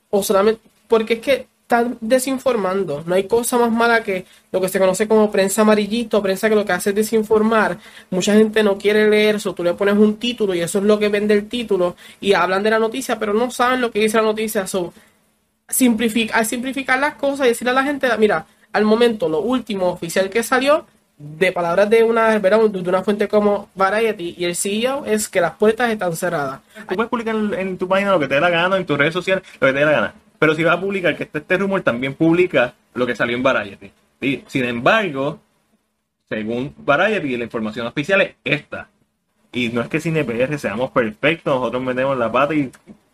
o 0.10 0.24
solamente 0.24 0.62
porque 0.88 1.16
es 1.16 1.20
que 1.20 1.48
están 1.68 1.98
desinformando. 2.00 3.04
No 3.06 3.16
hay 3.16 3.26
cosa 3.26 3.58
más 3.58 3.72
mala 3.72 4.02
que 4.02 4.26
lo 4.54 4.62
que 4.62 4.70
se 4.70 4.80
conoce 4.80 5.06
como 5.06 5.30
prensa 5.30 5.64
amarillito, 5.64 6.24
prensa 6.24 6.48
que 6.48 6.56
lo 6.56 6.64
que 6.64 6.72
hace 6.72 6.92
es 6.92 6.96
desinformar. 6.96 7.78
Mucha 8.10 8.34
gente 8.36 8.64
no 8.64 8.78
quiere 8.78 9.10
leer 9.10 9.36
eso, 9.36 9.54
tú 9.54 9.66
le 9.66 9.74
pones 9.74 9.96
un 9.98 10.16
título 10.16 10.56
y 10.56 10.62
eso 10.62 10.78
es 10.78 10.86
lo 10.86 10.98
que 10.98 11.10
vende 11.10 11.34
el 11.34 11.50
título 11.50 11.98
y 12.22 12.32
hablan 12.32 12.64
de 12.64 12.70
la 12.70 12.80
noticia, 12.80 13.20
pero 13.20 13.34
no 13.34 13.52
saben 13.52 13.82
lo 13.82 13.92
que 13.92 14.00
dice 14.00 14.16
la 14.16 14.24
noticia. 14.24 14.66
So, 14.66 14.94
simplificar, 15.68 16.40
al 16.40 16.46
simplificar 16.46 17.00
las 17.00 17.16
cosas 17.16 17.48
y 17.48 17.50
decirle 17.50 17.72
a 17.72 17.74
la 17.74 17.84
gente, 17.84 18.08
mira, 18.18 18.46
al 18.72 18.86
momento 18.86 19.28
lo 19.28 19.42
último 19.42 19.90
oficial 19.90 20.30
que 20.30 20.44
salió 20.44 20.86
de 21.18 21.52
palabras 21.52 21.90
de 21.90 22.04
una, 22.04 22.40
de 22.40 22.90
una 22.90 23.04
fuente 23.04 23.28
como 23.28 23.70
Variety 23.74 24.36
y 24.38 24.46
el 24.46 24.56
CEO 24.56 25.06
es 25.06 25.28
que 25.28 25.42
las 25.42 25.54
puertas 25.54 25.90
están 25.90 26.16
cerradas. 26.16 26.62
Tú 26.88 26.96
puedes 26.96 27.10
publicar 27.10 27.36
en, 27.36 27.78
tu 27.78 27.88
página 27.88 28.12
lo 28.12 28.20
que 28.20 28.28
te 28.28 28.36
dé 28.36 28.42
la 28.42 28.52
gana, 28.52 28.78
en 28.78 28.86
tus 28.86 28.98
redes 28.98 29.14
sociales, 29.14 29.44
lo 29.60 29.68
que 29.68 29.74
te 29.74 29.80
dé 29.80 29.86
la 29.86 29.92
gana. 29.92 30.14
Pero 30.38 30.54
si 30.54 30.64
vas 30.64 30.78
a 30.78 30.82
publicar 30.82 31.18
que 31.18 31.24
este, 31.24 31.40
este 31.40 31.58
rumor, 31.58 31.82
también 31.82 32.14
publica 32.14 32.76
lo 32.94 33.08
que 33.08 33.16
salió 33.16 33.36
en 33.36 33.42
Variety. 33.42 33.92
Y, 34.22 34.44
sin 34.48 34.66
embargo, 34.66 35.40
según 36.30 36.76
Variety, 36.78 37.36
la 37.38 37.46
información 37.46 37.88
oficial 37.88 38.22
es 38.22 38.36
esta. 38.44 38.88
Y 39.52 39.70
no 39.70 39.82
es 39.82 39.88
que 39.88 40.00
sin 40.00 40.16
EPR 40.18 40.60
seamos 40.60 40.92
perfectos, 40.92 41.56
nosotros 41.56 41.82
metemos 41.82 42.16
la 42.18 42.32
pata 42.32 42.54
y 42.54 42.72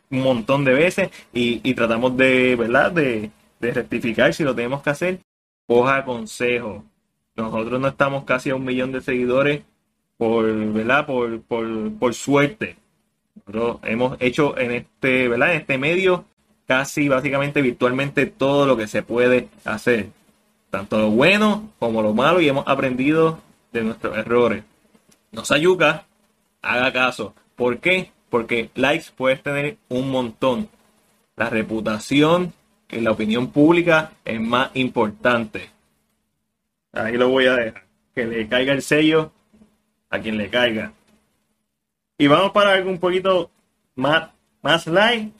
un 0.09 0.21
montón 0.21 0.65
de 0.65 0.73
veces 0.73 1.09
y, 1.31 1.61
y 1.63 1.73
tratamos 1.73 2.17
de, 2.17 2.57
¿verdad? 2.57 2.91
De, 2.91 3.31
de 3.61 3.71
rectificar 3.71 4.33
si 4.33 4.43
lo 4.43 4.53
tenemos 4.53 4.83
que 4.83 4.89
hacer. 4.89 5.19
Coja 5.65 6.03
consejo. 6.03 6.83
Nosotros 7.35 7.79
no 7.79 7.87
estamos 7.87 8.23
casi 8.25 8.49
a 8.49 8.55
un 8.55 8.65
millón 8.65 8.91
de 8.91 9.01
seguidores 9.01 9.63
por, 10.17 10.45
¿verdad? 10.45 11.05
Por, 11.05 11.41
por, 11.41 11.93
por 11.93 12.13
suerte. 12.13 12.77
Nosotros 13.45 13.79
hemos 13.83 14.17
hecho 14.19 14.57
en 14.57 14.71
este, 14.71 15.27
¿verdad? 15.27 15.53
En 15.53 15.61
este 15.61 15.77
medio 15.77 16.25
casi 16.67 17.09
básicamente 17.09 17.61
virtualmente 17.61 18.25
todo 18.25 18.65
lo 18.65 18.77
que 18.77 18.87
se 18.87 19.03
puede 19.03 19.49
hacer. 19.65 20.09
Tanto 20.69 20.97
lo 20.97 21.11
bueno 21.11 21.69
como 21.79 22.01
lo 22.01 22.13
malo 22.13 22.41
y 22.41 22.47
hemos 22.47 22.67
aprendido 22.67 23.39
de 23.71 23.83
nuestros 23.83 24.17
errores. 24.17 24.63
No 25.31 25.45
se 25.45 25.55
haga 26.61 26.93
caso. 26.93 27.35
¿Por 27.55 27.79
qué? 27.79 28.11
Porque 28.29 28.69
likes 28.75 29.07
puedes 29.15 29.43
tener 29.43 29.77
un 29.89 30.09
montón. 30.09 30.69
La 31.35 31.49
reputación 31.49 32.53
y 32.89 33.01
la 33.01 33.11
opinión 33.11 33.51
pública 33.51 34.13
es 34.25 34.39
más 34.39 34.71
importante. 34.75 35.72
Ahí 36.93 37.17
lo 37.17 37.29
voy 37.29 37.47
a 37.47 37.55
dejar. 37.55 37.83
Que 38.15 38.25
le 38.25 38.47
caiga 38.47 38.73
el 38.73 38.81
sello 38.81 39.31
a 40.09 40.19
quien 40.19 40.37
le 40.37 40.49
caiga. 40.49 40.91
Y 42.17 42.27
vamos 42.27 42.51
para 42.51 42.73
algo 42.73 42.89
un 42.89 42.99
poquito 42.99 43.49
más, 43.95 44.29
más 44.61 44.85
light. 44.87 45.33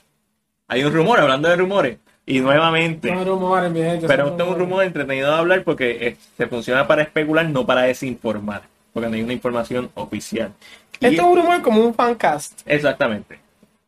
Hay 0.66 0.82
un 0.84 0.92
rumor, 0.92 1.20
hablando 1.20 1.48
de 1.48 1.56
rumores. 1.56 1.98
Y 2.26 2.40
nuevamente, 2.40 3.12
No 3.12 3.22
rumores, 3.24 3.70
mi 3.70 3.80
gente, 3.80 4.06
pero 4.06 4.28
esto 4.28 4.44
es 4.44 4.50
un 4.50 4.58
rumor 4.58 4.82
entretenido 4.82 5.30
de 5.30 5.36
hablar 5.36 5.62
porque 5.62 6.16
se 6.38 6.46
funciona 6.46 6.86
para 6.86 7.02
especular, 7.02 7.46
no 7.50 7.66
para 7.66 7.82
desinformar. 7.82 8.62
Porque 8.94 9.08
no 9.10 9.14
hay 9.14 9.22
una 9.22 9.34
información 9.34 9.90
oficial. 9.94 10.52
Y- 11.00 11.06
Esto 11.06 11.22
es 11.22 11.28
un 11.28 11.36
rumor 11.36 11.60
como 11.62 11.84
un 11.84 11.94
fancast. 11.94 12.62
Exactamente. 12.64 13.38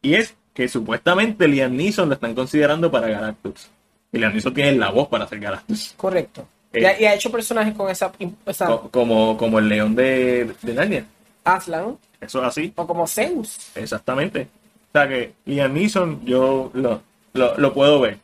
Y 0.02 0.14
es 0.14 0.36
que 0.52 0.68
supuestamente 0.68 1.48
Liam 1.48 1.74
Neeson 1.74 2.08
lo 2.08 2.14
están 2.14 2.34
considerando 2.34 2.90
para 2.90 3.08
Galactus. 3.08 3.70
Y 4.12 4.18
Liam 4.18 4.32
Neeson 4.32 4.52
tiene 4.54 4.72
la 4.72 4.90
voz 4.90 5.08
para 5.08 5.24
hacer 5.24 5.40
Galactus. 5.40 5.94
Correcto. 5.96 6.46
Eh. 6.72 6.80
Y, 6.80 6.84
ha, 6.84 7.00
y 7.00 7.04
ha 7.06 7.14
hecho 7.14 7.30
personajes 7.30 7.74
con 7.74 7.90
esa, 7.90 8.12
esa 8.46 8.66
Co- 8.66 8.90
como, 8.90 9.36
como 9.36 9.58
el 9.58 9.68
león 9.68 9.94
de, 9.94 10.52
de 10.62 10.74
Narnia. 10.74 11.04
Aslan 11.44 11.96
Eso 12.20 12.40
es 12.40 12.44
así. 12.48 12.72
o 12.74 12.86
como 12.86 13.06
Zeus. 13.06 13.70
Exactamente. 13.76 14.48
O 14.88 14.98
sea 14.98 15.08
que 15.08 15.32
Liam 15.44 15.72
Neeson 15.74 16.24
yo 16.24 16.70
lo, 16.74 17.02
lo, 17.34 17.56
lo 17.58 17.72
puedo 17.72 18.00
ver. 18.00 18.18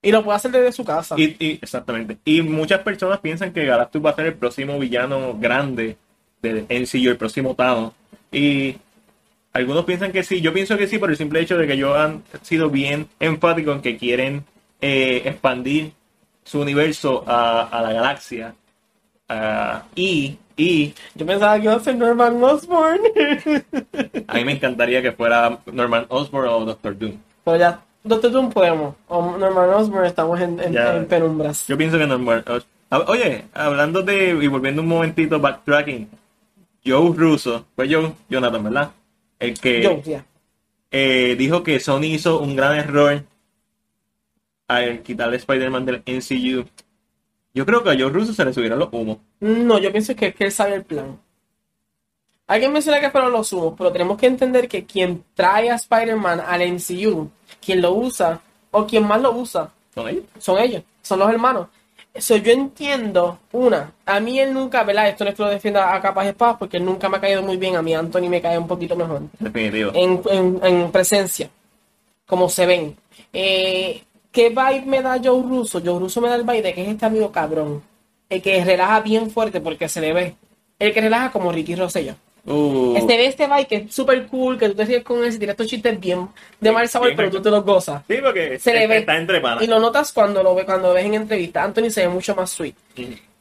Y 0.00 0.12
lo 0.12 0.22
puede 0.22 0.36
hacer 0.36 0.52
desde 0.52 0.72
su 0.72 0.84
casa. 0.84 1.16
Y, 1.18 1.36
y- 1.44 1.58
exactamente. 1.60 2.18
Y 2.24 2.42
muchas 2.42 2.80
personas 2.80 3.18
piensan 3.20 3.52
que 3.52 3.64
Galactus 3.66 4.04
va 4.04 4.10
a 4.10 4.14
ser 4.14 4.26
el 4.26 4.34
próximo 4.34 4.78
villano 4.78 5.36
grande 5.38 5.96
del 6.40 6.66
MCU, 6.70 7.08
el 7.10 7.16
próximo 7.16 7.54
Thanos. 7.56 7.92
Y 8.30 8.76
algunos 9.52 9.84
piensan 9.84 10.12
que 10.12 10.22
sí. 10.22 10.40
Yo 10.40 10.52
pienso 10.52 10.76
que 10.78 10.86
sí 10.86 10.98
por 10.98 11.10
el 11.10 11.16
simple 11.16 11.40
hecho 11.40 11.58
de 11.58 11.66
que 11.66 11.72
ellos 11.72 11.96
han 11.96 12.22
sido 12.42 12.70
bien 12.70 13.08
enfáticos 13.18 13.74
en 13.76 13.82
que 13.82 13.96
quieren 13.96 14.44
eh, 14.80 15.22
expandir 15.24 15.92
su 16.48 16.60
universo 16.60 17.24
a, 17.26 17.62
a 17.68 17.82
la 17.82 17.92
galaxia. 17.92 18.54
Ah, 19.28 19.82
y, 19.94 20.38
y 20.56 20.94
Yo 21.14 21.26
pensaba 21.26 21.58
que 21.58 21.64
iba 21.64 21.74
a 21.74 21.80
ser 21.80 21.96
Norman 21.96 22.42
Osborn. 22.42 23.00
a 24.26 24.34
mí 24.34 24.44
me 24.44 24.52
encantaría 24.52 25.02
que 25.02 25.12
fuera 25.12 25.58
Norman 25.70 26.06
Osborn 26.08 26.48
o 26.48 26.64
Doctor 26.64 26.96
Doom. 26.98 27.12
Pero 27.44 27.56
ya, 27.58 27.80
Doctor 28.02 28.30
Doom 28.30 28.50
podemos. 28.50 28.94
O 29.08 29.36
Norman 29.36 29.68
Osborn 29.74 30.06
estamos 30.06 30.40
en, 30.40 30.58
en- 30.60 30.72
Ya. 30.72 30.96
en 30.96 31.06
penumbras. 31.06 31.66
Yo 31.68 31.76
pienso 31.76 31.98
que 31.98 32.06
Norman 32.06 32.42
Os- 32.48 32.66
Ah, 32.90 33.04
Oye, 33.08 33.44
hablando 33.52 34.00
de. 34.00 34.30
y 34.40 34.46
volviendo 34.46 34.80
un 34.80 34.88
momentito, 34.88 35.38
backtracking. 35.38 36.08
Joe 36.86 37.12
Russo, 37.14 37.66
fue 37.76 37.86
Joe, 37.92 38.12
Jonathan, 38.30 38.64
¿verdad? 38.64 38.90
El 39.38 39.60
que 39.60 40.22
eh, 40.90 41.36
dijo 41.38 41.62
que 41.62 41.80
Sony 41.80 42.04
hizo 42.04 42.40
un 42.40 42.56
gran 42.56 42.78
error 42.78 43.22
al 44.68 45.02
quitarle 45.02 45.36
Spider-Man 45.38 45.84
del 45.86 46.02
MCU. 46.06 46.64
Yo 47.54 47.66
creo 47.66 47.82
que 47.82 47.90
a 47.90 47.98
Joe 47.98 48.10
Russo 48.10 48.32
se 48.32 48.44
le 48.44 48.52
subieron 48.52 48.78
los 48.78 48.88
humos. 48.92 49.18
No, 49.40 49.78
yo 49.78 49.90
pienso 49.90 50.14
que, 50.14 50.32
que 50.32 50.44
él 50.44 50.52
sabe 50.52 50.74
el 50.74 50.84
plan. 50.84 51.18
Alguien 52.46 52.72
menciona 52.72 53.00
que 53.00 53.10
fueron 53.10 53.32
los 53.32 53.52
humos, 53.52 53.74
pero 53.76 53.92
tenemos 53.92 54.16
que 54.16 54.26
entender 54.26 54.68
que 54.68 54.84
quien 54.86 55.22
trae 55.34 55.70
a 55.70 55.74
Spider-Man 55.74 56.40
al 56.46 56.62
MCU, 56.62 57.30
quien 57.60 57.82
lo 57.82 57.92
usa, 57.92 58.40
o 58.70 58.86
quien 58.86 59.06
más 59.06 59.20
lo 59.20 59.32
usa, 59.32 59.70
¿Son 59.94 60.08
ellos? 60.08 60.24
son 60.38 60.58
ellos, 60.58 60.82
son 61.02 61.18
los 61.18 61.30
hermanos. 61.30 61.68
Eso 62.14 62.36
yo 62.36 62.52
entiendo, 62.52 63.38
una, 63.52 63.92
a 64.06 64.18
mí 64.18 64.40
él 64.40 64.54
nunca, 64.54 64.82
¿verdad? 64.82 65.08
Esto 65.08 65.24
no 65.24 65.30
es 65.30 65.36
que 65.36 65.42
lo 65.42 65.48
defienda 65.50 65.94
a 65.94 66.00
capas 66.00 66.24
y 66.24 66.28
espadas, 66.28 66.56
porque 66.58 66.78
él 66.78 66.84
nunca 66.86 67.08
me 67.08 67.18
ha 67.18 67.20
caído 67.20 67.42
muy 67.42 67.58
bien, 67.58 67.76
a 67.76 67.82
mí 67.82 67.94
Anthony 67.94 68.28
me 68.30 68.40
cae 68.40 68.56
un 68.58 68.66
poquito 68.66 68.96
mejor. 68.96 69.22
Definitivo. 69.38 69.92
en, 69.94 70.22
en- 70.30 70.60
en 70.62 70.90
presencia, 70.90 71.50
como 72.26 72.48
se 72.48 72.64
ven. 72.66 72.96
Eh, 73.32 74.02
¿Qué 74.38 74.50
vibe 74.50 74.86
me 74.86 75.02
da 75.02 75.18
Joe 75.20 75.42
Russo? 75.42 75.82
Joe 75.84 75.98
Russo 75.98 76.20
me 76.20 76.28
da 76.28 76.36
el 76.36 76.44
vibe 76.44 76.62
de 76.62 76.72
que 76.72 76.82
es 76.82 76.88
este 76.90 77.04
amigo 77.06 77.32
cabrón. 77.32 77.82
El 78.30 78.40
que 78.40 78.64
relaja 78.64 79.00
bien 79.00 79.32
fuerte 79.32 79.60
porque 79.60 79.88
se 79.88 80.00
le 80.00 80.12
ve. 80.12 80.36
El 80.78 80.94
que 80.94 81.00
relaja 81.00 81.32
como 81.32 81.50
Ricky 81.50 81.74
Rosselló. 81.74 82.14
Uh, 82.46 82.94
Este 82.96 83.16
ve 83.16 83.26
este 83.26 83.48
vibe 83.48 83.66
que 83.66 83.74
es 83.74 83.92
súper 83.92 84.28
cool, 84.28 84.56
que 84.56 84.68
tú 84.68 84.76
te 84.76 84.84
ríes 84.84 85.02
con 85.02 85.24
él, 85.24 85.34
y 85.34 85.38
tiras 85.40 85.54
estos 85.54 85.66
chistes 85.66 85.98
bien 85.98 86.28
de 86.60 86.70
mal 86.70 86.88
sabor, 86.88 87.08
bien 87.08 87.16
pero 87.16 87.30
tú 87.32 87.42
te 87.42 87.50
los 87.50 87.64
gozas. 87.64 88.04
sí, 88.06 88.18
porque 88.22 88.60
se 88.60 88.72
le 88.74 88.86
ve. 88.86 88.98
está 88.98 89.16
entre 89.16 89.40
panas. 89.40 89.64
Y 89.64 89.66
lo 89.66 89.80
notas 89.80 90.12
cuando 90.12 90.40
lo 90.40 90.54
ve, 90.54 90.64
cuando 90.64 90.86
lo 90.86 90.94
ves 90.94 91.06
en 91.06 91.14
entrevista. 91.14 91.64
Anthony 91.64 91.90
se 91.90 92.02
ve 92.02 92.08
mucho 92.08 92.36
más 92.36 92.48
sweet. 92.50 92.76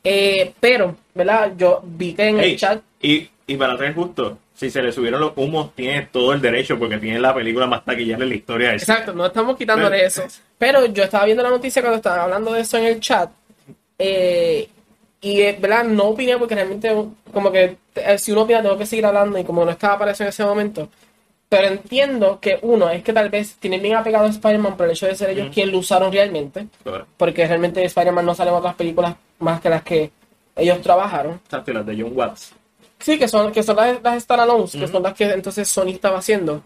Eh, 0.04 0.52
pero, 0.60 0.96
¿verdad? 1.14 1.54
Yo 1.56 1.80
vi 1.86 2.14
que 2.14 2.28
en 2.28 2.40
Ey, 2.40 2.54
el 2.54 2.58
chat 2.58 2.82
y, 3.04 3.30
y 3.46 3.56
para 3.56 3.78
ser 3.78 3.94
justo, 3.94 4.40
si 4.56 4.72
se 4.72 4.82
le 4.82 4.92
subieron 4.92 5.22
los 5.22 5.34
humos, 5.36 5.76
tiene 5.76 6.08
todo 6.12 6.34
el 6.34 6.42
derecho 6.42 6.80
porque 6.80 6.98
tiene 6.98 7.20
la 7.20 7.36
película 7.36 7.68
más 7.68 7.86
taquillera 7.86 8.24
en 8.24 8.30
la 8.30 8.36
historia. 8.36 8.70
de 8.70 8.78
Exacto, 8.78 9.14
no 9.14 9.28
estamos 9.28 9.56
quitándole 9.58 10.04
eso. 10.04 10.24
Pero 10.58 10.86
yo 10.88 11.04
estaba 11.04 11.26
viendo 11.26 11.44
la 11.44 11.50
noticia 11.50 11.82
cuando 11.82 11.98
estaban 11.98 12.20
hablando 12.20 12.52
de 12.54 12.62
eso 12.62 12.78
en 12.78 12.86
el 12.86 13.00
chat. 13.00 13.30
eh, 14.00 14.70
y, 15.20 15.42
¿verdad? 15.54 15.84
No 15.84 16.06
opiné 16.10 16.38
porque 16.38 16.54
realmente, 16.56 16.94
como 17.34 17.52
que 17.52 17.78
eh, 17.96 18.18
si 18.20 18.32
uno 18.32 18.44
opina, 18.44 18.62
tengo 18.62 18.78
que 18.78 18.86
seguir 18.86 19.06
hablando. 19.06 19.38
Y 19.40 19.44
como 19.44 19.66
no 19.66 19.72
estaba 19.72 19.98
para 19.98 20.12
eso 20.12 20.24
en 20.24 20.30
ese 20.30 20.44
momento. 20.46 20.90
Pero 21.50 21.68
entiendo 21.68 22.40
que 22.40 22.60
uno 22.62 22.90
es 22.90 23.04
que 23.04 23.14
tal 23.14 23.30
vez 23.30 23.56
tienen 23.56 23.82
bien 23.82 23.96
apegado 23.96 24.26
a 24.26 24.30
Spider-Man 24.30 24.78
por 24.78 24.86
el 24.86 24.92
hecho 24.92 25.08
de 25.08 25.16
ser 25.16 25.30
ellos 25.32 25.46
Ujú. 25.46 25.54
quienes 25.54 25.74
lo 25.74 25.80
usaron 25.80 26.12
realmente. 26.12 26.68
Exacto, 26.86 27.08
Porque 27.18 27.48
realmente 27.48 27.84
Spider-Man 27.84 28.26
no 28.26 28.36
sale 28.36 28.52
en 28.52 28.58
otras 28.58 28.76
películas 28.76 29.16
más 29.40 29.60
que 29.62 29.70
las 29.70 29.82
que 29.84 30.12
ellos 30.56 30.82
trabajaron. 30.82 31.40
y 31.66 31.72
las 31.72 31.86
de 31.86 32.02
John 32.02 32.12
Watts. 32.16 32.52
Sí, 33.00 33.18
que 33.18 33.28
son, 33.28 33.52
que 33.52 33.64
son 33.64 33.76
las, 33.76 34.02
las 34.04 34.24
standalones, 34.24 34.72
que 34.72 34.84
Ujú. 34.84 34.88
son 34.92 35.04
las 35.04 35.14
que 35.14 35.32
entonces 35.32 35.68
Sony 35.68 35.90
estaba 35.90 36.20
haciendo. 36.20 36.62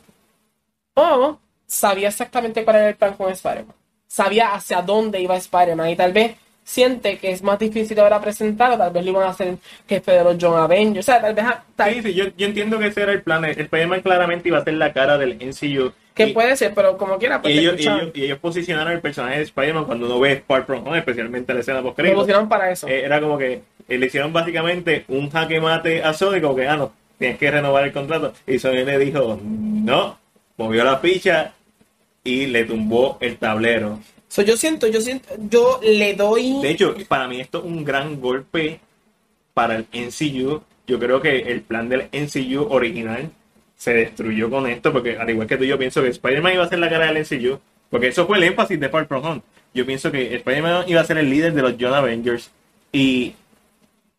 O 0.95 1.37
sabía 1.67 2.09
exactamente 2.09 2.63
cuál 2.65 2.75
era 2.77 2.89
el 2.89 2.95
plan 2.95 3.13
con 3.13 3.31
Spider-Man. 3.31 3.75
Sabía 4.11 4.53
hacia 4.53 4.81
dónde 4.81 5.21
iba 5.21 5.37
Spider-Man 5.37 5.89
y 5.89 5.95
tal 5.95 6.11
vez 6.11 6.35
siente 6.65 7.17
que 7.17 7.31
es 7.31 7.41
más 7.43 7.57
difícil 7.57 7.97
ahora 7.97 8.19
presentarlo, 8.19 8.77
tal 8.77 8.91
vez 8.91 9.05
lo 9.05 9.11
iban 9.11 9.23
a 9.23 9.29
hacer 9.29 9.55
jefe 9.87 10.11
de 10.11 10.21
los 10.25 10.35
John 10.37 10.59
Avengers, 10.59 11.07
o 11.07 11.11
sea, 11.13 11.21
tal 11.21 11.33
vez 11.33 11.45
tal- 11.77 11.93
Sí, 11.93 12.01
sí, 12.01 12.13
yo, 12.13 12.25
yo 12.35 12.45
entiendo 12.45 12.77
que 12.77 12.87
ese 12.87 13.03
era 13.03 13.13
el 13.13 13.21
plan. 13.21 13.45
El 13.45 13.57
Spider-Man 13.57 14.01
claramente 14.01 14.49
iba 14.49 14.57
a 14.57 14.65
ser 14.65 14.73
la 14.73 14.91
cara 14.91 15.17
del 15.17 15.37
MCU. 15.39 15.93
que 16.13 16.25
y, 16.25 16.33
puede 16.33 16.57
ser, 16.57 16.73
pero 16.73 16.97
como 16.97 17.17
quiera, 17.17 17.41
pues 17.41 17.55
y 17.55 17.59
ellos, 17.59 17.75
ellos, 17.79 18.11
y 18.13 18.25
ellos 18.25 18.39
posicionaron 18.39 18.91
el 18.91 18.99
personaje 18.99 19.37
de 19.37 19.43
Spider-Man 19.43 19.85
cuando 19.85 20.07
uno 20.07 20.19
ve 20.19 20.43
Far 20.45 20.65
From 20.65 20.85
Home, 20.85 20.97
especialmente 20.97 21.53
la 21.53 21.61
escena 21.61 21.81
post 21.81 21.97
lo 21.97 22.13
pusieron 22.13 22.49
para 22.49 22.69
eso. 22.69 22.89
Eh, 22.89 23.05
era 23.05 23.21
como 23.21 23.37
que 23.37 23.61
eh, 23.87 23.97
le 23.97 24.07
hicieron 24.07 24.33
básicamente 24.33 25.05
un 25.07 25.29
jaque 25.29 25.61
mate 25.61 26.03
a 26.03 26.13
Sony, 26.13 26.41
como 26.41 26.57
que, 26.57 26.67
ah, 26.67 26.75
no, 26.75 26.91
tienes 27.17 27.37
que 27.37 27.49
renovar 27.49 27.85
el 27.85 27.93
contrato. 27.93 28.33
Y 28.45 28.59
Sony 28.59 28.83
le 28.83 28.99
dijo, 28.99 29.39
no, 29.41 30.17
movió 30.57 30.83
la 30.83 30.97
ficha 30.97 31.53
y 32.23 32.47
le 32.47 32.65
tumbó 32.65 33.17
el 33.19 33.37
tablero. 33.37 33.99
So, 34.27 34.43
yo 34.43 34.55
siento, 34.55 34.87
yo 34.87 35.01
siento, 35.01 35.27
yo 35.49 35.79
le 35.83 36.13
doy. 36.13 36.61
De 36.61 36.71
hecho, 36.71 36.95
para 37.07 37.27
mí 37.27 37.41
esto 37.41 37.59
es 37.59 37.65
un 37.65 37.83
gran 37.83 38.21
golpe 38.21 38.79
para 39.53 39.75
el 39.75 39.87
NCU. 39.91 40.61
Yo 40.87 40.99
creo 40.99 41.21
que 41.21 41.39
el 41.51 41.61
plan 41.61 41.89
del 41.89 42.07
NCU 42.11 42.67
original 42.69 43.29
se 43.75 43.93
destruyó 43.93 44.49
con 44.49 44.67
esto, 44.67 44.93
porque 44.93 45.17
al 45.17 45.29
igual 45.29 45.47
que 45.47 45.57
tú, 45.57 45.63
yo 45.63 45.77
pienso 45.77 46.01
que 46.01 46.09
Spider-Man 46.09 46.53
iba 46.53 46.63
a 46.63 46.69
ser 46.69 46.79
la 46.79 46.89
cara 46.89 47.11
del 47.11 47.23
NCU, 47.23 47.59
porque 47.89 48.07
eso 48.07 48.25
fue 48.27 48.37
el 48.37 48.43
énfasis 48.43 48.79
de 48.79 48.89
Far 48.89 49.07
From 49.07 49.25
Home. 49.25 49.41
Yo 49.73 49.85
pienso 49.85 50.11
que 50.11 50.35
Spider-Man 50.35 50.85
iba 50.87 51.01
a 51.01 51.05
ser 51.05 51.17
el 51.17 51.29
líder 51.29 51.53
de 51.53 51.61
los 51.61 51.75
John 51.79 51.93
Avengers 51.93 52.51
y, 52.91 53.33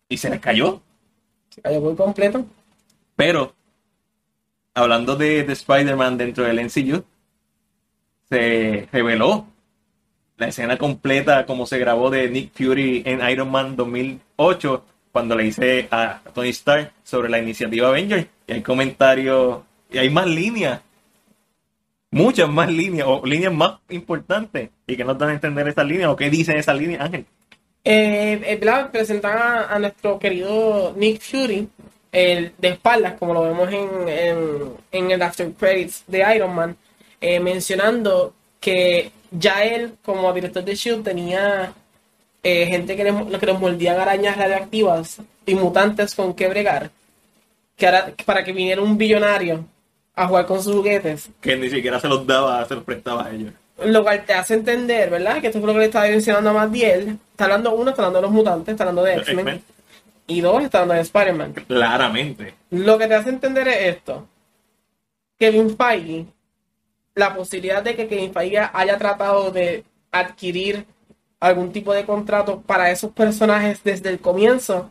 y 0.09 0.17
se 0.17 0.31
les 0.31 0.41
cayó. 0.41 0.83
Se 1.51 1.63
cayó 1.63 1.81
por 1.81 1.97
completo. 1.97 2.45
Pero, 3.17 3.55
hablando 4.75 5.17
de, 5.17 5.45
de 5.45 5.53
Spider-Man 5.53 6.19
dentro 6.19 6.45
del 6.45 6.61
MCU, 6.65 7.05
se 8.33 8.89
reveló 8.91 9.47
la 10.39 10.49
escena 10.49 10.79
completa 10.79 11.45
como 11.45 11.67
se 11.67 11.79
grabó 11.79 12.09
de 12.09 12.31
Nick 12.31 12.53
Fury 12.55 13.03
en 13.05 13.21
Iron 13.29 13.51
Man 13.51 13.77
2008 13.77 14.85
cuando 15.13 15.37
le 15.37 15.45
hice 15.45 15.87
a 15.91 16.21
Tony 16.33 16.49
Stark 16.49 16.93
sobre 17.05 17.29
la 17.29 17.39
iniciativa 17.39 17.89
Avengers 17.89 18.27
y 18.47 18.53
hay 18.55 18.63
comentarios 18.63 19.59
y 19.91 19.99
hay 19.99 20.09
más 20.09 20.27
líneas 20.27 20.81
muchas 22.11 22.49
más 22.49 22.73
líneas 22.73 23.07
o 23.07 23.21
líneas 23.27 23.53
más 23.53 23.75
importantes 23.91 24.71
y 24.87 24.97
que 24.97 25.05
nos 25.05 25.19
dan 25.19 25.29
a 25.29 25.35
entender 25.35 25.69
esas 25.69 25.87
líneas 25.87 26.09
o 26.09 26.17
qué 26.17 26.31
dicen 26.31 26.57
esas 26.57 26.79
líneas 26.79 27.03
Ángel 27.03 27.27
Eh, 27.85 28.41
eh. 28.47 28.87
Presentan 28.91 29.37
a, 29.37 29.75
a 29.75 29.79
nuestro 29.79 30.19
querido 30.19 30.95
Nick 30.97 31.21
Fury 31.21 31.69
el, 32.13 32.53
de 32.59 32.69
espaldas, 32.69 33.15
como 33.19 33.35
lo 33.35 33.43
vemos 33.43 33.69
en, 33.73 34.09
en, 34.09 34.39
en 34.93 35.11
el 35.11 35.23
After 35.23 35.51
Credits 35.53 36.05
de 36.07 36.25
Iron 36.35 36.55
Man, 36.55 36.77
eh, 37.23 37.41
mencionando 37.41 38.35
que 38.61 39.13
ya 39.31 39.65
él, 39.65 39.95
como 40.05 40.33
director 40.33 40.65
de 40.65 40.75
Shield, 40.75 41.05
tenía 41.05 41.73
eh, 42.43 42.67
gente 42.67 42.97
que 42.97 43.05
le, 43.05 43.39
que 43.39 43.47
les 43.47 43.59
mordían 43.59 43.99
arañas 43.99 44.37
radioactivas 44.37 45.21
y 45.47 45.55
mutantes 45.55 46.15
con 46.17 46.35
que 46.35 46.49
bregar. 46.49 46.91
Que 47.77 47.87
ahora, 47.87 48.13
para 48.27 48.45
que 48.45 48.53
viniera 48.53 48.83
un 48.83 48.99
billonario 48.99 49.65
a 50.15 50.27
jugar 50.27 50.47
con 50.47 50.63
sus 50.63 50.75
juguetes. 50.75 51.31
que 51.41 51.57
ni 51.57 51.71
siquiera 51.71 51.99
se 51.99 52.09
los 52.09 52.27
daba 52.27 52.65
se 52.67 52.75
los 52.75 52.85
prestaba 52.85 53.25
a 53.27 53.31
ellos 53.31 53.53
Lo 53.83 54.03
cual 54.03 54.25
te 54.27 54.35
hace 54.35 54.55
entender, 54.55 55.09
¿verdad? 55.09 55.41
Que 55.41 55.47
esto 55.47 55.59
fue 55.59 55.69
lo 55.69 55.73
que 55.73 55.79
le 55.79 55.85
estaba 55.87 56.07
mencionando 56.07 56.51
a 56.51 56.53
Matiel. 56.53 57.19
Está 57.31 57.45
hablando 57.45 57.73
uno, 57.75 57.91
está 57.91 58.03
hablando 58.03 58.19
de 58.19 58.23
los 58.23 58.33
mutantes, 58.33 58.73
está 58.73 58.85
hablando 58.85 59.05
de 59.05 59.15
X-Men. 59.15 59.49
X-Men, 59.49 59.63
Y 60.27 60.41
dos, 60.41 60.63
está 60.63 60.81
hablando 60.81 60.95
de 60.95 61.01
Spider-Man. 61.01 61.53
claramente 61.67 62.55
Lo 62.71 62.99
que 62.99 63.07
te 63.07 63.15
hace 63.15 63.31
entender 63.31 63.69
es 63.69 63.97
esto. 63.97 64.27
Kevin 65.39 65.77
Feige, 65.77 66.27
la 67.15 67.35
posibilidad 67.35 67.83
de 67.83 67.95
que 67.97 68.09
Kevin 68.09 68.33
Feige 68.33 68.61
haya 68.73 68.99
tratado 68.99 69.51
de 69.51 69.85
adquirir 70.11 70.87
algún 71.41 71.73
tipo 71.73 71.93
de 71.93 72.05
contrato 72.07 72.61
para 72.61 72.91
esos 72.91 73.11
personajes 73.13 73.81
desde 73.83 74.11
el 74.11 74.21
comienzo 74.21 74.91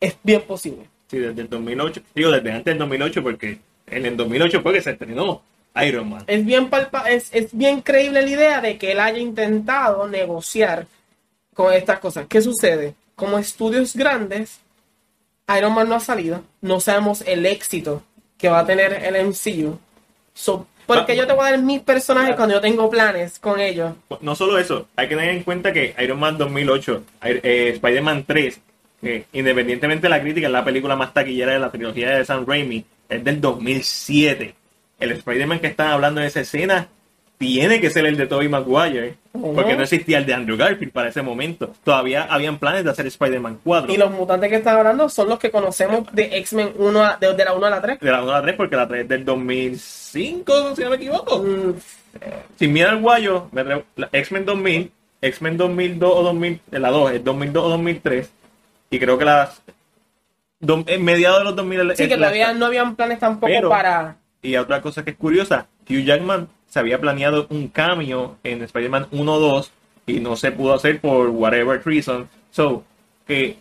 es 0.00 0.16
bien 0.22 0.42
posible. 0.42 0.88
Sí, 1.08 1.18
desde 1.18 1.42
el 1.42 1.48
2008. 1.48 2.02
Digo, 2.14 2.30
desde 2.30 2.50
antes 2.50 2.64
del 2.72 2.78
2008, 2.78 3.22
porque 3.22 3.58
en 3.86 4.06
el 4.06 4.16
2008 4.16 4.62
fue 4.62 4.72
que 4.72 4.82
se 4.82 4.90
estrenó 4.90 5.42
Iron 5.86 6.10
Man. 6.10 6.24
Es 6.26 6.44
bien, 6.44 6.68
palpa- 6.70 7.08
es, 7.08 7.28
es 7.32 7.56
bien 7.56 7.80
creíble 7.80 8.22
la 8.22 8.28
idea 8.30 8.60
de 8.60 8.76
que 8.78 8.92
él 8.92 9.00
haya 9.00 9.18
intentado 9.18 10.06
negociar 10.08 10.86
con 11.54 11.72
estas 11.72 11.98
cosas. 12.00 12.26
¿Qué 12.28 12.40
sucede? 12.42 12.94
Como 13.14 13.38
estudios 13.38 13.94
grandes, 13.94 14.58
Iron 15.56 15.74
Man 15.74 15.88
no 15.88 15.94
ha 15.94 16.00
salido. 16.00 16.42
No 16.60 16.80
sabemos 16.80 17.22
el 17.26 17.46
éxito 17.46 18.02
que 18.38 18.48
va 18.48 18.60
a 18.60 18.66
tener 18.66 18.92
el 19.04 19.26
MCU. 19.28 19.78
So, 20.32 20.66
porque 20.86 21.12
Va- 21.12 21.18
yo 21.18 21.26
te 21.26 21.32
voy 21.32 21.46
a 21.46 21.50
dar 21.52 21.62
mis 21.62 21.80
personajes 21.80 22.36
cuando 22.36 22.54
yo 22.54 22.60
tengo 22.60 22.88
planes 22.90 23.38
con 23.38 23.60
ellos. 23.60 23.94
No 24.20 24.34
solo 24.34 24.58
eso, 24.58 24.88
hay 24.96 25.08
que 25.08 25.16
tener 25.16 25.30
en 25.30 25.42
cuenta 25.42 25.72
que 25.72 25.94
Iron 26.02 26.18
Man 26.20 26.36
2008, 26.38 27.02
Ir- 27.22 27.40
eh, 27.42 27.70
Spider-Man 27.74 28.24
3, 28.26 28.60
que 29.00 29.24
independientemente 29.32 30.02
de 30.06 30.08
la 30.10 30.20
crítica, 30.20 30.46
es 30.46 30.52
la 30.52 30.64
película 30.64 30.96
más 30.96 31.12
taquillera 31.12 31.52
de 31.52 31.58
la 31.58 31.70
trilogía 31.70 32.10
de 32.10 32.24
Sam 32.24 32.44
Raimi, 32.46 32.84
es 33.08 33.22
del 33.24 33.40
2007. 33.40 34.54
el 35.00 35.10
Spider-Man 35.12 35.58
que 35.58 35.66
están 35.66 35.88
hablando 35.88 36.20
en 36.20 36.28
esa 36.28 36.40
escena 36.40 36.88
tiene 37.38 37.80
que 37.80 37.90
ser 37.90 38.06
el 38.06 38.16
de 38.16 38.26
Tobey 38.26 38.48
Maguire, 38.48 39.16
porque 39.32 39.74
no 39.76 39.82
existía 39.82 40.18
el 40.18 40.26
de 40.26 40.34
Andrew 40.34 40.56
Garfield 40.56 40.92
para 40.92 41.08
ese 41.08 41.20
momento. 41.22 41.72
Todavía 41.84 42.22
habían 42.30 42.58
planes 42.58 42.84
de 42.84 42.90
hacer 42.90 43.06
Spider-Man 43.06 43.58
4. 43.64 43.92
Y 43.92 43.96
los 43.96 44.10
mutantes 44.10 44.48
que 44.50 44.56
están 44.56 44.76
hablando 44.78 45.08
son 45.08 45.28
los 45.28 45.38
que 45.38 45.50
conocemos 45.50 46.06
de 46.12 46.38
X-Men 46.38 46.72
1 46.76 47.02
a- 47.04 47.16
de, 47.16 47.34
de 47.34 47.44
la 47.44 47.52
1 47.54 47.66
a 47.66 47.70
la 47.70 47.82
3. 47.82 47.98
De 48.00 48.10
la 48.10 48.22
1 48.22 48.30
a 48.32 48.34
la 48.36 48.42
3, 48.42 48.54
porque 48.56 48.76
la 48.76 48.86
3 48.88 49.02
es 49.02 49.08
del 49.08 49.24
2005, 49.24 50.76
si 50.76 50.82
no 50.82 50.90
me 50.90 50.96
equivoco. 50.96 51.42
Mm, 51.42 51.74
Sin 52.56 52.72
miedo 52.72 52.90
al 52.90 53.00
guayo, 53.00 53.48
X-Men 54.12 54.44
2000, 54.46 54.92
X-Men 55.20 55.56
2002 55.56 56.12
o 56.14 56.22
2000, 56.22 56.60
la 56.70 56.90
2 56.90 57.10
es 57.12 57.24
2002 57.24 57.64
o 57.64 57.68
2003, 57.70 58.30
y 58.90 58.98
creo 59.00 59.18
que 59.18 59.24
las. 59.24 59.60
do- 60.60 60.84
En 60.86 61.04
mediados 61.04 61.38
de 61.40 61.44
los 61.44 61.56
2000 61.56 61.80
sí, 61.96 62.04
es 62.04 62.08
que 62.08 62.16
la- 62.16 62.28
todavía 62.28 62.52
no 62.52 62.66
habían 62.66 62.94
planes 62.94 63.18
tampoco 63.18 63.52
Pero- 63.52 63.68
para. 63.68 64.16
Y 64.42 64.56
otra 64.56 64.80
cosa 64.80 65.02
que 65.04 65.10
es 65.12 65.16
curiosa, 65.16 65.66
Hugh 65.88 66.04
Jackman 66.04 66.48
se 66.74 66.80
había 66.80 67.00
planeado 67.00 67.46
un 67.50 67.68
cameo 67.68 68.36
en 68.42 68.60
Spider-Man 68.62 69.06
1-2 69.12 69.68
y 70.08 70.18
no 70.18 70.34
se 70.34 70.50
pudo 70.50 70.74
hacer 70.74 71.00
por 71.00 71.28
whatever 71.28 71.80
reason. 71.84 72.28
So, 72.50 72.82
que 73.24 73.56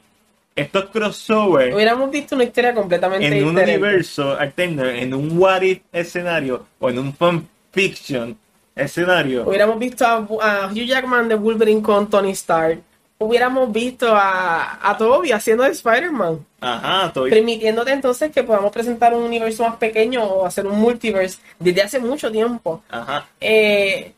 estos 0.56 0.86
crossovers 0.86 1.76
Hubiéramos 1.76 2.10
visto 2.10 2.34
una 2.34 2.46
historia 2.46 2.74
completamente 2.74 3.28
en 3.28 3.34
un 3.46 3.52
diferente. 3.52 3.86
universo 3.86 4.36
alterno, 4.36 4.86
en 4.86 5.14
un 5.14 5.38
what 5.38 5.62
if 5.62 5.82
escenario 5.92 6.66
o 6.80 6.90
en 6.90 6.98
un 6.98 7.14
fan 7.14 7.48
fiction 7.72 8.36
escenario, 8.76 9.48
Hubiéramos 9.48 9.78
visto 9.78 10.08
a, 10.08 10.16
a 10.42 10.72
Hugh 10.72 10.88
Jackman 10.88 11.30
de 11.30 11.36
Wolverine 11.36 11.84
con 11.84 12.10
Tony 12.10 12.32
Stark. 12.32 12.82
Hubiéramos 13.20 13.72
visto 13.72 14.14
a, 14.14 14.80
a 14.90 14.98
Toby 14.98 15.32
haciendo 15.32 15.64
de 15.64 15.70
Spider-Man. 15.72 16.46
ajá, 16.60 17.14
Permitiéndote 17.14 17.92
entonces 17.92 18.32
que 18.32 18.44
podamos 18.44 18.72
presentar 18.72 19.14
un 19.14 19.24
universo 19.24 19.64
más 19.64 19.78
pequeño 19.78 20.24
o 20.24 20.46
hacer 20.46 20.66
un 20.68 20.78
multiverse 20.80 21.40
desde 21.60 21.84
hace 21.84 22.00
mucho 22.00 22.32
tiempo. 22.32 22.84
ajá, 22.90 23.26
Eh, 23.40 24.12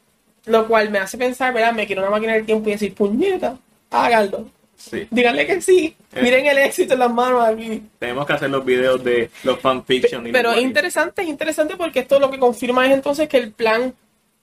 lo 0.46 0.68
cual 0.68 0.90
me 0.90 1.00
hace 1.00 1.18
pensar, 1.18 1.54
¿verdad? 1.54 1.74
Me 1.74 1.86
quiero 1.86 2.02
una 2.02 2.12
máquina 2.12 2.34
del 2.34 2.46
tiempo 2.46 2.70
y 2.70 2.74
decir, 2.74 2.94
puñeta, 2.96 3.58
háganlo. 3.92 4.46
sí. 4.76 5.08
Díganle 5.12 5.46
que 5.46 5.62
sí. 5.62 5.96
Eh. 6.14 6.22
Miren 6.22 6.46
el 6.48 6.58
éxito 6.60 6.94
en 6.94 7.00
las 7.00 7.12
manos 7.14 7.44
aquí. 7.44 7.82
Tenemos 8.00 8.26
que 8.26 8.34
hacer 8.34 8.50
los 8.50 8.64
videos 8.66 9.04
de 9.04 9.30
los 9.44 9.60
fanfiction. 9.60 10.26
y 10.28 10.32
Pero 10.32 10.52
es 10.54 10.62
interesante, 10.62 11.22
es 11.24 11.28
interesante 11.28 11.76
porque 11.78 12.00
esto 12.00 12.20
lo 12.20 12.32
que 12.32 12.40
confirma 12.40 12.86
es 12.88 12.94
entonces 12.94 13.28
que 13.28 13.38
el 13.38 13.52
plan, 13.52 13.94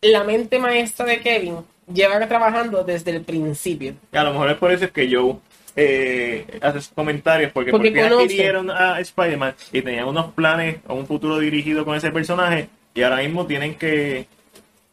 la 0.03 0.25
mente 0.25 0.59
maestra 0.59 1.07
de 1.07 1.21
Kevin, 1.21 1.57
lleva 1.93 2.27
trabajando 2.29 2.85
desde 2.85 3.11
el 3.13 3.23
principio. 3.23 3.95
Y 4.13 4.17
a 4.17 4.25
lo 4.25 4.33
mejor 4.33 4.51
es 4.51 4.57
por 4.59 4.73
eso 4.73 4.85
es 4.85 4.91
que 4.93 5.09
Joe 5.15 5.37
eh, 5.77 6.59
hace 6.61 6.81
sus 6.81 6.93
comentarios, 6.93 7.51
porque, 7.53 7.71
Porque 7.71 7.91
porque 7.91 8.03
adquirieron 8.03 8.71
a 8.71 9.01
Spider-Man 9.01 9.55
y 9.73 9.81
tenían 9.83 10.07
unos 10.09 10.33
planes 10.33 10.77
a 10.87 10.93
un 10.93 11.07
futuro 11.07 11.39
dirigido 11.39 11.85
con 11.85 11.97
ese 11.97 12.11
personaje 12.11 12.69
y 12.95 13.03
ahora 13.03 13.17
mismo 13.19 13.47
tienen 13.47 13.75
que 13.77 14.27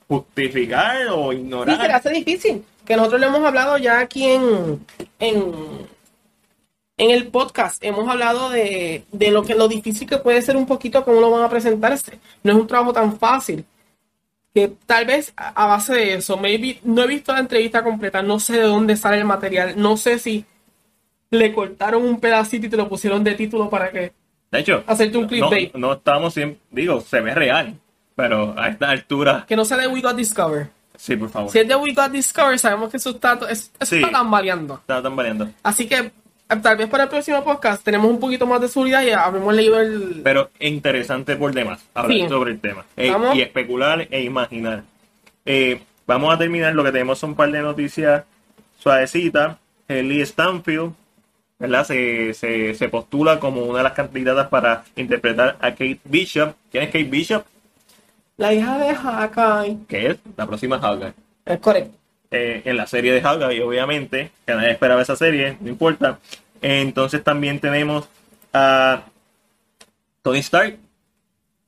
justificar 0.08 1.08
o 1.12 1.32
Sí, 1.32 1.38
se 1.38 1.42
le 1.42 1.42
ignorar. 1.42 1.92
hace 1.92 2.10
difícil. 2.12 2.64
Que 2.86 2.96
nosotros 2.96 3.20
le 3.22 3.28
hemos 3.28 3.44
hablado 3.46 3.78
ya 3.78 4.00
aquí 4.00 4.26
en, 4.26 4.86
en, 5.20 5.54
en 6.98 7.12
el 7.12 7.28
podcast. 7.28 7.84
Hemos 7.84 8.08
hablado 8.10 8.50
de, 8.50 9.04
de 9.12 9.32
lo 9.32 9.44
que 9.44 9.54
lo 9.56 9.68
difícil 9.68 10.08
que 10.10 10.18
puede 10.18 10.42
ser 10.42 10.58
un 10.58 10.66
poquito 10.66 11.04
cómo 11.06 11.22
lo 11.22 11.30
van 11.30 11.44
a 11.44 11.50
presentarse. 11.50 12.20
No 12.42 12.54
es 12.54 12.58
un 12.58 12.68
trabajo 12.68 12.94
tan 12.94 13.20
fácil. 13.20 13.66
Que 14.54 14.72
tal 14.88 15.06
vez 15.06 15.32
a 15.38 15.66
base 15.68 15.94
de 15.94 16.14
eso, 16.16 16.36
maybe, 16.38 16.80
no 16.84 17.04
he 17.04 17.08
visto 17.08 17.32
la 17.34 17.40
entrevista 17.40 17.84
completa, 17.84 18.22
no 18.24 18.40
sé 18.40 18.54
de 18.54 18.64
dónde 18.64 18.98
sale 18.98 19.18
el 19.20 19.26
material, 19.26 19.74
no 19.78 19.96
sé 19.96 20.18
si 20.18 20.44
le 21.32 21.54
cortaron 21.54 22.04
un 22.04 22.20
pedacito 22.20 22.66
y 22.66 22.70
te 22.70 22.78
lo 22.78 22.90
pusieron 22.90 23.24
de 23.24 23.36
título 23.36 23.70
para 23.70 23.92
que 23.92 24.12
De 24.52 24.60
hecho, 24.60 24.84
hacerte 24.88 25.18
un 25.18 25.24
no, 25.24 25.30
clickbait. 25.30 25.76
no 25.76 25.94
estamos 25.94 26.34
siempre, 26.34 26.60
digo, 26.72 27.00
se 27.02 27.22
ve 27.22 27.36
real, 27.36 27.76
pero 28.16 28.56
a 28.60 28.70
esta 28.70 28.90
altura, 28.90 29.46
Que 29.48 29.56
no 29.56 29.64
sea 29.66 29.78
de 29.78 29.88
We 29.88 30.02
Got 30.02 30.16
Discover. 30.16 30.70
sí, 30.96 31.16
por 31.16 31.30
favor, 31.30 31.52
Si 31.52 31.60
es 31.60 31.68
de 31.68 31.76
We 31.76 31.94
Got 31.94 32.12
Discover, 32.12 32.58
sabemos 32.58 32.90
que 32.90 32.98
eso 32.98 33.12
está, 33.12 33.38
eso 33.52 33.70
Sí. 33.82 33.98
está 33.98 34.10
tambaleando. 34.10 34.82
está. 34.88 35.52
Así 35.62 35.88
que 35.88 36.12
tal 36.62 36.78
vez 36.78 36.88
para 36.88 37.04
el 37.04 37.10
próximo 37.10 37.44
podcast 37.44 37.84
tenemos 37.84 38.10
un 38.10 38.20
poquito 38.20 38.46
más 38.48 38.60
de 38.62 38.68
seguridad 38.68 39.04
y 39.04 39.12
habremos 39.12 39.54
leído 39.54 39.80
el... 39.80 40.22
Pero 40.24 40.50
interesante 40.60 41.36
por 41.36 41.54
demás 41.54 41.86
hablar 41.94 42.18
Sí. 42.18 42.28
sobre 42.28 42.52
el 42.52 42.60
tema 42.60 42.86
E- 42.98 43.12
Vamos. 43.12 43.36
y 43.36 43.42
especular 43.42 44.08
e 44.10 44.22
imaginar. 44.24 44.84
Eh, 45.46 45.82
vamos 46.08 46.34
a 46.34 46.38
terminar, 46.38 46.74
lo 46.74 46.84
que 46.84 46.92
tenemos 46.92 47.20
son 47.20 47.32
un 47.32 47.36
par 47.36 47.52
de 47.52 47.62
noticias 47.62 48.24
suavecitas. 48.80 49.58
Lee 49.88 50.22
Stanfield, 50.26 50.94
¿verdad? 51.58 51.84
Se, 51.86 52.34
se, 52.36 52.74
se 52.76 52.90
postula 52.90 53.40
como 53.40 53.62
una 53.64 53.80
de 53.80 53.84
las 53.86 53.94
candidatas 53.94 54.48
para 54.50 54.84
interpretar 54.96 55.58
a 55.60 55.72
Kate 55.72 56.00
Bishop. 56.04 56.54
¿Quién 56.72 56.84
es 56.84 56.90
Kate 56.90 57.04
Bishop? 57.06 57.44
La 58.38 58.54
hija 58.54 58.78
de 58.78 58.94
Hawkeye. 58.96 59.78
Que 59.88 60.08
es 60.12 60.18
la 60.38 60.46
próxima 60.46 60.80
Hawkeye. 60.80 61.14
Es 61.46 61.60
correcto. 61.60 61.98
Eh, 62.32 62.62
en 62.66 62.78
la 62.78 62.86
serie 62.88 63.12
de 63.14 63.22
Hawkeye, 63.22 63.62
obviamente, 63.64 64.32
que 64.46 64.54
nadie 64.54 64.72
esperaba 64.72 65.02
esa 65.02 65.16
serie, 65.16 65.58
no 65.62 65.70
importa. 65.70 66.20
Entonces 66.62 67.24
también 67.24 67.60
tenemos 67.60 68.08
a 68.54 69.04
Tony 70.22 70.40
Stark. 70.40 70.78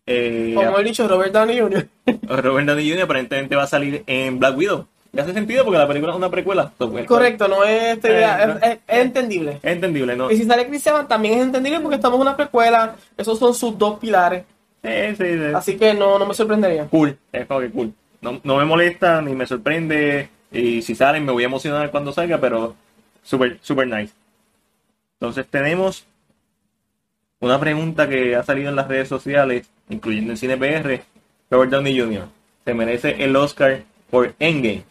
eh, 0.08 0.54
Como 0.56 0.80
he 0.80 0.84
dicho, 0.84 1.08
Robert 1.08 1.32
Downey 1.34 1.60
Jr. 1.60 1.88
Robert 2.44 2.68
Downey 2.68 2.90
Jr. 2.90 3.04
aparentemente 3.04 3.56
va 3.56 3.64
a 3.64 3.68
salir 3.68 4.04
en 4.08 4.40
Black 4.40 4.58
Widow. 4.58 4.88
Y 5.14 5.20
hace 5.20 5.34
sentido 5.34 5.66
porque 5.66 5.78
la 5.78 5.88
película 5.88 6.14
es 6.14 6.18
una 6.18 6.30
precuela. 6.30 6.72
Pues, 6.78 7.06
Correcto, 7.06 7.48
no 7.50 7.66
es, 7.66 7.98
Eh, 8.04 8.24
es, 8.42 8.48
no. 8.48 8.54
es- 8.62 8.80
es 8.88 9.00
entendible. 9.00 9.60
Es 9.62 9.74
entendible, 9.74 10.16
¿no? 10.16 10.32
Y 10.32 10.38
si 10.38 10.46
sale 10.46 10.68
Chris 10.68 10.88
Evans 10.88 11.08
también 11.10 11.38
es 11.40 11.46
entendible 11.46 11.82
porque 11.82 11.96
estamos 11.96 12.16
en 12.18 12.22
una 12.22 12.38
precuela. 12.38 12.96
Esos 13.18 13.38
son 13.38 13.54
sus 13.54 13.78
dos 13.78 14.00
pilares. 14.00 14.46
Sí, 14.84 14.90
sí, 15.18 15.24
sí. 15.38 15.54
Así 15.54 15.78
que 15.78 15.94
no, 15.94 16.18
no 16.18 16.26
me 16.26 16.34
sorprendería. 16.34 16.86
Cool, 16.86 17.18
es 17.32 17.46
como 17.46 17.60
que 17.60 17.70
cool. 17.72 17.94
No, 18.22 18.40
no 18.44 18.56
me 18.58 18.64
molesta 18.66 19.22
ni 19.22 19.34
me 19.36 19.46
sorprende. 19.46 20.30
Y 20.52 20.82
si 20.82 20.96
salen 20.96 21.26
me 21.26 21.32
voy 21.32 21.44
a 21.44 21.48
emocionar 21.48 21.92
cuando 21.92 22.12
salga, 22.12 22.40
pero 22.40 22.76
super, 23.24 23.58
super 23.62 23.88
nice. 23.88 24.14
Entonces 25.20 25.48
tenemos 25.50 26.06
una 27.40 27.60
pregunta 27.60 28.08
que 28.10 28.36
ha 28.36 28.44
salido 28.44 28.70
en 28.70 28.76
las 28.76 28.88
redes 28.88 29.08
sociales, 29.08 29.68
incluyendo 29.90 30.32
en 30.34 30.38
CinePR. 30.38 31.04
Robert 31.50 31.72
Downey 31.72 32.00
Jr. 32.00 32.28
¿Se 32.66 32.74
merece 32.74 33.24
el 33.24 33.36
Oscar 33.36 33.84
por 34.10 34.34
Endgame? 34.40 34.84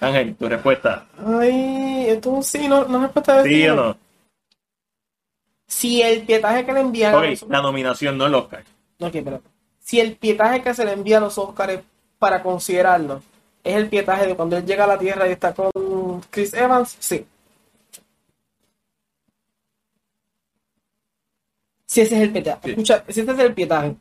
Ángel, 0.00 0.34
tu 0.36 0.48
respuesta. 0.48 1.06
Ay, 1.24 2.06
esto 2.08 2.42
sí, 2.42 2.68
no, 2.68 2.84
no 2.86 2.98
es 2.98 3.02
respuesta 3.04 3.42
de 3.42 3.48
¿Sí 3.48 3.68
o 3.68 3.74
no? 3.74 3.96
Si 5.66 6.02
el 6.02 6.22
pietaje 6.22 6.64
que 6.64 6.72
le 6.72 6.80
envían 6.80 7.14
a 7.14 7.18
Ok, 7.18 7.24
los... 7.24 7.42
la 7.48 7.62
nominación, 7.62 8.16
no 8.18 8.26
el 8.26 8.34
Oscar. 8.34 8.64
Ok, 9.00 9.12
pero 9.24 9.42
si 9.80 10.00
el 10.00 10.16
pietaje 10.16 10.62
que 10.62 10.74
se 10.74 10.84
le 10.84 10.92
envía 10.92 11.18
a 11.18 11.20
los 11.20 11.36
Oscars 11.38 11.80
para 12.18 12.42
considerarlo 12.42 13.22
es 13.64 13.74
el 13.76 13.88
pietaje 13.88 14.26
de 14.26 14.36
cuando 14.36 14.56
él 14.56 14.64
llega 14.66 14.84
a 14.84 14.88
la 14.88 14.98
Tierra 14.98 15.26
y 15.28 15.32
está 15.32 15.52
con 15.54 16.20
Chris 16.30 16.54
Evans, 16.54 16.96
sí. 17.00 17.26
Si 21.86 22.00
ese 22.00 22.16
es 22.16 22.22
el 22.22 22.32
pietaje. 22.32 22.60
Sí. 22.64 22.70
Escucha, 22.70 23.04
si 23.08 23.20
ese 23.20 23.32
es 23.32 23.38
el 23.38 23.54
pietaje. 23.54 23.96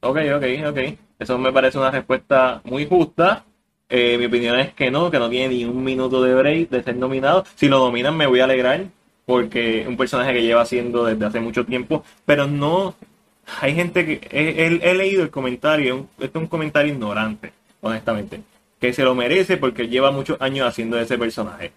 Ok, 0.00 0.18
ok, 0.36 0.44
ok. 0.68 0.78
Eso 1.18 1.38
me 1.38 1.52
parece 1.52 1.78
una 1.78 1.90
respuesta 1.90 2.60
muy 2.64 2.86
justa. 2.86 3.44
Eh, 3.88 4.16
mi 4.18 4.26
opinión 4.26 4.58
es 4.58 4.72
que 4.72 4.90
no, 4.90 5.10
que 5.10 5.18
no 5.18 5.28
tiene 5.28 5.54
ni 5.54 5.64
un 5.64 5.82
minuto 5.82 6.22
de 6.22 6.34
break 6.34 6.70
de 6.70 6.82
ser 6.82 6.96
nominado. 6.96 7.44
Si 7.56 7.68
lo 7.68 7.78
dominan 7.78 8.16
me 8.16 8.26
voy 8.26 8.40
a 8.40 8.44
alegrar 8.44 8.84
porque 9.26 9.82
es 9.82 9.86
un 9.88 9.96
personaje 9.96 10.32
que 10.32 10.42
lleva 10.42 10.62
haciendo 10.62 11.04
desde 11.04 11.24
hace 11.26 11.40
mucho 11.40 11.64
tiempo, 11.64 12.04
pero 12.24 12.46
no... 12.46 12.94
Hay 13.60 13.74
gente 13.74 14.06
que... 14.06 14.20
He, 14.30 14.64
he- 14.66 14.90
he 14.90 14.94
leído 14.94 15.22
el 15.22 15.30
comentario, 15.30 16.06
este 16.18 16.38
es 16.38 16.42
un 16.42 16.46
comentario 16.48 16.92
ignorante, 16.92 17.52
honestamente, 17.80 18.40
que 18.80 18.92
se 18.92 19.04
lo 19.04 19.14
merece 19.14 19.56
porque 19.56 19.88
lleva 19.88 20.10
muchos 20.10 20.40
años 20.40 20.66
haciendo 20.66 20.98
ese 20.98 21.18
personaje. 21.18 21.72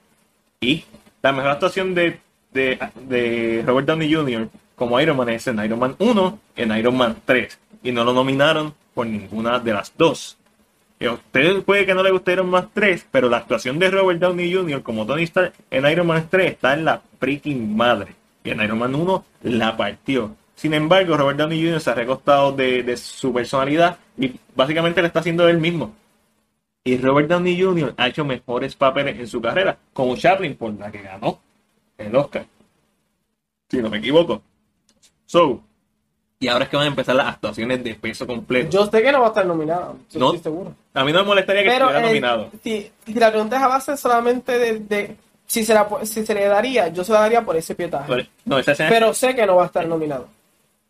Y 0.62 0.86
la 1.22 1.34
mejor 1.34 1.52
actuación 1.52 1.94
de, 1.94 2.20
de, 2.54 2.80
de 3.08 3.64
Robert 3.66 3.88
Downey 3.88 4.14
Jr. 4.14 4.50
como 4.76 5.00
Iron 5.00 5.18
Man 5.18 5.30
es 5.30 5.46
en 5.48 5.64
Iron 5.64 5.80
Man 5.80 5.96
1 6.00 6.40
en 6.56 6.78
Iron 6.78 6.98
Man 6.98 7.18
3. 7.26 7.60
Y 7.84 7.92
no 7.92 8.06
lo 8.06 8.14
nominaron 8.14 8.74
por 8.94 9.06
ninguna 9.06 9.60
de 9.60 9.74
las 9.74 9.94
dos. 9.98 10.38
A 11.02 11.12
usted 11.12 11.64
puede 11.64 11.86
que 11.86 11.94
no 11.94 12.02
le 12.02 12.12
Iron 12.32 12.50
Man 12.50 12.70
3, 12.74 13.08
pero 13.12 13.30
la 13.30 13.38
actuación 13.38 13.78
de 13.78 13.92
Robert 13.92 14.22
Downey 14.22 14.54
Jr. 14.54 14.82
como 14.82 15.06
Tony 15.06 15.24
Stark 15.24 15.54
en 15.70 15.86
Iron 15.86 16.08
Man 16.08 16.28
3 16.30 16.54
está 16.54 16.74
en 16.74 16.86
la 16.86 17.02
freaking 17.20 17.76
madre. 17.76 18.16
Y 18.46 18.52
en 18.52 18.62
Iron 18.62 18.80
Man 18.80 18.96
1 18.96 19.26
la 19.44 19.76
partió. 19.76 20.36
Sin 20.56 20.74
embargo, 20.74 21.18
Robert 21.18 21.38
Downey 21.38 21.62
Jr. 21.62 21.82
se 21.82 21.90
ha 21.90 21.96
recostado 21.96 22.54
de, 22.54 22.84
de 22.84 22.96
su 22.96 23.34
personalidad 23.34 23.98
y 24.18 24.34
básicamente 24.56 25.02
le 25.02 25.08
está 25.08 25.20
haciendo 25.20 25.50
él 25.50 25.58
mismo. 25.58 25.94
Y 26.84 26.98
Robert 26.98 27.30
Downey 27.30 27.62
Jr. 27.62 27.94
ha 27.98 28.08
hecho 28.10 28.26
mejores 28.26 28.76
papeles 28.76 29.18
en 29.18 29.28
su 29.28 29.42
carrera, 29.42 29.78
como 29.94 30.18
Chaplin, 30.18 30.56
por 30.56 30.74
la 30.78 30.92
que 30.92 31.02
ganó 31.02 31.40
el 31.98 32.14
Oscar. 32.16 32.46
Si 33.70 33.78
no 33.78 33.90
me 33.90 34.00
equivoco. 34.00 34.42
So, 35.26 35.62
y 36.40 36.48
ahora 36.50 36.66
es 36.66 36.70
que 36.70 36.76
van 36.76 36.86
a 36.88 36.90
empezar 36.90 37.16
las 37.16 37.28
actuaciones 37.28 37.82
de 37.84 37.96
peso 37.96 38.28
completo. 38.28 38.70
Yo 38.70 38.86
sé 38.88 39.02
que 39.02 39.12
no 39.14 39.22
va 39.22 39.28
a 39.28 39.30
estar 39.30 39.46
nominado, 39.46 39.96
yo 40.12 40.20
No. 40.20 40.26
estoy 40.34 40.44
seguro. 40.44 40.76
A 40.94 41.06
mí 41.06 41.14
no 41.14 41.20
me 41.20 41.26
molestaría 41.26 41.64
que 41.64 41.70
Pero 41.70 41.86
estuviera 41.86 42.02
eh, 42.06 42.10
nominado. 42.10 42.52
si, 42.62 42.92
si 43.06 43.14
la 43.14 43.30
pregunta 43.32 43.56
es 43.58 43.64
a 43.64 43.68
base 43.70 43.96
solamente 43.98 44.60
de, 44.60 44.80
de 44.80 45.16
si, 45.48 45.64
se 45.64 45.74
la, 45.74 45.88
si 46.04 46.26
se 46.26 46.34
le 46.34 46.46
daría, 46.48 46.90
yo 46.90 47.04
se 47.06 47.14
la 47.14 47.22
daría 47.22 47.44
por 47.46 47.56
ese 47.56 47.76
pietaje. 47.76 48.06
Pero- 48.10 48.28
No, 48.44 48.60
esa 48.60 48.74
Pero 48.90 49.14
sé 49.14 49.34
que 49.34 49.46
no 49.46 49.56
va 49.56 49.64
a 49.64 49.68
estar 49.68 49.88
nominado. 49.88 50.28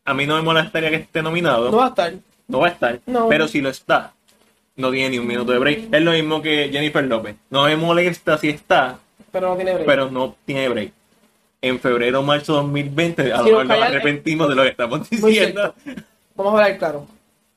a 0.06 0.14
mí 0.16 0.26
no 0.26 0.36
me 0.38 0.42
molestaría 0.42 0.90
que 0.90 0.96
esté 0.98 1.22
nominado. 1.22 1.70
No 1.70 1.78
va 1.78 1.86
a 1.86 1.90
estar. 1.90 2.14
no 2.48 2.60
va 2.60 2.68
a 2.68 2.72
estar. 2.72 3.00
No. 3.06 3.30
Pero 3.30 3.48
si 3.48 3.62
lo 3.62 3.70
está, 3.70 4.12
no 4.76 4.92
tiene 4.92 5.10
ni 5.12 5.20
un 5.20 5.28
minuto 5.28 5.52
de 5.52 5.60
break. 5.60 5.94
Es 5.94 6.02
lo 6.02 6.12
mismo 6.12 6.42
que 6.42 6.70
Jennifer 6.72 7.04
López. 7.04 7.36
No 7.50 7.64
me 7.66 7.76
molesta 7.76 8.38
si 8.38 8.50
está, 8.50 9.00
Pero 9.32 9.50
no 9.50 9.56
tiene 9.56 9.74
break. 9.74 9.86
pero 9.86 10.10
no 10.12 10.36
tiene 10.46 10.70
break. 10.70 10.92
En 11.62 11.80
febrero 11.80 12.20
o 12.20 12.24
marzo 12.24 12.54
de 12.54 12.62
2020, 12.64 13.32
a 13.34 13.38
lo 13.38 13.44
Si 13.46 13.50
mejor 13.52 13.66
nos 13.68 13.82
arrepentimos 13.82 14.50
de 14.50 14.56
lo 14.56 14.64
que 14.64 14.70
estamos 14.70 15.10
diciendo. 15.10 15.74
Vamos 16.36 16.54
a 16.54 16.58
hablar 16.64 16.78
claro. 16.78 17.08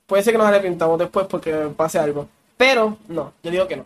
Puede 0.06 0.22
ser 0.22 0.32
que 0.34 0.38
nos 0.38 0.46
arrepintamos 0.46 0.98
después 0.98 1.26
porque 1.28 1.52
pase 1.76 1.98
algo. 1.98 2.28
Pero 2.56 2.96
no, 3.08 3.32
yo 3.42 3.50
digo 3.50 3.66
que 3.66 3.76
no. 3.76 3.84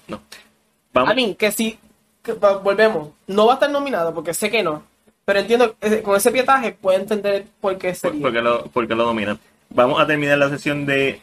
Vamos, 0.93 1.11
A 1.11 1.15
mí, 1.15 1.35
que 1.37 1.51
si 1.53 1.79
que 2.23 2.33
volvemos, 2.33 3.11
no 3.29 3.47
va 3.47 3.53
a 3.53 3.55
estar 3.55 3.71
nominado 3.71 4.13
porque 4.13 4.35
sé 4.35 4.51
que 4.51 4.63
no. 4.63 4.83
Pero 5.25 5.39
entiendo, 5.41 5.75
eh, 5.81 6.03
con 6.03 6.17
ese 6.17 6.31
pietaje 6.31 6.73
puedo 6.73 6.99
entender 6.99 7.47
por 7.61 7.79
qué 7.79 7.89
por- 7.89 7.97
sería. 7.97 8.21
porque 8.21 8.43
lo, 8.43 8.67
porque 8.67 8.95
lo 8.95 9.05
dominan. 9.05 9.39
Vamos 9.71 10.01
a 10.01 10.07
terminar 10.07 10.37
la 10.37 10.51
sesión 10.51 10.85
de 10.85 11.21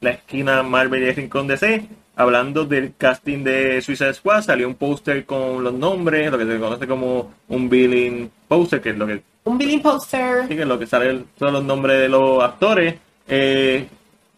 la 0.00 0.10
esquina 0.10 0.62
Marvel 0.62 1.02
y 1.02 1.06
el 1.06 1.16
Rincón 1.16 1.46
DC. 1.46 1.84
Hablando 2.16 2.64
del 2.64 2.94
casting 2.96 3.42
de 3.42 3.80
Suicide 3.82 4.14
Squad, 4.14 4.42
salió 4.42 4.68
un 4.68 4.76
póster 4.76 5.26
con 5.26 5.64
los 5.64 5.74
nombres, 5.74 6.30
lo 6.30 6.38
que 6.38 6.46
se 6.46 6.58
conoce 6.60 6.86
como 6.86 7.34
un 7.48 7.68
billing 7.68 8.30
poster, 8.46 8.80
que 8.80 8.90
es 8.90 8.96
lo 8.96 9.06
que 9.06 9.20
Un 9.44 9.58
billing 9.58 9.82
poster. 9.82 10.42
Sí, 10.46 10.54
que 10.54 10.62
es 10.62 10.68
lo 10.68 10.78
que 10.78 10.86
sale 10.86 11.24
todos 11.36 11.52
los 11.52 11.64
nombres 11.64 11.98
de 11.98 12.08
los 12.08 12.42
actores. 12.42 12.94
Eh, 13.26 13.88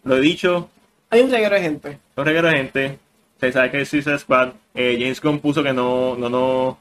lo 0.05 0.17
he 0.17 0.21
dicho, 0.21 0.69
Hay 1.11 1.21
un 1.21 1.29
reguero 1.31 1.53
de 1.55 1.61
gente. 1.61 1.99
los 2.15 2.25
regueros 2.25 2.51
de 2.51 2.57
gente. 2.57 2.99
Se 3.39 3.51
sabe 3.51 3.69
que 3.69 3.81
es 3.81 3.89
Suicide 3.89 4.17
Squad. 4.17 4.49
Eh, 4.73 4.97
James 4.99 5.21
Gunn 5.21 5.39
puso 5.39 5.61
que 5.61 5.71
no, 5.73 6.15
no, 6.17 6.29
no, 6.29 6.77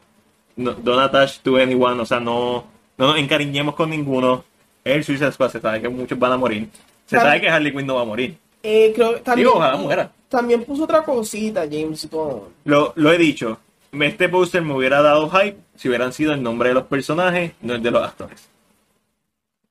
no 0.57 0.73
don't 0.73 1.01
attach 1.03 1.41
to 1.41 1.57
anyone, 1.59 2.01
o 2.01 2.07
sea, 2.07 2.21
no, 2.21 2.65
no 2.97 3.07
nos 3.09 3.19
encariñemos 3.19 3.75
con 3.75 3.91
ninguno. 3.91 4.45
El 4.83 5.05
Suicide 5.05 5.33
Squad 5.33 5.51
se 5.51 5.61
sabe 5.61 5.83
que 5.83 5.91
muchos 5.91 6.19
van 6.19 6.33
a 6.33 6.37
morir. 6.39 6.71
Se 7.05 7.17
Claro. 7.17 7.27
sabe 7.29 7.41
que 7.43 7.51
Harley 7.51 7.73
Quinn 7.73 7.87
no 7.87 7.97
va 7.97 8.01
a 8.03 8.07
morir. 8.07 8.39
Eh, 8.69 8.93
creo 8.97 9.21
también, 9.21 9.47
Digo, 9.47 9.59
ojalá 9.59 9.77
muera. 9.77 10.11
también 10.29 10.65
puso 10.65 10.85
otra 10.85 11.03
cosita, 11.05 11.63
James 11.71 12.09
Gunn. 12.11 12.41
Lo, 12.65 12.93
lo 12.97 13.13
he 13.13 13.19
dicho. 13.19 13.59
Este 13.93 14.29
póster 14.29 14.61
me 14.63 14.75
hubiera 14.75 15.01
dado 15.03 15.31
hype 15.31 15.57
si 15.77 15.89
hubieran 15.89 16.13
sido 16.13 16.33
el 16.33 16.43
nombre 16.43 16.71
de 16.71 16.75
los 16.75 16.85
personajes, 16.85 17.53
no 17.61 17.75
el 17.75 17.83
de 17.83 17.91
los 17.93 18.03
actores. 18.03 18.49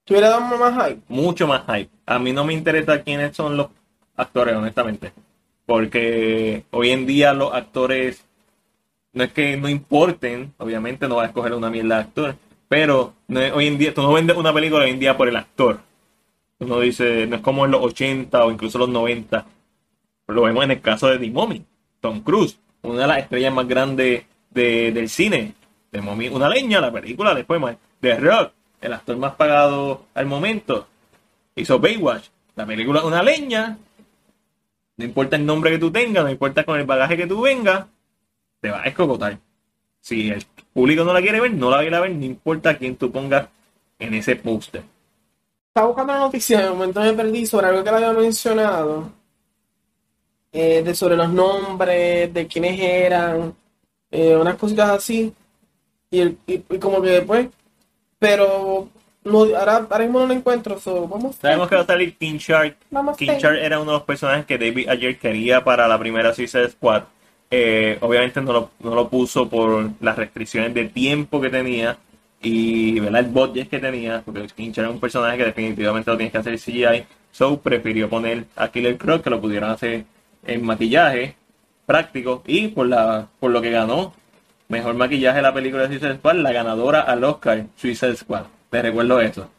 ¿Te 0.06 0.14
hubiera 0.14 0.30
dado 0.30 0.42
más 0.58 0.88
hype? 0.88 1.02
mucho 1.10 1.46
más 1.48 1.64
hype. 1.68 1.90
A 2.06 2.20
mí 2.20 2.32
no 2.32 2.46
me 2.46 2.54
interesa 2.54 3.02
quiénes 3.04 3.36
son 3.36 3.58
los 3.58 3.68
actores, 4.16 4.56
honestamente. 4.56 5.12
Porque 5.66 6.64
hoy 6.72 6.92
en 6.92 7.06
día 7.06 7.34
los 7.34 7.54
actores 7.54 8.24
no 9.14 9.24
es 9.24 9.34
que 9.34 9.58
no 9.58 9.68
importen, 9.68 10.54
obviamente 10.58 11.08
no 11.08 11.16
vas 11.18 11.26
a 11.26 11.28
escoger 11.28 11.54
una 11.54 11.70
mierda 11.70 11.96
de 11.96 12.02
actor, 12.02 12.36
pero 12.70 13.14
no 13.28 13.40
es- 13.42 13.52
hoy 13.52 13.68
en 13.68 13.78
día 13.78 13.94
tú 13.94 14.02
no 14.04 14.14
vendes 14.14 14.38
una 14.38 14.54
película 14.54 14.84
hoy 14.86 14.92
en 14.92 15.00
día 15.00 15.18
por 15.18 15.28
el 15.28 15.36
actor. 15.36 15.80
Uno 16.60 16.80
dice, 16.80 17.28
no 17.28 17.36
es 17.38 17.42
como 17.42 17.66
en 17.66 17.72
los 17.72 17.82
80 17.82 18.46
o 18.46 18.52
incluso 18.52 18.78
los 18.78 18.90
90. 18.90 19.46
Lo 20.28 20.42
vemos 20.44 20.64
en 20.64 20.72
el 20.72 20.82
caso 20.82 21.08
de 21.08 21.20
The 21.20 21.30
Mommy, 21.30 21.64
Tom 22.00 22.22
Cruise, 22.22 22.58
una 22.82 23.02
de 23.02 23.08
las 23.08 23.18
estrellas 23.20 23.54
más 23.54 23.68
grandes 23.68 24.24
de- 24.50 24.92
del 24.92 25.10
cine. 25.10 25.54
The 25.92 26.02
Mommy, 26.02 26.30
una 26.30 26.50
leña, 26.50 26.80
la 26.82 26.92
película 26.92 27.34
después 27.36 27.60
más. 27.60 27.76
The 28.00 28.20
Rock, 28.20 28.52
el 28.82 28.94
actor 28.94 29.18
más 29.18 29.36
pagado 29.36 30.06
al 30.14 30.26
momento. 30.26 30.88
Hizo 31.56 31.80
Baywatch, 31.80 32.28
la 32.56 32.66
película 32.66 33.04
una 33.04 33.22
leña. 33.24 33.78
No 34.98 35.06
importa 35.06 35.36
el 35.36 35.46
nombre 35.46 35.72
que 35.72 35.78
tú 35.78 35.92
tengas, 35.92 36.24
no 36.24 36.30
importa 36.30 36.64
con 36.64 36.80
el 36.80 36.86
bagaje 36.86 37.18
que 37.18 37.28
tú 37.28 37.42
vengas, 37.42 37.86
te 38.62 38.70
va 38.72 38.82
a 38.82 38.86
escocotar. 38.86 39.38
Si 40.00 40.30
el 40.30 40.44
público 40.74 41.04
no 41.04 41.14
la 41.14 41.22
quiere 41.22 41.42
ver, 41.42 41.54
no 41.54 41.70
la 41.70 41.78
va 41.78 41.98
a 41.98 42.02
ver, 42.02 42.12
no 42.16 42.26
importa 42.26 42.78
quién 42.78 42.96
tú 42.96 43.12
pongas 43.12 43.50
en 44.00 44.14
ese 44.14 44.36
póster. 44.38 44.84
Estaba 45.76 45.88
buscando 45.88 46.14
la 46.14 46.20
noticia, 46.20 46.62
de 46.62 46.70
momento 46.70 47.02
me 47.02 47.12
perdí 47.12 47.46
sobre 47.46 47.68
algo 47.68 47.84
que 47.84 47.92
le 47.92 47.98
había 47.98 48.14
mencionado. 48.14 49.12
Eh, 50.54 50.82
de 50.82 50.96
sobre 50.96 51.18
los 51.18 51.30
nombres, 51.30 52.34
de 52.34 52.48
quiénes 52.48 52.80
eran, 52.80 53.54
eh, 54.10 54.38
unas 54.38 54.56
cositas 54.56 54.90
así. 54.90 55.34
Y, 56.10 56.20
el- 56.22 56.38
y- 56.48 56.64
y 56.70 56.80
como 56.80 57.02
que 57.02 57.10
después, 57.10 57.50
pero 58.18 58.88
no, 59.26 59.40
ahora, 59.40 59.86
ahora 59.90 60.00
mismo 60.06 60.22
no 60.22 60.28
lo 60.28 60.34
encuentro. 60.34 60.80
so, 60.80 61.10
vamos 61.10 61.36
Sabemos 61.42 61.68
que 61.68 61.76
va 61.76 61.82
a 61.82 61.86
salir 61.86 62.18
King 62.18 62.38
Shark. 62.38 62.78
Vamos 62.90 63.18
King. 63.18 63.32
Shark 63.38 63.58
era 63.58 63.78
uno 63.82 63.92
de 63.92 63.98
los 63.98 64.06
personajes 64.06 64.46
que 64.46 64.58
David 64.58 64.88
ayer 64.88 65.20
quería 65.20 65.62
para 65.62 65.90
la 65.90 66.00
primera 66.00 66.34
Suicide 66.34 66.70
Squad. 66.70 67.04
Eh, 67.52 67.98
obviamente 68.00 68.40
no 68.40 68.54
lo, 68.54 68.70
no 68.80 68.96
lo 68.96 69.10
puso 69.10 69.50
por 69.50 69.90
las 70.00 70.16
restricciones 70.18 70.74
de 70.74 70.86
tiempo 70.86 71.42
que 71.42 71.50
tenía 71.50 71.98
y 72.46 73.00
¿verdad? 73.00 73.22
el 73.22 73.32
budget 73.32 73.70
que 73.70 73.80
tenía, 73.80 74.22
porque 74.24 74.42
Shark 74.42 74.88
es 74.88 74.94
un 74.94 75.00
personaje 75.00 75.38
que 75.38 75.46
definitivamente 75.46 76.12
lo 76.12 76.18
tienes 76.18 76.32
que 76.32 76.38
hacer 76.38 76.60
CGI. 76.60 77.04
So 77.32 77.60
prefirió 77.60 78.08
poner 78.08 78.46
a 78.56 78.68
Killer 78.70 78.98
Croc 78.98 79.24
que 79.24 79.32
lo 79.32 79.42
pudieron 79.42 79.72
hacer 79.72 80.06
en 80.46 80.64
maquillaje 80.64 81.36
práctico 81.88 82.44
y 82.46 82.68
por 82.70 82.88
la 82.88 83.28
por 83.40 83.50
lo 83.52 83.62
que 83.62 83.72
ganó 83.72 84.14
mejor 84.70 84.94
maquillaje 84.94 85.38
de 85.38 85.42
la 85.42 85.54
película 85.54 85.84
de 85.84 85.90
Suicide 85.90 86.18
Squad, 86.18 86.36
la 86.36 86.52
ganadora 86.52 87.02
al 87.02 87.24
Oscar 87.24 87.66
Suicide 87.76 88.16
Squad. 88.16 88.44
Te 88.70 88.82
recuerdo 88.82 89.20
eso. 89.22 89.50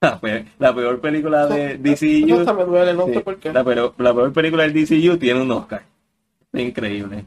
La 0.00 0.18
peor, 0.20 0.44
la 0.58 0.74
peor 0.74 1.00
película 1.00 1.46
de 1.46 1.78
DCU. 1.78 2.26
No, 2.26 2.40
hasta 2.40 2.52
me 2.54 2.64
duele, 2.64 2.94
no 2.94 3.06
Sí, 3.06 3.14
sé 3.14 3.20
por 3.20 3.38
qué. 3.38 3.52
La, 3.52 3.64
peor, 3.64 3.94
la 3.98 4.14
peor 4.14 4.32
película 4.32 4.62
del 4.66 4.72
DCU 4.72 5.18
tiene 5.18 5.40
un 5.40 5.50
Oscar. 5.50 5.82
Increíble. 6.52 7.24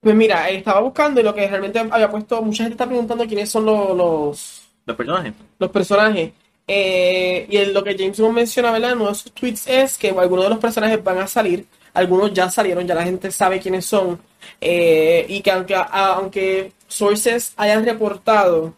Pues 0.00 0.14
mira, 0.16 0.48
estaba 0.48 0.80
buscando 0.80 1.20
y 1.20 1.24
lo 1.24 1.34
que 1.34 1.46
realmente 1.46 1.78
había 1.78 2.10
puesto, 2.10 2.40
mucha 2.42 2.62
gente 2.64 2.74
está 2.74 2.86
preguntando 2.86 3.26
quiénes 3.26 3.50
son 3.50 3.66
los, 3.66 3.94
los, 3.96 4.62
Los 4.86 4.96
personajes. 4.96 5.34
los 5.58 5.70
personajes. 5.70 6.32
Eh, 6.66 7.46
y 7.50 7.56
en 7.58 7.74
lo 7.74 7.82
que 7.84 7.96
James 7.98 8.18
Gunn 8.18 8.34
menciona, 8.34 8.70
¿verdad? 8.70 8.92
En 8.92 9.00
uno 9.00 9.08
de 9.10 9.14
sus 9.14 9.32
tweets 9.32 9.66
es 9.66 9.98
que 9.98 10.10
algunos 10.10 10.44
de 10.44 10.50
los 10.50 10.58
personajes 10.58 11.02
van 11.02 11.18
a 11.18 11.26
salir, 11.26 11.66
algunos 11.92 12.32
ya 12.32 12.48
salieron, 12.50 12.86
ya 12.86 12.94
la 12.94 13.02
gente 13.04 13.30
sabe 13.30 13.60
quiénes 13.60 13.84
son. 13.86 14.18
Eh, 14.60 15.26
y 15.28 15.42
que 15.42 15.50
aunque, 15.50 15.74
a- 15.74 16.14
aunque 16.14 16.72
sources 16.88 17.52
hayan 17.56 17.84
reportado, 17.84 18.74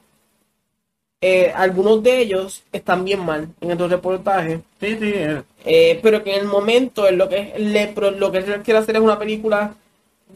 eh, 1.20 1.52
algunos 1.54 2.02
de 2.02 2.18
ellos 2.20 2.64
están 2.72 3.04
bien 3.04 3.20
mal 3.24 3.48
en 3.60 3.70
estos 3.70 3.90
reportajes. 3.90 4.60
Sí, 4.80 4.96
sí. 4.98 5.12
eh, 5.14 5.42
Eh, 5.64 6.00
pero 6.02 6.24
que 6.24 6.34
en 6.34 6.40
el 6.40 6.46
momento 6.48 7.06
en 7.08 7.16
lo 7.18 7.28
que 7.28 7.54
le, 7.56 7.92
lo 8.18 8.32
que 8.32 8.38
él 8.38 8.62
quiere 8.64 8.80
hacer 8.80 8.96
es 8.96 9.02
una 9.02 9.18
película 9.18 9.74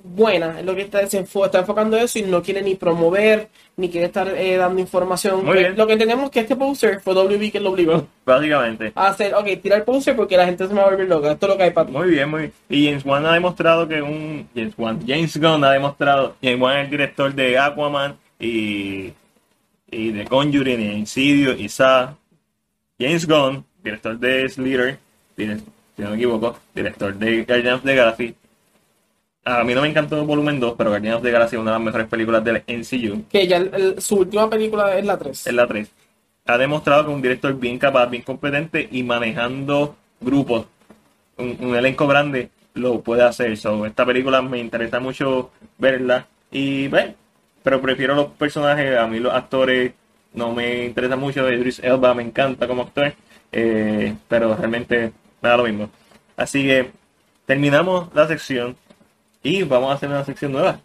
buena, 0.05 0.60
es 0.60 0.64
lo 0.64 0.74
que 0.74 0.82
está, 0.82 1.06
se 1.06 1.24
enfo- 1.24 1.44
está 1.44 1.60
enfocando 1.60 1.97
eso 1.97 2.18
y 2.18 2.23
no 2.23 2.43
quiere 2.43 2.62
ni 2.62 2.74
promover 2.74 3.48
ni 3.77 3.89
quiere 3.90 4.06
estar 4.06 4.28
eh, 4.28 4.56
dando 4.56 4.81
información. 4.81 5.44
Bien. 5.51 5.77
Lo 5.77 5.86
que 5.86 5.93
entendemos 5.94 6.31
que 6.31 6.40
este 6.40 6.56
poster 6.56 7.01
fue 7.01 7.14
WB 7.14 7.51
que 7.52 7.60
lo 7.60 7.70
obligó 7.70 8.06
Básicamente. 8.24 8.93
a 8.94 9.09
hacer, 9.09 9.35
ok, 9.35 9.47
tira 9.62 9.77
el 9.77 9.82
poster 9.82 10.16
porque 10.16 10.36
la 10.36 10.47
gente 10.47 10.66
se 10.66 10.73
me 10.73 10.81
va 10.81 10.86
a 10.86 10.90
volver 10.90 11.09
loca, 11.09 11.32
esto 11.32 11.47
es 11.47 11.51
lo 11.52 11.56
que 11.59 11.62
hay 11.64 11.70
para 11.70 11.86
ti. 11.86 11.93
Muy 11.93 12.09
bien, 12.10 12.28
muy 12.31 12.40
bien. 12.40 12.52
Y 12.68 12.86
James 12.86 13.05
Wan 13.05 13.27
ha 13.27 13.35
demostrado 13.35 13.86
que 13.86 14.01
un. 14.01 14.48
James 14.55 14.74
Wan. 14.78 15.01
James 15.06 15.36
Gunn 15.36 15.64
ha 15.64 15.73
demostrado. 15.73 16.36
James 16.43 16.60
Wan 16.60 16.78
es 16.78 16.85
el 16.85 16.90
director 16.90 17.35
de 17.35 17.59
Aquaman 17.59 18.16
y. 18.40 19.12
Y 19.90 20.10
de 20.10 20.24
Conjuring 20.24 20.81
y 20.81 20.93
Insidious 20.97 21.60
y 21.60 21.68
Saw. 21.68 22.09
James 22.98 23.27
Gunn, 23.27 23.64
director 23.85 24.18
de 24.18 24.48
Slither. 24.48 24.98
dire- 25.36 25.60
Si 25.97 26.02
no 26.02 26.10
me 26.10 26.16
equivoco, 26.16 26.59
director 26.74 27.14
de 27.14 27.44
Guardians 27.44 27.78
of 27.78 27.85
the 27.85 27.94
Galaxy. 27.94 28.35
A 29.48 29.62
mí 29.62 29.74
no 29.77 29.82
me 29.82 29.89
encantó 29.89 30.24
Volumen 30.27 30.59
2, 30.59 30.74
pero 30.77 30.90
Guardians 30.90 31.18
of 31.18 31.23
the 31.23 31.31
Galaxy 31.31 31.55
es 31.55 31.62
una 31.62 31.70
de 31.70 31.77
las 31.78 31.85
mejores 31.86 32.09
películas 32.09 32.43
del 32.43 32.64
MCU. 32.66 33.23
Que 33.31 33.47
ya 33.47 33.59
el- 33.59 33.70
el- 33.74 34.02
su 34.02 34.16
última 34.16 34.51
película 34.51 34.98
es 34.98 35.05
la 35.06 35.16
3. 35.16 35.47
Es 35.47 35.52
la 35.55 35.68
3. 35.68 35.89
Ha 36.47 36.59
demostrado 36.59 37.05
que 37.05 37.10
es 37.12 37.14
un 37.16 37.23
director 37.23 37.55
bien 37.56 37.78
capaz, 37.78 38.06
bien 38.06 38.24
competente 38.24 38.89
y 38.90 39.05
manejando 39.05 39.94
grupos, 40.20 40.66
un, 41.36 41.56
un 41.60 41.77
elenco 41.77 42.09
grande, 42.09 42.51
lo 42.74 43.01
puede 43.02 43.23
hacer. 43.23 43.56
So, 43.56 43.86
esta 43.86 44.05
película 44.05 44.43
me 44.43 44.59
interesa 44.59 44.98
mucho 44.98 45.52
verla. 45.78 46.27
Y 46.51 46.89
ve, 46.89 47.14
pero 47.62 47.81
prefiero 47.81 48.16
los 48.16 48.27
personajes, 48.32 48.98
a 48.98 49.06
mí 49.06 49.20
los 49.20 49.32
actores 49.32 49.93
no 50.35 50.52
me 50.52 50.86
interesa 50.86 51.14
mucho. 51.14 51.48
Idris 51.52 51.78
Elba 51.85 52.14
me 52.14 52.24
encanta 52.24 52.66
como 52.66 52.82
actor, 52.82 53.12
eh, 53.52 54.12
pero 54.27 54.56
realmente 54.56 55.12
me 55.40 55.48
da 55.48 55.56
lo 55.56 55.62
mismo. 55.64 55.89
Así 56.36 56.64
que 56.64 56.90
terminamos 57.44 58.09
la 58.12 58.27
sección 58.27 58.77
y 59.47 59.62
vamos 59.62 59.90
a 59.90 59.94
hacer 59.94 60.09
una 60.09 60.24
sección 60.24 60.52
nueva. 60.52 60.81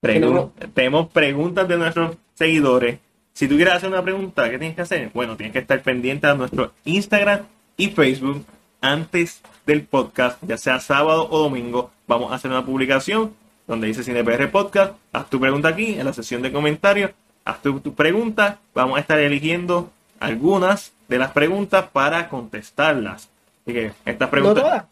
Tenemos- 0.00 1.08
preguntas 1.12 1.68
de 1.68 1.76
nuestros 1.76 2.16
seguidores. 2.34 2.98
Si 3.34 3.48
tú 3.48 3.56
quieres 3.56 3.74
hacer 3.74 3.88
una 3.88 4.02
pregunta, 4.02 4.50
¿qué 4.50 4.58
tienes 4.58 4.76
que 4.76 4.82
hacer? 4.82 5.10
Bueno, 5.14 5.36
tienes 5.36 5.52
que 5.52 5.60
estar 5.60 5.80
pendiente 5.82 6.26
a 6.26 6.34
nuestro 6.34 6.72
Instagram 6.84 7.40
y 7.76 7.88
Facebook 7.88 8.44
antes 8.80 9.42
del 9.66 9.82
podcast, 9.84 10.38
ya 10.42 10.56
sea 10.56 10.80
sábado 10.80 11.28
o 11.30 11.38
domingo. 11.38 11.90
Vamos 12.06 12.32
a 12.32 12.34
hacer 12.34 12.50
una 12.50 12.64
publicación 12.64 13.32
donde 13.66 13.86
dice 13.86 14.02
CinePR 14.02 14.50
Podcast. 14.50 14.94
Haz 15.12 15.30
tu 15.30 15.38
pregunta 15.38 15.68
aquí 15.68 15.94
en 15.94 16.04
la 16.04 16.12
sección 16.12 16.42
de 16.42 16.50
comentarios. 16.52 17.12
Haz 17.44 17.62
tu, 17.62 17.80
tu 17.80 17.94
pregunta. 17.94 18.58
Vamos 18.74 18.96
a 18.98 19.00
estar 19.00 19.18
eligiendo 19.18 19.90
algunas 20.18 20.92
de 21.08 21.18
las 21.18 21.30
preguntas 21.32 21.86
para 21.92 22.28
contestarlas. 22.28 23.28
Así 23.64 23.72
que 23.72 23.92
estas 24.04 24.26
No 24.28 24.30
preguntas. 24.30 24.62
todas. 24.64 24.84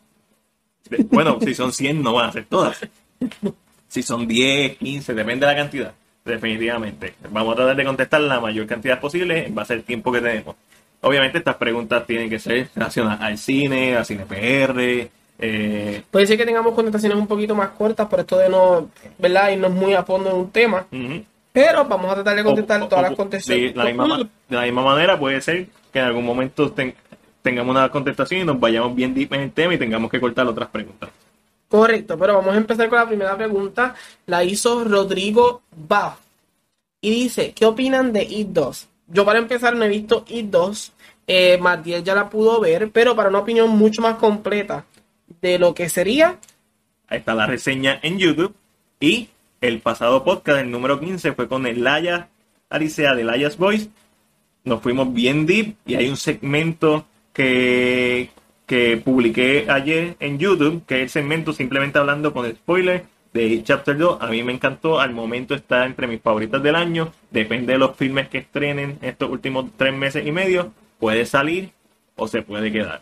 Bueno, 1.11 1.39
si 1.41 1.55
son 1.55 1.73
100 1.73 2.03
no 2.03 2.13
van 2.15 2.29
a 2.31 2.33
ser 2.33 2.47
todas. 2.47 2.79
Si 3.89 4.03
son 4.03 4.27
10, 4.27 4.77
15, 4.79 5.15
depende 5.15 5.47
de 5.47 5.53
la 5.53 5.59
cantidad. 5.59 5.93
Definitivamente. 6.25 7.15
Vamos 7.31 7.53
a 7.55 7.57
tratar 7.57 7.77
de 7.77 7.85
contestar 7.85 8.21
la 8.21 8.41
mayor 8.41 8.67
cantidad 8.67 9.01
posible 9.01 9.47
en 9.47 9.55
base 9.55 9.73
al 9.75 9.83
tiempo 9.83 10.13
que 10.13 10.21
tenemos. 10.21 10.55
obviamente 11.03 11.39
estas 11.39 11.57
preguntas 11.57 12.07
tienen 12.07 12.29
que 12.29 12.39
ser 12.39 12.69
relacionadas 12.75 13.21
al 13.23 13.39
cine, 13.39 13.97
al 13.97 14.05
cine 14.05 14.27
PR, 14.27 15.09
eh, 15.43 16.03
Puede 16.11 16.27
ser 16.27 16.37
que 16.37 16.45
tengamos 16.45 16.75
contestaciones 16.75 17.17
un 17.17 17.27
poquito 17.27 17.55
más 17.55 17.71
cortas 17.71 18.07
por 18.07 18.21
esto 18.21 18.37
de 18.37 18.51
no, 18.51 18.91
¿verdad? 19.19 19.51
Irnos 19.51 19.73
muy 19.73 19.95
a 19.95 20.03
fondo 20.05 20.29
en 20.31 20.37
un 20.37 20.51
tema. 20.51 20.87
Pero 21.53 21.85
vamos 21.87 22.13
a 22.13 22.15
tratar 22.17 22.37
de 22.37 22.45
contestar 22.45 22.83
O- 22.83 22.85
o- 22.85 22.89
todas 22.89 23.05
o- 23.05 23.09
las 23.09 23.17
contestaciones. 23.17 23.73
De 23.73 23.79
la, 23.79 23.85
misma, 23.87 24.07
ma- 24.07 24.19
de 24.19 24.57
la 24.57 24.63
misma 24.63 24.83
manera 24.85 25.19
puede 25.19 25.41
ser 25.41 25.67
que 25.93 25.99
en 25.99 26.05
algún 26.05 26.25
momento 26.27 26.71
ten- 26.71 26.95
tengamos 27.43 27.75
una 27.75 27.91
contestación 27.91 28.43
y 28.43 28.45
nos 28.45 28.59
vayamos 28.59 28.95
bien 28.95 29.15
deep 29.15 29.33
en 29.35 29.41
el 29.43 29.53
tema 29.53 29.75
y 29.75 29.79
tengamos 29.79 30.11
que 30.11 30.21
cortar 30.21 30.47
otras 30.47 30.69
preguntas. 30.69 31.11
Correcto, 31.69 32.19
pero 32.19 32.35
vamos 32.35 32.55
a 32.55 32.59
empezar 32.59 32.89
con 32.89 32.99
la 32.99 33.07
primera 33.07 33.37
pregunta. 33.37 33.95
La 34.27 34.43
hizo 34.43 34.85
Rodrigo 34.85 35.63
Buff. 35.77 36.15
Y 37.01 37.11
dice, 37.11 37.53
¿qué 37.53 37.65
opinan 37.65 38.13
de 38.13 38.23
It 38.23 38.49
2? 38.49 38.89
Yo 39.09 39.25
para 39.25 39.39
empezar 39.39 39.75
no 39.75 39.85
he 39.85 39.89
visto 39.89 40.25
It 40.29 40.47
2. 40.47 40.93
Eh, 41.27 41.59
Matiel 41.59 42.03
ya 42.03 42.15
la 42.15 42.29
pudo 42.29 42.61
ver, 42.61 42.91
pero 42.91 43.15
para 43.15 43.29
una 43.29 43.39
opinión 43.39 43.71
mucho 43.71 44.03
más 44.03 44.17
completa 44.17 44.85
de 45.41 45.59
lo 45.59 45.75
que 45.75 45.89
sería, 45.89 46.39
Ahí 47.11 47.19
está 47.19 47.35
la 47.35 47.47
reseña 47.47 47.99
en 48.03 48.19
YouTube. 48.19 48.55
Y 49.01 49.29
el 49.61 49.81
pasado 49.81 50.25
podcast, 50.25 50.61
el 50.61 50.71
número 50.71 51.01
15, 51.01 51.33
fue 51.33 51.49
con 51.49 51.67
el 51.67 51.83
Laya 51.83 52.29
Alicea 52.71 53.15
de 53.15 53.25
Laya's 53.25 53.59
Voice. 53.59 53.89
Nos 54.63 54.81
fuimos 54.81 55.13
bien 55.13 55.45
deep 55.45 55.75
y 55.87 55.97
hay 55.97 56.09
un 56.09 56.17
segmento 56.17 57.05
que, 57.33 58.31
que 58.67 58.97
publiqué 58.97 59.67
ayer 59.69 60.17
en 60.21 60.39
YouTube, 60.39 60.85
que 60.87 60.97
es 60.97 61.03
el 61.03 61.11
segmento 61.11 61.53
simplemente 61.53 61.99
hablando 61.99 62.33
con 62.33 62.51
spoiler 62.51 63.05
de 63.33 63.63
Chapter 63.63 63.97
2. 63.97 64.19
A 64.21 64.27
mí 64.29 64.43
me 64.43 64.53
encantó, 64.53 65.01
al 65.01 65.13
momento 65.13 65.55
está 65.55 65.87
entre 65.87 66.07
mis 66.07 66.21
favoritas 66.21 66.63
del 66.63 66.75
año. 66.75 67.13
Depende 67.31 67.75
de 67.75 67.79
los 67.79 67.97
filmes 67.97 68.29
que 68.29 68.39
estrenen 68.39 68.99
estos 69.03 69.31
últimos 69.31 69.67
tres 69.77 69.95
meses 69.95 70.27
y 70.27 70.33
medio. 70.33 70.73
Puede 70.99 71.27
salir 71.27 71.71
o 72.17 72.29
se 72.29 72.43
puede 72.43 72.71
quedar. 72.71 73.01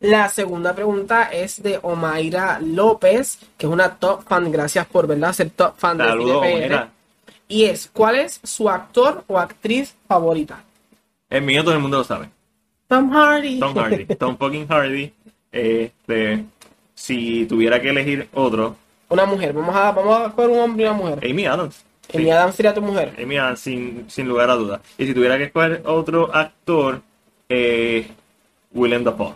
La 0.00 0.28
segunda 0.28 0.74
pregunta 0.74 1.24
es 1.24 1.60
de 1.60 1.80
Omaira 1.82 2.60
López, 2.60 3.40
que 3.56 3.66
es 3.66 3.72
una 3.72 3.96
top 3.96 4.22
fan. 4.28 4.50
Gracias 4.52 4.86
por 4.86 5.08
¿verdad? 5.08 5.32
ser 5.32 5.50
top 5.50 5.74
fan 5.76 5.98
de 5.98 6.04
Saludos, 6.04 6.40
PR. 6.40 6.54
Omera. 6.54 6.90
Y 7.48 7.64
es, 7.64 7.90
¿cuál 7.92 8.16
es 8.16 8.40
su 8.44 8.68
actor 8.68 9.24
o 9.26 9.38
actriz 9.38 9.96
favorita? 10.06 10.62
El 11.30 11.42
mío 11.42 11.64
todo 11.64 11.74
el 11.74 11.80
mundo 11.80 11.98
lo 11.98 12.04
sabe. 12.04 12.28
Tom 12.88 13.10
Hardy. 13.12 13.60
Tom 13.60 13.74
Hardy. 13.76 14.04
Tom 14.18 14.36
fucking 14.36 14.66
Hardy. 14.68 15.12
Este, 15.52 16.44
si 16.94 17.46
tuviera 17.46 17.80
que 17.80 17.90
elegir 17.90 18.28
otro, 18.34 18.76
Una 19.10 19.24
mujer. 19.26 19.52
Vamos 19.54 19.74
a, 19.74 19.92
vamos 19.92 20.20
a 20.20 20.30
coger 20.32 20.50
un 20.50 20.58
hombre 20.60 20.84
y 20.84 20.88
una 20.88 20.96
mujer. 20.96 21.18
Amy 21.30 21.46
Adams. 21.46 21.84
Sí, 22.10 22.16
Amy 22.18 22.30
Adams 22.30 22.54
sería 22.54 22.74
tu 22.74 22.82
mujer. 22.82 23.14
Amy 23.22 23.36
Adams, 23.36 23.60
sin, 23.60 24.04
sin 24.10 24.26
lugar 24.28 24.50
a 24.50 24.54
dudas. 24.54 24.80
Y 24.98 25.06
si 25.06 25.14
tuviera 25.14 25.36
que 25.38 25.44
escoger 25.44 25.82
otro 25.84 26.34
actor, 26.34 27.00
eh, 27.48 28.06
Willem 28.72 29.04
Dafoe. 29.04 29.34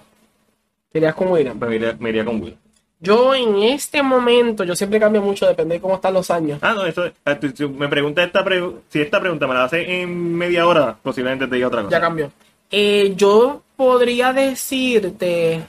Serías 0.93 1.15
con 1.15 1.29
William. 1.29 1.59
Me 1.59 1.74
iría, 1.77 1.97
me 1.99 2.11
iría 2.11 2.24
con 2.24 2.41
Will. 2.43 2.57
Yo 3.01 3.35
en 3.35 3.57
este 3.62 4.03
momento, 4.03 4.62
yo 4.65 4.77
siempre 4.77 5.01
cambio 5.01 5.20
mucho, 5.23 5.47
depende 5.47 5.74
de 5.74 5.81
cómo 5.81 5.97
están 5.97 6.15
los 6.15 6.31
años. 6.31 6.59
Ah, 6.62 6.73
no, 6.74 6.85
eso, 6.87 7.03
tú- 7.41 7.53
tú 7.53 7.70
me 7.70 7.89
pregunta 7.89 8.23
esta 8.23 8.45
pregu- 8.45 8.77
si 8.89 9.01
esta 9.01 9.19
pregunta 9.20 9.47
me 9.49 9.55
la 9.55 9.65
hace 9.65 10.03
en 10.03 10.35
media 10.37 10.66
hora, 10.66 10.97
posiblemente 11.03 11.49
te 11.49 11.57
diga 11.57 11.66
otra 11.66 11.83
cosa. 11.83 11.97
Ya 11.97 12.01
cambió. 12.01 12.31
Eh, 12.73 13.12
yo 13.16 13.62
podría 13.77 14.32
decirte 14.32 15.62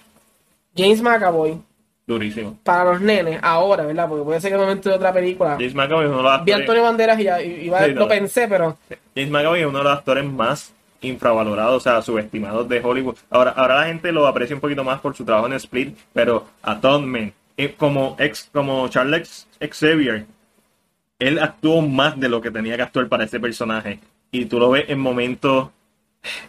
James 0.76 1.02
McAvoy 1.02 1.58
Durísimo. 2.08 2.58
para 2.64 2.86
los 2.94 3.02
nenes 3.02 3.40
ahora, 3.44 3.86
¿verdad? 3.86 4.08
Porque 4.08 4.24
puede 4.24 4.40
ser 4.42 4.52
que 4.52 4.56
en 4.56 4.62
el 4.62 4.68
momento 4.68 4.90
de 4.90 4.96
otra 4.96 5.14
película. 5.14 5.52
James 5.60 5.76
McAvoy 5.76 6.06
es 6.06 6.10
uno 6.12 6.18
de 6.18 6.24
los 6.24 6.46
Vi 6.46 6.52
a 6.52 6.56
Antonio 6.58 6.84
Banderas 6.84 7.20
y 7.20 7.24
ya 7.24 7.42
y- 7.42 7.66
iba- 7.66 7.84
Sí, 7.86 7.92
lo 7.94 8.02
no. 8.02 8.08
pensé, 8.08 8.48
pero 8.48 8.78
James 9.16 9.32
McAvoy 9.32 9.60
es 9.62 9.66
uno 9.66 9.78
de 9.80 9.84
los 9.84 9.94
actores 9.98 10.26
más 10.26 10.74
infravalorados, 11.02 11.76
o 11.76 11.80
sea, 11.82 12.02
subestimados 12.02 12.70
de 12.70 12.80
Hollywood. 12.82 13.18
Ahora, 13.30 13.52
ahora 13.52 13.76
la 13.82 13.86
gente 13.88 14.12
lo 14.14 14.26
aprecia 14.26 14.56
un 14.56 14.62
poquito 14.62 14.86
más 14.86 15.02
por 15.02 15.14
su 15.16 15.26
trabajo 15.26 15.48
en 15.48 15.54
Split, 15.54 15.98
pero 16.14 16.46
Atonement, 16.62 17.34
eh, 17.58 17.76
como 17.78 18.16
ex, 18.20 18.50
como 18.54 18.88
Charles 18.88 19.46
Xavier, 19.60 20.26
él 21.20 21.40
actuó 21.40 21.82
más 21.82 22.18
de 22.18 22.30
lo 22.30 22.40
que 22.40 22.52
tenía 22.52 22.78
que 22.78 22.84
actuar 22.84 23.10
para 23.10 23.26
ese 23.26 23.40
personaje. 23.42 24.00
Y 24.32 24.46
tú 24.46 24.60
lo 24.60 24.70
ves 24.70 24.86
en 24.88 25.00
momentos 25.00 25.70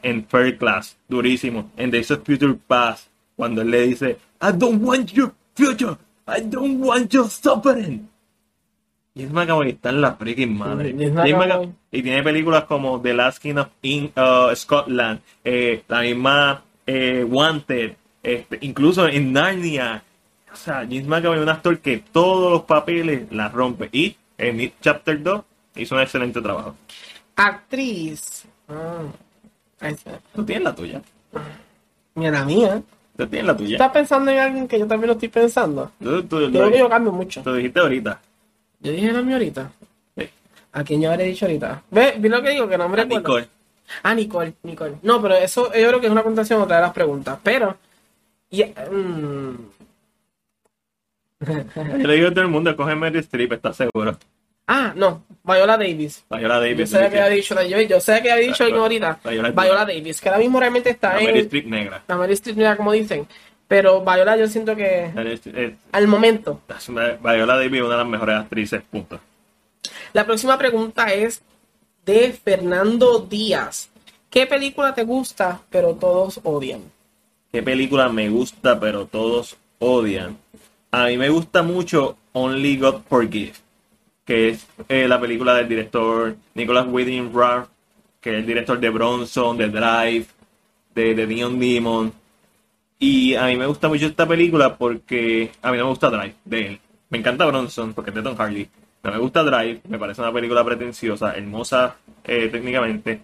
en 0.03 0.27
Fair 0.27 0.57
Class, 0.59 0.97
durísimo. 1.09 1.71
En 1.77 1.91
Days 1.91 2.11
of 2.11 2.23
Future 2.25 2.55
Past, 2.67 3.09
cuando 3.37 3.63
él 3.63 3.71
le 3.71 3.87
dice, 3.89 4.19
I 4.41 4.49
don't 4.55 4.83
want 4.83 5.11
your 5.13 5.35
future, 5.55 5.97
I 6.27 6.41
don't 6.43 6.81
want 6.83 7.11
your 7.13 7.29
suffering. 7.29 8.09
James 9.17 9.33
McAvoy 9.33 9.71
está 9.71 9.91
en 9.91 10.01
la 10.01 10.15
freaking 10.17 10.59
madre. 10.59 10.93
James 10.99 11.69
y 11.93 12.03
tiene 12.03 12.23
películas 12.25 12.65
como 12.65 13.01
The 13.01 13.15
Last 13.15 13.41
King 13.41 13.57
of 13.59 13.69
In- 13.83 14.13
uh, 14.17 14.55
Scotland, 14.57 15.21
eh, 15.45 15.85
la 15.87 16.01
misma 16.01 16.65
eh, 16.85 17.25
Wanted, 17.29 17.95
este, 18.23 18.59
incluso 18.63 19.07
en 19.07 19.33
Narnia. 19.33 20.03
O 20.53 20.57
sea, 20.57 20.79
James 20.81 21.07
McAvoy 21.07 21.37
es 21.39 21.43
un 21.45 21.49
actor 21.49 21.79
que 21.79 21.99
todos 21.99 22.51
los 22.53 22.63
papeles 22.63 23.31
la 23.31 23.49
rompe. 23.49 23.89
Y 23.93 24.17
en 24.37 24.61
It 24.61 24.75
Chapter 24.81 25.23
2 25.23 25.43
hizo 25.77 25.95
un 25.95 26.01
excelente 26.01 26.41
trabajo. 26.41 26.77
actriz. 27.37 28.47
Ah. 28.69 29.03
Tú 30.35 30.45
tienes 30.45 30.65
la 30.65 30.75
tuya. 30.75 31.01
Mira 32.15 32.31
la 32.31 32.45
mía. 32.45 32.83
Tú 33.17 33.27
tienes 33.27 33.47
la 33.47 33.57
tuya. 33.57 33.73
¿Estás 33.77 33.93
pensando 33.93 34.31
en 34.31 34.39
alguien 34.39 34.69
que 34.69 34.79
yo 34.79 34.87
también 34.87 35.09
lo 35.09 35.13
estoy 35.15 35.29
pensando? 35.29 35.91
Tú, 36.03 36.23
tú- 36.25 36.51
Creo 36.51 36.71
que 36.71 36.79
yo 36.79 36.85
lo, 36.85 36.91
cambio 36.91 37.13
mucho. 37.13 37.43
tú 37.43 37.53
dijiste 37.55 37.81
ahorita. 37.81 38.21
Yo 38.81 38.93
dije 38.93 39.13
la 39.13 39.23
mía 39.23 39.35
ahorita. 39.37 39.71
Sí. 40.17 40.29
¿A 40.73 40.85
quién 40.85 41.01
yo 41.01 41.11
habré 41.11 41.25
dicho 41.25 41.47
ahorita? 41.47 41.83
¿Ves? 41.91 42.21
¿Ves 42.21 42.31
lo 42.31 42.43
que 42.43 42.51
digo? 42.51 42.69
Que 42.69 42.77
no 42.79 42.89
me 42.89 42.97
recuerdo. 42.97 43.19
Nicole. 43.21 43.49
Ah, 44.03 44.15
Nicole, 44.15 44.55
Nicole. 44.63 44.97
No, 45.03 45.21
pero 45.23 45.35
eso 45.37 45.67
yo 45.67 45.89
creo 45.89 46.01
que 46.01 46.07
es 46.07 46.13
una 46.13 46.23
contestación 46.23 46.63
otra 46.63 46.77
de 46.77 46.83
las 46.83 46.93
preguntas. 46.93 47.39
Pero. 47.43 47.77
y- 48.51 48.65
mm, 48.65 49.57
Yo 51.41 52.07
le 52.09 52.15
digo 52.15 52.29
a 52.29 52.31
todo 52.31 52.43
el 52.43 52.49
mundo, 52.51 52.75
coge 52.77 52.95
Mary 52.95 53.19
Streep, 53.19 53.53
¿estás 53.53 53.77
seguro? 53.77 54.17
Ah, 54.67 54.93
no. 54.97 55.25
Viola 55.45 55.77
Davis. 55.77 56.25
Viola 56.31 56.59
Davis. 56.59 56.79
Yo 56.79 56.87
sé 56.87 56.99
que 57.11 57.21
había 57.21 57.29
dicho, 57.29 57.63
yo, 57.63 57.81
yo 57.83 58.01
sé 58.01 58.23
que 58.23 58.31
había 58.33 58.47
dicho 58.49 58.65
Viola- 58.65 58.81
ahorita. 58.83 59.21
Viola- 59.25 59.51
Viola 59.51 59.85
Davis, 59.85 60.21
que 60.21 60.29
ahora 60.29 60.39
mismo 60.41 60.59
realmente 60.59 60.91
está 60.91 61.15
La 61.15 61.21
en. 61.21 61.25
Mary 61.27 61.39
Streep 61.41 61.67
negra. 61.67 62.03
La 62.09 62.17
Mary 62.17 62.33
Streep, 62.33 62.57
mira, 62.57 62.77
como 62.77 62.93
dicen. 62.93 63.27
Pero 63.69 64.01
Viola 64.03 64.37
yo 64.37 64.47
siento 64.49 64.75
que 64.77 65.11
es- 65.15 65.73
al 65.93 66.07
momento. 66.07 66.61
una- 66.89 67.13
Viola 67.13 67.57
Davis 67.57 67.75
es 67.75 67.81
una 67.87 67.91
de 67.97 67.99
las 67.99 68.07
mejores 68.09 68.37
actrices, 68.37 68.83
punto. 68.91 69.21
La 70.13 70.25
próxima 70.25 70.57
pregunta 70.59 71.13
es 71.13 71.43
de 72.07 72.33
Fernando 72.33 73.19
Díaz. 73.21 73.91
¿Qué 74.31 74.47
película 74.47 74.95
te 74.95 75.05
gusta 75.05 75.61
pero 75.71 75.95
todos 75.95 76.41
odian? 76.43 76.83
¿Qué 77.53 77.63
película 77.63 78.09
me 78.09 78.29
gusta 78.29 78.81
pero 78.81 79.07
todos 79.07 79.57
odian? 79.79 80.37
A 80.91 81.07
mí 81.07 81.17
me 81.17 81.29
gusta 81.29 81.63
mucho 81.63 82.17
Only 82.33 82.79
God 82.79 83.03
Forgive, 83.09 83.53
que 84.25 84.51
es 84.51 84.67
eh, 84.89 85.07
la 85.07 85.21
película 85.21 85.55
del 85.55 85.69
director 85.69 86.37
Nicholas 86.55 86.87
Winding 86.89 87.33
Refn, 87.35 87.69
que 88.21 88.31
es 88.31 88.37
el 88.37 88.47
director 88.47 88.81
de 88.81 88.91
Bronson, 88.91 89.57
de 89.57 89.69
Drive, 89.69 90.27
de, 90.95 91.15
de 91.15 91.27
Neon 91.27 91.59
Demon. 91.59 92.13
Y 92.99 93.35
a 93.35 93.47
mí 93.47 93.57
me 93.57 93.67
gusta 93.67 93.89
mucho 93.89 94.07
esta 94.07 94.27
película 94.27 94.77
porque 94.77 95.51
a 95.61 95.71
mí 95.71 95.79
no 95.79 95.85
me 95.85 95.91
gusta 95.91 96.11
Drive 96.11 96.35
de 96.45 96.67
él. 96.67 96.81
Me 97.11 97.19
encanta 97.19 97.45
Bronson 97.47 97.93
porque 97.93 98.11
es 98.11 98.17
de 98.17 98.23
Tom 98.23 98.37
Hardy. 98.37 98.69
No 99.03 99.13
me 99.13 99.19
gusta 99.19 99.43
Drive, 99.43 99.83
me 99.89 99.99
parece 99.99 100.23
una 100.23 100.33
película 100.33 100.65
pretenciosa, 100.65 101.37
hermosa 101.37 101.97
eh, 102.25 102.49
técnicamente. 102.51 103.21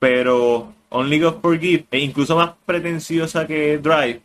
Pero 0.00 0.74
Only 0.88 1.20
God 1.20 1.40
Forgive 1.40 1.86
es 1.90 2.02
incluso 2.02 2.36
más 2.36 2.52
pretenciosa 2.66 3.46
que 3.46 3.78
Drive. 3.78 4.20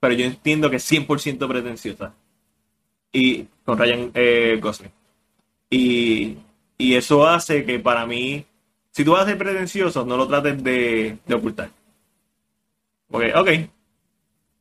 Pero 0.00 0.14
yo 0.14 0.24
entiendo 0.24 0.70
que 0.70 0.76
es 0.76 0.90
100% 0.90 1.46
pretenciosa. 1.46 2.14
Y 3.12 3.46
con 3.64 3.78
Ryan 3.78 4.10
eh, 4.14 4.58
Gosling. 4.60 4.90
Y, 5.70 6.36
y 6.78 6.94
eso 6.94 7.26
hace 7.26 7.64
que 7.64 7.78
para 7.78 8.06
mí, 8.06 8.44
si 8.90 9.04
tú 9.04 9.12
vas 9.12 9.22
a 9.22 9.26
ser 9.26 9.38
pretencioso, 9.38 10.04
no 10.04 10.16
lo 10.16 10.28
trates 10.28 10.62
de, 10.62 11.18
de 11.26 11.34
ocultar. 11.34 11.70
Porque, 13.08 13.32
ok, 13.34 13.48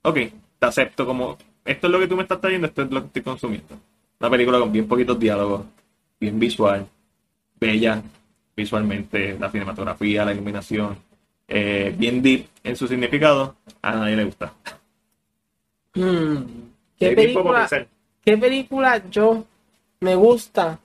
ok, 0.03 0.15
te 0.59 0.65
acepto 0.65 1.05
como, 1.05 1.37
esto 1.63 1.87
es 1.87 1.93
lo 1.93 1.99
que 1.99 2.07
tú 2.07 2.15
me 2.15 2.23
estás 2.23 2.41
trayendo, 2.41 2.67
esto 2.67 2.83
es 2.83 2.91
lo 2.91 3.01
que 3.01 3.07
estoy 3.07 3.21
consumiendo. 3.21 3.79
Una 4.19 4.29
película 4.29 4.59
con 4.59 4.71
bien 4.71 4.87
poquitos 4.87 5.19
diálogos, 5.19 5.65
bien 6.19 6.39
visual, 6.39 6.87
bella 7.59 8.01
visualmente, 8.55 9.37
la 9.37 9.51
cinematografía, 9.51 10.23
la 10.23 10.33
iluminación, 10.33 10.97
eh, 11.47 11.93
bien 11.97 12.21
deep 12.21 12.47
en 12.63 12.75
su 12.75 12.87
significado, 12.87 13.55
a 13.81 13.95
nadie 13.95 14.15
le 14.15 14.23
gusta. 14.23 14.53
Hmm, 15.93 16.37
¿Qué 16.97 17.11
película. 17.11 17.67
¿Qué 18.23 18.37
película 18.37 19.09
yo 19.09 19.45
me 19.99 20.15
gusta 20.15 20.79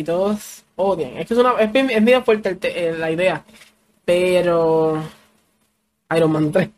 y 0.00 0.04
todos 0.04 0.64
odian? 0.76 1.16
Es 1.18 1.26
que 1.28 1.34
es, 1.34 1.40
una, 1.40 1.52
es, 1.60 1.72
bien- 1.72 1.90
es 1.90 2.24
fuerte 2.24 2.48
el 2.50 2.58
te- 2.58 2.88
eh, 2.88 2.92
la 2.92 3.10
idea. 3.10 3.44
Pero. 4.04 5.02
Iron 6.16 6.32
Man 6.32 6.50
3. 6.50 6.68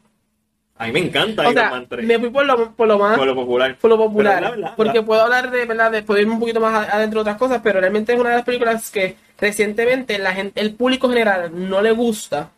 A 0.77 0.87
mí 0.87 0.93
me 0.93 1.01
encanta 1.01 1.43
O 1.43 1.45
Iron 1.45 1.55
sea, 1.55 1.71
Man 1.71 1.87
3, 1.89 2.05
me 2.07 2.19
fui 2.19 2.31
por 2.31 2.45
lo, 2.45 2.73
por 2.73 2.89
lo 2.89 2.99
más. 2.99 3.17
por 3.17 3.27
lo 3.27 3.35
popular. 3.35 3.77
por 3.81 3.91
lo 3.91 3.97
popular. 3.97 4.35
Pero 4.35 4.51
la 4.51 4.57
verdad, 4.57 4.75
porque 4.77 5.03
puedo 5.03 5.23
hablar 5.23 5.51
de, 5.51 5.65
¿verdad? 5.65 5.91
De, 5.93 5.99
irme 6.21 6.33
un 6.35 6.41
poquito 6.41 6.61
más 6.61 6.89
adentro 6.89 7.19
de 7.19 7.23
otras 7.23 7.37
cosas, 7.39 7.61
pero 7.63 7.81
realmente 7.81 8.13
es 8.13 8.21
una 8.21 8.31
de 8.31 8.37
las 8.37 8.45
películas 8.45 8.91
que 8.91 9.17
recientemente 9.39 10.19
la 10.19 10.33
gente, 10.35 10.61
el 10.61 10.75
público 10.75 11.09
general 11.09 11.51
no 11.69 11.81
le 11.81 11.93
gusta. 11.93 12.51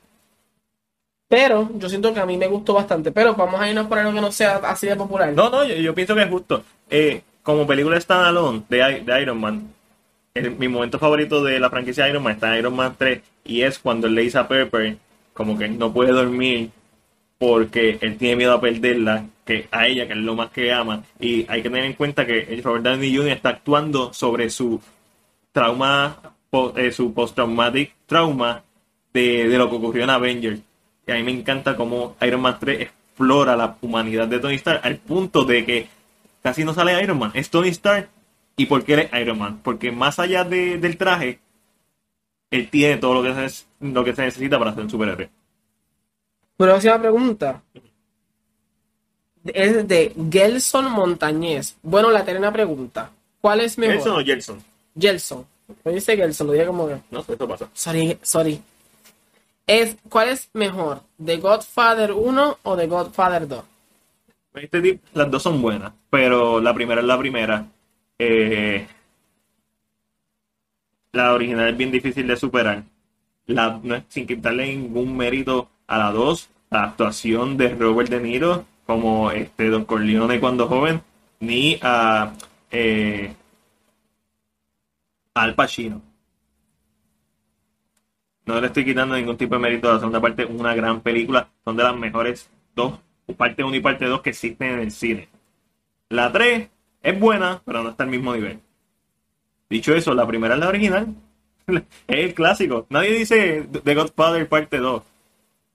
Pero 1.29 1.71
yo 1.75 1.89
siento 1.89 2.13
que 2.15 2.21
a 2.21 2.27
mí 2.27 2.37
me 2.37 2.47
gustó 2.47 2.75
bastante. 2.75 3.13
Pero 3.13 3.35
vamos 3.35 3.61
a 3.61 3.69
irnos 3.69 3.87
por 3.87 3.99
algo 3.99 4.13
que 4.13 4.21
no 4.21 4.33
sea 4.33 4.57
así 4.57 4.87
de 4.87 4.97
popular. 4.97 5.33
No, 5.33 5.51
no, 5.51 5.65
yo, 5.65 5.75
yo 5.75 5.95
pienso 5.95 6.15
que 6.15 6.23
es 6.23 6.31
justo. 6.31 6.63
Eh, 6.91 7.23
como 7.43 7.67
película 7.67 8.01
standalone 8.01 8.63
de, 8.69 9.03
de 9.05 9.23
Iron 9.23 9.39
Man, 9.39 9.74
el- 10.35 10.57
mi 10.57 10.67
momento 10.69 10.99
favorito 10.99 11.43
de 11.45 11.61
la 11.61 11.71
franquicia 11.71 12.05
de 12.05 12.11
Iron 12.11 12.23
Man 12.25 12.35
está 12.35 12.53
en 12.53 12.59
Iron 12.59 12.75
Man 12.75 12.95
3 12.99 13.23
y 13.45 13.63
es 13.63 13.79
cuando 13.79 14.09
él 14.09 14.15
le 14.17 14.23
dice 14.23 14.39
a 14.39 14.49
Pepper 14.49 14.97
como 15.33 15.57
que 15.57 15.69
no 15.69 15.93
puede 15.93 16.11
dormir 16.13 16.71
porque 17.39 17.99
él 18.01 18.17
tiene 18.17 18.37
miedo 18.37 18.53
a 18.55 18.61
perderla, 18.61 19.27
que 19.45 19.69
a 19.71 19.87
ella, 19.87 20.07
que 20.07 20.13
es 20.15 20.19
lo 20.19 20.35
más 20.35 20.51
que 20.51 20.73
ama. 20.73 21.03
Y 21.21 21.45
hay 21.49 21.63
que 21.63 21.69
tener 21.69 21.85
en 21.85 21.93
cuenta 21.95 22.25
que 22.27 22.61
Robert 22.65 22.85
Downey 22.85 23.15
Jr. 23.15 23.33
está 23.33 23.51
actuando 23.51 24.13
sobre 24.13 24.49
su 24.51 24.81
trauma, 25.53 26.17
eh, 26.77 26.91
su 26.93 27.13
post-traumatic 27.13 27.93
trauma 28.07 28.63
de, 29.13 29.49
de 29.49 29.59
lo 29.59 29.69
que 29.69 29.77
ocurrió 29.77 30.05
en 30.05 30.11
Avengers. 30.11 30.61
Y 31.07 31.13
a 31.13 31.17
mí 31.17 31.23
me 31.23 31.33
encanta 31.33 31.77
cómo 31.77 32.17
Iron 32.23 32.41
Man 32.41 32.57
3 32.59 32.81
explora 32.83 33.57
la 33.57 33.77
humanidad 33.83 34.27
de 34.29 34.39
Tony 34.41 34.55
Stark 34.55 34.81
al 34.83 34.97
punto 34.97 35.45
de 35.45 35.65
que 35.65 35.87
casi 36.43 36.65
no 36.65 36.73
sale 36.73 37.01
Iron 37.03 37.19
Man, 37.19 37.31
es 37.35 37.51
Tony 37.51 37.69
Stark. 37.69 38.09
¿Y 38.57 38.67
por 38.67 38.85
qué 38.85 39.09
es 39.13 39.21
Iron 39.21 39.39
Man? 39.39 39.61
Porque 39.63 39.91
más 39.93 40.19
allá 40.19 40.45
de- 40.45 40.79
del 40.79 40.97
traje, 40.97 41.41
él 42.51 42.71
tiene 42.71 42.97
todo 42.99 43.15
lo 43.15 43.23
que, 43.23 43.49
se, 43.49 43.65
lo 43.81 44.05
que 44.05 44.15
se 44.15 44.23
necesita 44.23 44.59
para 44.59 44.75
ser 44.75 44.85
un 44.85 44.91
superhéroe. 44.91 45.29
Próxima 46.57 46.99
pregunta. 47.01 47.63
Es 49.45 49.87
de 49.87 50.15
Gelson 50.31 50.91
Montañez. 50.91 51.77
Bueno, 51.83 52.11
la 52.11 52.25
tercera 52.25 52.53
pregunta. 52.53 53.11
¿Cuál 53.41 53.61
es 53.61 53.77
mejor? 53.77 53.97
¿Eso 53.97 54.17
o 54.17 54.21
Jelson? 54.25 54.63
Gelson. 54.99 55.45
No 55.85 55.93
dice 55.93 56.17
Gelson, 56.17 56.47
lo 56.47 56.53
dije 56.55 56.67
como 56.67 56.89
que. 56.89 56.97
No 57.11 57.23
sé, 57.23 57.33
esto 57.33 57.47
pasa. 57.49 57.69
Sorry, 57.75 58.19
sorry. 58.23 58.61
Es, 59.67 59.97
¿Cuál 60.09 60.29
es 60.29 60.49
mejor? 60.55 61.01
¿The 61.23 61.39
Godfather 61.39 62.13
1 62.13 62.59
o 62.63 62.77
The 62.77 62.87
Godfather 62.87 63.49
2? 63.49 63.65
Este 64.55 64.81
tip- 64.81 65.01
las 65.15 65.31
dos 65.31 65.43
son 65.43 65.61
buenas, 65.61 65.93
pero 66.11 66.61
la 66.61 66.73
primera 66.73 67.01
es 67.01 67.07
la 67.07 67.19
primera. 67.19 67.67
Eh, 68.19 68.87
la 71.13 71.33
original 71.33 71.69
es 71.69 71.77
bien 71.77 71.91
difícil 71.91 72.27
de 72.27 72.37
superar. 72.37 72.85
La, 73.47 73.81
sin 74.09 74.27
quitarle 74.27 74.67
ningún 74.69 75.17
mérito 75.17 75.69
a 75.87 75.99
la 75.99 76.11
2, 76.11 76.51
la 76.71 76.85
actuación 76.85 77.57
de 77.57 77.75
Robert 77.75 78.11
De 78.11 78.21
Niro 78.21 78.65
como 78.87 79.31
este 79.31 79.69
Don 79.69 79.85
Corleone 79.85 80.41
cuando 80.41 80.67
joven, 80.67 81.03
ni 81.41 81.79
a 81.83 82.33
eh, 82.71 83.35
Al 85.35 85.55
Pacino. 85.55 86.03
No 88.47 88.61
le 88.61 88.67
estoy 88.67 88.85
quitando 88.85 89.15
ningún 89.15 89.39
tipo 89.39 89.55
de 89.55 89.61
mérito 89.61 89.89
a 89.89 89.95
la 89.95 89.99
segunda 89.99 90.21
parte, 90.21 90.45
una 90.45 90.75
gran 90.75 91.01
película, 91.01 91.49
son 91.65 91.77
de 91.77 91.83
las 91.83 91.97
mejores 91.97 92.51
dos, 92.75 92.99
parte 93.37 93.65
1 93.65 93.75
y 93.77 93.81
parte 93.81 94.05
2 94.05 94.21
que 94.21 94.31
existen 94.31 94.73
en 94.73 94.81
el 94.81 94.91
cine. 94.91 95.29
La 96.11 96.31
3 96.31 96.69
es 97.05 97.21
buena, 97.21 97.63
pero 97.65 97.83
no 97.85 97.91
está 97.91 98.03
al 98.03 98.11
mismo 98.11 98.35
nivel. 98.35 98.59
Dicho 99.71 99.95
eso, 99.95 100.13
la 100.15 100.27
primera 100.27 100.55
es 100.55 100.61
la 100.61 100.69
original. 100.69 101.07
es 101.69 101.83
el 102.09 102.35
clásico. 102.35 102.87
Nadie 102.91 103.13
dice 103.13 103.67
The 103.85 103.95
Godfather 103.95 104.49
parte 104.49 104.79
2. 104.79 105.03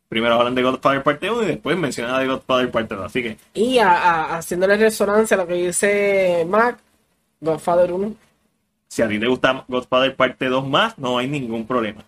Primero 0.10 0.36
hablan 0.36 0.56
de 0.56 0.64
Godfather 0.64 1.04
parte 1.04 1.30
1 1.30 1.44
y 1.44 1.48
después 1.48 1.78
mencionan 1.78 2.16
a 2.16 2.20
The 2.20 2.28
Godfather 2.28 2.72
parte 2.72 2.96
2. 2.96 3.06
Así 3.06 3.24
que 3.24 3.38
Y 3.54 3.78
a- 3.80 3.92
a- 3.92 4.38
haciéndole 4.38 4.76
resonancia 4.78 5.36
a 5.36 5.42
lo 5.42 5.48
que 5.48 5.54
dice 5.54 6.46
Mac, 6.50 6.78
Godfather 7.40 7.92
1. 7.94 8.16
si 8.88 9.02
a 9.04 9.08
ti 9.08 9.20
te 9.20 9.28
gusta 9.28 9.64
Godfather 9.68 10.16
parte 10.16 10.46
2 10.48 10.68
más, 10.68 10.98
no 10.98 11.18
hay 11.20 11.28
ningún 11.28 11.66
problema. 11.68 12.04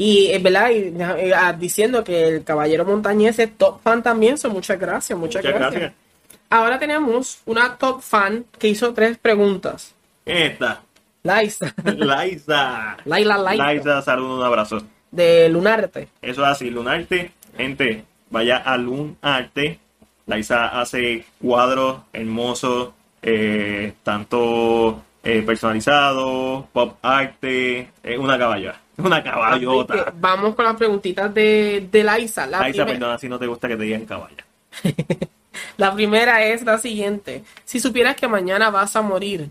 Y 0.00 0.28
es 0.30 0.42
verdad, 0.42 0.70
y, 0.70 0.94
eh, 0.96 1.32
ah, 1.34 1.52
diciendo 1.52 2.04
que 2.04 2.28
el 2.28 2.44
caballero 2.44 2.84
montañés 2.84 3.38
es 3.40 3.56
top 3.58 3.80
fan 3.82 4.02
también, 4.02 4.38
so 4.38 4.48
muchas 4.48 4.78
gracias, 4.78 5.18
muchas, 5.18 5.42
Muchas 5.42 5.58
gracias. 5.58 5.80
gracias. 5.82 6.07
Ahora 6.50 6.78
tenemos 6.78 7.40
una 7.46 7.76
top 7.76 8.00
fan 8.02 8.44
que 8.58 8.68
hizo 8.68 8.94
tres 8.94 9.18
preguntas. 9.18 9.94
Esta, 10.24 10.82
Liza, 11.22 11.74
Liza. 11.84 12.96
Laila 13.04 13.36
Laila, 13.38 13.72
Liza, 13.74 14.02
saludo, 14.02 14.36
un 14.38 14.42
abrazo. 14.44 14.78
de 15.10 15.48
Lunarte. 15.48 16.08
Eso 16.22 16.42
es 16.42 16.48
así, 16.48 16.70
Lunarte. 16.70 17.32
Gente, 17.56 18.04
vaya 18.30 18.58
a 18.58 18.76
Lunarte. 18.76 19.78
Liza 20.26 20.80
hace 20.80 21.24
cuadros 21.40 22.00
hermosos, 22.12 22.90
eh, 23.22 23.94
tanto 24.02 25.02
eh, 25.22 25.42
personalizados, 25.42 26.64
pop 26.72 26.96
arte. 27.02 27.90
Es 28.02 28.18
una 28.18 28.38
caballota. 28.38 28.80
Una 28.98 29.22
caballota. 29.22 30.12
vamos 30.16 30.54
con 30.54 30.64
las 30.64 30.76
preguntitas 30.76 31.32
de, 31.32 31.88
de 31.90 32.04
Liza. 32.04 32.46
La, 32.46 32.60
primer- 32.60 32.86
perdona 32.86 33.18
si 33.18 33.28
no 33.28 33.38
te 33.38 33.46
gusta 33.46 33.68
que 33.68 33.76
te 33.76 33.82
digan 33.84 34.04
caballa. 34.06 34.44
la 35.76 35.94
primera 35.94 36.44
es 36.44 36.62
la 36.64 36.78
siguiente. 36.78 37.42
Si 37.64 37.80
supieras 37.80 38.16
que 38.16 38.28
mañana 38.28 38.70
vas 38.70 38.94
a 38.96 39.02
morir, 39.02 39.50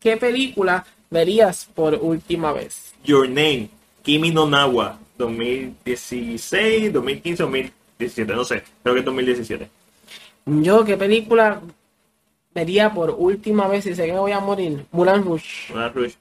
¿qué 0.00 0.16
película 0.16 0.84
verías 1.10 1.66
por 1.74 1.94
última 1.94 2.52
vez? 2.52 2.94
Your 3.04 3.28
Name, 3.28 3.68
Kimi 4.02 4.30
no 4.30 4.46
Nawa, 4.48 4.98
2016, 5.18 6.92
2015, 6.92 7.42
2017, 7.42 8.32
no 8.34 8.44
sé, 8.44 8.62
creo 8.82 8.94
que 8.94 9.00
es 9.00 9.04
2017. 9.06 9.70
Yo, 10.46 10.84
¿qué 10.84 10.96
película 10.96 11.60
vería 12.54 12.92
por 12.92 13.10
última 13.16 13.66
vez 13.68 13.84
si 13.84 13.94
sé 13.94 14.06
que 14.06 14.12
me 14.12 14.18
voy 14.18 14.32
a 14.32 14.40
morir? 14.40 14.84
Mulan 14.92 15.24
Rouge. 15.24 15.72
Una 15.72 15.88
Rush. 15.88 16.14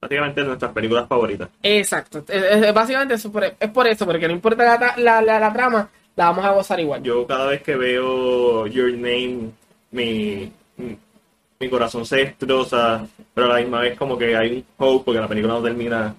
Básicamente 0.00 0.40
es 0.42 0.46
nuestras 0.46 0.72
películas 0.72 1.08
favoritas. 1.08 1.48
Exacto. 1.62 2.24
Es, 2.28 2.42
es- 2.64 2.74
básicamente 2.74 3.14
es 3.14 3.26
por, 3.26 3.44
es 3.44 3.70
por 3.70 3.86
eso, 3.86 4.04
porque 4.04 4.26
no 4.28 4.34
importa 4.34 4.94
la, 4.98 5.20
la- 5.22 5.38
la 5.40 5.52
trama, 5.52 5.88
la 6.16 6.26
vamos 6.26 6.44
a 6.44 6.52
gozar 6.52 6.80
igual. 6.80 7.02
Yo 7.02 7.26
cada 7.26 7.46
vez 7.46 7.62
que 7.62 7.76
veo 7.76 8.66
Your 8.66 8.92
Name, 8.92 9.50
mi, 9.90 10.50
mi 11.58 11.68
corazón 11.68 12.04
se 12.04 12.16
destroza, 12.16 13.06
pero 13.34 13.46
a 13.46 13.54
la 13.54 13.60
misma 13.60 13.80
vez 13.80 13.96
como 13.98 14.18
que 14.18 14.36
hay 14.36 14.52
un 14.52 14.64
hope 14.78 15.04
porque 15.04 15.20
la 15.20 15.28
película 15.28 15.54
no 15.54 15.62
termina, 15.62 16.14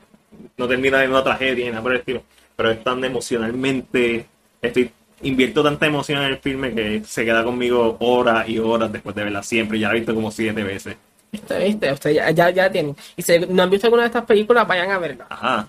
no 0.55 0.67
termina 0.67 1.03
en 1.03 1.09
una 1.09 1.23
tragedia 1.23 1.65
ni 1.65 1.71
nada 1.71 1.83
por 1.83 1.93
el 1.93 1.99
estilo, 1.99 2.23
pero 2.55 2.71
es 2.71 2.83
tan 2.83 3.03
emocionalmente, 3.03 4.25
estoy 4.61 4.91
invierto 5.23 5.63
tanta 5.63 5.87
emoción 5.87 6.21
en 6.21 6.29
el 6.29 6.37
filme 6.37 6.73
que 6.73 7.03
se 7.03 7.25
queda 7.25 7.43
conmigo 7.43 7.97
horas 7.99 8.47
y 8.47 8.59
horas 8.59 8.91
después 8.91 9.15
de 9.15 9.23
verla 9.23 9.41
siempre, 9.41 9.79
ya 9.79 9.87
la 9.87 9.95
he 9.95 9.97
visto 9.97 10.13
como 10.13 10.31
siete 10.31 10.63
veces. 10.63 10.95
¿Viste? 11.31 11.59
¿Viste? 11.59 11.91
Ustedes 11.91 12.15
ya, 12.15 12.31
ya, 12.31 12.49
ya 12.51 12.71
tienen. 12.71 12.95
Y 13.15 13.21
si 13.21 13.39
no 13.39 13.63
han 13.63 13.69
visto 13.69 13.87
alguna 13.87 14.03
de 14.03 14.07
estas 14.07 14.25
películas, 14.25 14.67
vayan 14.67 14.91
a 14.91 14.97
verla. 14.97 15.25
Ajá. 15.29 15.67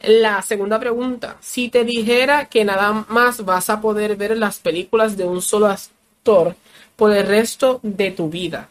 La 0.00 0.42
segunda 0.42 0.78
pregunta. 0.78 1.36
Si 1.40 1.68
te 1.70 1.84
dijera 1.84 2.46
que 2.46 2.64
nada 2.64 3.04
más 3.08 3.44
vas 3.44 3.68
a 3.70 3.80
poder 3.80 4.16
ver 4.16 4.36
las 4.36 4.58
películas 4.58 5.16
de 5.16 5.24
un 5.24 5.42
solo 5.42 5.66
actor 5.66 6.54
por 6.96 7.12
el 7.12 7.26
resto 7.26 7.80
de 7.82 8.12
tu 8.12 8.28
vida, 8.30 8.68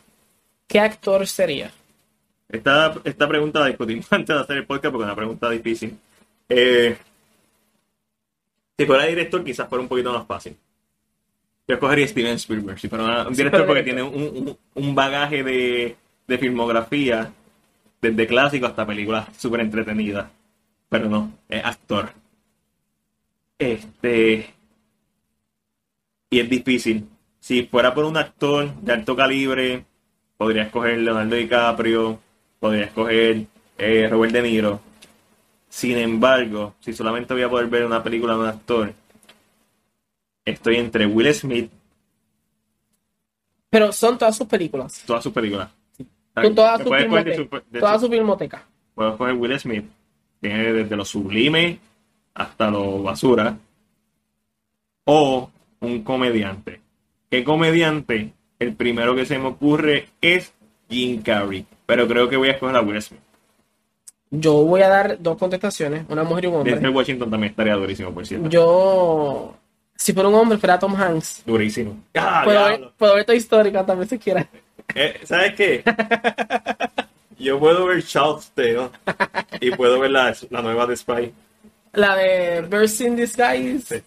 ¿qué 0.68 0.80
actor 0.80 1.28
sería? 1.28 1.72
Esta, 2.50 2.96
esta 3.04 3.28
pregunta 3.28 3.60
la 3.60 3.68
discutimos 3.68 4.06
antes 4.12 4.36
de 4.36 4.42
hacer 4.42 4.58
el 4.58 4.66
podcast 4.66 4.92
porque 4.92 5.04
es 5.04 5.08
una 5.08 5.16
pregunta 5.16 5.50
difícil. 5.50 5.98
Eh, 6.50 6.98
si 8.78 8.86
fuera 8.86 9.06
director, 9.06 9.44
quizás 9.44 9.68
fuera 9.68 9.82
un 9.82 9.88
poquito 9.90 10.14
más 10.14 10.26
fácil. 10.26 10.56
Yo 11.68 11.76
escogería 11.76 12.08
Steven 12.08 12.36
Spielberg. 12.36 12.80
Si 12.80 12.88
fuera 12.88 13.28
un 13.28 13.34
director, 13.34 13.66
porque 13.66 13.84
tiene 13.84 14.02
un, 14.04 14.14
un- 14.24 14.58
un 14.76 14.96
bagaje 14.96 15.44
de, 15.44 15.98
de 16.26 16.38
filmografía, 16.38 17.32
desde 18.02 18.28
clásicos 18.28 18.70
hasta 18.70 18.86
películas 18.86 19.28
súper 19.38 19.60
entretenidas. 19.62 20.28
Pero 20.90 21.10
no, 21.10 21.32
es 21.50 21.64
actor. 21.64 22.12
Este. 23.60 24.54
Y 26.30 26.40
es 26.40 26.50
difícil. 26.50 27.08
Si 27.40 27.64
fuera 27.64 27.94
por 27.94 28.06
un 28.06 28.18
actor 28.18 28.74
de 28.82 28.94
alto 28.94 29.16
calibre, 29.16 29.86
podría 30.38 30.64
escoger 30.64 30.98
Leonardo 31.00 31.36
DiCaprio, 31.36 32.20
podría 32.60 32.86
escoger 32.86 33.46
eh, 33.78 34.08
Robert 34.10 34.34
De 34.34 34.42
Niro. 34.42 34.82
Sin 35.70 35.98
embargo, 35.98 36.76
si 36.80 36.94
solamente 36.94 37.34
voy 37.34 37.44
a 37.44 37.50
poder 37.50 37.68
ver 37.68 37.86
una 37.86 38.04
película 38.04 38.34
de 38.34 38.40
un 38.40 38.46
actor, 38.48 38.94
estoy 40.44 40.78
entre 40.78 41.06
Will 41.06 41.34
Smith, 41.34 41.72
Pero 43.70 43.92
son 43.92 44.18
todas 44.18 44.36
sus 44.36 44.48
películas. 44.48 45.04
todas 45.06 45.24
sus 45.24 45.34
películas. 45.34 45.70
Con 46.34 46.54
toda 46.56 46.78
Me 46.78 46.84
su, 46.84 46.90
filmoteca. 46.94 47.60
toda 47.80 48.00
su 48.00 48.10
filmoteca. 48.10 48.64
puedo 48.96 49.12
escoger 49.12 49.34
Will 49.36 49.60
Smith, 49.60 49.86
tiene 50.40 50.74
desde 50.74 50.96
lo 50.96 51.06
sublime 51.06 51.80
hasta 52.34 52.70
lo 52.70 53.02
basura, 53.02 53.58
o 55.06 55.50
un 55.80 56.04
comediante. 56.04 56.80
¿Qué 57.30 57.44
comediante? 57.44 58.34
El 58.60 58.74
primero 58.74 59.16
que 59.16 59.26
se 59.26 59.38
me 59.38 59.48
ocurre 59.48 60.10
es 60.22 60.54
Jim 60.90 61.22
Carrey, 61.22 61.66
pero 61.86 62.08
creo 62.08 62.30
que 62.30 62.38
voy 62.38 62.50
a 62.50 62.54
escoger 62.54 62.76
a 62.76 62.82
Will 62.82 63.02
Smith. 63.02 63.22
Yo 64.30 64.54
voy 64.66 64.82
a 64.82 64.90
dar 64.90 65.22
dos 65.22 65.38
contestaciones, 65.38 66.06
una 66.10 66.24
mujer 66.24 66.46
y 66.46 66.48
un 66.48 66.56
hombre. 66.56 66.74
Denzel 66.74 66.90
Washington 66.90 67.32
también 67.32 67.52
estaría 67.52 67.76
durísimo, 67.76 68.14
por 68.14 68.26
cierto. 68.26 68.50
Yo, 68.50 69.56
si 69.96 70.14
fuera 70.14 70.30
un 70.30 70.36
hombre, 70.36 70.58
fuera 70.58 70.78
Tom 70.78 70.96
Hanks. 70.96 71.44
Durísimo. 71.46 71.98
Ah, 72.16 72.42
puedo, 72.44 72.66
ver, 72.66 72.92
puedo 72.98 73.16
ver 73.16 73.32
Story 73.32 73.72
también 73.72 74.10
si 74.10 74.20
quiera. 74.20 74.48
Eh, 74.94 75.20
¿Sabes 75.24 75.54
qué? 75.56 75.84
Yo 77.40 77.60
puedo 77.60 77.86
ver 77.86 78.04
Child's 78.04 78.52
Tale 78.56 78.90
y 79.62 79.72
puedo 79.72 80.00
ver 80.00 80.12
la, 80.12 80.36
la 80.50 80.62
nueva 80.62 80.86
de 80.88 80.96
Spy. 80.98 81.34
La 81.94 82.16
de 82.16 82.62
Birds 82.62 83.02
in 83.02 83.16
Disguise. 83.16 83.82
Sí. 83.98 84.04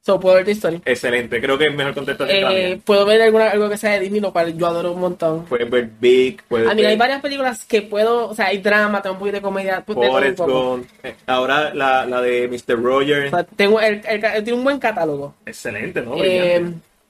So, 0.00 0.20
puedo 0.20 0.34
ver 0.34 0.44
tu 0.44 0.50
historia. 0.50 0.82
Excelente, 0.84 1.40
creo 1.40 1.56
que 1.56 1.66
es 1.68 1.74
mejor 1.74 1.94
la 2.06 2.26
Eh, 2.52 2.78
puedo 2.84 3.06
ver 3.06 3.22
alguna, 3.22 3.50
algo 3.50 3.70
que 3.70 3.78
sea 3.78 3.92
de 3.92 4.00
Disney, 4.00 4.20
lo 4.20 4.34
cual 4.34 4.54
yo 4.54 4.66
adoro 4.66 4.92
un 4.92 5.00
montón. 5.00 5.46
Puedes 5.46 5.70
ver 5.70 5.88
Big, 5.98 6.42
puedes 6.46 6.68
A 6.68 6.74
mí 6.74 6.84
hay 6.84 6.94
varias 6.96 7.22
películas 7.22 7.64
que 7.64 7.80
puedo, 7.80 8.28
o 8.28 8.34
sea, 8.34 8.48
hay 8.48 8.58
drama, 8.58 9.00
tengo 9.00 9.14
un 9.14 9.18
poquito 9.20 9.36
de 9.38 9.42
comedia. 9.42 9.82
un 9.86 9.94
Forrest. 9.94 10.38
Gump. 10.40 10.86
Eh, 11.02 11.14
Ahora 11.26 11.72
la, 11.72 12.04
la 12.04 12.20
de 12.20 12.48
Mr. 12.48 12.74
O 12.74 12.82
Roger. 12.82 13.30
sea, 13.30 13.44
tengo 13.44 13.80
el, 13.80 14.02
el- 14.06 14.22
el- 14.24 14.44
tiene 14.44 14.58
un 14.58 14.64
buen 14.64 14.78
catálogo. 14.78 15.34
Excelente, 15.46 16.02
¿no? 16.02 16.16
Eh. 16.22 16.62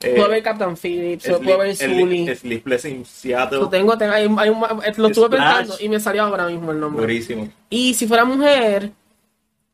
Eh, 0.07 0.13
puedo 0.17 0.29
ver 0.29 0.43
Captain 0.43 0.77
Phillips, 0.77 1.29
puedo 1.29 1.59
ver 1.59 1.77
Sully. 1.77 2.35
Sleepless 2.37 2.85
in 2.87 3.05
Seattle. 3.05 3.61
Yo 3.61 3.69
tengo, 3.69 3.97
tengo- 3.99 4.13
hay 4.13 4.27
un- 4.27 4.39
hay 4.39 4.49
un- 4.51 4.61
lo 4.97 5.09
estuve 5.09 5.31
pensando 5.31 5.75
y 5.81 5.89
me 5.89 6.01
salió 6.01 6.23
ahora 6.25 6.47
mismo 6.47 6.73
el 6.73 6.81
nombre. 6.81 7.03
Durísimo. 7.03 7.49
Y 7.71 7.95
si 7.95 8.07
fuera 8.07 8.25
mujer, 8.25 8.91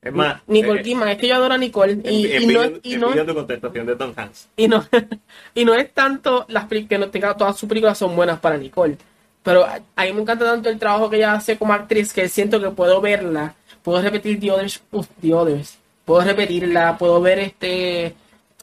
Es 0.02 0.12
más, 0.12 0.40
Nicole 0.46 0.80
eh, 0.80 0.82
Kidman, 0.82 1.08
es 1.08 1.18
que 1.18 1.28
yo 1.28 1.34
adoro 1.34 1.54
a 1.54 1.58
Nicole. 1.58 1.92
Y, 2.04 2.24
envi- 2.26 2.42
y 2.42 2.46
no, 2.46 2.62
envidio- 2.64 2.80
y, 2.82 2.96
no, 2.96 3.26
tu 3.26 3.34
contestación 3.34 3.86
de 3.86 3.96
Tom 3.96 4.12
Hanks. 4.16 4.48
y, 4.56 4.66
no, 4.68 4.84
y 5.54 5.64
no 5.64 5.74
es 5.74 5.92
tanto 5.92 6.46
las 6.48 6.66
que 6.66 6.98
no 6.98 7.10
tenga 7.10 7.36
todas 7.36 7.56
sus 7.58 7.68
películas 7.68 7.98
son 7.98 8.16
buenas 8.16 8.38
para 8.40 8.56
Nicole. 8.56 8.96
Pero 9.42 9.64
a, 9.64 9.80
a 9.96 10.04
mí 10.04 10.12
me 10.12 10.22
encanta 10.22 10.44
tanto 10.44 10.68
el 10.68 10.78
trabajo 10.78 11.08
que 11.10 11.16
ella 11.16 11.32
hace 11.34 11.56
como 11.58 11.72
actriz 11.72 12.12
que 12.12 12.28
siento 12.28 12.60
que 12.60 12.70
puedo 12.70 13.00
verla. 13.00 13.54
Puedo 13.82 14.00
repetir 14.02 14.38
The 14.38 14.50
Others. 14.52 14.82
The 15.22 15.34
Others. 15.34 15.78
Puedo 16.04 16.20
repetirla. 16.22 16.96
Puedo 16.98 17.20
ver 17.20 17.38
este. 17.38 18.14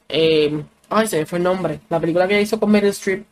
eh, 0.09 0.63
ay, 0.89 1.07
se 1.07 1.25
fue 1.25 1.37
el 1.39 1.43
nombre. 1.43 1.79
La 1.89 1.99
película 1.99 2.27
que 2.27 2.35
ella 2.35 2.43
hizo 2.43 2.59
con 2.59 2.71
Meryl 2.71 2.89
Streep. 2.91 3.25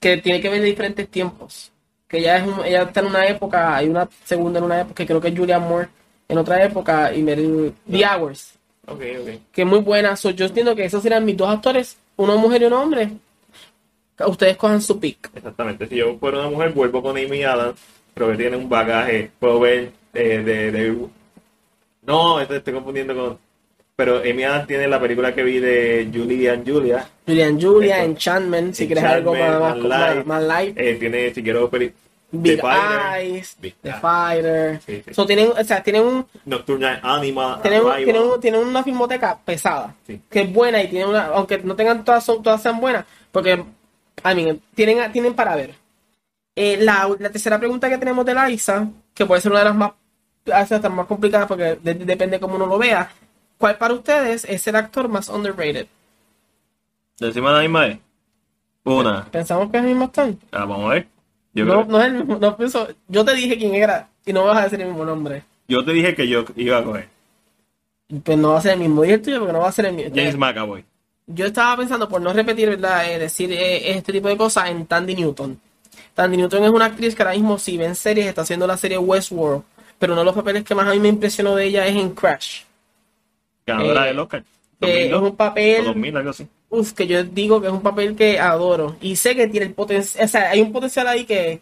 Que 0.00 0.18
tiene 0.18 0.40
que 0.40 0.48
ver 0.48 0.60
de 0.60 0.66
diferentes 0.66 1.08
tiempos. 1.08 1.72
Que 2.08 2.18
ella, 2.18 2.36
es 2.38 2.46
un- 2.46 2.64
ella 2.64 2.82
está 2.82 3.00
en 3.00 3.06
una 3.06 3.26
época. 3.26 3.76
Hay 3.76 3.88
una 3.88 4.08
segunda 4.24 4.58
en 4.58 4.64
una 4.66 4.80
época. 4.82 4.94
Que 4.94 5.06
creo 5.06 5.20
que 5.20 5.28
es 5.28 5.38
Julia 5.38 5.58
Moore 5.58 5.88
en 6.28 6.38
otra 6.38 6.62
época. 6.64 7.12
Y 7.14 7.22
Meryl. 7.22 7.72
The 7.90 8.04
Hours. 8.06 8.54
Ok, 8.86 9.00
ok. 9.22 9.28
Que 9.52 9.62
es 9.62 9.66
muy 9.66 9.80
buena. 9.80 10.14
So, 10.16 10.30
yo 10.30 10.46
entiendo 10.46 10.76
que 10.76 10.84
esos 10.84 11.02
serían 11.02 11.24
mis 11.24 11.36
dos 11.36 11.48
actores. 11.48 11.96
Una 12.16 12.36
mujer 12.36 12.62
y 12.62 12.64
un 12.66 12.72
hombre. 12.74 13.10
Ustedes 14.26 14.56
cojan 14.56 14.80
su 14.80 14.98
pick. 14.98 15.30
Exactamente. 15.34 15.86
Si 15.88 15.96
yo 15.96 16.16
fuera 16.18 16.40
una 16.40 16.50
mujer, 16.50 16.72
vuelvo 16.72 17.02
con 17.02 17.16
Amy 17.18 17.42
Adams, 17.42 17.78
pero 18.14 18.30
que 18.30 18.36
tiene 18.36 18.56
un 18.56 18.68
bagaje. 18.68 19.30
Puedo 19.38 19.60
ver 19.60 19.92
eh, 20.14 20.38
de, 20.38 20.70
de- 20.72 21.06
No, 22.02 22.40
esto 22.40 22.54
estoy 22.54 22.72
confundiendo 22.74 23.14
con. 23.14 23.38
Pero 23.96 24.18
Adams 24.18 24.66
tiene 24.66 24.86
la 24.88 25.00
película 25.00 25.34
que 25.34 25.42
vi 25.42 25.58
de 25.58 26.10
Julie 26.12 26.50
and 26.50 26.68
Julia. 26.70 27.08
Julian 27.26 27.58
Julia, 27.58 27.96
Eso. 27.96 28.04
Enchantment, 28.04 28.74
si 28.74 28.86
quieres 28.86 29.04
algo 29.04 29.34
más, 29.34 29.58
más, 29.58 29.78
light. 29.78 30.26
más 30.26 30.42
light. 30.42 30.78
Eh, 30.78 30.96
tiene, 31.00 31.32
si 31.32 31.42
quiero, 31.42 31.70
Big 31.70 31.94
The 32.30 32.58
Fighter, 32.58 33.00
Eyes, 33.22 33.56
Big 33.58 33.74
The. 33.80 33.92
Fighter. 33.94 34.80
Sí, 34.84 35.02
sí. 35.06 35.14
So, 35.14 35.24
tienen, 35.24 35.50
o 35.58 35.64
sea, 35.64 35.82
tienen, 35.82 36.02
un, 36.02 36.26
Nocturnal 36.44 37.00
Animal. 37.02 37.62
tienen, 37.62 37.82
un- 37.84 37.96
tienen, 37.96 38.22
un- 38.22 38.40
tienen 38.40 38.60
una 38.60 38.82
filmoteca 38.84 39.38
pesada, 39.42 39.94
Sí. 40.06 40.20
que 40.28 40.42
es 40.42 40.52
buena 40.52 40.82
y 40.82 40.88
tiene 40.88 41.06
una, 41.06 41.26
aunque 41.28 41.56
no 41.58 41.74
tengan 41.74 42.04
todas, 42.04 42.22
son- 42.22 42.42
todas 42.42 42.60
sean 42.60 42.78
buenas, 42.78 43.06
porque, 43.32 43.52
I 43.52 44.34
mean, 44.34 44.60
tienen, 44.74 45.10
tienen 45.10 45.32
para 45.32 45.56
ver. 45.56 45.70
Eh, 46.54 46.76
la, 46.80 47.08
la 47.18 47.30
tercera 47.30 47.58
pregunta 47.58 47.88
que 47.88 47.96
tenemos 47.96 48.26
de 48.26 48.34
Liza, 48.34 48.88
que 49.14 49.24
puede 49.24 49.40
ser 49.40 49.52
una 49.52 49.60
de 49.60 49.66
las 49.66 49.74
más, 49.74 49.92
hasta 50.52 50.88
más 50.90 51.06
complicadas 51.06 51.46
porque 51.46 51.78
de- 51.82 51.94
depende 51.94 52.38
cómo 52.38 52.56
uno 52.56 52.66
lo 52.66 52.76
vea. 52.76 53.10
¿Cuál 53.58 53.76
para 53.78 53.94
ustedes 53.94 54.44
es 54.44 54.66
el 54.66 54.76
actor 54.76 55.08
más 55.08 55.28
underrated? 55.28 55.86
Decimos 57.18 57.52
la 57.52 57.60
misma 57.60 57.80
vez. 57.86 57.98
Una. 58.84 59.24
Pensamos 59.30 59.70
que 59.70 59.78
es 59.78 59.82
el 59.82 59.88
mismo 59.90 60.04
actor. 60.04 60.34
Ah, 60.52 60.64
vamos 60.64 60.90
a 60.90 60.94
ver. 60.94 61.08
Yo, 61.54 61.64
No, 61.64 61.72
creo- 61.72 61.84
no 61.86 62.00
es 62.00 62.06
el 62.06 62.12
mismo, 62.14 62.36
no 62.38 62.56
pienso- 62.56 62.88
yo 63.08 63.24
te 63.24 63.34
dije 63.34 63.56
quién 63.56 63.74
era 63.74 64.08
y 64.24 64.32
no 64.32 64.42
me 64.42 64.48
vas 64.48 64.58
a 64.58 64.62
decir 64.64 64.80
el 64.80 64.88
mismo 64.88 65.04
nombre. 65.04 65.42
yo 65.68 65.84
te 65.84 65.92
dije 65.92 66.14
que 66.14 66.28
yo 66.28 66.44
iba 66.54 66.78
a 66.78 66.84
coger. 66.84 67.08
Pues 68.22 68.38
no 68.38 68.50
va 68.52 68.58
a 68.58 68.60
ser 68.60 68.74
el 68.74 68.80
mismo. 68.80 69.02
Dije 69.02 69.14
el 69.14 69.22
tuyo 69.22 69.38
porque 69.40 69.52
no 69.52 69.60
va 69.60 69.68
a 69.68 69.72
ser 69.72 69.86
el 69.86 69.94
mismo. 69.94 70.12
James 70.14 70.36
McAvoy. 70.36 70.84
Yo 71.26 71.46
estaba 71.46 71.76
pensando, 71.78 72.08
por 72.08 72.20
no 72.20 72.32
repetir, 72.32 72.68
¿verdad? 72.68 73.10
Eh, 73.10 73.18
decir 73.18 73.50
eh, 73.52 73.90
este 73.96 74.12
tipo 74.12 74.28
de 74.28 74.36
cosas 74.36 74.68
en 74.70 74.86
Tandy 74.86 75.16
Newton. 75.16 75.58
Tandy 76.14 76.36
Newton 76.36 76.62
es 76.62 76.70
una 76.70 76.84
actriz 76.84 77.16
que 77.16 77.22
ahora 77.24 77.34
mismo, 77.34 77.58
si 77.58 77.76
ven 77.76 77.96
series, 77.96 78.26
está 78.28 78.42
haciendo 78.42 78.64
la 78.66 78.76
serie 78.76 78.96
Westworld. 78.98 79.64
Pero 79.98 80.12
uno 80.12 80.20
de 80.20 80.26
los 80.26 80.34
papeles 80.36 80.62
que 80.62 80.74
más 80.74 80.86
a 80.86 80.92
mí 80.92 81.00
me 81.00 81.08
impresionó 81.08 81.56
de 81.56 81.64
ella 81.64 81.84
es 81.86 81.96
en 81.96 82.10
Crash. 82.14 82.60
Ganadora 83.66 84.04
eh, 84.04 84.08
del 84.08 84.18
Oscar. 84.18 84.40
es 84.40 84.80
2002, 84.80 85.22
un 85.22 85.36
papel- 85.36 85.80
o 85.80 85.84
2000, 85.84 86.16
algo 86.16 86.30
así. 86.30 86.46
Uf, 86.68 86.92
que 86.92 87.06
yo 87.06 87.22
digo 87.24 87.60
que 87.60 87.68
es 87.68 87.72
un 87.72 87.82
papel 87.82 88.14
que 88.16 88.38
adoro. 88.38 88.96
Y 89.00 89.16
sé 89.16 89.34
que 89.36 89.46
tiene 89.48 89.66
el 89.66 89.74
potencial, 89.74 90.24
o 90.24 90.28
sea, 90.28 90.50
hay 90.50 90.60
un 90.60 90.72
potencial 90.72 91.06
ahí 91.08 91.24
que 91.24 91.60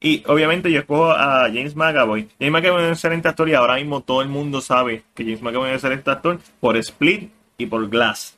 Y 0.00 0.22
obviamente 0.26 0.70
yo 0.72 0.80
escojo 0.80 1.10
a 1.12 1.42
James 1.46 1.76
McAvoy. 1.76 2.28
James 2.40 2.52
McAvoy 2.52 2.80
es 2.82 2.86
un 2.86 2.92
excelente 2.94 3.28
actor 3.28 3.48
y 3.48 3.54
ahora 3.54 3.76
mismo 3.76 4.00
todo 4.00 4.22
el 4.22 4.28
mundo 4.28 4.60
sabe 4.60 5.02
que 5.14 5.22
James 5.24 5.42
McAvoy 5.42 5.68
es 5.68 5.70
un 5.70 5.74
excelente 5.76 6.10
actor 6.10 6.38
por 6.60 6.76
Split 6.76 7.30
y 7.58 7.66
por 7.66 7.88
Glass. 7.88 8.36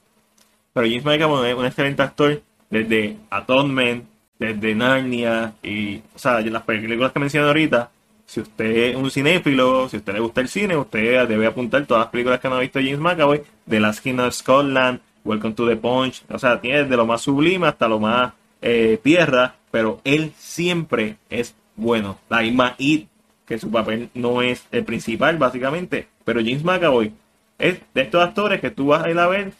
Pero 0.74 0.86
James 0.86 1.04
McAvoy 1.04 1.48
es 1.50 1.56
un 1.56 1.64
excelente 1.66 2.02
actor 2.02 2.42
desde 2.68 3.16
Atonement, 3.30 4.04
desde 4.38 4.74
Narnia 4.74 5.54
y, 5.62 5.98
o 6.14 6.18
sea, 6.18 6.40
las 6.40 6.62
películas 6.62 7.12
que 7.12 7.20
mencioné 7.20 7.46
ahorita. 7.46 7.90
Si 8.26 8.40
usted 8.40 8.66
es 8.66 8.96
un 8.96 9.10
cinéfilo, 9.10 9.88
si 9.88 9.98
usted 9.98 10.14
le 10.14 10.20
gusta 10.20 10.40
el 10.40 10.48
cine, 10.48 10.76
usted 10.76 11.28
debe 11.28 11.46
apuntar 11.46 11.84
todas 11.86 12.04
las 12.04 12.10
películas 12.10 12.40
que 12.40 12.48
no 12.48 12.56
ha 12.56 12.60
visto 12.60 12.80
James 12.80 12.98
McAvoy, 12.98 13.42
The 13.68 13.80
Last 13.80 14.02
King 14.02 14.18
of 14.18 14.34
Scotland, 14.34 15.00
Welcome 15.24 15.54
to 15.54 15.66
the 15.66 15.76
Punch, 15.76 16.22
o 16.30 16.38
sea, 16.38 16.60
tiene 16.60 16.82
desde 16.82 16.96
lo 16.96 17.06
más 17.06 17.22
sublime 17.22 17.66
hasta 17.66 17.88
lo 17.88 17.98
más 17.98 18.32
eh, 18.60 18.98
tierra, 19.02 19.56
pero 19.70 20.00
él 20.04 20.32
siempre 20.36 21.16
es 21.30 21.54
bueno. 21.76 22.18
La 22.28 22.40
misma 22.40 22.74
It, 22.78 23.08
que 23.46 23.58
su 23.58 23.70
papel 23.70 24.10
no 24.14 24.42
es 24.42 24.66
el 24.70 24.84
principal, 24.84 25.38
básicamente, 25.38 26.08
pero 26.24 26.40
James 26.40 26.64
McAvoy 26.64 27.12
es 27.58 27.80
de 27.94 28.02
estos 28.02 28.22
actores 28.22 28.60
que 28.60 28.70
tú 28.70 28.86
vas 28.88 29.04
a 29.04 29.10
ir 29.10 29.18
a 29.18 29.26
ver 29.26 29.52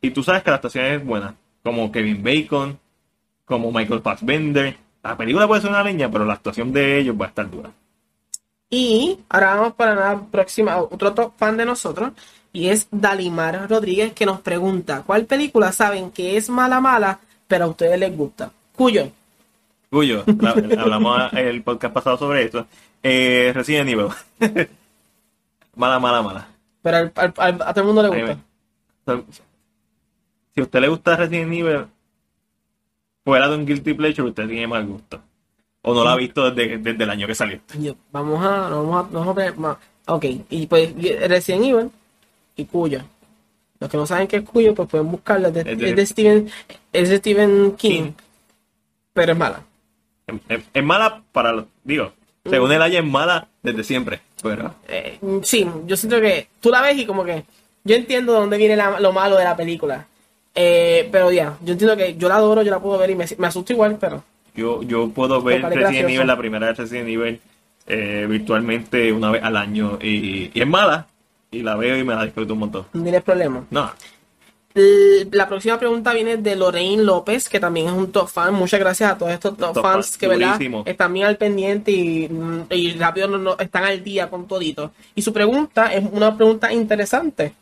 y 0.00 0.10
tú 0.10 0.22
sabes 0.22 0.42
que 0.42 0.50
la 0.50 0.56
actuación 0.56 0.84
es 0.84 1.04
buena, 1.04 1.34
como 1.62 1.90
Kevin 1.90 2.22
Bacon, 2.22 2.78
como 3.44 3.72
Michael 3.72 4.02
Fassbender. 4.02 4.76
La 5.06 5.16
película 5.16 5.46
puede 5.46 5.60
ser 5.62 5.70
una 5.70 5.82
leña, 5.82 6.10
pero 6.10 6.24
la 6.24 6.34
actuación 6.34 6.72
de 6.72 6.98
ellos 6.98 7.16
va 7.20 7.26
a 7.26 7.28
estar 7.28 7.50
dura. 7.50 7.70
Y 8.68 9.18
ahora 9.28 9.54
vamos 9.56 9.74
para 9.74 9.94
la 9.94 10.20
próxima, 10.20 10.76
otro 10.78 11.14
top 11.14 11.32
fan 11.36 11.56
de 11.56 11.64
nosotros, 11.64 12.12
y 12.52 12.68
es 12.68 12.88
Dalimar 12.90 13.68
Rodríguez 13.70 14.12
que 14.12 14.26
nos 14.26 14.40
pregunta, 14.40 15.02
¿cuál 15.06 15.24
película 15.26 15.70
saben 15.72 16.10
que 16.10 16.36
es 16.36 16.48
mala 16.50 16.80
mala, 16.80 17.20
pero 17.46 17.64
a 17.66 17.68
ustedes 17.68 17.98
les 17.98 18.16
gusta? 18.16 18.50
Cuyo. 18.74 19.08
Cuyo, 19.90 20.24
la- 20.40 20.50
hablamos 20.50 21.32
el 21.34 21.62
podcast 21.62 21.94
pasado 21.94 22.18
sobre 22.18 22.44
esto. 22.44 22.66
Eh, 23.02 23.52
Resident 23.54 23.88
Evil. 23.88 24.08
mala, 25.76 25.98
mala, 26.00 26.22
mala. 26.22 26.48
Pero 26.82 26.96
al- 26.96 27.12
al- 27.14 27.34
al- 27.36 27.62
a 27.62 27.72
todo 27.72 27.80
el 27.82 27.86
mundo 27.86 28.02
le 28.02 28.08
gusta. 29.06 29.22
Si 30.54 30.60
a 30.60 30.64
usted 30.64 30.80
le 30.80 30.88
gusta 30.88 31.16
Resident 31.16 31.52
Evil, 31.52 31.84
fuera 33.26 33.48
de 33.48 33.56
un 33.56 33.66
guilty 33.66 33.92
pleasure, 33.94 34.28
usted 34.28 34.46
tiene 34.46 34.68
mal 34.68 34.86
gusto. 34.86 35.20
O 35.82 35.92
no 35.92 36.04
lo 36.04 36.10
ha 36.10 36.16
visto 36.16 36.48
desde, 36.50 36.78
desde 36.78 37.02
el 37.04 37.10
año 37.10 37.26
que 37.26 37.34
salió. 37.34 37.58
Vamos 38.12 38.40
a, 38.44 38.68
vamos 38.70 38.96
a, 39.04 39.08
vamos 39.12 39.28
a 39.28 39.32
ver, 39.32 39.56
ma- 39.58 39.76
ok, 40.06 40.24
y 40.48 40.66
pues 40.68 40.94
Resident 41.28 41.64
Evil 41.64 41.90
y 42.54 42.64
Cuyo. 42.66 43.00
Los 43.80 43.90
que 43.90 43.96
no 43.96 44.06
saben 44.06 44.28
qué 44.28 44.36
es 44.36 44.42
Cuyo, 44.44 44.74
pues 44.76 44.88
pueden 44.88 45.10
buscarlo. 45.10 45.48
Es 45.48 45.54
de, 45.54 45.60
Es 45.62 45.78
de- 45.78 45.90
es 45.90 45.96
de 45.96 46.06
Stephen, 46.06 46.50
es 46.92 47.08
de 47.10 47.16
Stephen 47.18 47.72
King, 47.76 47.90
King. 48.04 48.12
pero 49.12 49.32
es 49.32 49.38
mala. 49.38 49.62
Es, 50.72 50.84
mala 50.84 51.22
para 51.32 51.52
los. 51.52 51.64
Digo, 51.84 52.12
según 52.48 52.70
el 52.72 52.82
año 52.82 53.00
es 53.00 53.04
mala 53.04 53.48
desde 53.62 53.82
siempre. 53.84 54.20
Pero 54.40 54.72
Eh, 54.86 55.18
sí, 55.42 55.68
yo 55.86 55.96
siento 55.96 56.20
que 56.20 56.48
tú 56.60 56.70
la 56.70 56.80
ves 56.82 56.96
y 56.98 57.06
como 57.06 57.24
que 57.24 57.44
yo 57.84 57.96
entiendo 57.96 58.32
de 58.34 58.38
dónde 58.40 58.56
viene 58.58 58.76
la- 58.76 59.00
lo 59.00 59.12
malo 59.12 59.36
de 59.36 59.44
la 59.44 59.56
película. 59.56 60.06
Eh, 60.58 61.08
pero 61.12 61.30
ya, 61.30 61.56
yo 61.62 61.72
entiendo 61.72 61.96
que 61.96 62.16
yo 62.16 62.28
la 62.28 62.36
adoro, 62.36 62.62
yo 62.62 62.70
la 62.70 62.80
puedo 62.80 62.96
ver 62.98 63.10
y 63.10 63.14
me, 63.14 63.26
me 63.36 63.46
asusto 63.46 63.72
igual, 63.74 63.98
pero 64.00 64.24
yo, 64.54 64.82
yo 64.82 65.10
puedo 65.10 65.42
ver 65.42 65.62
Resident. 65.62 66.08
Evil, 66.08 66.26
la 66.26 66.38
primera 66.38 66.66
de 66.68 66.72
Resident 66.72 67.08
Evil, 67.10 67.40
eh, 67.86 68.26
virtualmente 68.28 69.12
una 69.12 69.30
vez 69.30 69.42
al 69.42 69.56
año. 69.56 69.98
Y, 70.00 70.50
y 70.54 70.60
es 70.60 70.66
mala. 70.66 71.06
Y 71.50 71.62
la 71.62 71.76
veo 71.76 71.96
y 71.98 72.04
me 72.04 72.14
la 72.14 72.24
disfruto 72.24 72.54
un 72.54 72.60
montón. 72.60 72.86
no 72.92 73.02
tienes 73.02 73.22
problema. 73.22 73.64
No, 73.70 73.90
La 75.30 75.48
próxima 75.48 75.78
pregunta 75.78 76.12
viene 76.12 76.36
de 76.38 76.56
Lorraine 76.56 77.02
López, 77.02 77.48
que 77.48 77.60
también 77.60 77.86
es 77.86 77.92
un 77.92 78.10
top 78.12 78.28
fan. 78.28 78.52
Muchas 78.54 78.80
gracias 78.80 79.12
a 79.12 79.16
todos 79.18 79.32
estos 79.32 79.56
top, 79.56 79.72
Top 79.74 79.82
fans 79.82 80.10
fan, 80.10 80.18
que 80.20 80.26
¿verdad? 80.28 80.60
están 80.86 81.12
bien 81.14 81.26
al 81.26 81.36
pendiente 81.36 81.90
y, 81.92 82.28
y 82.70 82.92
rápido 82.94 83.28
no- 83.28 83.38
no- 83.38 83.56
están 83.58 83.84
al 83.84 84.02
día 84.04 84.28
con 84.28 84.46
todito. 84.46 84.90
Y 85.14 85.22
su 85.22 85.32
pregunta 85.32 85.92
es 85.94 86.04
una 86.12 86.36
pregunta 86.36 86.72
interesante. 86.72 87.52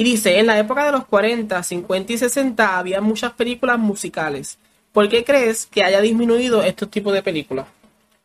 Y 0.00 0.02
dice, 0.02 0.38
en 0.38 0.46
la 0.46 0.58
época 0.58 0.86
de 0.86 0.92
los 0.92 1.04
40, 1.04 1.62
50 1.62 2.14
y 2.14 2.16
60 2.16 2.78
había 2.78 3.02
muchas 3.02 3.32
películas 3.34 3.78
musicales. 3.78 4.58
¿Por 4.92 5.10
qué 5.10 5.24
crees 5.24 5.66
que 5.66 5.84
haya 5.84 6.00
disminuido 6.00 6.62
estos 6.62 6.90
tipos 6.90 7.12
de 7.12 7.22
películas? 7.22 7.66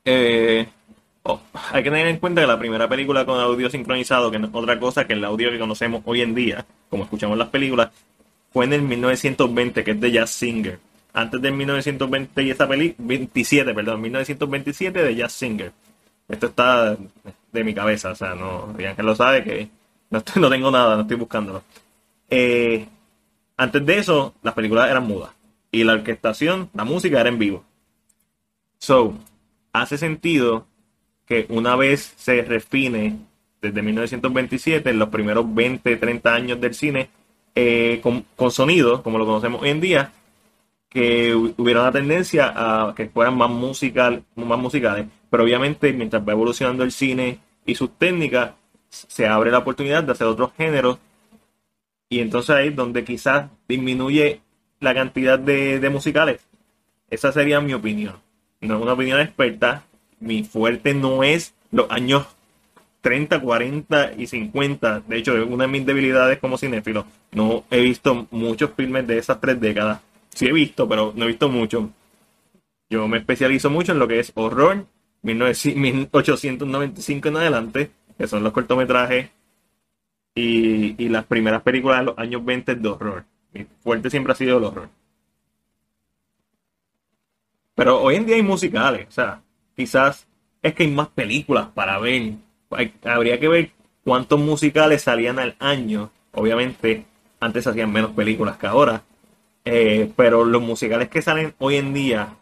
Eh, 0.05 0.65
oh, 1.23 1.41
hay 1.73 1.83
que 1.83 1.89
tener 1.89 2.07
en 2.07 2.19
cuenta 2.19 2.39
que 2.39 2.47
la 2.47 2.57
primera 2.57 2.87
película 2.87 3.25
con 3.25 3.41
audio 3.41 3.69
sincronizado, 3.69 4.31
que 4.31 4.39
no 4.39 4.47
es 4.47 4.55
otra 4.55 4.79
cosa 4.79 5.05
que 5.05 5.11
el 5.11 5.25
audio 5.25 5.51
que 5.51 5.59
conocemos 5.59 6.01
hoy 6.05 6.21
en 6.21 6.33
día, 6.33 6.65
como 6.89 7.03
escuchamos 7.03 7.37
las 7.37 7.49
películas, 7.49 7.89
fue 8.53 8.63
en 8.63 8.71
el 8.71 8.81
1920, 8.81 9.83
que 9.83 9.91
es 9.91 9.99
de 9.99 10.11
Jazz 10.13 10.29
Singer. 10.29 10.79
Antes 11.11 11.41
del 11.41 11.51
1920 11.55 12.41
y 12.41 12.51
esa 12.51 12.69
peli, 12.69 12.95
27, 12.97 13.73
perdón, 13.73 13.99
1927 13.99 15.03
de 15.03 15.13
Jazz 15.13 15.33
Singer. 15.33 15.73
Esto 16.29 16.45
está 16.45 16.95
de 17.51 17.63
mi 17.65 17.73
cabeza, 17.73 18.11
o 18.11 18.15
sea, 18.15 18.33
no, 18.33 18.73
Ángel 18.79 19.05
lo 19.05 19.13
sabe 19.13 19.43
que 19.43 19.67
no, 20.09 20.19
estoy- 20.19 20.41
no 20.41 20.49
tengo 20.49 20.71
nada, 20.71 20.95
no 20.95 21.01
estoy 21.03 21.17
buscándolo. 21.17 21.63
Eh, 22.29 22.87
antes 23.57 23.85
de 23.85 23.97
eso, 23.99 24.33
las 24.43 24.53
películas 24.53 24.89
eran 24.89 25.07
mudas. 25.07 25.31
Y 25.71 25.83
la 25.83 25.93
orquestación, 25.93 26.69
la 26.73 26.85
música 26.85 27.19
era 27.21 27.29
en 27.29 27.39
vivo. 27.39 27.65
So, 28.79 29.13
hace 29.73 29.97
sentido 29.97 30.67
que 31.25 31.45
una 31.49 31.75
vez 31.75 32.13
se 32.17 32.41
refine 32.43 33.17
desde 33.61 33.81
1927, 33.81 34.91
en 34.91 34.99
los 34.99 35.09
primeros 35.09 35.53
20, 35.53 35.95
30 35.97 36.33
años 36.35 36.61
del 36.61 36.75
cine, 36.75 37.09
eh, 37.55 37.99
con, 38.03 38.25
con 38.35 38.51
sonido, 38.51 39.01
como 39.01 39.17
lo 39.17 39.25
conocemos 39.25 39.61
hoy 39.61 39.69
en 39.69 39.81
día, 39.81 40.11
que 40.89 41.35
hubiera 41.35 41.81
una 41.81 41.91
tendencia 41.91 42.53
a 42.55 42.95
que 42.95 43.07
fueran 43.09 43.37
más, 43.37 43.49
musical, 43.51 44.23
más 44.35 44.59
musicales. 44.59 45.07
Pero 45.29 45.43
obviamente, 45.43 45.93
mientras 45.93 46.27
va 46.27 46.33
evolucionando 46.33 46.83
el 46.83 46.91
cine 46.91 47.39
y 47.65 47.75
sus 47.75 47.91
técnicas, 47.97 48.51
se 49.07 49.27
abre 49.27 49.51
la 49.51 49.59
oportunidad 49.59 50.03
de 50.03 50.11
hacer 50.11 50.27
otros 50.27 50.51
géneros. 50.57 50.97
Y 52.09 52.19
entonces 52.19 52.55
ahí 52.55 52.67
es 52.69 52.75
donde 52.75 53.03
quizás 53.03 53.49
disminuye 53.67 54.41
la 54.79 54.93
cantidad 54.93 55.39
de, 55.39 55.89
musicales. 55.89 56.41
Esa 57.09 57.31
sería 57.31 57.61
mi 57.61 57.73
opinión. 57.73 58.15
No 58.61 58.77
es 58.77 58.81
una 58.81 58.93
opinión 58.93 59.19
experta. 59.19 59.83
Mi 60.19 60.43
fuerte 60.43 60.93
no 60.93 61.23
es 61.23 61.53
los 61.71 61.89
años 61.89 62.25
30, 63.01 63.41
40 63.41 64.13
y 64.17 64.27
50. 64.27 65.01
De 65.01 65.17
hecho, 65.17 65.37
es 65.37 65.47
una 65.47 65.65
de 65.65 65.71
mis 65.71 65.85
debilidades 65.85 66.39
como 66.39 66.57
cinéfilo. 66.57 67.05
No 67.31 67.65
he 67.69 67.81
visto 67.81 68.27
muchos 68.31 68.71
filmes 68.75 69.05
de 69.07 69.17
esas 69.17 69.41
tres 69.41 69.59
décadas. 69.59 70.01
Sí 70.33 70.47
he 70.47 70.53
visto, 70.53 70.87
pero 70.87 71.13
no 71.15 71.25
he 71.25 71.27
visto 71.27 71.49
mucho. 71.49 71.91
Yo 72.89 73.07
me 73.07 73.17
especializo 73.17 73.69
mucho 73.69 73.91
en 73.91 73.99
lo 73.99 74.07
que 74.07 74.19
es 74.19 74.31
horror, 74.35 74.85
1895 75.23 77.27
en 77.27 77.37
adelante, 77.37 77.91
que 78.17 78.27
son 78.27 78.43
los 78.43 78.53
cortometrajes 78.53 79.29
y, 80.33 81.01
y 81.03 81.09
las 81.09 81.25
primeras 81.25 81.61
películas 81.61 81.99
de 81.99 82.05
los 82.05 82.17
años 82.17 82.43
20 82.43 82.75
de 82.75 82.87
horror. 82.89 83.25
Fuerte 83.81 84.09
siempre 84.09 84.33
ha 84.33 84.35
sido 84.35 84.57
el 84.57 84.63
horror. 84.63 84.89
Pero 87.75 88.01
hoy 88.01 88.15
en 88.15 88.25
día 88.25 88.35
hay 88.35 88.41
musicales, 88.41 89.07
o 89.09 89.11
sea, 89.11 89.41
quizás 89.75 90.27
es 90.61 90.73
que 90.73 90.83
hay 90.83 90.91
más 90.91 91.09
películas 91.09 91.67
para 91.73 91.99
ver. 91.99 92.33
Habría 93.03 93.39
que 93.39 93.47
ver 93.47 93.71
cuántos 94.03 94.39
musicales 94.39 95.03
salían 95.03 95.37
al 95.39 95.55
año. 95.59 96.09
Obviamente, 96.31 97.05
antes 97.39 97.67
hacían 97.67 97.91
menos 97.91 98.11
películas 98.11 98.57
que 98.57 98.67
ahora. 98.67 99.03
Eh, 99.63 100.11
pero 100.15 100.45
los 100.45 100.61
musicales 100.61 101.09
que 101.09 101.21
salen 101.21 101.53
hoy 101.59 101.75
en 101.75 101.93
día 101.93 102.35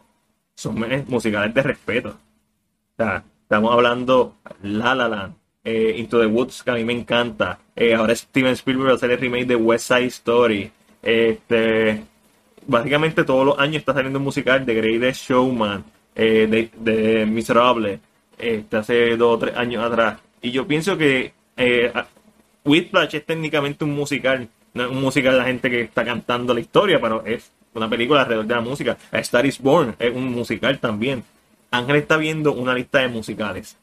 son 0.54 0.82
musicales 1.08 1.52
de 1.52 1.62
respeto. 1.62 2.10
O 2.10 2.96
sea, 2.96 3.24
estamos 3.42 3.72
hablando 3.72 4.36
La 4.62 4.94
La 4.94 5.08
Land, 5.08 5.34
eh, 5.64 5.96
Into 5.98 6.20
the 6.20 6.26
Woods, 6.26 6.62
que 6.62 6.70
a 6.70 6.74
mí 6.74 6.84
me 6.84 6.92
encanta. 6.92 7.58
Eh, 7.74 7.94
ahora 7.94 8.14
Steven 8.14 8.52
Spielberg 8.52 8.88
va 8.88 8.92
a 8.92 8.96
hacer 8.96 9.10
el 9.10 9.18
remake 9.18 9.46
de 9.46 9.56
West 9.56 9.88
Side 9.88 10.06
Story. 10.06 10.70
Este, 11.02 12.02
básicamente 12.66 13.24
todos 13.24 13.46
los 13.46 13.58
años 13.58 13.76
está 13.76 13.92
saliendo 13.94 14.18
un 14.18 14.24
musical 14.24 14.64
de 14.64 14.74
Greatest 14.74 15.28
Showman, 15.28 15.84
eh, 16.14 16.70
de, 16.76 17.26
Miserable, 17.26 18.00
este, 18.38 18.76
hace 18.76 19.16
dos 19.16 19.36
o 19.36 19.38
tres 19.38 19.56
años 19.56 19.82
atrás. 19.82 20.20
Y 20.42 20.50
yo 20.50 20.66
pienso 20.66 20.96
que 20.96 21.32
eh, 21.56 21.92
Whiplash 22.64 23.16
es 23.16 23.26
técnicamente 23.26 23.84
un 23.84 23.94
musical, 23.94 24.48
no 24.74 24.84
es 24.84 24.90
un 24.90 25.00
musical 25.00 25.32
de 25.32 25.38
la 25.38 25.44
gente 25.44 25.70
que 25.70 25.82
está 25.82 26.04
cantando 26.04 26.54
la 26.54 26.60
historia, 26.60 27.00
pero 27.00 27.24
es 27.24 27.50
una 27.74 27.88
película 27.88 28.22
alrededor 28.22 28.46
de 28.46 28.54
la 28.54 28.60
música. 28.60 28.96
A 29.10 29.18
Star 29.18 29.44
is 29.46 29.58
Born 29.58 29.96
es 29.98 30.14
un 30.14 30.30
musical 30.32 30.78
también. 30.78 31.24
Ángel 31.70 31.96
está 31.96 32.16
viendo 32.16 32.52
una 32.52 32.74
lista 32.74 33.00
de 33.00 33.08
musicales. 33.08 33.76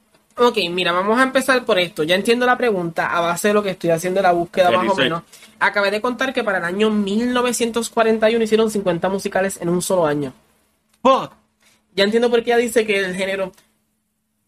Ok, 0.43 0.57
mira, 0.71 0.91
vamos 0.91 1.19
a 1.19 1.23
empezar 1.23 1.63
por 1.65 1.77
esto. 1.77 2.03
Ya 2.03 2.15
entiendo 2.15 2.45
la 2.47 2.57
pregunta 2.57 3.07
a 3.15 3.21
base 3.21 3.49
de 3.49 3.53
lo 3.53 3.61
que 3.61 3.69
estoy 3.71 3.91
haciendo 3.91 4.21
la 4.21 4.31
búsqueda 4.31 4.69
más 4.71 4.85
o 4.91 4.95
menos. 5.03 5.23
Acabé 5.59 5.91
de 5.91 6.01
contar 6.01 6.33
que 6.33 6.43
para 6.43 6.57
el 6.57 6.63
año 6.63 6.89
1941 6.89 8.43
hicieron 8.43 8.71
50 8.71 9.07
musicales 9.09 9.59
en 9.61 9.69
un 9.69 9.81
solo 9.81 10.05
año. 10.07 10.33
¡Fuck! 11.03 11.31
Ya 11.95 12.03
entiendo 12.05 12.29
por 12.29 12.43
qué 12.43 12.51
ella 12.51 12.57
dice 12.57 12.85
que 12.85 12.99
el 12.99 13.15
género... 13.15 13.51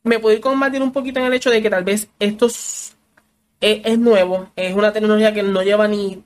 Me 0.03 0.19
puedo 0.19 0.35
ir 0.35 0.41
combatir 0.41 0.81
un 0.81 0.91
poquito 0.91 1.19
en 1.19 1.25
el 1.27 1.33
hecho 1.33 1.49
de 1.49 1.61
que 1.61 1.69
tal 1.69 1.83
vez 1.83 2.09
esto 2.19 2.47
es, 2.47 2.95
es- 3.61 3.81
es 3.85 3.99
nuevo, 3.99 4.49
es 4.55 4.75
una 4.75 4.91
tecnología 4.91 5.33
que 5.33 5.43
no 5.43 5.61
lleva 5.63 5.87
ni, 5.87 6.21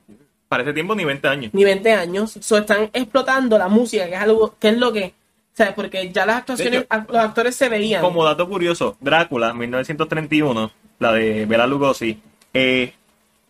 Para 0.48 0.64
ese 0.64 0.72
tiempo 0.72 0.94
ni 0.96 1.04
20 1.04 1.28
años. 1.28 1.54
ni 1.54 1.62
20 1.62 1.92
años. 1.92 2.38
So, 2.40 2.56
están 2.58 2.90
explotando 2.92 3.56
la 3.58 3.68
música, 3.68 4.06
que 4.06 4.14
es 4.14 4.20
algo 4.20 4.54
que 4.58 4.68
es 4.70 4.78
lo 4.78 4.92
que... 4.92 5.14
¿Sabes? 5.58 5.74
Porque 5.74 6.12
ya 6.12 6.24
las 6.24 6.36
actuaciones, 6.36 6.82
hecho, 6.82 7.06
los 7.08 7.16
actores 7.16 7.56
se 7.56 7.68
veían. 7.68 8.00
Como 8.00 8.24
dato 8.24 8.48
curioso, 8.48 8.96
Drácula, 9.00 9.52
1931, 9.52 10.70
la 11.00 11.12
de 11.12 11.46
Bela 11.46 11.66
Lugosi, 11.66 12.22
eh, 12.54 12.92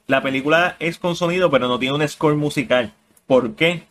la 0.07 0.23
película 0.23 0.77
es 0.79 0.97
con 0.97 1.17
sonido, 1.17 1.51
pero 1.51 1.69
no 1.69 1.79
tiene 1.79 1.97
un 1.97 2.09
score 2.09 2.35
musical. 2.35 2.95
¿Por 3.27 3.57
qué? 3.57 3.83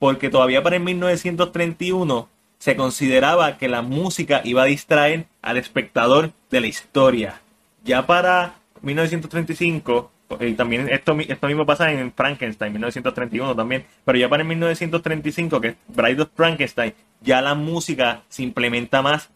Porque 0.00 0.30
todavía 0.30 0.64
para 0.64 0.78
el 0.78 0.82
1931 0.82 2.28
se 2.58 2.74
consideraba 2.74 3.56
que 3.56 3.68
la 3.68 3.82
música 3.82 4.40
iba 4.42 4.62
a 4.62 4.66
distraer 4.66 5.26
al 5.40 5.56
espectador 5.56 6.32
de 6.50 6.60
la 6.60 6.66
historia. 6.66 7.40
Ya 7.84 8.04
para 8.04 8.54
1935, 8.82 10.10
y 10.40 10.52
también 10.54 10.88
esto, 10.88 11.16
esto 11.18 11.46
mismo 11.46 11.66
pasa 11.66 11.90
en 11.92 12.12
Frankenstein, 12.12 12.72
1931 12.72 13.54
también, 13.56 13.84
pero 14.04 14.18
ya 14.18 14.28
para 14.28 14.42
el 14.42 14.48
1935, 14.48 15.60
que 15.60 15.68
es 15.68 15.76
Bride 15.88 16.22
of 16.22 16.28
Frankenstein, 16.34 16.94
ya 17.20 17.40
la 17.42 17.54
música 17.54 18.22
se 18.28 18.42
implementa 18.42 19.02
más 19.02 19.28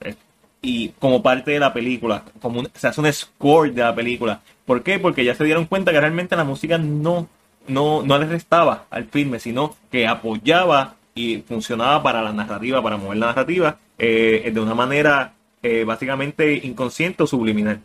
eh, 0.00 0.14
y 0.60 0.90
como 0.98 1.22
parte 1.22 1.52
de 1.52 1.58
la 1.60 1.72
película, 1.72 2.22
como 2.40 2.60
un- 2.60 2.68
se 2.74 2.86
hace 2.88 3.00
un 3.00 3.12
score 3.12 3.72
de 3.72 3.82
la 3.82 3.94
película. 3.94 4.40
¿Por 4.66 4.82
qué? 4.82 4.98
Porque 4.98 5.24
ya 5.24 5.34
se 5.34 5.44
dieron 5.44 5.66
cuenta 5.66 5.90
que 5.92 6.00
realmente 6.00 6.36
la 6.36 6.44
música 6.44 6.78
no, 6.78 7.28
no, 7.66 8.02
no 8.02 8.18
le 8.18 8.26
restaba 8.26 8.86
al 8.90 9.06
filme, 9.06 9.38
sino 9.40 9.74
que 9.90 10.06
apoyaba 10.06 10.94
y 11.14 11.38
funcionaba 11.46 12.02
para 12.02 12.22
la 12.22 12.32
narrativa, 12.32 12.82
para 12.82 12.96
mover 12.96 13.18
la 13.18 13.26
narrativa 13.26 13.76
eh, 13.98 14.50
de 14.52 14.60
una 14.60 14.74
manera 14.74 15.32
eh, 15.62 15.84
básicamente 15.84 16.54
inconsciente 16.64 17.22
o 17.22 17.26
subliminal. 17.26 17.80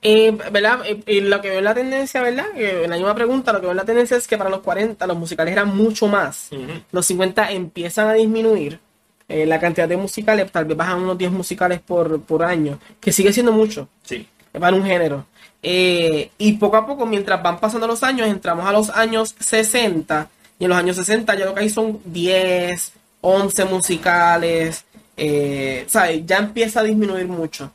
Eh, 0.00 0.30
¿verdad? 0.52 0.80
Eh, 0.86 1.02
eh, 1.06 1.20
lo 1.20 1.40
que 1.40 1.48
veo 1.50 1.58
en 1.58 1.64
la 1.64 1.74
tendencia, 1.74 2.22
¿verdad? 2.22 2.46
En 2.56 2.88
la 2.88 2.96
misma 2.96 3.14
pregunta, 3.14 3.52
lo 3.52 3.58
que 3.58 3.66
veo 3.66 3.72
en 3.72 3.76
la 3.78 3.84
tendencia 3.84 4.16
es 4.16 4.28
que 4.28 4.38
para 4.38 4.48
los 4.50 4.60
40 4.60 5.06
los 5.06 5.16
musicales 5.18 5.52
eran 5.52 5.76
mucho 5.76 6.06
más. 6.06 6.50
Los 6.92 7.06
50 7.06 7.50
empiezan 7.50 8.08
a 8.08 8.14
disminuir. 8.14 8.80
eh, 9.30 9.44
la 9.44 9.60
cantidad 9.60 9.86
de 9.86 9.96
musicales, 9.98 10.50
tal 10.50 10.64
vez 10.64 10.74
bajan 10.74 11.00
unos 11.00 11.18
10 11.18 11.30
musicales 11.30 11.80
por, 11.80 12.22
por 12.22 12.42
año, 12.42 12.78
que 12.98 13.12
sigue 13.12 13.30
siendo 13.30 13.52
mucho 13.52 13.86
Sí. 14.02 14.26
para 14.58 14.74
un 14.74 14.82
género. 14.84 15.26
Eh, 15.62 16.30
y 16.38 16.52
poco 16.54 16.78
a 16.78 16.86
poco, 16.86 17.04
mientras 17.04 17.42
van 17.42 17.60
pasando 17.60 17.86
los 17.86 18.02
años, 18.02 18.26
entramos 18.26 18.64
a 18.66 18.72
los 18.72 18.88
años 18.88 19.34
60. 19.38 20.30
Y 20.58 20.64
en 20.64 20.70
los 20.70 20.78
años 20.78 20.96
60 20.96 21.34
ya 21.34 21.44
lo 21.44 21.54
que 21.54 21.60
hay 21.60 21.68
son 21.68 22.00
10, 22.06 22.92
11 23.20 23.64
musicales. 23.66 24.84
Eh, 25.16 25.84
¿sabes? 25.88 26.24
Ya 26.24 26.38
empieza 26.38 26.80
a 26.80 26.84
disminuir 26.84 27.26
mucho. 27.28 27.70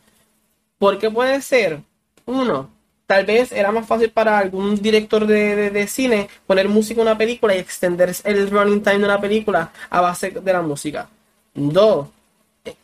¿Por 0.80 0.98
qué 0.98 1.12
puede 1.12 1.40
ser? 1.44 1.82
Uno, 2.26 2.70
tal 3.06 3.26
vez 3.26 3.52
era 3.52 3.72
más 3.72 3.86
fácil 3.86 4.10
para 4.12 4.38
algún 4.40 4.76
director 4.82 5.26
de, 5.28 5.56
de- 5.56 5.70
de 5.72 5.88
cine 5.88 6.30
poner 6.48 6.70
música 6.70 7.02
en 7.02 7.08
una 7.08 7.18
película 7.18 7.56
y 7.56 7.60
extender 7.60 8.14
el 8.24 8.50
running 8.50 8.82
time 8.82 9.00
de 9.00 9.06
una 9.06 9.20
película 9.22 9.72
a 9.90 10.02
base 10.02 10.32
de 10.32 10.54
la 10.54 10.62
música. 10.62 11.10
Dos, 11.54 12.08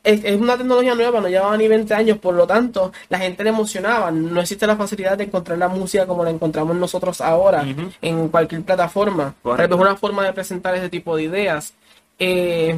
es, 0.04 0.26
es 0.26 0.40
una 0.40 0.58
tecnología 0.58 0.94
nueva, 0.94 1.22
no 1.22 1.30
llevaba 1.30 1.56
ni 1.56 1.68
20 1.70 1.94
años, 1.94 2.18
por 2.18 2.34
lo 2.36 2.46
tanto, 2.46 2.92
la 3.08 3.18
gente 3.18 3.44
le 3.46 3.50
emocionaba. 3.52 4.12
No 4.12 4.42
existe 4.42 4.68
la 4.68 4.76
facilidad 4.76 5.18
de 5.18 5.24
encontrar 5.24 5.58
la 5.58 5.70
música 5.70 6.06
como 6.06 6.24
la 6.26 6.32
encontramos 6.32 6.76
nosotros 6.76 7.22
ahora 7.22 7.66
en 8.02 8.28
cualquier 8.28 8.62
plataforma. 8.64 9.24
Tal 9.24 9.42
Correcto. 9.42 9.78
vez 9.78 9.88
una 9.88 9.96
forma 9.96 10.26
de 10.26 10.34
presentar 10.34 10.76
ese 10.76 10.90
tipo 10.90 11.16
de 11.16 11.24
ideas. 11.24 11.74
Eh, 12.20 12.78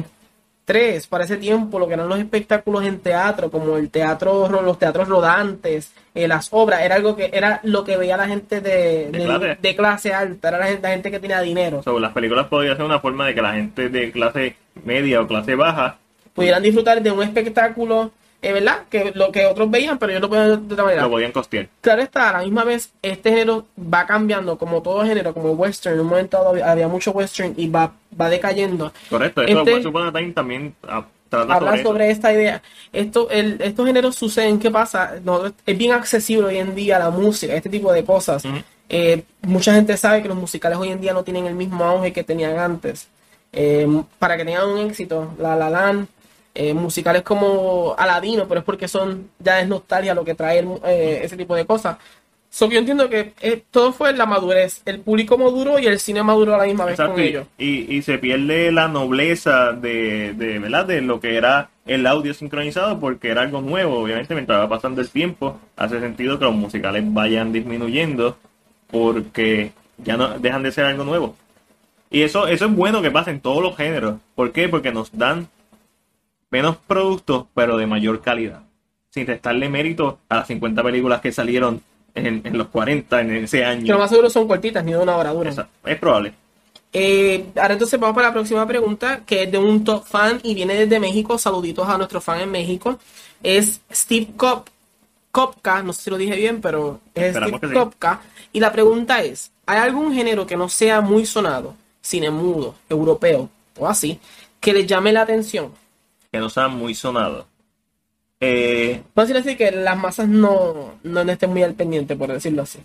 tres, 0.64 1.06
para 1.06 1.24
ese 1.24 1.36
tiempo, 1.36 1.78
lo 1.78 1.86
que 1.88 1.94
eran 1.94 2.08
los 2.08 2.18
espectáculos 2.18 2.84
en 2.84 3.00
teatro, 3.00 3.50
como 3.50 3.76
el 3.76 3.90
teatro, 3.90 4.48
ro- 4.48 4.62
los 4.62 4.78
teatros 4.78 5.08
rodantes, 5.08 5.92
eh, 6.14 6.28
las 6.28 6.48
obras, 6.52 6.82
era 6.82 6.94
algo 6.94 7.16
que 7.16 7.30
era 7.32 7.60
lo 7.64 7.84
que 7.84 7.96
veía 7.96 8.16
la 8.16 8.28
gente 8.28 8.60
de, 8.60 9.08
De 9.10 9.18
de- 9.18 9.24
clase. 9.24 9.58
de 9.60 9.76
clase 9.76 10.14
alta, 10.14 10.48
era 10.48 10.58
la 10.58 10.66
gente, 10.66 10.82
la 10.82 10.90
gente 10.90 11.10
que 11.10 11.20
tenía 11.20 11.40
dinero. 11.40 11.82
So, 11.82 11.98
las 11.98 12.12
películas 12.12 12.46
podrían 12.46 12.76
ser 12.76 12.84
una 12.86 13.00
forma 13.00 13.26
de 13.26 13.34
que 13.34 13.42
la 13.42 13.54
gente 13.54 13.88
de 13.88 14.12
clase 14.12 14.56
media 14.84 15.20
o 15.20 15.26
clase 15.26 15.54
baja 15.54 15.96
Pudieran 16.34 16.62
disfrutar 16.62 17.02
de 17.02 17.10
un 17.10 17.22
espectáculo, 17.22 18.10
eh, 18.42 18.52
¿verdad? 18.52 18.82
Que 18.90 19.12
lo 19.14 19.30
que 19.30 19.46
otros 19.46 19.70
veían, 19.70 19.98
pero 19.98 20.10
ellos 20.10 20.22
lo 20.22 20.28
podían 20.28 20.68
de 20.68 20.74
otra 20.74 20.84
manera. 20.84 21.02
lo 21.02 21.10
podían 21.10 21.30
costear. 21.30 21.68
Claro 21.80 22.02
está, 22.02 22.30
a 22.30 22.32
la 22.32 22.38
misma 22.40 22.64
vez, 22.64 22.92
este 23.00 23.30
género 23.30 23.66
va 23.78 24.04
cambiando, 24.04 24.58
como 24.58 24.82
todo 24.82 25.04
género, 25.04 25.32
como 25.32 25.52
western. 25.52 25.94
En 25.94 26.00
un 26.00 26.08
momento 26.08 26.36
dado 26.38 26.50
había, 26.50 26.70
había 26.72 26.88
mucho 26.88 27.12
western 27.12 27.54
y 27.56 27.68
va, 27.68 27.92
va 28.20 28.28
decayendo. 28.28 28.92
Correcto. 29.08 29.42
Esto 29.42 29.60
Este- 29.60 29.86
Once 29.86 30.18
Time 30.18 30.32
también 30.32 30.74
ah, 30.88 31.06
trata 31.28 31.54
Hablar 31.54 31.74
sobre, 31.74 31.84
sobre, 31.84 32.10
esta 32.10 32.32
idea. 32.32 32.62
Esto, 32.92 33.30
el, 33.30 33.58
estos 33.60 33.86
géneros 33.86 34.16
suceden, 34.16 34.58
¿qué 34.58 34.72
pasa? 34.72 35.14
No, 35.22 35.46
es 35.46 35.78
bien 35.78 35.92
accesible 35.92 36.48
hoy 36.48 36.58
en 36.58 36.74
día 36.74 36.98
la 36.98 37.10
música, 37.10 37.54
este 37.54 37.70
tipo 37.70 37.92
de 37.92 38.04
cosas. 38.04 38.42
Eh, 38.88 39.22
mucha 39.42 39.72
gente 39.72 39.96
sabe 39.96 40.20
que 40.20 40.28
los 40.28 40.36
musicales 40.36 40.78
hoy 40.78 40.88
en 40.88 41.00
día 41.00 41.12
no 41.12 41.22
tienen 41.22 41.46
el 41.46 41.54
mismo 41.54 41.84
auge 41.84 42.12
que 42.12 42.24
tenían 42.24 42.58
antes. 42.58 43.06
Eh, 43.52 43.86
para 44.18 44.36
que 44.36 44.44
tengan 44.44 44.68
un 44.68 44.78
éxito, 44.78 45.32
La 45.38 45.54
La 45.54 45.70
Land, 45.70 46.08
eh, 46.54 46.74
musicales 46.74 47.22
como 47.22 47.94
Aladino, 47.98 48.46
pero 48.48 48.60
es 48.60 48.64
porque 48.64 48.88
son 48.88 49.30
ya 49.38 49.60
es 49.60 49.68
nostalgia 49.68 50.14
lo 50.14 50.24
que 50.24 50.34
trae 50.34 50.64
eh, 50.84 51.20
ese 51.22 51.36
tipo 51.36 51.54
de 51.54 51.64
cosas. 51.66 51.96
So 52.50 52.68
yo 52.68 52.78
entiendo 52.78 53.08
que 53.08 53.32
eh, 53.40 53.62
todo 53.70 53.92
fue 53.94 54.12
la 54.12 54.26
madurez. 54.26 54.82
El 54.84 55.00
público 55.00 55.38
maduro 55.38 55.78
y 55.78 55.86
el 55.86 55.98
cine 55.98 56.22
maduro 56.22 56.54
a 56.54 56.58
la 56.58 56.64
misma 56.64 56.84
vez 56.84 56.98
con 56.98 57.18
y, 57.18 57.22
ellos. 57.22 57.46
y- 57.56 57.96
y 57.96 58.02
se 58.02 58.18
pierde 58.18 58.70
la 58.72 58.88
nobleza 58.88 59.72
de, 59.72 60.34
de, 60.34 60.58
¿verdad? 60.58 60.84
de 60.84 61.00
lo 61.00 61.18
que 61.18 61.36
era 61.36 61.70
el 61.86 62.06
audio 62.06 62.34
sincronizado 62.34 63.00
porque 63.00 63.30
era 63.30 63.40
algo 63.40 63.62
nuevo. 63.62 64.00
Obviamente, 64.00 64.34
mientras 64.34 64.60
va 64.60 64.68
pasando 64.68 65.00
el 65.00 65.08
tiempo, 65.08 65.58
hace 65.76 65.98
sentido 66.00 66.38
que 66.38 66.44
los 66.44 66.54
musicales 66.54 67.02
vayan 67.06 67.52
disminuyendo 67.52 68.36
porque 68.90 69.72
ya 69.98 70.18
no 70.18 70.38
dejan 70.38 70.62
de 70.62 70.72
ser 70.72 70.84
algo 70.84 71.04
nuevo. 71.04 71.34
Y 72.10 72.20
eso, 72.20 72.46
eso 72.48 72.66
es 72.66 72.72
bueno 72.76 73.00
que 73.00 73.10
pase 73.10 73.30
en 73.30 73.40
todos 73.40 73.62
los 73.62 73.76
géneros. 73.78 74.16
¿Por 74.34 74.52
qué? 74.52 74.68
Porque 74.68 74.92
nos 74.92 75.16
dan 75.16 75.48
menos 76.52 76.76
productos, 76.76 77.46
pero 77.54 77.76
de 77.76 77.86
mayor 77.88 78.20
calidad. 78.20 78.60
Sin 79.10 79.26
restarle 79.26 79.68
mérito 79.68 80.18
a 80.28 80.36
las 80.36 80.46
50 80.46 80.82
películas 80.82 81.20
que 81.20 81.32
salieron 81.32 81.82
en, 82.14 82.42
en 82.44 82.56
los 82.58 82.68
40, 82.68 83.20
en 83.22 83.30
ese 83.44 83.64
año. 83.64 83.84
Que 83.86 83.92
lo 83.92 83.98
más 83.98 84.10
seguro 84.10 84.30
son 84.30 84.46
cortitas, 84.46 84.84
ni 84.84 84.92
de 84.92 84.98
una 84.98 85.16
hora 85.16 85.32
dura. 85.32 85.50
Esa- 85.50 85.68
es 85.84 85.98
probable. 85.98 86.34
Eh, 86.92 87.46
ahora 87.56 87.72
entonces 87.72 87.98
vamos 87.98 88.14
para 88.14 88.28
la 88.28 88.34
próxima 88.34 88.66
pregunta, 88.66 89.22
que 89.26 89.44
es 89.44 89.50
de 89.52 89.56
un 89.58 89.82
top 89.82 90.04
fan 90.04 90.38
y 90.42 90.54
viene 90.54 90.74
desde 90.74 91.00
México. 91.00 91.38
Saluditos 91.38 91.88
a 91.88 91.96
nuestro 91.96 92.20
fan 92.20 92.40
en 92.42 92.50
México. 92.50 92.98
Es 93.42 93.80
Steve 93.90 94.28
Kop, 94.36 94.68
Kopka, 95.30 95.82
no 95.82 95.92
sé 95.94 96.02
si 96.02 96.10
lo 96.10 96.18
dije 96.18 96.36
bien, 96.36 96.60
pero 96.60 97.00
es 97.14 97.24
Esperamos 97.28 97.58
Steve 97.58 97.72
sí. 97.72 97.78
Kopka. 97.78 98.20
Y 98.52 98.60
la 98.60 98.70
pregunta 98.72 99.22
es, 99.22 99.50
¿hay 99.64 99.78
algún 99.78 100.12
género 100.14 100.46
que 100.46 100.56
no 100.56 100.68
sea 100.68 101.00
muy 101.00 101.24
sonado, 101.24 101.74
cine 102.02 102.30
mudo, 102.30 102.74
europeo 102.90 103.48
o 103.78 103.88
así, 103.88 104.20
que 104.60 104.74
les 104.74 104.86
llame 104.86 105.12
la 105.12 105.22
atención? 105.22 105.72
Que 106.32 106.38
no 106.40 106.48
sean 106.48 106.76
muy 106.76 106.94
sonados. 106.94 107.46
Eh, 108.40 109.02
a 109.14 109.24
decir 109.24 109.56
que 109.56 109.70
las 109.70 109.96
masas 109.96 110.26
no, 110.28 110.94
no 111.04 111.22
estén 111.32 111.50
muy 111.50 111.62
al 111.62 111.74
pendiente, 111.74 112.16
por 112.16 112.32
decirlo 112.32 112.62
así. 112.62 112.80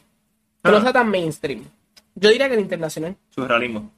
No 0.63 0.77
Ah. 0.77 0.81
sea 0.81 0.93
tan 0.93 1.09
mainstream. 1.09 1.63
Yo 2.13 2.29
diría 2.29 2.47
que 2.47 2.53
el 2.55 2.61
internacional. 2.61 3.15
surrealismo. 3.29 3.91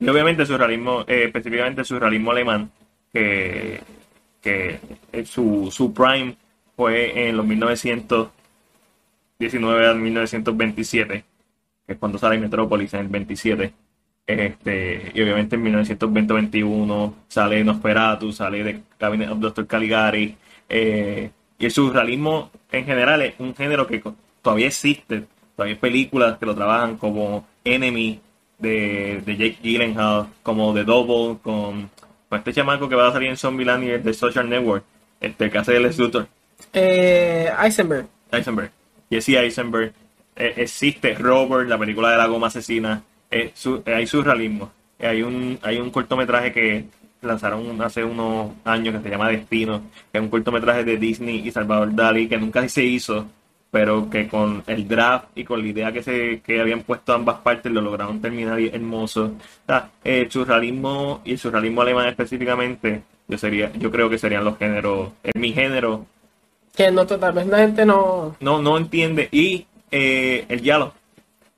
Y 0.00 0.08
obviamente 0.08 0.42
el 0.42 0.48
surrealismo, 0.48 1.00
eh, 1.08 1.24
específicamente 1.24 1.80
el 1.80 1.86
surrealismo 1.86 2.30
alemán, 2.30 2.70
que, 3.12 3.80
que 4.40 4.78
eh, 5.12 5.24
su, 5.24 5.68
su 5.72 5.92
prime 5.92 6.36
fue 6.76 7.28
en 7.28 7.36
los 7.36 7.44
1919 7.46 9.86
al 9.86 9.98
1927, 9.98 11.24
que 11.86 11.92
es 11.92 11.98
cuando 11.98 12.18
sale 12.18 12.38
Metrópolis 12.38 12.94
en 12.94 13.00
el 13.00 13.08
27. 13.08 13.72
Este, 14.28 15.10
y 15.14 15.22
obviamente 15.22 15.56
en 15.56 15.64
1920-21 15.64 17.14
sale 17.28 17.64
Nosferatu, 17.64 18.30
sale 18.30 18.62
The 18.62 18.82
Cabinet 18.98 19.30
of 19.30 19.38
Dr. 19.40 19.66
Caligari. 19.66 20.36
eh, 20.68 21.30
y 21.58 21.64
el 21.64 21.70
surrealismo 21.72 22.50
en 22.70 22.84
general 22.84 23.22
es 23.22 23.34
un 23.38 23.54
género 23.54 23.86
que 23.86 24.00
todavía 24.42 24.66
existe. 24.68 25.24
Todavía 25.56 25.74
hay 25.74 25.80
películas 25.80 26.38
que 26.38 26.46
lo 26.46 26.54
trabajan 26.54 26.96
como 26.98 27.46
Enemy 27.64 28.20
de, 28.58 29.22
de 29.24 29.36
Jake 29.36 29.58
Gyllenhaal, 29.62 30.28
como 30.42 30.72
The 30.72 30.84
Double, 30.84 31.38
con, 31.42 31.90
con 32.28 32.38
este 32.38 32.52
chamaco 32.52 32.88
que 32.88 32.94
va 32.94 33.08
a 33.08 33.12
salir 33.12 33.30
en 33.30 33.36
Zombieland 33.36 33.84
y 33.84 33.90
el 33.90 34.04
de 34.04 34.14
Social 34.14 34.48
Network, 34.48 34.84
este 35.20 35.50
que 35.50 35.58
hace 35.58 35.76
el 35.76 35.82
Luthor. 35.96 36.28
Eh, 36.72 37.50
Eisenberg. 37.60 38.06
Eisenberg. 38.30 38.70
Jesse 39.10 39.30
Eisenberg. 39.30 39.92
Eh, 40.36 40.54
existe 40.58 41.14
Robert, 41.14 41.68
la 41.68 41.78
película 41.78 42.10
de 42.12 42.18
la 42.18 42.26
goma 42.26 42.46
asesina. 42.48 43.02
Eh, 43.30 43.50
su- 43.54 43.82
eh, 43.84 43.94
hay 43.94 44.06
surrealismo. 44.06 44.70
Hay 45.00 45.22
un 45.22 45.58
hay 45.62 45.78
un 45.78 45.90
cortometraje 45.90 46.52
que 46.52 46.84
lanzaron 47.22 47.80
hace 47.82 48.02
unos 48.04 48.52
años 48.64 48.94
que 48.96 49.02
se 49.02 49.10
llama 49.10 49.28
Destino, 49.28 49.82
que 50.10 50.18
es 50.18 50.22
un 50.24 50.30
cortometraje 50.30 50.84
de 50.84 50.96
Disney 50.96 51.46
y 51.46 51.50
Salvador 51.50 51.94
Dali 51.94 52.28
que 52.28 52.38
nunca 52.38 52.66
se 52.68 52.84
hizo, 52.84 53.26
pero 53.70 54.08
que 54.08 54.28
con 54.28 54.62
el 54.66 54.86
draft 54.88 55.26
y 55.36 55.44
con 55.44 55.60
la 55.62 55.68
idea 55.68 55.92
que 55.92 56.02
se 56.02 56.40
que 56.40 56.60
habían 56.60 56.82
puesto 56.82 57.12
ambas 57.12 57.38
partes 57.40 57.70
lo 57.72 57.80
lograron 57.80 58.20
terminar 58.20 58.58
y 58.60 58.68
hermoso. 58.68 59.32
El 60.04 60.30
surrealismo 60.30 61.20
y 61.24 61.32
el 61.32 61.38
surrealismo 61.38 61.82
alemán 61.82 62.08
específicamente, 62.08 63.02
yo 63.28 63.36
sería 63.38 63.70
yo 63.74 63.90
creo 63.90 64.08
que 64.08 64.18
serían 64.18 64.44
los 64.44 64.56
géneros, 64.58 65.10
es 65.22 65.34
mi 65.34 65.52
género 65.52 66.06
Que 66.74 66.90
no, 66.90 67.04
tal 67.06 67.32
vez 67.32 67.46
la 67.46 67.58
gente 67.58 67.84
no. 67.84 68.36
no, 68.40 68.62
no 68.62 68.78
entiende. 68.78 69.28
Y 69.32 69.66
eh, 69.90 70.44
el 70.48 70.60
giallo. 70.60 70.92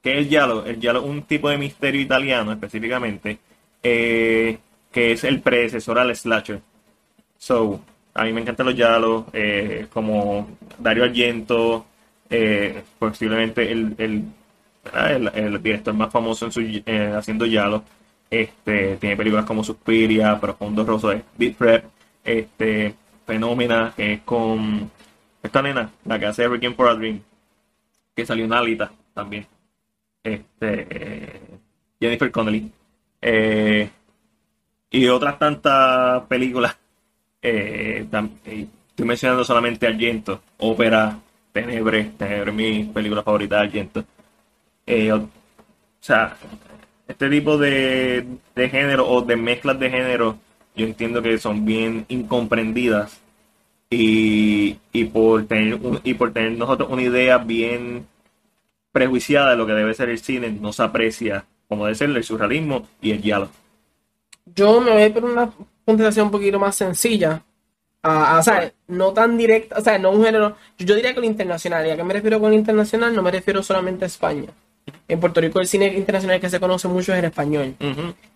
¿Qué 0.03 0.13
es 0.13 0.19
el 0.19 0.29
giallo? 0.29 0.65
El 0.65 0.81
giallo 0.81 1.01
es 1.01 1.07
un 1.07 1.23
tipo 1.23 1.49
de 1.51 1.59
misterio 1.59 2.01
italiano 2.01 2.53
específicamente, 2.53 3.39
eh, 3.83 4.59
que 4.91 5.13
es 5.13 5.25
el 5.25 5.41
predecesor 5.41 5.99
al 5.99 6.15
slasher. 6.17 6.61
So, 7.39 7.81
a 8.15 8.25
mí 8.25 8.33
me 8.33 8.41
encantan 8.41 8.67
los 8.67 8.75
giallos, 8.75 9.25
eh, 9.33 9.87
como 9.93 10.49
Dario 10.79 11.05
Argento, 11.05 11.87
eh, 12.29 12.83
posiblemente 12.99 13.71
el, 13.71 14.25
¿verdad? 14.85 15.13
el, 15.13 15.29
el 15.35 15.63
director 15.63 15.95
más 15.95 16.13
famoso 16.13 16.47
en 16.47 16.53
su, 16.53 16.61
eh, 16.61 17.13
haciendo 17.17 17.45
giallo. 17.47 17.83
Este, 18.31 18.97
tiene 18.97 19.17
películas 19.17 19.45
como 19.45 19.65
Suspiria, 19.65 20.39
Profundo 20.41 20.85
Rosso, 20.85 21.13
Deep 21.37 21.57
Prep, 21.57 21.85
este, 22.25 22.95
Fenómena, 23.27 23.93
que 23.97 24.15
es 24.15 24.21
con 24.23 24.91
esta 25.43 25.63
nena, 25.63 25.91
la 26.05 26.19
que 26.19 26.27
hace 26.27 26.49
Requiem 26.49 26.75
for 26.75 26.89
a 26.89 26.95
Dream, 26.95 27.21
que 28.15 28.25
salió 28.25 28.45
en 28.45 28.53
Alita 28.53 28.93
también. 29.15 29.47
Este, 30.23 31.41
Jennifer 32.01 32.31
Connelly. 32.31 32.71
Eh, 33.21 33.91
y 34.91 35.07
otras 35.07 35.39
tantas 35.39 36.23
películas. 36.27 36.77
Eh, 37.43 38.07
estoy 38.11 39.07
mencionando 39.07 39.45
solamente 39.45 39.87
Argento, 39.87 40.43
Ópera, 40.59 41.19
Tenebre, 41.53 42.13
Tenebre 42.19 42.53
mi 42.53 42.85
película 42.85 43.23
favorita 43.23 43.57
de 43.57 43.63
Argento. 43.63 44.05
Eh, 44.87 45.13
o, 45.13 45.29
sea, 46.01 46.37
este 47.07 47.29
tipo 47.31 47.57
de, 47.57 48.27
de 48.55 48.69
género 48.69 49.09
o 49.09 49.23
de 49.23 49.37
mezclas 49.37 49.79
de 49.79 49.91
género, 49.91 50.39
yo 50.75 50.87
entiendo 50.87 51.23
que 51.23 51.39
son 51.39 51.65
bien 51.65 52.05
incomprendidas 52.09 53.21
y, 53.89 54.79
y 54.93 55.05
por 55.05 55.47
tener 55.47 55.79
y 56.05 56.15
por 56.15 56.33
tener 56.33 56.53
nosotros 56.53 56.91
una 56.91 57.03
idea 57.03 57.39
bien 57.39 58.07
prejuiciada 58.93 59.51
de 59.51 59.57
lo 59.57 59.67
que 59.67 59.73
debe 59.73 59.95
ser 59.95 60.09
el 60.09 60.19
cine, 60.19 60.51
no 60.51 60.73
se 60.73 60.83
aprecia 60.83 61.45
como 61.69 61.85
debe 61.85 61.95
ser 61.95 62.11
el 62.11 62.25
surrealismo 62.25 62.89
y 63.01 63.13
el 63.13 63.21
giallo. 63.23 63.49
Yo 64.57 64.81
me 64.81 64.91
voy 64.91 65.09
por 65.11 65.25
una 65.25 65.51
contestación 65.85 66.27
un 66.27 66.33
poquito 66.33 66.59
más 66.59 66.75
sencilla. 66.75 67.43
Ah, 68.03 68.35
ah, 68.35 68.39
o 68.39 68.43
sea, 68.43 68.73
no 68.89 69.13
tan 69.13 69.37
directa, 69.37 69.79
o 69.79 69.81
sea, 69.81 69.99
no 69.99 70.11
un 70.11 70.25
género. 70.25 70.57
Yo 70.79 70.95
diría 70.97 71.15
que 71.15 71.21
lo 71.21 71.27
internacional. 71.27 71.87
¿Y 71.87 71.91
a 71.91 71.97
qué 71.97 72.03
me 72.03 72.15
refiero 72.15 72.41
con 72.41 72.53
internacional? 72.53 73.15
No 73.15 73.23
me 73.23 73.31
refiero 73.31 73.63
solamente 73.63 74.05
a 74.05 74.09
España. 74.09 74.49
En 75.07 75.21
Puerto 75.21 75.41
Rico 75.41 75.61
el 75.61 75.67
cine 75.69 75.87
internacional 75.95 76.41
que 76.41 76.49
se 76.51 76.59
conoce 76.59 76.89
mucho 76.89 77.13
es 77.13 77.19
el 77.21 77.27
español. 77.27 77.75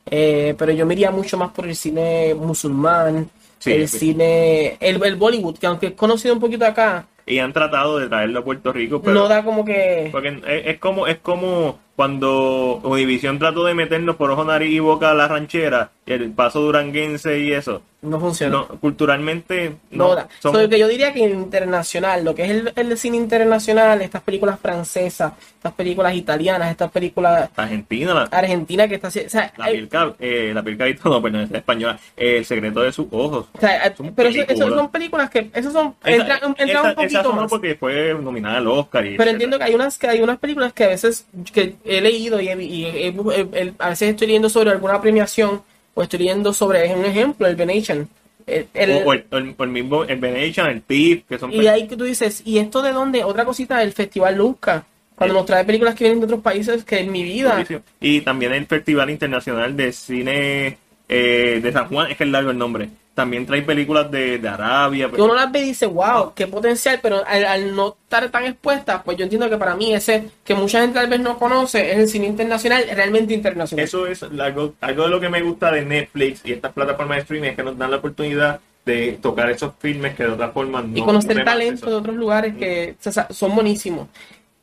Eh, 0.07 0.55
pero 0.57 0.71
yo 0.73 0.87
me 0.87 0.95
iría 0.95 1.11
mucho 1.11 1.37
más 1.37 1.51
por 1.51 1.67
el 1.67 1.75
cine 1.75 2.35
musulmán, 2.35 3.29
Sí, 3.59 3.73
el 3.73 3.89
sí. 3.89 3.99
cine, 3.99 4.77
el, 4.79 5.03
el 5.03 5.17
Bollywood, 5.17 5.57
que 5.59 5.67
aunque 5.67 5.87
es 5.89 5.93
conocido 5.95 6.35
un 6.35 6.41
poquito 6.41 6.67
acá, 6.67 7.07
Y 7.27 7.39
han 7.39 7.53
tratado 7.53 7.99
de 7.99 8.09
traerlo 8.09 8.41
a 8.41 8.45
Puerto 8.45 8.73
Rico, 8.73 9.01
pero 9.01 9.15
no 9.15 9.29
da 9.29 9.45
como 9.45 9.65
que... 9.65 10.09
porque 10.13 10.29
es, 10.47 10.67
es 10.67 10.79
como 10.79 11.07
es 11.07 11.19
como 11.19 11.79
cuando 11.97 12.81
Univision 12.83 13.39
trató 13.39 13.65
de 13.65 13.75
meternos 13.75 14.17
por 14.17 14.31
ojo, 14.31 14.45
nariz 14.45 14.73
y 14.73 14.81
boca 14.81 15.11
a 15.11 15.15
la 15.15 15.29
ranchera 15.29 15.93
el 16.07 16.31
paso 16.33 16.61
duranguense 16.61 17.39
y 17.41 17.53
eso. 17.53 17.83
No 18.03 18.21
funciona. 18.21 18.53
No, 18.55 18.69
culturalmente 18.81 19.77
No, 19.91 20.09
no, 20.09 20.15
da. 20.17 20.29
somos- 20.43 20.61
So, 20.61 20.69
que 20.69 20.79
yo 20.79 20.87
diría 20.89 21.15
que 21.15 21.21
internacional, 21.21 22.23
lo 22.23 22.35
que 22.35 22.45
es 22.45 22.51
el, 22.51 22.73
el 22.77 22.99
cine 22.99 23.17
internacional, 23.17 24.03
estas 24.03 24.21
películas 24.23 24.61
francesas, 24.61 25.33
estas 25.57 25.73
películas 25.73 26.15
italianas, 26.15 26.71
estas 26.71 26.91
películas 26.91 27.49
Argentina, 27.57 28.13
la, 28.13 28.23
argentinas 28.25 28.89
que 28.89 28.97
está 28.97 29.09
o 29.09 29.11
sea, 29.11 29.53
la 29.57 29.65
hay- 29.65 29.87
piel 29.87 30.15
eh, 30.19 30.53
la 30.55 30.63
piel 30.63 30.77
no, 31.03 31.23
perdón, 31.23 31.41
es 31.43 31.51
española, 31.53 31.99
eh, 32.15 32.37
el 32.39 32.45
secreto 32.45 32.81
de 32.83 32.93
sus 32.93 33.07
ojos. 33.11 33.47
o 33.55 33.59
sea, 33.61 33.95
son 33.97 34.13
pero 34.15 34.29
películas. 34.29 34.59
son 34.59 34.91
películas 34.91 35.31
que 35.31 35.51
esos 35.55 35.73
son 35.73 35.95
Esa- 36.05 36.17
entran, 36.21 36.41
entran 36.59 36.69
esa- 36.69 36.83
un 36.91 36.95
poquito 36.95 37.33
más. 37.33 37.51
porque 37.51 37.75
fue 37.77 38.15
nominada 38.21 38.59
al 38.59 38.67
Oscar. 38.69 39.07
Y 39.07 39.17
Pero 39.17 39.31
entiendo 39.31 39.57
que 39.57 39.65
hay 39.65 39.75
unas 39.75 39.97
que 39.99 40.09
hay 40.09 40.21
unas 40.21 40.39
películas 40.39 40.75
que 40.75 40.85
a 40.85 40.89
veces 40.89 41.27
que 41.55 41.77
he 41.87 42.03
leído 42.03 42.39
y, 42.39 42.49
he- 42.49 42.63
y 42.63 42.85
he- 42.85 43.07
he- 43.09 43.49
he- 43.55 43.73
a 43.79 43.89
veces 43.89 44.11
estoy 44.11 44.27
leyendo 44.27 44.51
sobre 44.51 44.71
alguna 44.73 45.01
premiación 45.01 45.63
o 45.95 46.03
estoy 46.03 46.19
leyendo 46.21 46.53
sobre 46.53 46.93
un 46.95 47.05
ejemplo 47.05 47.47
el 47.47 47.57
Venetian 47.57 48.09
el, 48.47 48.67
el- 48.75 49.03
o, 49.07 49.13
el, 49.15 49.25
el- 49.31 49.55
el 49.59 49.69
mismo 49.69 50.05
el 50.05 50.19
Venetian, 50.19 50.69
el 50.69 50.83
Thief, 50.83 51.23
que 51.29 51.39
son 51.39 51.53
y 51.53 51.61
de 51.61 51.69
ahí 51.71 51.87
que 51.89 51.97
tú 51.97 52.05
dices 52.05 52.43
y 52.45 52.59
esto 52.59 52.83
de 52.83 52.93
dónde 52.93 53.25
otra 53.25 53.45
cosita 53.45 53.79
del 53.79 53.93
Festival 53.93 54.37
Luzca 54.37 54.85
cuando 55.17 55.35
Eh. 55.35 55.39
nos 55.39 55.47
trae 55.47 55.65
películas 55.65 55.95
que 55.95 56.05
vienen 56.05 56.21
de 56.21 56.27
otros 56.27 56.41
países 56.41 56.85
que 56.85 56.99
en 56.99 57.13
mi 57.13 57.23
vida. 57.23 57.65
Y 58.01 58.21
también 58.23 58.53
el 58.53 58.67
Festival 58.67 59.09
Internacional 59.11 59.77
de 59.77 59.93
Cine 59.93 60.77
eh, 61.09 61.61
de 61.63 61.73
San 61.73 61.87
Juan, 61.87 62.11
es 62.11 62.17
que 62.17 62.25
es 62.25 62.31
largo 62.31 62.51
el 62.51 62.59
nombre. 62.59 62.89
También 63.15 63.47
trae 63.47 63.63
películas 63.63 64.11
de, 64.11 64.39
de 64.39 64.49
Arabia. 64.49 65.09
que 65.11 65.23
uno 65.23 65.35
las 65.35 65.51
ve 65.53 65.61
y 65.61 65.65
dice 65.67 65.87
wow 65.87 66.33
qué 66.35 66.49
potencial 66.49 66.99
pero 67.01 67.23
al, 67.27 67.45
al 67.45 67.75
no 67.77 67.97
estar 68.03 68.29
tan 68.31 68.45
expuesta 68.45 69.03
pues 69.05 69.17
yo 69.17 69.23
entiendo 69.25 69.49
que 69.49 69.57
para 69.57 69.77
mí 69.77 69.95
ese 69.95 70.31
que 70.45 70.55
mucha 70.55 70.81
gente 70.81 70.95
tal 70.99 71.09
vez 71.09 71.21
no 71.21 71.39
conoce 71.39 71.93
es 71.93 71.99
el 71.99 72.09
cine 72.09 72.27
internacional 72.27 72.85
realmente 72.93 73.33
internacional 73.33 73.85
Eso 73.85 74.07
es 74.09 74.23
algo, 74.25 74.75
algo 74.81 75.05
de 75.05 75.09
lo 75.11 75.21
que 75.21 75.29
me 75.29 75.43
gusta 75.43 75.71
de 75.71 75.85
Netflix 75.85 76.41
y 76.45 76.53
estas 76.53 76.73
plataformas 76.73 77.17
de 77.19 77.23
streaming 77.23 77.49
es 77.51 77.57
que 77.57 77.63
nos 77.63 77.79
dan 77.79 77.91
la 77.93 77.99
oportunidad 77.99 78.61
de 78.85 79.19
tocar 79.23 79.49
esos 79.51 79.73
filmes 79.79 80.15
que 80.15 80.25
de 80.25 80.31
otra 80.31 80.51
forma 80.51 80.83
no 80.83 80.99
y 80.99 81.03
conocer 81.03 81.29
tenemos 81.29 81.53
talento 81.53 81.73
acceso. 81.75 81.91
de 81.91 81.97
otros 81.97 82.17
lugares 82.17 82.55
que 82.57 82.97
sea, 82.99 83.29
son 83.31 83.55
buenísimos. 83.55 84.09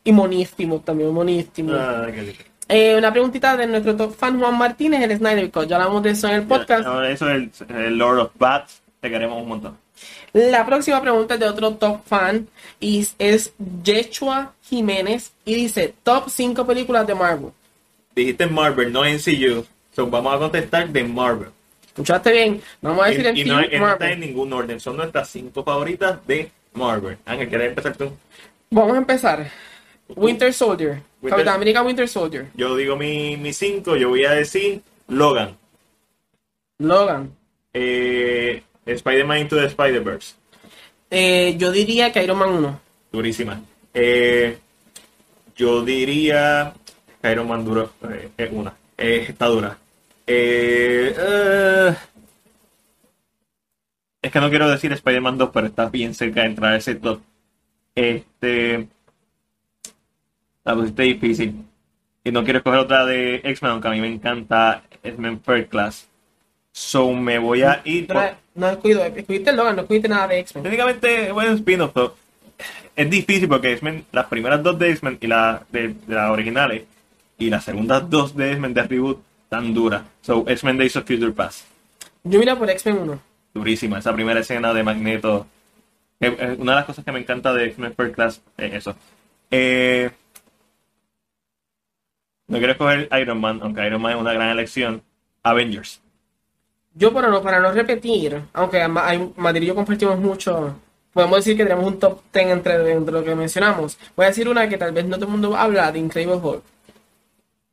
Y 0.04 0.12
monísimos 0.12 0.84
también, 0.84 1.12
monísimos. 1.12 1.76
Ah, 1.78 2.08
qué. 2.14 2.51
Eh, 2.72 2.96
una 2.98 3.12
preguntita 3.12 3.58
de 3.58 3.68
nuestro 3.68 3.98
top 3.98 4.16
fan 4.16 4.40
Juan 4.40 4.58
Martínez, 4.58 5.02
el 5.02 5.18
Snyder 5.18 5.52
Cut. 5.52 5.68
Ya 5.68 5.76
hablamos 5.76 6.02
de 6.04 6.12
eso 6.12 6.28
en 6.30 6.36
el 6.36 6.44
podcast. 6.44 6.88
Eso 7.10 7.30
es 7.30 7.62
el, 7.70 7.76
el 7.76 7.98
Lord 7.98 8.20
of 8.20 8.32
Bats. 8.36 8.82
Te 9.02 9.10
queremos 9.10 9.42
un 9.42 9.50
montón. 9.50 9.78
La 10.34 10.66
próxima 10.66 11.02
pregunta 11.02 11.34
es 11.34 11.40
de 11.42 11.50
otro 11.50 11.74
top 11.76 12.06
fan 12.06 12.48
y 12.80 13.06
es 13.20 13.54
Yechua 13.84 14.54
Jiménez 14.64 15.34
y 15.44 15.56
dice 15.56 15.94
top 16.04 16.30
5 16.30 16.66
películas 16.66 17.06
de 17.06 17.14
Marvel. 17.14 17.52
Dijiste 18.16 18.48
Marvel, 18.48 18.94
no 18.94 19.04
NCU. 19.04 19.66
So, 19.94 20.08
vamos 20.08 20.34
a 20.34 20.38
contestar 20.40 20.88
de 20.88 21.04
Marvel. 21.04 21.50
¿Escuchaste 21.86 22.32
bien? 22.32 22.62
Vamos 22.82 23.06
a 23.06 23.10
decir 23.10 23.28
en 23.28 23.36
y, 23.36 23.42
y 23.42 23.44
no, 23.44 23.56
y 23.56 23.58
no 23.58 23.64
está 23.66 23.80
Marvel. 23.80 24.12
en 24.14 24.20
ningún 24.22 24.54
orden. 24.54 24.80
Son 24.80 24.96
nuestras 24.96 25.28
cinco 25.30 25.64
favoritas 25.66 26.26
de 26.26 26.50
Marvel. 26.74 27.18
Ángel, 27.26 27.50
¿quieres 27.50 27.68
empezar 27.70 27.98
tú? 27.98 28.14
Vamos 28.70 28.96
a 28.96 29.00
empezar. 29.00 29.52
Winter 30.16 30.54
Soldier. 30.54 31.02
Winter- 31.22 31.30
Capitán 31.38 31.56
América 31.56 31.82
Winter 31.84 32.08
Soldier. 32.08 32.48
Yo 32.56 32.76
digo 32.76 32.96
mi, 32.96 33.38
mi 33.38 33.54
cinco. 33.54 33.96
Yo 33.96 34.10
voy 34.10 34.26
a 34.26 34.32
decir 34.32 34.82
Logan. 35.08 35.56
Logan. 36.80 37.32
Eh, 37.74 38.64
Spider-Man 38.86 39.40
Into 39.40 39.56
the 39.56 39.66
Spider-Verse. 39.68 40.36
Eh, 41.10 41.56
yo 41.58 41.72
diría 41.72 42.12
que 42.12 42.24
Iron 42.24 42.38
Man 42.40 42.50
1. 42.50 42.80
Durísima. 43.12 43.62
Eh, 43.94 44.58
yo 45.56 45.84
diría 45.84 46.74
que 47.22 47.32
Iron 47.32 47.48
Man 47.48 47.64
duro. 47.66 47.92
es 48.38 48.50
una. 48.52 48.74
Está 48.98 49.46
dura. 49.48 49.78
Es 54.22 54.32
que 54.32 54.40
no 54.40 54.50
quiero 54.50 54.70
decir 54.70 54.92
Spider-Man 54.94 55.38
2, 55.38 55.50
pero 55.54 55.68
está 55.68 55.90
bien 55.90 56.14
cerca 56.14 56.42
de 56.42 56.48
entrar 56.48 56.74
a 56.74 56.78
ese 56.78 56.96
top. 56.96 57.22
Este. 57.96 58.88
La 60.64 60.76
pusiste 60.76 61.04
difícil. 61.04 61.66
Y 62.24 62.32
no 62.32 62.44
quiero 62.44 62.60
escoger 62.60 62.80
otra 62.80 63.06
de 63.06 63.36
X-Men, 63.44 63.72
aunque 63.74 63.88
a 63.88 63.92
mí 63.92 64.02
me 64.02 64.08
encanta 64.08 64.84
X-Men 65.04 65.42
First 65.42 65.70
Class. 65.70 66.08
So 66.72 67.12
me 67.14 67.40
voy 67.40 67.64
a 67.64 67.82
ir. 67.84 68.08
No, 68.08 68.14
por- 68.16 68.36
no 68.56 68.70
escuido, 68.70 69.04
escogiste 69.04 69.52
Logan, 69.54 69.76
no 69.76 69.82
escogiste 69.82 70.08
nada 70.08 70.28
de 70.28 70.40
X-Men. 70.40 70.64
Técnicamente, 70.64 71.32
bueno, 71.32 71.52
spin-off, 71.54 71.96
es 72.96 73.10
difícil 73.10 73.48
porque 73.48 73.72
X-Men, 73.74 74.06
las 74.12 74.26
primeras 74.28 74.62
dos 74.62 74.78
de 74.78 74.92
X-Men 74.92 75.18
y 75.20 75.28
la 75.28 75.64
de, 75.72 75.90
de 75.90 76.16
las 76.16 76.30
originales 76.30 76.84
y 77.38 77.50
las 77.50 77.64
segundas 77.64 78.08
dos 78.10 78.36
de 78.36 78.52
X-Men 78.52 78.74
de 78.74 78.84
reboot 78.84 79.20
tan 79.50 79.74
duras. 79.74 80.04
So, 80.22 80.46
X-Men 80.48 80.78
Days 80.78 80.96
of 80.96 81.06
Future 81.06 81.32
Past, 81.32 81.66
Yo 82.24 82.40
mira 82.40 82.56
por 82.56 82.70
X-Men 82.70 83.00
1. 83.00 83.20
durísima. 83.54 83.98
Esa 84.00 84.14
primera 84.14 84.40
escena 84.42 84.74
de 84.74 84.84
Magneto. 84.84 85.48
Eh, 86.20 86.36
eh, 86.40 86.56
Una 86.60 86.74
de 86.74 86.76
las 86.78 86.86
cosas 86.86 87.04
que 87.04 87.12
me 87.12 87.20
encanta 87.20 87.52
de 87.52 87.66
X-Men 87.66 87.96
First 87.96 88.14
Class 88.16 88.42
es 88.58 88.74
eso. 88.76 88.96
Eh, 89.50 90.12
no 92.52 92.58
quiero 92.58 92.74
escoger 92.74 93.10
Iron 93.20 93.40
Man, 93.42 93.60
aunque 93.64 93.86
Iron 93.88 94.02
Man 94.02 94.14
es 94.14 94.18
una 94.20 94.34
gran 94.34 94.50
elección. 94.50 95.02
Avengers. 95.44 96.02
Yo 96.94 97.12
para 97.14 97.30
no, 97.30 97.42
para 97.42 97.60
no 97.60 97.72
repetir, 97.72 98.40
aunque 98.54 98.80
hay- 98.82 99.34
Madrid 99.38 99.64
y 99.64 99.66
yo 99.68 99.76
compartimos 99.76 100.20
mucho, 100.20 100.76
podemos 101.14 101.38
decir 101.38 101.58
que 101.58 101.64
tenemos 101.64 101.86
un 101.88 101.98
top 102.00 102.22
10 102.34 102.48
entre, 102.48 102.92
entre 102.92 103.14
lo 103.14 103.24
que 103.24 103.34
mencionamos. 103.34 103.98
Voy 104.16 104.26
a 104.26 104.30
decir 104.30 104.48
una 104.48 104.70
que 104.70 104.78
tal 104.78 104.92
vez 104.92 105.06
no 105.06 105.16
todo 105.16 105.26
el 105.26 105.32
mundo 105.32 105.56
habla 105.56 105.92
de 105.92 106.00
Incredible 106.00 106.36
Hulk. 106.36 106.62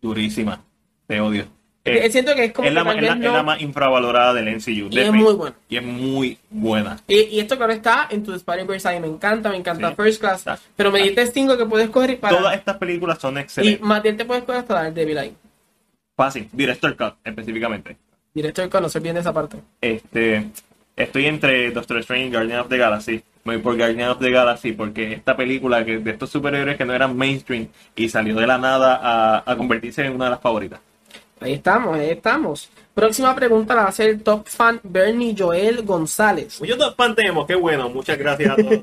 Durísima. 0.01 0.63
Te 1.07 1.21
odio. 1.21 1.47
Eh, 1.89 2.11
siento 2.11 2.35
que 2.35 2.45
es 2.45 2.53
como 2.53 2.69
es, 2.69 2.75
la, 2.75 2.83
que 2.85 3.07
es 3.07 3.19
la- 3.19 3.39
es 3.39 3.45
más 3.45 3.61
infravalorada 3.61 4.35
del 4.35 4.49
NCU. 4.49 4.89
Y 4.91 4.99
es 4.99 5.09
definit- 5.09 5.23
muy 5.23 5.35
buena. 5.35 5.57
Y 5.69 5.77
es 5.77 5.83
muy 5.83 6.39
buena. 6.51 6.97
Y, 7.07 7.21
y 7.21 7.41
esto 7.41 7.57
claro 7.57 7.73
está 7.73 8.07
en 8.11 8.23
tu 8.23 8.33
Spider-Verse, 8.35 8.89
a 8.89 9.01
me 9.01 9.07
encanta, 9.07 9.51
me 9.51 9.57
encanta 9.57 9.89
Sí. 9.91 9.95
First 9.97 10.21
Class, 10.21 10.39
Está. 10.41 10.59
pero 10.77 10.91
me 10.93 11.03
diste 11.03 11.27
5 11.27 11.57
que 11.57 11.67
puedes 11.67 11.91
coger 11.91 12.19
para... 12.19 12.37
Todas 12.37 12.55
estas 12.57 12.77
películas 12.77 13.19
son 13.19 13.37
y 13.37 13.41
excelentes. 13.41 13.81
Matiel 13.81 14.17
te 14.17 14.25
puedes 14.25 14.45
coger 14.45 14.61
hasta 14.61 14.75
Daredevil 14.75 15.19
ahí. 15.19 15.35
Fácil. 16.17 16.49
Director 16.53 16.97
Cut, 16.97 17.15
específicamente. 17.25 17.97
Director 18.35 18.69
con 18.69 18.83
no 18.83 18.89
se 18.89 18.99
olviden 18.99 19.15
de 19.15 19.21
esa 19.21 19.33
parte. 19.33 19.59
Este, 19.81 20.47
estoy 20.97 21.27
entre 21.27 21.71
Doctor 21.71 21.99
Strange 21.99 22.27
y 22.27 22.31
Guardian 22.31 22.61
of 22.61 22.69
the 22.69 22.77
Galaxy. 22.79 23.23
Me 23.45 23.55
voy 23.55 23.63
por 23.63 23.77
Guardian 23.77 24.11
of 24.11 24.19
the 24.19 24.31
Galaxy 24.31 24.73
porque 24.73 25.13
esta 25.13 25.37
película 25.37 25.85
que 25.85 25.99
de 25.99 26.11
estos 26.11 26.29
superhéroes 26.31 26.77
que 26.77 26.85
no 26.85 26.93
eran 26.93 27.17
mainstream 27.17 27.69
y 27.97 28.09
salió 28.09 28.35
de 28.37 28.47
la 28.47 28.59
nada 28.59 28.99
a, 29.03 29.43
a 29.51 29.57
convertirse 29.57 30.05
en 30.05 30.13
una 30.15 30.27
de 30.27 30.31
las 30.33 30.41
favoritas. 30.41 30.81
Ahí 31.41 31.55
estamos, 31.55 31.97
ahí 31.99 32.11
estamos. 32.11 32.69
Próxima 32.95 33.35
pregunta 33.35 33.75
la 33.75 33.83
va 33.83 33.87
a 33.87 33.91
hacer 33.91 34.11
el 34.11 34.23
top 34.23 34.47
fan 34.49 34.81
Bernie 34.83 35.35
Joel 35.39 35.83
González. 35.83 36.61
Muchos 36.61 36.79
dos 36.79 36.95
fan 36.97 37.15
tenemos, 37.15 37.47
qué 37.47 37.55
bueno. 37.55 37.89
Muchas 37.89 38.19
gracias 38.19 38.51
a 38.51 38.57
todos. 38.57 38.83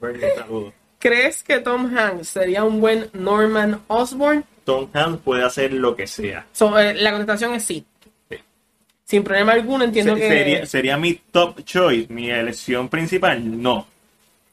Bernie, 0.00 0.30
saludos. 0.36 0.72
¿Crees 0.98 1.42
que 1.42 1.58
Tom 1.58 1.94
Hanks 1.96 2.28
sería 2.28 2.64
un 2.64 2.80
buen 2.80 3.10
Norman 3.12 3.80
Osborn? 3.88 4.44
Tom 4.64 4.88
Hanks 4.92 5.20
puede 5.22 5.44
hacer 5.44 5.72
lo 5.72 5.94
que 5.94 6.06
sea. 6.06 6.46
So, 6.52 6.78
eh, 6.78 6.94
la 6.94 7.10
contestación 7.10 7.54
es 7.54 7.64
sí. 7.64 7.84
Sí. 8.30 8.36
Sin 9.04 9.22
problema 9.22 9.52
alguno, 9.52 9.84
entiendo 9.84 10.14
Se- 10.14 10.20
que. 10.20 10.28
sería, 10.28 10.66
sería 10.66 10.96
mi 10.96 11.14
top 11.30 11.62
choice, 11.64 12.12
mi 12.12 12.30
elección 12.30 12.88
principal, 12.88 13.60
no. 13.62 13.86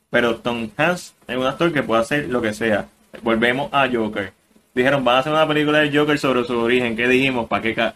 Pero 0.09 0.35
Tom 0.38 0.69
Hanks 0.77 1.13
es 1.27 1.38
un 1.38 1.45
actor 1.47 1.71
que 1.73 1.81
puede 1.84 2.01
hacer 2.01 2.30
lo 2.30 2.41
que 2.41 2.53
sea. 2.53 2.88
Volvemos 3.21 3.69
a 3.71 3.88
Joker. 3.91 4.34
Dijeron, 4.73 5.03
van 5.03 5.17
a 5.17 5.19
hacer 5.19 5.31
una 5.31 5.47
película 5.47 5.79
de 5.79 5.95
Joker 5.95 6.17
sobre 6.17 6.43
su 6.45 6.57
origen. 6.57 6.95
¿Qué 6.95 7.07
dijimos? 7.07 7.47
¿Para 7.47 7.61
qué? 7.61 7.91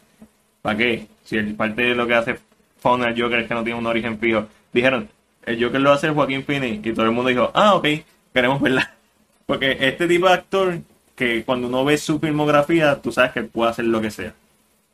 ¿Para 0.61 0.77
qué? 0.77 1.07
Si 1.23 1.37
el, 1.37 1.55
parte 1.55 1.81
de 1.81 1.95
lo 1.95 2.05
que 2.05 2.13
hace 2.13 2.39
fun 2.79 3.03
al 3.03 3.19
Joker 3.19 3.39
es 3.39 3.47
que 3.47 3.53
no 3.53 3.63
tiene 3.63 3.79
un 3.79 3.85
origen 3.87 4.19
fijo. 4.19 4.45
Dijeron, 4.71 5.09
el 5.45 5.63
Joker 5.63 5.81
lo 5.81 5.91
hacer 5.91 6.13
Joaquín 6.13 6.43
Phoenix. 6.43 6.85
Y 6.85 6.93
todo 6.93 7.05
el 7.05 7.11
mundo 7.11 7.29
dijo, 7.29 7.51
ah, 7.53 7.75
ok, 7.75 7.87
queremos 8.33 8.61
verla. 8.61 8.93
Porque 9.45 9.77
este 9.79 10.07
tipo 10.07 10.27
de 10.27 10.33
actor, 10.33 10.79
que 11.15 11.43
cuando 11.43 11.67
uno 11.67 11.83
ve 11.83 11.97
su 11.97 12.19
filmografía, 12.19 13.01
tú 13.01 13.11
sabes 13.11 13.31
que 13.31 13.43
puede 13.43 13.71
hacer 13.71 13.85
lo 13.85 13.99
que 13.99 14.11
sea. 14.11 14.33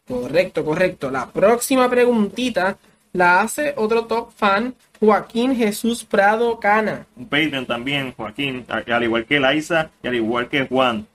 Correcto, 0.08 0.64
correcto. 0.64 1.10
La 1.12 1.28
próxima 1.28 1.90
preguntita 1.90 2.78
la 3.14 3.42
hace 3.42 3.74
otro 3.78 4.06
top 4.06 4.32
fan, 4.36 4.74
Joaquín 5.00 5.56
Jesús 5.56 6.04
Prado 6.04 6.60
Cana. 6.60 7.06
un 7.16 7.26
Patreon 7.26 7.66
también, 7.66 8.14
Joaquín, 8.14 8.66
al 8.68 8.92
al 8.92 9.04
igual 9.04 9.26
que 9.26 9.40
Liza 9.40 9.92
y 10.02 10.08
al 10.08 10.16
igual 10.16 10.50
que 10.50 10.66
Juan. 10.66 11.08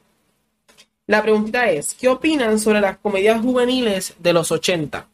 La 1.09 1.23
preguntita 1.23 1.69
es: 1.71 1.95
¿qué 1.95 2.07
opinan 2.09 2.59
sobre 2.61 2.81
las 2.81 2.99
comedias 2.99 3.41
juveniles 3.41 4.15
de 4.19 4.33
los 4.33 4.53
80? 4.53 5.07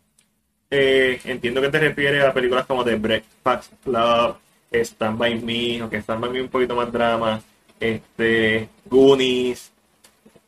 Eh, 0.71 1.21
entiendo 1.25 1.61
que 1.61 1.69
te 1.69 1.79
refieres 1.79 2.25
a 2.25 2.33
películas 2.35 2.66
como 2.66 2.85
The 2.85 2.97
Breakfast 2.97 3.73
Club, 3.85 4.37
Stand 4.73 5.16
By 5.19 5.41
Me, 5.41 5.79
aunque 5.81 5.99
Stand 5.99 6.21
By 6.21 6.31
Me 6.31 6.43
un 6.43 6.49
poquito 6.49 6.75
más 6.75 6.91
drama, 6.93 7.41
este, 7.79 8.69
Goonies, 8.87 9.71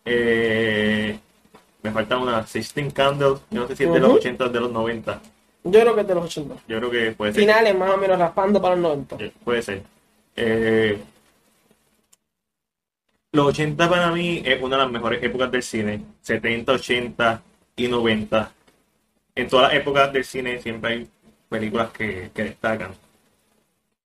eh, 0.05 1.17
me 1.83 1.91
falta 1.93 2.17
una, 2.19 2.45
Sixteen 2.45 2.91
Candles, 2.91 3.39
yo 3.51 3.61
no 3.61 3.69
sé 3.69 3.77
si 3.77 3.85
es 3.85 3.93
de 3.93 4.01
los 4.01 4.09
Ujú. 4.11 4.19
80 4.19 4.45
o 4.47 4.49
de 4.49 4.61
los 4.61 4.73
90, 4.73 5.21
Yo 5.63 5.81
creo 5.81 5.95
que 5.95 6.01
es 6.01 6.09
de 6.09 6.15
los 6.17 6.25
80. 6.25 6.55
yo 6.67 6.79
creo 6.79 6.91
que 6.91 7.13
puede 7.13 7.33
ser. 7.33 7.43
Finales 7.43 7.79
más 7.79 7.91
o 7.95 7.97
menos 7.97 8.19
raspando 8.19 8.61
para 8.61 8.75
los 8.75 8.83
90. 8.83 9.17
Eh, 9.21 9.33
Puede 9.45 9.63
ser. 9.63 9.83
Eh, 10.35 10.99
los 13.37 13.49
80 13.49 13.89
para 13.91 14.11
mí 14.11 14.43
es 14.45 14.61
una 14.63 14.77
de 14.77 14.83
las 14.83 14.91
mejores 14.91 15.23
épocas 15.23 15.51
del 15.53 15.63
cine. 15.63 16.03
70, 16.23 16.73
80 16.73 17.43
y 17.77 17.87
90. 17.87 18.53
En 19.35 19.49
todas 19.49 19.69
las 19.69 19.81
épocas 19.81 20.13
del 20.13 20.25
cine 20.25 20.61
siempre 20.61 20.93
hay 20.93 21.11
películas 21.49 21.91
que, 21.91 22.31
destacan. 22.35 22.93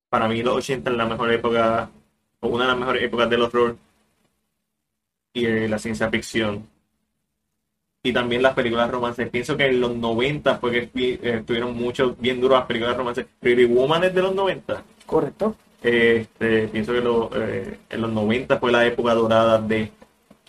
Para 0.10 0.28
mí 0.28 0.42
los 0.42 0.56
80 0.56 0.90
es 0.90 0.98
la 0.98 1.06
mejor 1.06 1.32
época, 1.32 1.92
o 2.40 2.48
una 2.48 2.64
de 2.64 2.70
las 2.72 2.80
mejores 2.80 3.04
épocas 3.04 3.30
del 3.30 3.44
horror 3.44 3.78
y 5.34 5.46
eh, 5.46 5.70
la 5.70 5.78
ciencia 5.78 6.10
ficción. 6.10 6.68
Y 8.02 8.12
también 8.12 8.42
las 8.42 8.56
películas 8.56 8.88
de 8.88 8.94
romance. 8.94 9.28
Pienso 9.28 9.56
que 9.56 9.68
en 9.68 9.80
los 9.80 9.96
90 9.96 10.58
fue 10.58 10.72
que 10.72 10.90
eh, 11.04 11.20
estuvieron 11.22 11.76
mucho, 11.78 12.16
bien 12.18 12.42
duras 12.42 12.62
las 12.62 12.68
películas 12.68 12.96
de 12.96 12.98
romance. 12.98 13.28
Pretty 13.40 13.66
Woman 13.66 14.06
es 14.06 14.16
de 14.16 14.22
los 14.24 14.34
90. 14.34 14.84
Correcto. 15.06 15.56
Este, 15.82 16.68
pienso 16.70 16.94
que 16.94 17.02
lo- 17.02 17.30
eh, 17.36 17.80
en 17.90 18.02
los 18.02 18.12
90 18.12 18.60
fue 18.60 18.72
la 18.72 18.86
época 18.86 19.14
dorada 19.14 19.60
de 19.62 19.92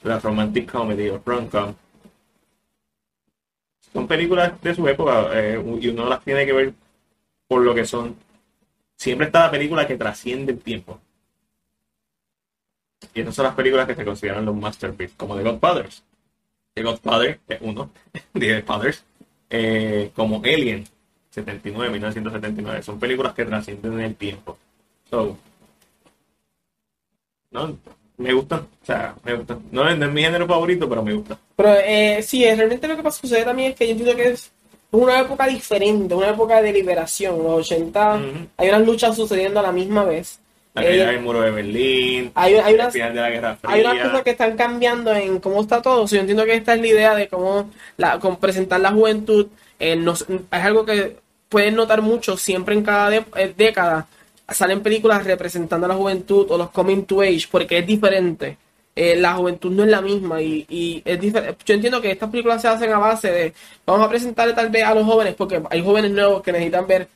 la 0.03 0.19
romantic 0.21 0.71
comedy 0.71 1.09
o 1.11 1.23
rom-com. 1.25 1.75
Son 3.93 4.09
películas 4.09 4.59
de 4.63 4.75
su 4.75 4.89
época 4.89 5.29
eh, 5.35 5.63
y 5.81 5.89
uno 5.89 6.09
las 6.09 6.25
tiene 6.25 6.47
que 6.47 6.53
ver 6.55 6.73
por 7.49 7.63
lo 7.63 7.75
que 7.75 7.85
son. 7.87 8.17
Siempre 8.97 9.27
está 9.29 9.41
la 9.47 9.51
película 9.53 9.87
que 9.87 9.97
trasciende 9.97 10.53
el 10.53 10.61
tiempo. 10.61 11.01
Y 13.15 13.21
esas 13.21 13.35
son 13.35 13.45
las 13.45 13.55
películas 13.55 13.87
que 13.87 13.95
se 13.95 14.05
consideran 14.05 14.45
los 14.45 14.55
masterpieces, 14.57 15.17
como 15.17 15.37
The 15.37 15.43
Godfathers. 15.45 16.05
The 16.75 16.83
Godfather 16.85 17.41
es 17.49 17.59
uno, 17.63 17.91
The 18.35 18.63
Fathers, 18.63 19.05
eh, 19.51 20.13
como 20.15 20.39
Alien, 20.45 20.87
79, 21.31 21.91
1979. 21.93 22.83
Son 22.83 23.01
películas 23.01 23.35
que 23.35 23.45
trascienden 23.45 23.95
en 23.95 24.01
el 24.01 24.17
tiempo. 24.17 24.59
So, 25.11 25.37
no, 27.51 27.77
me 28.17 28.33
gustan, 28.33 28.61
o 28.61 28.87
sea, 28.87 29.15
me 29.25 29.35
gustan. 29.35 29.61
No, 29.73 29.89
es 29.89 29.99
no 29.99 30.07
es 30.07 30.13
mi 30.13 30.23
género 30.23 30.47
favorito, 30.47 30.89
pero 30.89 31.03
me 31.03 31.15
gusta. 31.15 31.37
Pero 31.57 31.75
eh, 31.85 32.23
sí, 32.23 32.45
realmente 32.45 32.87
lo 32.87 32.97
que 32.97 33.03
pasa, 33.03 33.21
sucede 33.21 33.45
también 33.45 33.73
es 33.73 33.77
que 33.77 33.87
yo 33.87 33.93
entiendo 33.93 34.17
que 34.17 34.29
es 34.31 34.51
una 34.93 35.21
época 35.21 35.47
diferente, 35.47 36.15
una 36.15 36.29
época 36.31 36.63
de 36.63 36.73
liberación. 36.73 37.43
Los 37.43 37.67
80 37.71 38.15
Ujú. 38.17 38.47
hay 38.57 38.69
unas 38.69 38.87
luchas 38.87 39.17
sucediendo 39.17 39.61
a 39.61 39.65
la 39.65 39.73
misma 39.73 40.05
vez. 40.05 40.39
La 40.75 40.83
caída 40.85 41.11
Eh, 41.11 41.15
del 41.15 41.23
muro 41.23 41.41
de 41.41 41.51
Berlín, 41.51 42.31
hay, 42.37 42.55
hay 42.55 42.75
unas 42.75 42.93
final 42.93 43.13
de 43.13 43.21
la 43.21 43.31
Guerra 43.31 43.57
Fría. 43.57 43.75
hay 43.75 43.81
unas 43.81 44.07
cosas 44.07 44.23
que 44.23 44.31
están 44.31 44.57
cambiando 44.57 45.13
en 45.13 45.41
cómo 45.41 45.61
está 45.61 45.83
todo. 45.83 46.07
So, 46.07 46.15
yo 46.15 46.21
entiendo 46.21 46.45
que 46.45 46.55
esta 46.55 46.75
es 46.75 46.81
la 46.81 46.87
idea 46.87 47.15
de 47.17 47.27
cómo 47.29 47.69
la, 47.97 48.21
cómo 48.21 48.39
presentar 48.39 48.81
la 48.81 48.93
juventud. 48.93 49.49
eh, 49.83 49.97
nos- 49.97 50.27
es 50.29 50.39
algo 50.65 50.85
que 50.85 51.17
pueden 51.49 51.75
notar 51.75 52.03
mucho 52.03 52.37
siempre 52.37 52.75
en 52.75 52.83
cada 52.85 53.09
de- 53.09 53.25
eh, 53.35 53.53
década. 53.57 54.07
Salen 54.51 54.83
películas 54.83 55.25
representando 55.25 55.87
a 55.87 55.89
la 55.89 55.95
juventud 55.95 56.47
o 56.51 56.59
los 56.59 56.71
coming 56.71 57.03
to 57.05 57.21
age 57.23 57.47
porque 57.51 57.79
es 57.79 57.87
diferente. 57.87 58.57
Eh, 58.95 59.17
la 59.17 59.35
juventud 59.35 59.71
no 59.71 59.85
es 59.85 59.91
la 59.91 60.01
misma 60.01 60.43
y, 60.43 60.67
y 60.69 61.03
es. 61.05 61.19
Yo 61.65 61.75
entiendo 61.75 62.01
que 62.01 62.11
estas 62.11 62.29
películas 62.31 62.61
se 62.61 62.69
hacen 62.69 62.93
a 62.93 62.99
base 62.99 63.31
de 63.31 63.55
vamos 63.87 64.05
a 64.07 64.11
presentarle 64.11 64.53
tal 64.53 64.69
vez 64.69 64.85
a 64.85 64.95
los 64.95 65.05
jóvenes 65.05 65.35
porque 65.37 65.63
hay 65.71 65.83
jóvenes 65.83 66.11
nuevos 66.11 66.43
que 66.43 66.53
necesitan 66.53 66.87
ver 66.87 67.09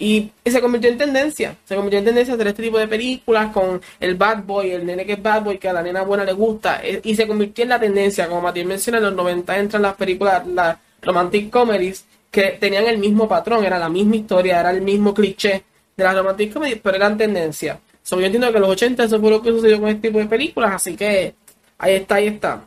y 0.00 0.30
se 0.46 0.60
convirtió 0.60 0.90
en 0.90 0.98
tendencia. 0.98 1.56
Se 1.64 1.74
convirtió 1.74 1.98
en 1.98 2.04
tendencia 2.04 2.34
hacer 2.34 2.46
este 2.46 2.62
tipo 2.62 2.78
de 2.78 2.86
películas 2.86 3.52
con 3.52 3.80
el 3.98 4.14
bad 4.14 4.44
boy, 4.44 4.70
el 4.70 4.86
nene 4.86 5.04
que 5.04 5.14
es 5.14 5.22
bad 5.22 5.42
boy, 5.42 5.58
que 5.58 5.68
a 5.68 5.72
la 5.72 5.82
nena 5.82 6.02
buena 6.02 6.24
le 6.24 6.32
gusta. 6.32 6.80
eh, 6.84 7.00
Y 7.02 7.16
se 7.16 7.26
convirtió 7.26 7.64
en 7.64 7.70
la 7.70 7.80
tendencia. 7.80 8.28
Como 8.28 8.40
Matías 8.42 8.66
menciona, 8.66 8.98
en 8.98 9.04
los 9.04 9.14
90 9.14 9.58
entran 9.58 9.82
las 9.82 9.94
películas, 9.96 10.46
las 10.46 10.76
romantic 11.02 11.50
comedies, 11.50 12.04
que 12.30 12.56
tenían 12.60 12.86
el 12.86 12.98
mismo 12.98 13.26
patrón, 13.28 13.64
era 13.64 13.78
la 13.78 13.88
misma 13.88 14.16
historia, 14.16 14.60
era 14.60 14.70
el 14.70 14.82
mismo 14.82 15.12
cliché 15.14 15.64
de 15.98 16.04
las 16.04 16.16
romantic 16.16 16.52
comedies, 16.54 16.80
pero 16.82 16.96
eran 16.96 17.18
tendencia. 17.18 17.80
So, 18.02 18.18
yo 18.18 18.26
entiendo 18.26 18.50
que 18.50 18.56
en 18.56 18.62
los 18.62 18.70
80 18.70 19.04
eso 19.04 19.20
fue 19.20 19.30
lo 19.30 19.42
que 19.42 19.50
sucedió 19.50 19.78
con 19.80 19.88
este 19.90 20.08
tipo 20.08 20.18
de 20.18 20.26
películas, 20.26 20.72
así 20.72 20.96
que 20.96 21.34
ahí 21.76 21.94
está, 21.96 22.14
ahí 22.14 22.28
está. 22.28 22.62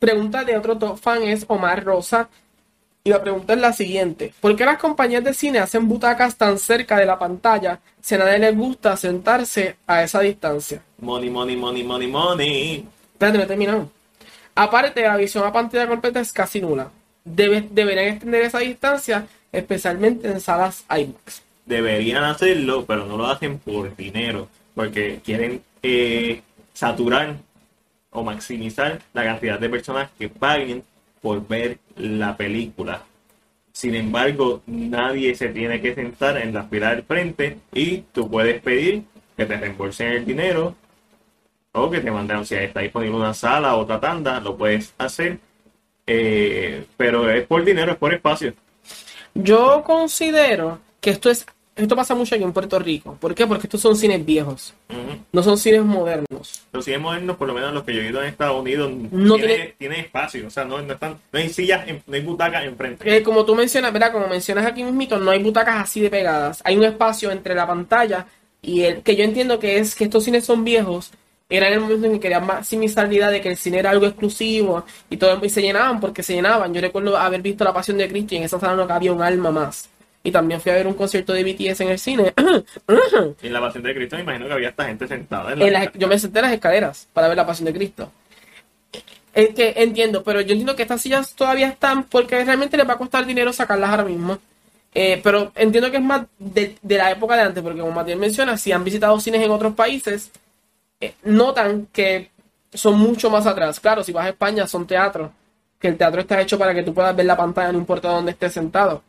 Pregunta 0.00 0.42
de 0.44 0.56
otro 0.56 0.76
top 0.76 0.98
fan 0.98 1.22
es 1.22 1.44
Omar 1.48 1.84
Rosa. 1.84 2.28
Y 3.06 3.10
la 3.10 3.20
pregunta 3.22 3.52
es 3.52 3.60
la 3.60 3.72
siguiente: 3.74 4.32
¿Por 4.40 4.56
qué 4.56 4.64
las 4.64 4.78
compañías 4.78 5.22
de 5.22 5.34
cine 5.34 5.58
hacen 5.58 5.86
butacas 5.86 6.36
tan 6.36 6.58
cerca 6.58 6.96
de 6.96 7.04
la 7.04 7.18
pantalla 7.18 7.78
si 8.00 8.14
a 8.14 8.18
nadie 8.18 8.38
les 8.38 8.56
gusta 8.56 8.96
sentarse 8.96 9.76
a 9.86 10.02
esa 10.02 10.20
distancia? 10.20 10.82
Money, 10.98 11.28
money, 11.28 11.54
money, 11.54 11.84
money, 11.84 12.08
money. 12.08 12.88
Espérate, 13.12 13.36
no 13.38 13.44
he 13.44 13.46
terminado. 13.46 13.90
Aparte, 14.54 15.02
la 15.02 15.16
visión 15.18 15.44
a 15.46 15.52
pantalla 15.52 15.86
completa 15.86 16.18
es 16.20 16.32
casi 16.32 16.62
nula. 16.62 16.90
Debe- 17.26 17.68
deberían 17.70 18.06
extender 18.08 18.42
esa 18.42 18.60
distancia, 18.60 19.26
especialmente 19.52 20.28
en 20.28 20.40
salas 20.40 20.84
IMAX. 20.88 21.42
Deberían 21.66 22.24
hacerlo, 22.24 22.84
pero 22.86 23.06
no 23.06 23.16
lo 23.16 23.26
hacen 23.26 23.58
por 23.58 23.96
dinero, 23.96 24.48
porque 24.74 25.20
quieren 25.24 25.62
eh, 25.82 26.42
saturar 26.72 27.36
o 28.10 28.22
maximizar 28.22 29.00
la 29.12 29.24
cantidad 29.24 29.58
de 29.58 29.68
personas 29.68 30.10
que 30.18 30.28
paguen 30.28 30.84
por 31.20 31.46
ver 31.46 31.78
la 31.96 32.36
película. 32.36 33.02
Sin 33.72 33.94
embargo, 33.94 34.62
nadie 34.66 35.34
se 35.34 35.48
tiene 35.48 35.80
que 35.80 35.94
sentar 35.94 36.36
en 36.36 36.54
la 36.54 36.64
fila 36.64 36.90
del 36.90 37.02
frente 37.02 37.58
y 37.72 37.98
tú 38.12 38.30
puedes 38.30 38.62
pedir 38.62 39.02
que 39.36 39.46
te 39.46 39.56
reembolsen 39.56 40.12
el 40.12 40.24
dinero 40.24 40.76
o 41.72 41.90
que 41.90 42.00
te 42.00 42.10
manden, 42.10 42.46
si 42.46 42.54
está 42.54 42.80
disponible 42.80 43.16
una 43.16 43.34
sala 43.34 43.74
o 43.74 43.80
otra 43.80 43.98
tanda, 43.98 44.38
lo 44.40 44.56
puedes 44.56 44.94
hacer. 44.96 45.38
eh, 46.06 46.86
pero 46.96 47.28
es 47.30 47.46
por 47.46 47.64
dinero, 47.64 47.92
es 47.92 47.98
por 47.98 48.14
espacio. 48.14 48.52
Yo 49.34 49.82
considero 49.82 50.78
que 51.00 51.10
esto 51.10 51.30
es 51.30 51.46
esto 51.76 51.96
pasa 51.96 52.14
mucho 52.14 52.34
aquí 52.34 52.44
en 52.44 52.52
Puerto 52.52 52.78
Rico. 52.78 53.16
¿Por 53.20 53.34
qué? 53.34 53.46
Porque 53.46 53.66
estos 53.66 53.80
son 53.80 53.96
cines 53.96 54.24
viejos, 54.24 54.74
no 55.32 55.42
son 55.42 55.58
cines 55.58 55.82
modernos. 55.82 56.62
Los 56.72 56.84
cines 56.84 57.00
modernos, 57.00 57.36
por 57.36 57.48
lo 57.48 57.54
menos 57.54 57.72
los 57.72 57.82
que 57.84 57.94
yo 57.94 58.00
he 58.00 58.08
ido 58.08 58.20
en 58.22 58.28
Estados 58.28 58.60
Unidos, 58.60 58.92
No 59.10 59.34
tiene, 59.36 59.54
tiene- 59.54 59.74
tiene 59.78 60.00
espacio, 60.00 60.46
o 60.46 60.50
sea, 60.50 60.64
no, 60.64 60.80
no, 60.82 60.92
están, 60.92 61.18
no 61.32 61.38
hay 61.38 61.48
sillas, 61.48 61.88
en- 61.88 62.02
no 62.06 62.14
hay 62.14 62.20
butacas 62.22 62.64
enfrente. 62.64 63.16
Eh, 63.16 63.22
como 63.22 63.44
tú 63.44 63.54
mencionas, 63.54 63.92
¿verdad? 63.92 64.12
Como 64.12 64.28
mencionas 64.28 64.66
aquí 64.66 64.84
mismito, 64.84 65.18
no 65.18 65.30
hay 65.30 65.42
butacas 65.42 65.82
así 65.82 66.00
de 66.00 66.10
pegadas. 66.10 66.60
Hay 66.64 66.76
un 66.76 66.84
espacio 66.84 67.30
entre 67.30 67.54
la 67.54 67.66
pantalla 67.66 68.26
y 68.62 68.82
el 68.82 69.02
que 69.02 69.16
yo 69.16 69.24
entiendo 69.24 69.58
que 69.58 69.78
es 69.78 69.94
que 69.94 70.04
estos 70.04 70.24
cines 70.24 70.44
son 70.44 70.64
viejos. 70.64 71.10
Era 71.50 71.68
en 71.68 71.74
el 71.74 71.80
momento 71.80 72.06
en 72.06 72.12
que 72.14 72.20
querían 72.20 72.46
maximizar 72.46 73.06
la 73.06 73.14
idea 73.14 73.30
de 73.30 73.40
que 73.42 73.50
el 73.50 73.56
cine 73.58 73.78
era 73.78 73.90
algo 73.90 74.06
exclusivo 74.06 74.84
y 75.10 75.18
todo 75.18 75.38
y 75.44 75.50
se 75.50 75.60
llenaban 75.60 76.00
porque 76.00 76.22
se 76.22 76.32
llenaban. 76.32 76.72
Yo 76.72 76.80
recuerdo 76.80 77.16
haber 77.18 77.42
visto 77.42 77.64
La 77.64 77.72
Pasión 77.74 77.98
de 77.98 78.08
Cristo 78.08 78.34
y 78.34 78.38
en 78.38 78.44
esa 78.44 78.58
sala 78.58 78.74
no 78.74 78.86
cabía 78.88 79.12
un 79.12 79.20
alma 79.20 79.50
más. 79.50 79.90
Y 80.26 80.32
también 80.32 80.60
fui 80.60 80.72
a 80.72 80.74
ver 80.74 80.86
un 80.86 80.94
concierto 80.94 81.32
de 81.34 81.44
BTS 81.44 81.82
en 81.82 81.88
el 81.90 81.98
cine. 81.98 82.32
Y 83.42 83.46
en 83.46 83.52
la 83.52 83.60
Pasión 83.60 83.84
de 83.84 83.94
Cristo 83.94 84.16
me 84.16 84.22
imagino 84.22 84.46
que 84.46 84.52
había 84.54 84.70
esta 84.70 84.86
gente 84.86 85.06
sentada 85.06 85.52
en 85.52 85.58
la 85.72 85.84
En 85.84 85.92
yo 85.94 86.08
me 86.08 86.18
senté 86.18 86.40
en 86.40 86.46
las 86.46 86.54
escaleras 86.54 87.06
para 87.12 87.28
ver 87.28 87.36
la 87.36 87.46
pasión 87.46 87.66
de 87.66 87.74
Cristo. 87.74 88.10
Es 89.34 89.54
que 89.54 89.74
entiendo, 89.76 90.24
pero 90.24 90.40
yo 90.40 90.52
entiendo 90.52 90.74
que 90.74 90.82
estas 90.82 91.02
sillas 91.02 91.34
todavía 91.34 91.68
están 91.68 92.04
porque 92.04 92.42
realmente 92.42 92.76
les 92.76 92.88
va 92.88 92.94
a 92.94 92.98
costar 92.98 93.26
dinero 93.26 93.52
sacarlas 93.52 93.90
ahora 93.90 94.04
mismo. 94.04 94.38
Eh, 94.94 95.20
pero 95.22 95.52
entiendo 95.56 95.90
que 95.90 95.96
es 95.98 96.02
más 96.02 96.26
de, 96.38 96.76
de 96.80 96.96
la 96.96 97.10
época 97.10 97.36
de 97.36 97.42
antes, 97.42 97.62
porque 97.62 97.80
como 97.80 97.92
Matías 97.92 98.16
menciona, 98.16 98.56
si 98.56 98.72
han 98.72 98.84
visitado 98.84 99.18
cines 99.20 99.42
en 99.42 99.50
otros 99.50 99.74
países, 99.74 100.30
eh, 101.00 101.14
notan 101.24 101.88
que 101.92 102.30
son 102.72 102.98
mucho 102.98 103.28
más 103.28 103.46
atrás. 103.46 103.80
Claro, 103.80 104.04
si 104.04 104.12
vas 104.12 104.26
a 104.26 104.30
España 104.30 104.66
son 104.66 104.86
teatros, 104.86 105.30
que 105.78 105.88
el 105.88 105.96
teatro 105.96 106.20
está 106.20 106.40
hecho 106.40 106.58
para 106.58 106.72
que 106.72 106.82
tú 106.82 106.94
puedas 106.94 107.14
ver 107.14 107.26
la 107.26 107.36
pantalla, 107.36 107.72
no 107.72 107.78
importa 107.78 108.08
dónde 108.08 108.32
estés 108.32 108.52
sentado. 108.52 109.02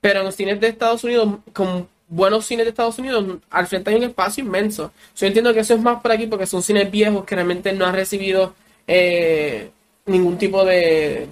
Pero 0.00 0.20
en 0.20 0.26
los 0.26 0.34
cines 0.34 0.60
de 0.60 0.68
Estados 0.68 1.04
Unidos, 1.04 1.38
con 1.52 1.88
buenos 2.08 2.46
cines 2.46 2.64
de 2.64 2.70
Estados 2.70 2.98
Unidos, 2.98 3.38
al 3.50 3.66
frente 3.66 3.90
hay 3.90 3.96
un 3.96 4.04
espacio 4.04 4.44
inmenso. 4.44 4.92
Yo 5.16 5.26
entiendo 5.26 5.52
que 5.52 5.60
eso 5.60 5.74
es 5.74 5.80
más 5.80 6.00
por 6.00 6.12
aquí 6.12 6.26
porque 6.26 6.46
son 6.46 6.62
cines 6.62 6.90
viejos 6.90 7.24
que 7.24 7.34
realmente 7.34 7.72
no 7.72 7.84
han 7.84 7.94
recibido 7.94 8.54
eh, 8.86 9.70
ningún 10.06 10.38
tipo 10.38 10.64
de, 10.64 11.28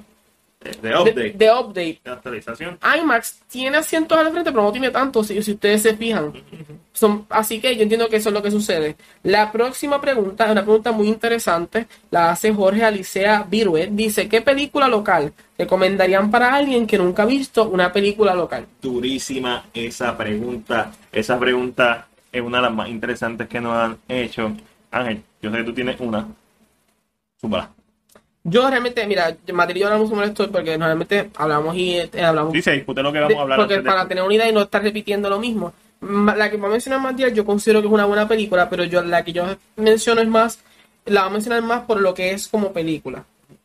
de 0.60 0.88
de, 0.88 0.94
update, 0.96 1.14
de, 1.14 1.30
de 1.32 1.52
update. 1.52 2.00
actualización. 2.04 2.78
IMAX 3.00 3.40
tiene 3.48 3.76
asientos 3.76 4.18
al 4.18 4.30
frente, 4.30 4.50
pero 4.50 4.62
no 4.64 4.72
tiene 4.72 4.90
tantos, 4.90 5.26
si, 5.28 5.40
si 5.42 5.52
ustedes 5.52 5.82
se 5.82 5.96
fijan. 5.96 6.32
Son, 6.92 7.26
así 7.28 7.60
que 7.60 7.76
yo 7.76 7.82
entiendo 7.82 8.08
que 8.08 8.16
eso 8.16 8.30
es 8.30 8.34
lo 8.34 8.42
que 8.42 8.50
sucede. 8.50 8.96
La 9.22 9.52
próxima 9.52 10.00
pregunta 10.00 10.46
es 10.46 10.50
una 10.50 10.62
pregunta 10.64 10.92
muy 10.92 11.08
interesante. 11.08 11.86
La 12.10 12.30
hace 12.30 12.52
Jorge 12.52 12.84
Alicea 12.84 13.46
Virue. 13.48 13.88
Dice, 13.90 14.28
¿qué 14.28 14.40
película 14.40 14.88
local 14.88 15.32
recomendarían 15.58 16.30
para 16.30 16.54
alguien 16.54 16.86
que 16.86 16.98
nunca 16.98 17.22
ha 17.24 17.26
visto 17.26 17.68
una 17.68 17.92
película 17.92 18.34
local? 18.34 18.66
Durísima 18.80 19.66
esa 19.74 20.16
pregunta. 20.16 20.92
Esa 21.12 21.38
pregunta 21.38 22.08
es 22.32 22.42
una 22.42 22.58
de 22.58 22.62
las 22.64 22.72
más 22.74 22.88
interesantes 22.88 23.46
que 23.46 23.60
nos 23.60 23.74
han 23.74 23.98
hecho. 24.08 24.52
Ángel, 24.90 25.22
yo 25.42 25.50
sé 25.50 25.58
que 25.58 25.64
tú 25.64 25.74
tienes 25.74 26.00
una. 26.00 26.26
Súbala. 27.40 27.75
Yo 28.48 28.70
realmente, 28.70 29.04
mira, 29.08 29.36
Madrid 29.52 29.76
y 29.76 29.80
yo 29.80 29.86
hablamos 29.86 30.08
sobre 30.08 30.26
esto 30.26 30.48
porque 30.52 30.78
normalmente 30.78 31.30
hablamos 31.36 31.74
y 31.74 31.96
eh, 31.96 32.10
hablamos 32.24 32.52
Sí, 32.52 32.62
se 32.62 32.72
discute 32.72 33.02
lo 33.02 33.12
que 33.12 33.18
vamos 33.18 33.36
a 33.36 33.42
hablar. 33.42 33.58
porque 33.58 33.74
de 33.78 33.82
para 33.82 34.06
tener 34.06 34.22
una 34.22 34.34
idea 34.34 34.48
y 34.48 34.52
no 34.52 34.62
estar 34.62 34.80
repitiendo 34.82 35.28
lo 35.28 35.40
mismo. 35.40 35.72
La 36.00 36.48
que 36.48 36.56
va 36.56 36.68
a 36.68 36.70
mencionar 36.70 37.00
Matías, 37.00 37.32
yo 37.32 37.44
considero 37.44 37.80
que 37.80 37.88
es 37.88 37.92
una 37.92 38.04
buena 38.04 38.28
película, 38.28 38.70
pero 38.70 38.84
yo 38.84 39.02
la 39.02 39.24
que 39.24 39.32
yo 39.32 39.44
menciono 39.74 40.20
es 40.20 40.28
más, 40.28 40.60
la 41.06 41.22
voy 41.22 41.30
a 41.30 41.32
mencionar 41.32 41.62
más 41.62 41.82
por 41.82 42.00
lo 42.00 42.14
que 42.14 42.30
es 42.32 42.46
como 42.46 42.72
película. 42.72 43.24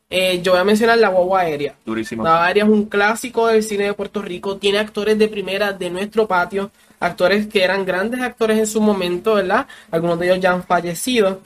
Eh, 0.10 0.42
yo 0.42 0.54
voy 0.54 0.62
a 0.62 0.64
mencionar 0.64 0.98
La 0.98 1.10
Guagua 1.10 1.42
Aérea. 1.42 1.76
Durísima. 1.86 2.24
La 2.24 2.30
Guagua 2.32 2.46
Aérea 2.48 2.64
es 2.64 2.70
un 2.72 2.86
clásico 2.86 3.48
del 3.48 3.62
cine 3.62 3.84
de 3.86 3.94
Puerto 3.94 4.22
Rico, 4.24 4.58
tiene 4.58 4.80
actores 4.80 5.20
de 5.20 5.28
primera 5.28 5.74
de 5.74 5.92
nuestro 5.92 6.28
patio, 6.28 6.72
actores 7.00 7.46
que 7.46 7.64
eran 7.64 7.86
grandes 7.86 8.20
actores 8.22 8.58
en 8.58 8.66
su 8.66 8.82
momento, 8.82 9.36
¿verdad? 9.36 9.68
Algunos 9.92 10.18
de 10.18 10.26
ellos 10.26 10.40
ya 10.40 10.54
han 10.54 10.64
fallecido. 10.64 11.40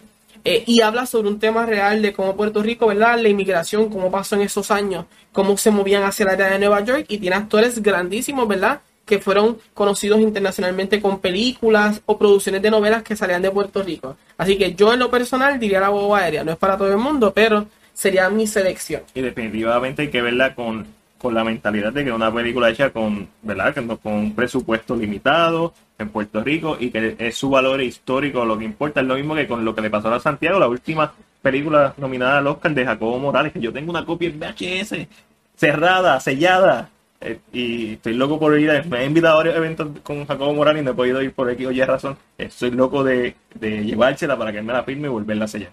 Eh, 0.48 0.64
y 0.68 0.82
habla 0.82 1.08
sobre 1.08 1.28
un 1.28 1.40
tema 1.40 1.66
real 1.66 2.04
de 2.04 2.14
cómo 2.14 2.36
Puerto 2.36 2.62
Rico, 2.62 2.86
¿verdad? 2.86 3.20
La 3.20 3.30
inmigración, 3.30 3.90
cómo 3.90 4.12
pasó 4.12 4.36
en 4.36 4.44
esos 4.44 4.70
años, 4.70 5.06
cómo 5.32 5.58
se 5.58 5.72
movían 5.72 6.04
hacia 6.04 6.24
el 6.24 6.30
área 6.30 6.50
de 6.52 6.60
Nueva 6.60 6.82
York 6.82 7.06
y 7.10 7.18
tiene 7.18 7.36
actores 7.36 7.82
grandísimos, 7.82 8.48
¿verdad? 8.48 8.82
Que 9.06 9.18
fueron 9.18 9.58
conocidos 9.74 10.20
internacionalmente 10.22 11.02
con 11.02 11.20
películas 11.20 12.04
o 12.06 12.20
producciones 12.20 12.62
de 12.62 12.70
novelas 12.70 13.02
que 13.02 13.16
salían 13.16 13.42
de 13.42 13.50
Puerto 13.50 13.82
Rico. 13.82 14.18
Así 14.38 14.56
que 14.56 14.76
yo 14.76 14.94
en 14.94 15.00
lo 15.00 15.10
personal 15.10 15.60
diría 15.60 15.80
la 15.80 15.90
boba 15.90 16.20
aérea. 16.20 16.44
No 16.44 16.52
es 16.52 16.58
para 16.58 16.78
todo 16.78 16.92
el 16.92 16.98
mundo, 16.98 17.34
pero 17.34 17.66
sería 17.94 18.30
mi 18.30 18.46
selección. 18.46 19.02
Y 19.16 19.22
definitivamente 19.22 20.04
hay 20.04 20.10
que 20.10 20.22
verla 20.22 20.54
con, 20.54 20.86
con 21.26 21.34
la 21.34 21.44
mentalidad 21.44 21.92
de 21.92 22.06
que 22.06 22.12
una 22.12 22.32
película 22.32 22.70
hecha 22.70 22.92
con, 22.92 23.28
¿verdad? 23.42 23.74
Con 24.02 24.14
un 24.14 24.36
presupuesto 24.36 24.96
limitado 24.96 25.74
en 25.98 26.10
Puerto 26.10 26.44
Rico 26.44 26.78
y 26.80 26.92
que 26.92 27.16
es 27.18 27.36
su 27.36 27.50
valor 27.50 27.82
histórico 27.82 28.46
lo 28.46 28.58
que 28.60 28.66
importa. 28.66 29.02
Es 29.02 29.08
lo 29.08 29.16
mismo 29.16 29.34
que 29.34 29.48
con 29.48 29.66
lo 29.66 29.74
que 29.74 29.82
le 29.82 29.90
pasó 29.90 30.14
a 30.14 30.20
Santiago, 30.20 30.60
la 30.60 30.68
última 30.68 31.12
película 31.42 31.96
nominada 31.98 32.38
al 32.38 32.48
Oscar 32.48 32.74
de 32.76 32.86
Jacobo 32.86 33.18
Morales, 33.18 33.54
que 33.54 33.60
yo 33.60 33.74
tengo 33.74 33.90
una 33.90 34.06
copia 34.06 34.30
en 34.30 34.40
VHS 34.40 35.08
cerrada, 35.56 36.20
sellada. 36.20 36.90
eh, 37.22 37.40
y 37.52 37.94
estoy 37.94 38.14
loco 38.14 38.38
por 38.40 38.60
ir 38.60 38.70
a, 38.72 38.84
me 38.84 39.02
he 39.02 39.06
invitado 39.06 39.34
a 39.36 39.38
varios 39.38 39.56
eventos 39.56 39.88
con 40.04 40.26
Jacobo 40.28 40.54
Morales 40.54 40.82
y 40.82 40.86
no 40.86 40.92
he 40.92 40.94
podido 40.94 41.22
ir 41.24 41.34
por 41.34 41.50
X 41.50 41.68
o 41.68 41.72
Y 41.72 41.82
razón. 41.84 42.18
Estoy 42.38 42.72
loco 42.72 43.04
de, 43.04 43.36
de 43.56 43.84
llevársela 43.86 44.38
para 44.38 44.52
que 44.52 44.60
él 44.60 44.66
me 44.66 44.74
la 44.74 44.84
firme 44.84 45.08
y 45.08 45.12
volverla 45.12 45.46
a 45.46 45.48
sellar. 45.48 45.72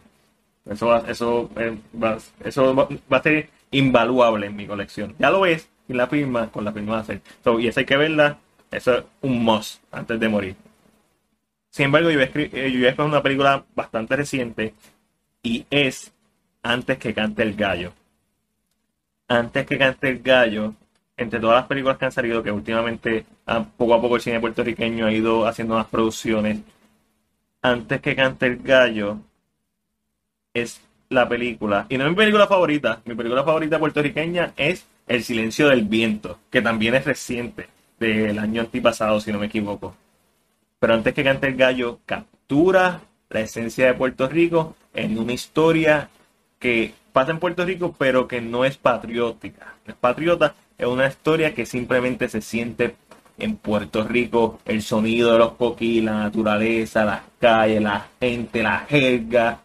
Eso 0.64 0.96
eso, 1.06 1.50
eh, 1.56 1.76
eso 2.44 2.74
va, 2.74 2.88
va 3.12 3.16
a 3.18 3.22
ser 3.22 3.48
invaluable 3.72 4.46
en 4.46 4.56
mi 4.56 4.66
colección. 4.66 5.14
Ya 5.18 5.30
lo 5.30 5.44
es, 5.46 5.68
y 5.88 5.94
la 5.94 6.06
firma, 6.06 6.50
con 6.50 6.64
la 6.64 6.72
firma 6.72 6.94
va 6.94 6.98
a 7.00 7.04
ser. 7.04 7.20
So, 7.42 7.58
y 7.58 7.66
esa 7.68 7.80
hay 7.80 7.86
que 7.86 7.96
verla, 7.96 8.38
eso 8.70 8.98
es 8.98 9.04
un 9.22 9.44
must 9.44 9.82
antes 9.90 10.20
de 10.20 10.28
morir. 10.28 10.56
Sin 11.70 11.86
embargo, 11.86 12.08
a 12.08 12.12
escri- 12.12 12.50
eh, 12.52 12.94
una 12.98 13.22
película 13.22 13.64
bastante 13.74 14.14
reciente 14.16 14.74
y 15.42 15.66
es 15.70 16.12
Antes 16.64 16.98
que 16.98 17.12
cante 17.12 17.42
el 17.42 17.56
gallo. 17.56 17.92
Antes 19.26 19.66
que 19.66 19.78
cante 19.78 20.08
el 20.10 20.22
gallo 20.22 20.74
entre 21.16 21.40
todas 21.40 21.56
las 21.56 21.66
películas 21.66 21.98
que 21.98 22.04
han 22.04 22.12
salido, 22.12 22.42
que 22.42 22.52
últimamente 22.52 23.26
ah, 23.46 23.64
poco 23.76 23.94
a 23.94 24.00
poco 24.00 24.16
el 24.16 24.22
cine 24.22 24.38
puertorriqueño 24.40 25.06
ha 25.06 25.12
ido 25.12 25.46
haciendo 25.46 25.74
más 25.74 25.86
producciones, 25.86 26.60
antes 27.62 28.00
que 28.00 28.14
cante 28.14 28.46
el 28.46 28.58
gallo, 28.58 29.18
es 30.54 30.80
la 31.12 31.28
película, 31.28 31.86
y 31.88 31.96
no 31.96 32.04
es 32.04 32.10
mi 32.10 32.16
película 32.16 32.46
favorita, 32.46 33.00
mi 33.04 33.14
película 33.14 33.44
favorita 33.44 33.78
puertorriqueña 33.78 34.52
es 34.56 34.86
El 35.06 35.22
silencio 35.22 35.68
del 35.68 35.82
viento, 35.82 36.38
que 36.50 36.62
también 36.62 36.94
es 36.94 37.04
reciente, 37.04 37.68
del 37.98 38.38
año 38.38 38.62
antipasado, 38.62 39.20
si 39.20 39.32
no 39.32 39.38
me 39.38 39.46
equivoco. 39.46 39.94
Pero 40.78 40.94
antes 40.94 41.14
que 41.14 41.24
cante 41.24 41.46
el 41.46 41.56
gallo, 41.56 42.00
captura 42.06 43.00
la 43.30 43.40
esencia 43.40 43.86
de 43.86 43.94
Puerto 43.94 44.28
Rico 44.28 44.76
en 44.94 45.18
una 45.18 45.32
historia 45.32 46.08
que 46.58 46.94
pasa 47.12 47.30
en 47.30 47.38
Puerto 47.38 47.64
Rico, 47.64 47.94
pero 47.96 48.26
que 48.26 48.40
no 48.40 48.64
es 48.64 48.76
patriótica. 48.76 49.74
No 49.86 49.92
es 49.92 49.98
patriota, 49.98 50.54
es 50.78 50.86
una 50.86 51.06
historia 51.06 51.54
que 51.54 51.66
simplemente 51.66 52.28
se 52.28 52.40
siente 52.40 52.96
en 53.38 53.56
Puerto 53.56 54.04
Rico, 54.04 54.60
el 54.64 54.82
sonido 54.82 55.32
de 55.32 55.38
los 55.38 55.52
coquí, 55.52 56.00
la 56.00 56.14
naturaleza, 56.24 57.04
las 57.04 57.22
calles, 57.40 57.82
la 57.82 58.06
gente, 58.20 58.62
la 58.62 58.80
jerga. 58.80 59.60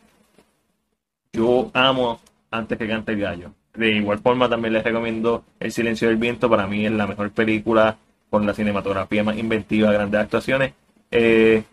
Yo 1.37 1.69
amo 1.75 2.19
antes 2.49 2.79
que 2.79 2.87
cante 2.87 3.11
el 3.11 3.19
gallo. 3.19 3.51
De 3.75 3.91
igual 3.91 4.17
forma 4.17 4.49
también 4.49 4.73
les 4.73 4.83
recomiendo 4.83 5.43
El 5.59 5.71
silencio 5.71 6.07
del 6.07 6.17
viento, 6.17 6.49
para 6.49 6.65
mí 6.65 6.83
es 6.83 6.91
la 6.91 7.05
mejor 7.05 7.29
película 7.29 7.95
con 8.31 8.43
la 8.45 8.55
cinematografía 8.55 9.23
más 9.23 9.37
inventiva, 9.37 9.91
grandes 9.91 10.19
actuaciones. 10.19 10.73
Eh, 11.11 11.63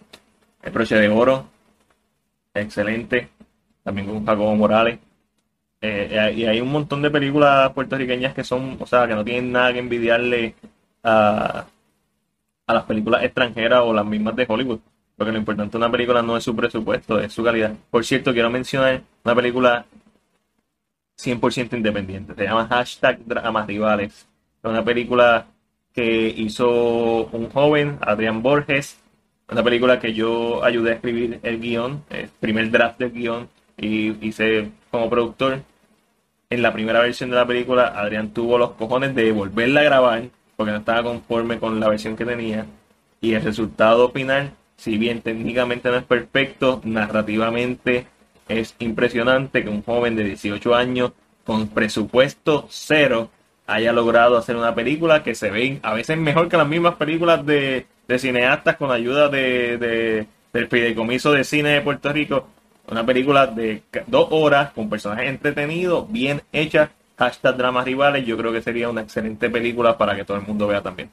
el 0.63 0.71
broche 0.71 0.97
de 0.97 1.09
oro, 1.09 1.47
excelente, 2.53 3.31
también 3.83 4.07
con 4.07 4.27
Jacobo 4.27 4.55
Morales. 4.55 4.99
Eh, 5.81 6.35
y 6.37 6.45
hay 6.45 6.61
un 6.61 6.71
montón 6.71 7.01
de 7.01 7.11
películas 7.11 7.73
puertorriqueñas 7.73 8.35
que 8.35 8.45
son, 8.45 8.77
o 8.79 8.87
sea, 8.87 9.09
que 9.09 9.15
no 9.15 9.25
tienen 9.25 9.51
nada 9.51 9.73
que 9.73 9.79
envidiarle 9.79 10.55
a, 11.03 11.67
a 12.67 12.75
las 12.75 12.85
películas 12.85 13.25
extranjeras 13.25 13.81
o 13.83 13.95
las 13.95 14.05
mismas 14.05 14.37
de 14.37 14.45
Hollywood. 14.47 14.81
Porque 15.17 15.33
lo 15.33 15.39
importante 15.39 15.73
de 15.73 15.79
una 15.79 15.91
película 15.91 16.21
no 16.23 16.37
es 16.37 16.45
su 16.45 16.55
presupuesto, 16.55 17.19
es 17.19 17.33
su 17.33 17.43
calidad. 17.43 17.73
Por 17.91 18.05
cierto, 18.05 18.33
quiero 18.33 18.51
mencionar 18.51 19.03
una 19.25 19.35
película 19.35 19.87
100% 21.19 21.77
independiente. 21.77 22.35
Se 22.35 22.45
llama 22.45 22.67
Hashtag 22.69 23.25
Dramas 23.25 23.67
Rivales. 23.67 24.29
Es 24.63 24.71
una 24.71 24.85
película 24.85 25.47
que 25.93 26.29
hizo 26.37 27.27
un 27.27 27.49
joven, 27.51 27.99
Adrián 28.01 28.43
Borges. 28.43 29.01
Una 29.49 29.63
película 29.63 29.99
que 29.99 30.13
yo 30.13 30.65
ayudé 30.65 30.93
a 30.93 30.95
escribir 30.95 31.41
el 31.43 31.61
guion, 31.61 32.03
el 32.11 32.29
primer 32.41 32.71
draft 32.71 32.99
del 32.99 33.13
guion, 33.13 33.49
y 33.77 34.27
hice 34.27 34.71
como 34.91 35.09
productor. 35.09 35.63
En 36.51 36.63
la 36.63 36.73
primera 36.73 37.01
versión 37.01 37.31
de 37.31 37.37
la 37.37 37.47
película, 37.47 37.89
Adrián 37.89 38.31
tuvo 38.31 38.59
los 38.59 38.73
cojones 38.73 39.15
de 39.15 39.33
volverla 39.33 39.81
a 39.81 39.85
grabar 39.85 40.23
porque 40.57 40.73
no 40.73 40.79
estaba 40.79 41.03
conforme 41.03 41.59
con 41.59 41.81
la 41.81 41.89
versión 41.89 42.17
que 42.17 42.25
tenía. 42.25 42.67
Y 43.21 43.35
el 43.35 43.43
resultado 43.43 44.11
final, 44.11 44.53
si 44.77 44.99
bien 44.99 45.21
técnicamente 45.21 45.89
no 45.89 45.97
es 45.97 46.05
perfecto, 46.05 46.81
narrativamente 46.85 48.07
es 48.49 48.75
impresionante 48.79 49.63
que 49.63 49.69
un 49.69 49.83
joven 49.83 50.17
de 50.17 50.25
18 50.25 50.75
años 50.75 51.13
con 51.45 51.69
presupuesto 51.69 52.67
cero 52.71 53.31
haya 53.67 53.93
logrado 53.93 54.37
hacer 54.37 54.57
una 54.57 54.75
película 54.75 55.23
que 55.23 55.35
se 55.35 55.51
ve 55.51 55.79
a 55.83 55.95
veces 55.95 56.19
mejor 56.19 56.49
que 56.49 56.57
las 56.57 56.69
mismas 56.69 56.97
películas 56.97 57.45
de, 57.47 57.87
cineastas 58.19 58.77
con 58.77 58.91
ayuda 58.91 59.29
de, 59.29 59.79
de, 59.79 60.27
del 60.53 60.69
fideicomiso 60.69 61.33
de 61.33 61.45
cine 61.45 61.71
de 61.71 61.81
Puerto 61.81 62.13
Rico. 62.13 62.49
Una 62.87 63.05
película 63.05 63.47
de 63.47 63.83
dos 64.07 64.29
horas 64.31 64.73
con 64.73 64.91
personajes 64.91 65.31
entretenidos, 65.31 66.11
bien 66.11 66.43
hechas, 66.53 66.91
hashtag 67.17 67.57
dramas 67.57 67.87
rivales. 67.87 68.27
Yo 68.27 68.37
creo 68.37 68.53
que 68.53 68.61
sería 68.61 68.91
una 68.91 69.01
excelente 69.01 69.49
película 69.49 69.97
para 69.97 70.15
que 70.15 70.25
todo 70.25 70.37
el 70.37 70.47
mundo 70.47 70.67
vea 70.67 70.83
también. 70.83 71.11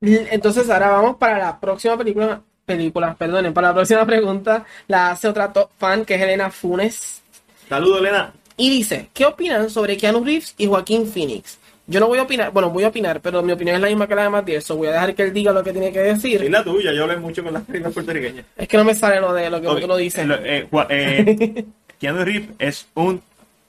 Entonces 0.00 0.68
ahora 0.68 0.90
vamos 0.90 1.16
para 1.16 1.38
la 1.38 1.60
próxima 1.60 1.96
película, 1.96 2.42
película, 2.64 3.14
perdonen, 3.14 3.52
para 3.52 3.68
la 3.68 3.74
próxima 3.74 4.04
pregunta 4.06 4.64
la 4.88 5.10
hace 5.10 5.28
otra 5.28 5.52
top 5.52 5.70
fan 5.78 6.04
que 6.04 6.14
es 6.14 6.22
Elena 6.22 6.50
Funes 6.50 7.22
Saludos, 7.68 8.00
Elena. 8.00 8.32
y 8.56 8.70
dice, 8.70 9.08
¿qué 9.14 9.24
opinan 9.26 9.70
sobre 9.70 9.96
Keanu 9.96 10.22
Reeves 10.24 10.54
y 10.58 10.66
Joaquín 10.66 11.06
Phoenix? 11.06 11.58
Yo 11.86 11.98
no 12.00 12.06
voy 12.06 12.18
a 12.18 12.22
opinar, 12.22 12.52
bueno, 12.52 12.70
voy 12.70 12.84
a 12.84 12.88
opinar, 12.88 13.20
pero 13.20 13.42
mi 13.42 13.52
opinión 13.52 13.74
es 13.76 13.82
la 13.82 13.88
misma 13.88 14.06
que 14.06 14.14
la 14.14 14.22
de 14.22 14.28
Matías, 14.30 14.62
so 14.64 14.76
voy 14.76 14.86
a 14.88 14.92
dejar 14.92 15.14
que 15.14 15.22
él 15.24 15.32
diga 15.32 15.52
lo 15.52 15.64
que 15.64 15.72
tiene 15.72 15.92
que 15.92 15.98
decir. 16.00 16.42
Es 16.42 16.50
la 16.50 16.62
tuya, 16.62 16.92
yo 16.92 17.02
hablé 17.04 17.16
mucho 17.16 17.42
con 17.42 17.52
las 17.54 17.64
películas 17.64 17.92
puertorriqueñas. 17.92 18.44
Es 18.56 18.68
que 18.68 18.76
no 18.76 18.84
me 18.84 18.94
sale 18.94 19.20
lo 19.20 19.32
de 19.32 19.50
lo 19.50 19.60
que 19.60 19.66
Ok, 19.68 19.80
tú 19.80 19.86
lo 19.88 19.96
dices. 19.96 20.24
eh, 20.44 20.68
eh, 20.90 21.64
Keanu 21.98 22.24
Reeves 22.24 22.50
es 22.58 22.86
un, 22.94 23.20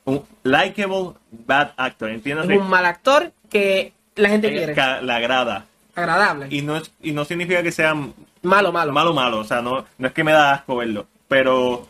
un 0.05 0.23
likable 0.43 1.11
bad 1.31 1.71
actor, 1.75 2.09
¿entiendes? 2.11 2.49
Es 2.49 2.57
un 2.61 2.69
mal 2.69 2.85
actor 2.85 3.31
que 3.49 3.93
la 4.15 4.29
gente 4.29 4.51
quiere. 4.51 4.75
la 4.75 5.15
agrada. 5.15 5.65
Agradable. 5.95 6.47
Y 6.49 6.61
no, 6.61 6.77
es, 6.77 6.91
y 7.01 7.11
no 7.13 7.25
significa 7.25 7.63
que 7.63 7.71
sea 7.71 7.95
Malo, 8.43 8.71
malo. 8.71 8.91
malo, 8.91 9.13
malo. 9.13 9.39
O 9.39 9.43
sea, 9.43 9.61
no, 9.61 9.85
no 9.97 10.07
es 10.07 10.13
que 10.13 10.23
me 10.23 10.31
da 10.31 10.53
asco 10.53 10.75
verlo. 10.75 11.07
Pero 11.27 11.87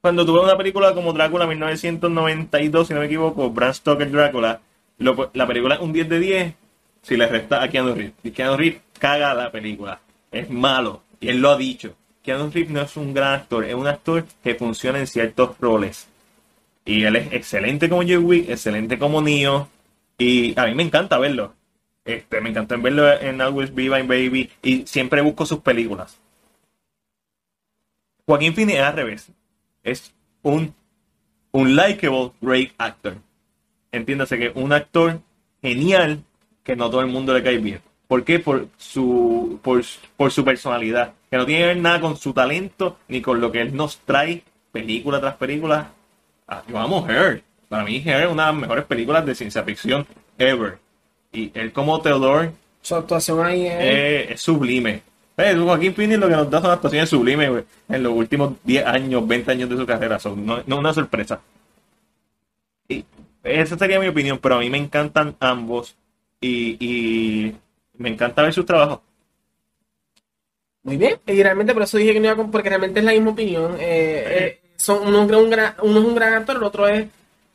cuando 0.00 0.24
tuve 0.24 0.40
una 0.40 0.56
película 0.56 0.94
como 0.94 1.12
Drácula 1.12 1.46
1992, 1.46 2.88
si 2.88 2.94
no 2.94 3.00
me 3.00 3.06
equivoco, 3.06 3.50
Bram 3.50 3.74
Stoker 3.74 4.10
Drácula, 4.10 4.60
lo- 4.98 5.30
la 5.34 5.46
película 5.46 5.74
es 5.76 5.80
un 5.80 5.92
10 5.92 6.08
de 6.08 6.18
10 6.18 6.54
si 7.02 7.16
le 7.16 7.26
resta 7.26 7.62
a 7.62 7.68
Keanu 7.68 7.94
Reeves. 7.94 8.14
Y 8.22 8.30
Keanu 8.30 8.56
Reeves 8.56 8.80
caga 8.98 9.34
la 9.34 9.50
película. 9.52 10.00
Es 10.32 10.48
malo. 10.50 11.02
Y 11.20 11.28
él 11.28 11.40
lo 11.40 11.50
ha 11.50 11.56
dicho. 11.56 11.94
Keanu 12.22 12.50
Reeves 12.50 12.70
no 12.70 12.80
es 12.80 12.96
un 12.96 13.12
gran 13.14 13.34
actor, 13.34 13.64
es 13.64 13.74
un 13.74 13.86
actor 13.86 14.24
que 14.42 14.54
funciona 14.54 14.98
en 14.98 15.06
ciertos 15.06 15.58
roles. 15.58 16.08
Y 16.84 17.04
él 17.04 17.16
es 17.16 17.32
excelente 17.32 17.88
como 17.88 18.02
Joe 18.02 18.18
Wick, 18.18 18.48
excelente 18.48 18.98
como 18.98 19.20
Neo. 19.20 19.68
Y 20.18 20.58
a 20.58 20.66
mí 20.66 20.74
me 20.74 20.82
encanta 20.82 21.18
verlo. 21.18 21.54
Este, 22.04 22.40
me 22.40 22.50
encantó 22.50 22.74
en 22.74 22.82
verlo 22.82 23.12
en 23.20 23.40
Always 23.40 23.74
Be 23.74 23.90
My 23.90 24.02
Baby. 24.02 24.50
Y 24.62 24.86
siempre 24.86 25.20
busco 25.20 25.46
sus 25.46 25.60
películas. 25.60 26.20
Joaquín 28.26 28.54
Phoenix 28.54 28.78
es 28.78 28.84
al 28.84 28.96
revés. 28.96 29.32
Es 29.82 30.14
un, 30.42 30.74
un 31.52 31.76
likable 31.76 32.32
great 32.40 32.70
actor. 32.78 33.16
Entiéndase 33.92 34.38
que 34.38 34.52
un 34.54 34.72
actor 34.72 35.20
genial 35.60 36.22
que 36.62 36.76
no 36.76 36.90
todo 36.90 37.00
el 37.00 37.08
mundo 37.08 37.34
le 37.34 37.42
cae 37.42 37.58
bien. 37.58 37.80
¿Por 38.06 38.24
qué? 38.24 38.38
Por 38.38 38.68
su, 38.76 39.60
por, 39.62 39.82
su 40.32 40.44
personalidad. 40.44 41.14
Que 41.30 41.36
no 41.36 41.46
tiene 41.46 41.60
que 41.60 41.66
ver 41.68 41.76
nada 41.76 42.00
con 42.00 42.16
su 42.16 42.32
talento 42.32 42.98
ni 43.08 43.20
con 43.20 43.40
lo 43.40 43.52
que 43.52 43.60
él 43.60 43.74
nos 43.74 43.98
trae 43.98 44.42
película 44.72 45.20
tras 45.20 45.36
película. 45.36 45.92
Ah, 46.46 46.62
yo 46.68 46.78
amo 46.78 47.06
Her. 47.08 47.42
Para 47.68 47.84
mí 47.84 48.02
Her 48.04 48.22
es 48.22 48.32
una 48.32 48.46
de 48.46 48.52
las 48.52 48.60
mejores 48.60 48.84
películas 48.84 49.24
de 49.26 49.34
ciencia 49.34 49.62
ficción 49.62 50.06
ever. 50.38 50.78
Y 51.32 51.50
él 51.58 51.72
como 51.72 52.00
Theodore 52.00 52.52
Su 52.82 52.96
actuación 52.96 53.44
ahí 53.44 53.66
es... 53.66 53.74
eh, 53.78 54.32
es 54.32 54.40
sublime. 54.40 55.02
Eh, 55.36 55.54
Joaquín 55.56 55.94
Phoenix 55.94 56.18
lo 56.20 56.28
que 56.28 56.36
nos 56.36 56.50
da 56.50 56.60
son 56.60 56.70
actuaciones 56.70 57.08
sublimes 57.08 57.64
en 57.88 58.02
los 58.02 58.12
últimos 58.12 58.54
10 58.64 58.84
años, 58.86 59.26
20 59.26 59.50
años 59.52 59.70
de 59.70 59.76
su 59.76 59.86
carrera. 59.86 60.18
Son, 60.18 60.44
no, 60.44 60.62
no 60.66 60.78
una 60.78 60.92
sorpresa. 60.92 61.40
Y 62.88 63.04
esa 63.42 63.78
sería 63.78 64.00
mi 64.00 64.08
opinión, 64.08 64.38
pero 64.38 64.56
a 64.56 64.58
mí 64.60 64.68
me 64.68 64.76
encantan 64.78 65.36
ambos 65.40 65.96
y, 66.40 66.76
y 66.84 67.56
me 67.96 68.10
encanta 68.10 68.42
ver 68.42 68.52
sus 68.52 68.66
trabajos. 68.66 69.00
Muy 70.82 70.96
bien. 70.96 71.18
Y 71.26 71.42
realmente 71.42 71.72
por 71.74 71.82
eso 71.82 71.98
dije 71.98 72.12
que 72.14 72.20
no 72.20 72.26
iba 72.26 72.36
con... 72.36 72.50
Porque 72.50 72.68
realmente 72.68 73.00
es 73.00 73.04
la 73.04 73.12
misma 73.12 73.30
opinión. 73.30 73.76
Eh, 73.78 74.24
eh, 74.26 74.60
son, 74.76 75.06
uno, 75.06 75.18
es 75.18 75.22
un 75.22 75.28
gran- 75.28 75.40
un 75.44 75.50
gran, 75.50 75.74
uno 75.82 76.00
es 76.00 76.04
un 76.06 76.14
gran 76.14 76.34
actor, 76.34 76.56
el 76.56 76.62
otro 76.62 76.88
es... 76.88 77.06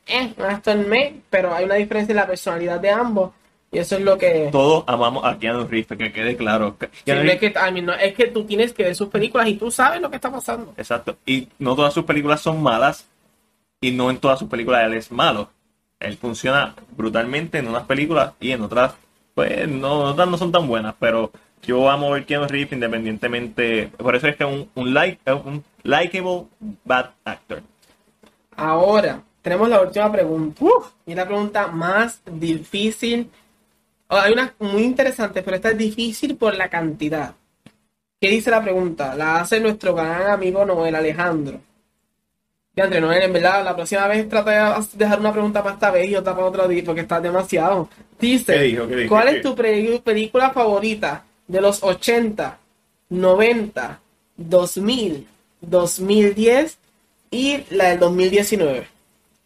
Eh, 0.08 0.32
un 0.38 0.44
actor 0.44 0.76
me, 0.76 1.20
pero 1.28 1.52
hay 1.54 1.64
una 1.64 1.74
diferencia 1.74 2.12
en 2.12 2.16
la 2.16 2.26
personalidad 2.26 2.78
de 2.80 2.90
ambos. 2.90 3.32
Y 3.72 3.78
eso 3.78 3.96
es 3.96 4.02
lo 4.02 4.16
que... 4.16 4.48
Todos 4.52 4.84
amamos 4.86 5.24
a 5.24 5.38
Keanu 5.38 5.66
Reeves, 5.66 5.98
que 5.98 6.12
quede 6.12 6.36
claro. 6.36 6.76
Sí, 6.80 7.10
es, 7.10 7.38
que, 7.38 7.46
I 7.46 7.72
mean, 7.72 7.86
no, 7.86 7.92
es 7.92 8.14
que 8.14 8.28
tú 8.28 8.44
tienes 8.44 8.72
que 8.72 8.84
ver 8.84 8.94
sus 8.94 9.08
películas 9.08 9.48
y 9.48 9.54
tú 9.54 9.70
sabes 9.70 10.00
lo 10.00 10.08
que 10.08 10.16
está 10.16 10.30
pasando. 10.30 10.72
Exacto. 10.76 11.16
Y 11.26 11.48
no 11.58 11.74
todas 11.74 11.92
sus 11.92 12.04
películas 12.04 12.40
son 12.40 12.62
malas. 12.62 13.06
Y 13.80 13.90
no 13.90 14.10
en 14.10 14.18
todas 14.18 14.38
sus 14.38 14.48
películas 14.48 14.84
él 14.84 14.94
es 14.94 15.10
malo. 15.10 15.50
Él 16.00 16.16
funciona 16.16 16.74
brutalmente 16.96 17.58
en 17.58 17.68
unas 17.68 17.84
películas 17.84 18.32
y 18.40 18.52
en 18.52 18.62
otras, 18.62 18.94
pues 19.34 19.68
no, 19.68 20.04
otras 20.04 20.28
no 20.28 20.38
son 20.38 20.52
tan 20.52 20.66
buenas. 20.66 20.94
Pero 20.98 21.30
yo 21.62 21.90
amo 21.90 22.10
ver 22.10 22.24
Keanu 22.24 22.46
Reeves 22.46 22.72
independientemente. 22.72 23.90
Por 23.98 24.14
eso 24.14 24.28
es 24.28 24.36
que 24.36 24.44
es 24.44 24.50
un, 24.50 24.70
un, 24.74 24.94
like, 24.94 25.20
es 25.24 25.34
un 25.34 25.64
likable 25.82 26.44
bad 26.84 27.10
actor. 27.24 27.62
Ahora, 28.56 29.22
tenemos 29.42 29.68
la 29.68 29.82
última 29.82 30.10
pregunta. 30.10 30.64
Y 31.04 31.10
es 31.10 31.16
la 31.16 31.26
pregunta 31.26 31.66
más 31.66 32.22
difícil. 32.24 33.30
Oh, 34.08 34.16
hay 34.16 34.32
una 34.32 34.54
muy 34.60 34.82
interesante, 34.82 35.42
pero 35.42 35.56
esta 35.56 35.70
es 35.70 35.78
difícil 35.78 36.36
por 36.36 36.54
la 36.56 36.68
cantidad. 36.68 37.34
¿Qué 38.20 38.30
dice 38.30 38.50
la 38.50 38.62
pregunta? 38.62 39.14
La 39.14 39.40
hace 39.40 39.60
nuestro 39.60 39.94
gran 39.94 40.30
amigo 40.30 40.64
Noel 40.64 40.94
Alejandro. 40.94 41.60
Y 42.74 42.80
André 42.80 43.00
Noel, 43.00 43.22
en 43.22 43.32
verdad, 43.32 43.64
la 43.64 43.74
próxima 43.74 44.06
vez 44.06 44.28
trata 44.28 44.78
de 44.78 44.86
dejar 44.98 45.18
una 45.18 45.32
pregunta 45.32 45.62
para 45.62 45.74
esta 45.74 45.90
vez 45.90 46.10
y 46.10 46.14
otra 46.14 46.34
para 46.34 46.46
otro 46.46 46.68
día, 46.68 46.82
porque 46.84 47.00
está 47.00 47.20
demasiado. 47.20 47.88
Dice, 48.20 48.52
¿Qué 48.52 48.62
dijo? 48.62 48.86
¿Qué 48.86 48.96
dijo? 48.96 49.08
¿cuál 49.08 49.28
¿Qué? 49.28 49.36
es 49.36 49.42
tu 49.42 49.54
película 49.54 50.50
favorita 50.50 51.24
de 51.48 51.60
los 51.60 51.82
80, 51.82 52.58
90, 53.08 54.00
2000, 54.36 55.26
2010 55.62 56.78
y 57.30 57.64
la 57.70 57.88
del 57.90 57.98
2019? 57.98 58.86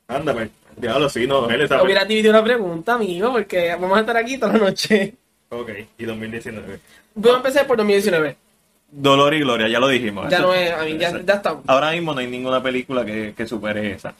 Anda, 0.08 0.32
pues. 0.32 0.50
Diablo, 0.76 1.08
sí, 1.08 1.26
no, 1.26 1.48
él 1.50 1.62
está. 1.62 1.82
Hubiera 1.82 2.04
dividido 2.04 2.32
la 2.32 2.42
pregunta, 2.44 2.94
amigo, 2.94 3.32
porque 3.32 3.70
vamos 3.80 3.96
a 3.96 4.00
estar 4.00 4.16
aquí 4.16 4.38
toda 4.38 4.52
la 4.54 4.58
noche. 4.58 5.14
Ok, 5.50 5.70
y 5.98 6.04
2019. 6.04 6.80
Voy 7.14 7.32
a 7.32 7.36
empezar 7.36 7.66
por 7.66 7.76
2019. 7.76 8.36
Dolor 8.92 9.34
y 9.34 9.40
Gloria, 9.40 9.68
ya 9.68 9.78
lo 9.80 9.88
dijimos. 9.88 10.28
Ya 10.30 10.38
Eso- 10.38 10.46
no 10.48 10.54
es, 10.54 10.70
a 10.72 10.84
mí, 10.84 10.96
ya, 10.98 11.10
ya 11.24 11.34
estamos. 11.34 11.64
Ahora 11.66 11.92
mismo 11.92 12.12
no 12.12 12.20
hay 12.20 12.26
ninguna 12.26 12.62
película 12.62 13.04
que, 13.04 13.34
que 13.36 13.46
supere 13.46 13.92
esa. 13.92 14.14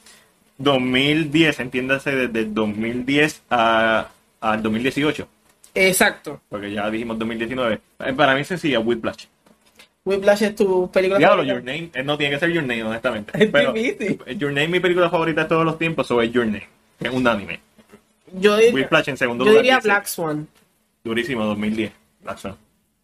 2010, 0.59 1.61
entiéndase 1.61 2.15
desde 2.15 2.41
el 2.41 2.55
2010 2.55 3.43
a, 3.51 4.09
al 4.41 4.63
2018, 4.63 5.27
Exacto. 5.75 6.41
porque 6.49 6.71
ya 6.73 6.91
dijimos 6.91 7.19
2019. 7.19 7.81
Eh, 8.01 8.13
Para 8.13 8.35
mí 8.35 8.43
es 8.43 8.49
sencilla, 8.49 8.79
Whiplash. 8.81 9.25
Whiplash 10.05 10.43
es 10.43 10.55
tu 10.57 10.91
película 10.91 11.19
Diablo, 11.19 11.43
favorita? 11.45 11.55
Your 11.55 11.65
Name, 11.65 11.91
eh, 11.95 12.03
no 12.03 12.17
tiene 12.17 12.35
que 12.35 12.41
ser 12.41 12.51
Your 12.51 12.63
Name, 12.65 12.83
honestamente. 12.85 13.33
Es 13.45 13.51
Pero 13.51 13.73
difícil. 13.73 14.19
Your 14.39 14.51
Name, 14.53 14.69
mi 14.69 14.81
película 14.81 15.11
favorita 15.11 15.43
de 15.43 15.49
todos 15.49 15.65
los 15.65 15.79
tiempos, 15.79 16.07
so 16.07 16.21
es 16.23 16.33
Your 16.33 16.47
Name, 16.47 16.67
es 17.01 17.11
un 17.11 17.27
anime. 17.27 17.61
Yo, 18.33 18.57
diría- 18.57 18.73
Whiplash 18.75 19.09
en 19.11 19.17
segundo 19.17 19.45
yo 19.45 19.51
lugar. 19.51 19.63
diría 19.63 19.77
dice, 19.77 19.89
Black 19.89 20.07
Swan. 20.07 20.49
Durísimo, 21.05 21.45
2010. 21.45 21.93
Black 22.23 22.39
Swan. 22.39 22.57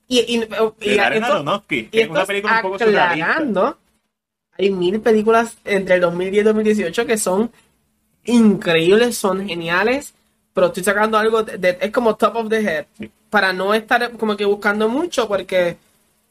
Y, 0.09 0.19
y, 0.21 0.49
y- 0.93 0.99
Aronofsky, 0.99 1.77
y 1.79 1.85
que 1.87 2.03
es 2.03 2.09
una 2.09 2.25
película 2.25 2.57
un 2.57 2.63
poco 2.63 2.79
surrealista. 2.79 3.77
hay 4.59 4.71
mil 4.71 5.01
películas 5.01 5.59
entre 5.65 5.97
el 5.97 6.01
2010 6.03 6.41
y 6.43 6.45
2018 6.45 7.07
que 7.07 7.19
son 7.19 7.51
increíbles, 8.25 9.17
son 9.19 9.47
geniales, 9.49 10.15
pero 10.55 10.69
estoy 10.69 10.85
sacando 10.85 11.19
algo, 11.19 11.43
de, 11.43 11.59
de- 11.59 11.79
es 11.81 11.91
como 11.91 12.17
top 12.17 12.37
of 12.37 12.49
the 12.49 12.61
head, 12.61 12.87
Sí. 12.99 13.11
para 13.31 13.53
no 13.53 13.75
estar 13.75 14.13
como 14.13 14.37
que 14.37 14.45
buscando 14.45 14.89
mucho, 14.89 15.29
porque 15.29 15.77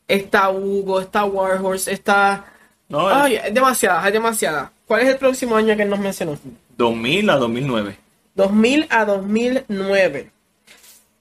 está 0.07 0.49
Hugo, 0.49 1.01
está 1.01 1.25
Warhorse, 1.25 1.91
está... 1.91 2.45
No, 2.87 3.07
Ay, 3.07 3.35
es 3.35 3.53
demasiada, 3.53 4.05
es 4.05 4.13
demasiada. 4.13 4.71
¿Cuál 4.85 5.01
es 5.01 5.09
el 5.09 5.17
próximo 5.17 5.55
año 5.55 5.75
que 5.75 5.85
nos 5.85 5.99
mencionó? 5.99 6.37
2000 6.77 7.29
a 7.29 7.35
2009. 7.37 7.97
2000 8.35 8.87
a 8.89 9.05
2009. 9.05 10.31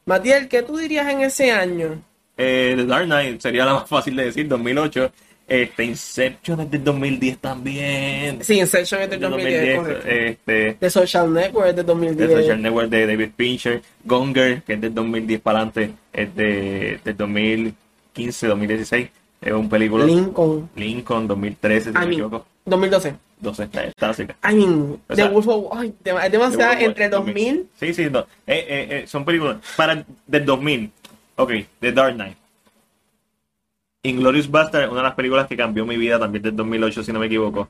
Matiel, 0.05 0.49
¿qué 0.49 0.63
tú 0.63 0.77
dirías 0.77 1.09
en 1.09 1.23
ese 1.23 1.51
año? 1.51 2.03
Eh, 2.37 2.75
The 2.77 2.85
Dark 2.85 3.07
Knight 3.07 3.41
sería 3.41 3.65
la 3.65 3.75
más 3.75 3.89
fácil 3.89 4.17
de 4.17 4.27
decir, 4.27 4.49
2008. 4.49 5.11
Este, 5.47 5.85
Inception 5.85 6.61
es 6.61 6.71
del 6.71 6.85
2010 6.85 7.39
también. 7.39 8.43
Sí, 8.43 8.59
Inception 8.59 9.03
es 9.03 9.11
del 9.11 9.21
Del 9.21 9.31
2010, 9.31 9.77
correcto. 9.77 10.09
Este, 10.09 10.77
The 10.81 10.91
Social 10.91 11.33
Network 11.33 11.69
es 11.69 11.77
del 11.77 11.85
The 11.85 11.93
2010. 11.93 12.31
Social 12.31 12.63
Network 12.63 12.89
de 12.89 13.07
David 13.07 13.31
Fincher. 13.37 13.83
Gonger, 14.05 14.63
que 14.63 14.73
es 14.75 14.81
del 14.81 14.95
2010 14.95 15.41
para 15.41 15.59
adelante, 15.59 15.91
es 16.13 16.35
de, 16.35 17.01
del 17.05 17.17
2015, 18.15 18.47
2016. 18.49 19.11
Es 19.41 19.53
un 19.53 19.69
película. 19.69 20.05
Lincoln. 20.07 20.71
Lincoln, 20.77 21.27
2013, 21.29 21.85
si 21.85 21.91
I 21.91 21.93
no 21.93 22.01
me 22.01 22.07
mean, 22.07 22.13
equivoco. 22.21 22.47
2012. 22.65 23.15
12 23.41 23.63
está, 23.65 23.85
está 23.85 24.15
cerca. 24.15 24.37
I 24.51 24.55
mean, 24.55 24.93
O 24.95 24.99
The 25.09 25.17
sea, 25.17 25.29
Wolf 25.29 25.47
of 25.49 25.67
ay, 25.77 25.93
de- 26.03 26.11
es 26.13 26.33
demasiada 26.33 26.71
The 26.71 26.77
World 26.77 26.83
entre 26.87 27.03
War, 27.05 27.11
2000. 27.11 27.69
Sí, 27.79 27.93
sí, 27.93 28.07
no. 28.11 28.21
Eh, 28.21 28.27
eh, 28.47 28.89
eh, 28.91 29.07
son 29.07 29.25
películas. 29.25 29.59
Para 29.77 30.05
del 30.27 30.45
2000. 30.47 30.91
Ok, 31.37 31.53
The 31.81 31.93
Dark 31.93 32.15
Knight. 32.15 32.37
Inglorious 34.05 34.51
Bastard, 34.51 34.89
una 34.91 34.99
de 35.01 35.09
las 35.09 35.15
películas 35.15 35.47
que 35.47 35.57
cambió 35.57 35.85
mi 35.85 35.97
vida 35.97 36.19
también 36.19 36.43
del 36.43 36.57
2008, 36.57 37.03
si 37.03 37.13
no 37.13 37.19
me 37.19 37.27
equivoco. 37.27 37.69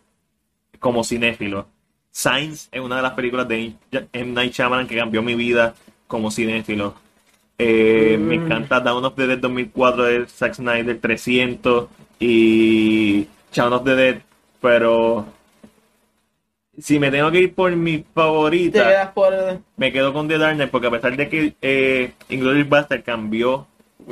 Como 0.78 1.02
cinéfilo. 1.02 1.66
Signs 2.10 2.68
es 2.70 2.80
una 2.80 2.96
de 2.96 3.02
las 3.02 3.12
películas 3.14 3.48
de 3.48 3.72
M. 4.12 4.32
Night 4.32 4.52
Shyamalan 4.52 4.86
que 4.86 4.96
cambió 4.96 5.22
mi 5.22 5.34
vida 5.34 5.74
como 6.06 6.30
cinéfilo. 6.30 6.94
Eh, 7.58 8.16
Me 8.20 8.36
Mm. 8.38 8.42
encanta 8.44 8.80
Dawn 8.80 9.04
of 9.04 9.14
the 9.14 9.26
Dead 9.26 9.38
2004 9.38 10.04
de 10.04 10.26
Zack 10.26 10.54
Snyder 10.54 10.98
300 11.00 11.88
y 12.18 13.28
Shaun 13.52 13.72
of 13.72 13.84
the 13.84 13.94
Dead, 13.94 14.16
pero 14.60 15.26
si 16.76 16.98
me 16.98 17.10
tengo 17.10 17.30
que 17.30 17.38
ir 17.40 17.54
por 17.54 17.74
mi 17.76 18.04
favorita, 18.14 19.12
por. 19.14 19.32
me 19.76 19.92
quedo 19.92 20.12
con 20.12 20.26
The 20.26 20.38
Dark 20.38 20.56
Knight 20.56 20.70
porque 20.70 20.88
a 20.88 20.90
pesar 20.90 21.16
de 21.16 21.28
que 21.28 21.54
eh, 21.62 22.12
Inglourious 22.28 22.68
Bastard 22.68 23.04
cambió, 23.04 23.66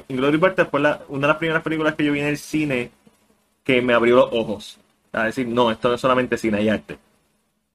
Inglourious 0.09 0.41
Bastard 0.41 0.71
fue 0.71 0.81
la- 0.81 1.01
una 1.09 1.23
de 1.27 1.33
las 1.33 1.37
primeras 1.39 1.63
películas 1.63 1.95
que 1.97 2.05
yo 2.05 2.13
vi 2.13 2.21
en 2.21 2.27
el 2.27 2.39
cine 2.39 2.91
que 3.65 3.83
me 3.83 3.93
abrió 3.95 4.17
los 4.17 4.29
ojos. 4.33 4.79
A 5.13 5.25
decir, 5.25 5.47
no, 5.49 5.71
esto 5.71 5.89
no 5.89 5.95
es 5.97 6.01
solamente 6.01 6.39
cine 6.39 6.63
y 6.63 6.69
arte. 6.69 6.97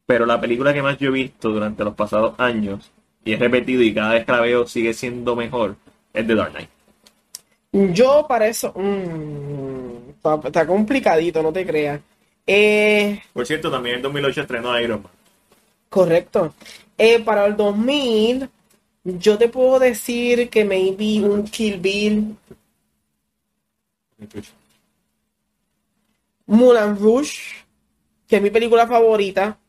Pero 0.06 0.26
la 0.26 0.40
película 0.40 0.74
que 0.74 0.82
más 0.82 0.98
yo 0.98 1.10
he 1.10 1.12
visto 1.12 1.50
durante 1.50 1.84
los 1.84 1.94
pasados 1.94 2.34
años, 2.40 2.92
y 3.24 3.34
he 3.34 3.38
repetido 3.38 3.82
y 3.84 3.94
cada 3.94 4.14
vez 4.14 4.26
que 4.26 4.32
la 4.32 4.42
veo 4.42 4.68
sigue 4.68 4.94
siendo 4.94 5.36
mejor, 5.36 5.76
es 6.14 6.26
The 6.28 6.36
Dark 6.36 6.52
Knight. 6.52 6.70
Yo 7.72 8.26
para 8.28 8.48
eso. 8.48 8.74
mm, 8.76 10.10
está, 10.10 10.40
está 10.46 10.68
complicadito, 10.68 11.42
no 11.44 11.54
te 11.54 11.66
creas. 11.66 12.02
Eh, 12.46 13.22
Por 13.34 13.46
cierto, 13.46 13.72
también 13.72 13.96
en 13.98 14.02
2008 14.02 14.42
estrenó 14.42 14.78
Iron 14.82 15.04
Man. 15.04 15.12
correcto. 15.90 16.54
Eh, 16.98 17.20
para 17.24 17.46
el 17.46 17.56
2000, 17.56 18.50
yo 19.04 19.38
te 19.38 19.50
puedo 19.50 19.80
decir 19.80 20.50
que 20.50 20.66
maybe 20.66 21.22
un 21.28 21.44
Kill 21.46 21.80
Bill, 21.80 22.38
Mulan 26.48 26.98
Rouge, 26.98 27.66
que 28.28 28.38
es 28.38 28.42
mi 28.42 28.50
película 28.50 28.88
favorita. 28.88 29.60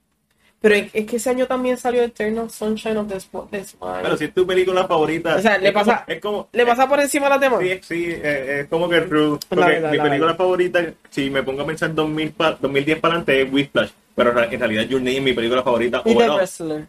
Pero 0.61 0.75
es, 0.75 0.91
que 1.07 1.17
ese 1.17 1.31
año 1.31 1.47
también 1.47 1.77
salió 1.77 2.03
Eternal 2.03 2.51
Sunshine 2.51 2.97
of 2.97 3.07
the 3.09 3.21
Spotless 3.21 3.77
Mind. 3.81 4.03
Pero 4.03 4.17
si 4.17 4.25
es 4.25 4.35
tu 4.35 4.45
película 4.45 4.89
favorita, 4.89 5.37
O 5.37 5.41
sea, 5.41 5.57
le 5.57 5.69
es 5.69 5.73
como- 5.73 5.85
pasa- 5.87 6.05
es 6.09 6.21
como, 6.21 6.49
¿Le 6.53 6.67
pasa 6.67 6.89
por 6.89 6.99
encima 7.01 7.27
a 7.27 7.31
las 7.31 7.41
demás? 7.41 7.61
Sí, 7.61 7.79
sí, 7.83 8.05
eh, 8.09 8.61
es 8.63 8.67
como 8.69 8.89
que 8.89 9.01
true. 9.03 9.31
La 9.33 9.39
Porque 9.49 9.81
mi 9.91 9.97
la 9.97 10.03
película 10.03 10.35
favorita, 10.35 10.85
si 11.11 11.31
me 11.31 11.45
pongo 11.45 11.63
a 11.63 11.67
pensar 11.67 11.95
2000 11.95 12.33
pa- 12.33 12.59
2010 12.61 12.99
para 12.99 13.15
adelante, 13.15 13.43
es 13.43 13.53
Whiplash. 13.53 13.91
Pero 14.17 14.31
en 14.43 14.59
realidad 14.59 14.83
Your 14.89 15.01
Name 15.01 15.19
es 15.19 15.23
mi 15.23 15.33
película 15.33 15.63
favorita. 15.63 16.03
Y 16.05 16.11
The 16.11 16.17
overall. 16.17 16.37
Wrestler. 16.39 16.87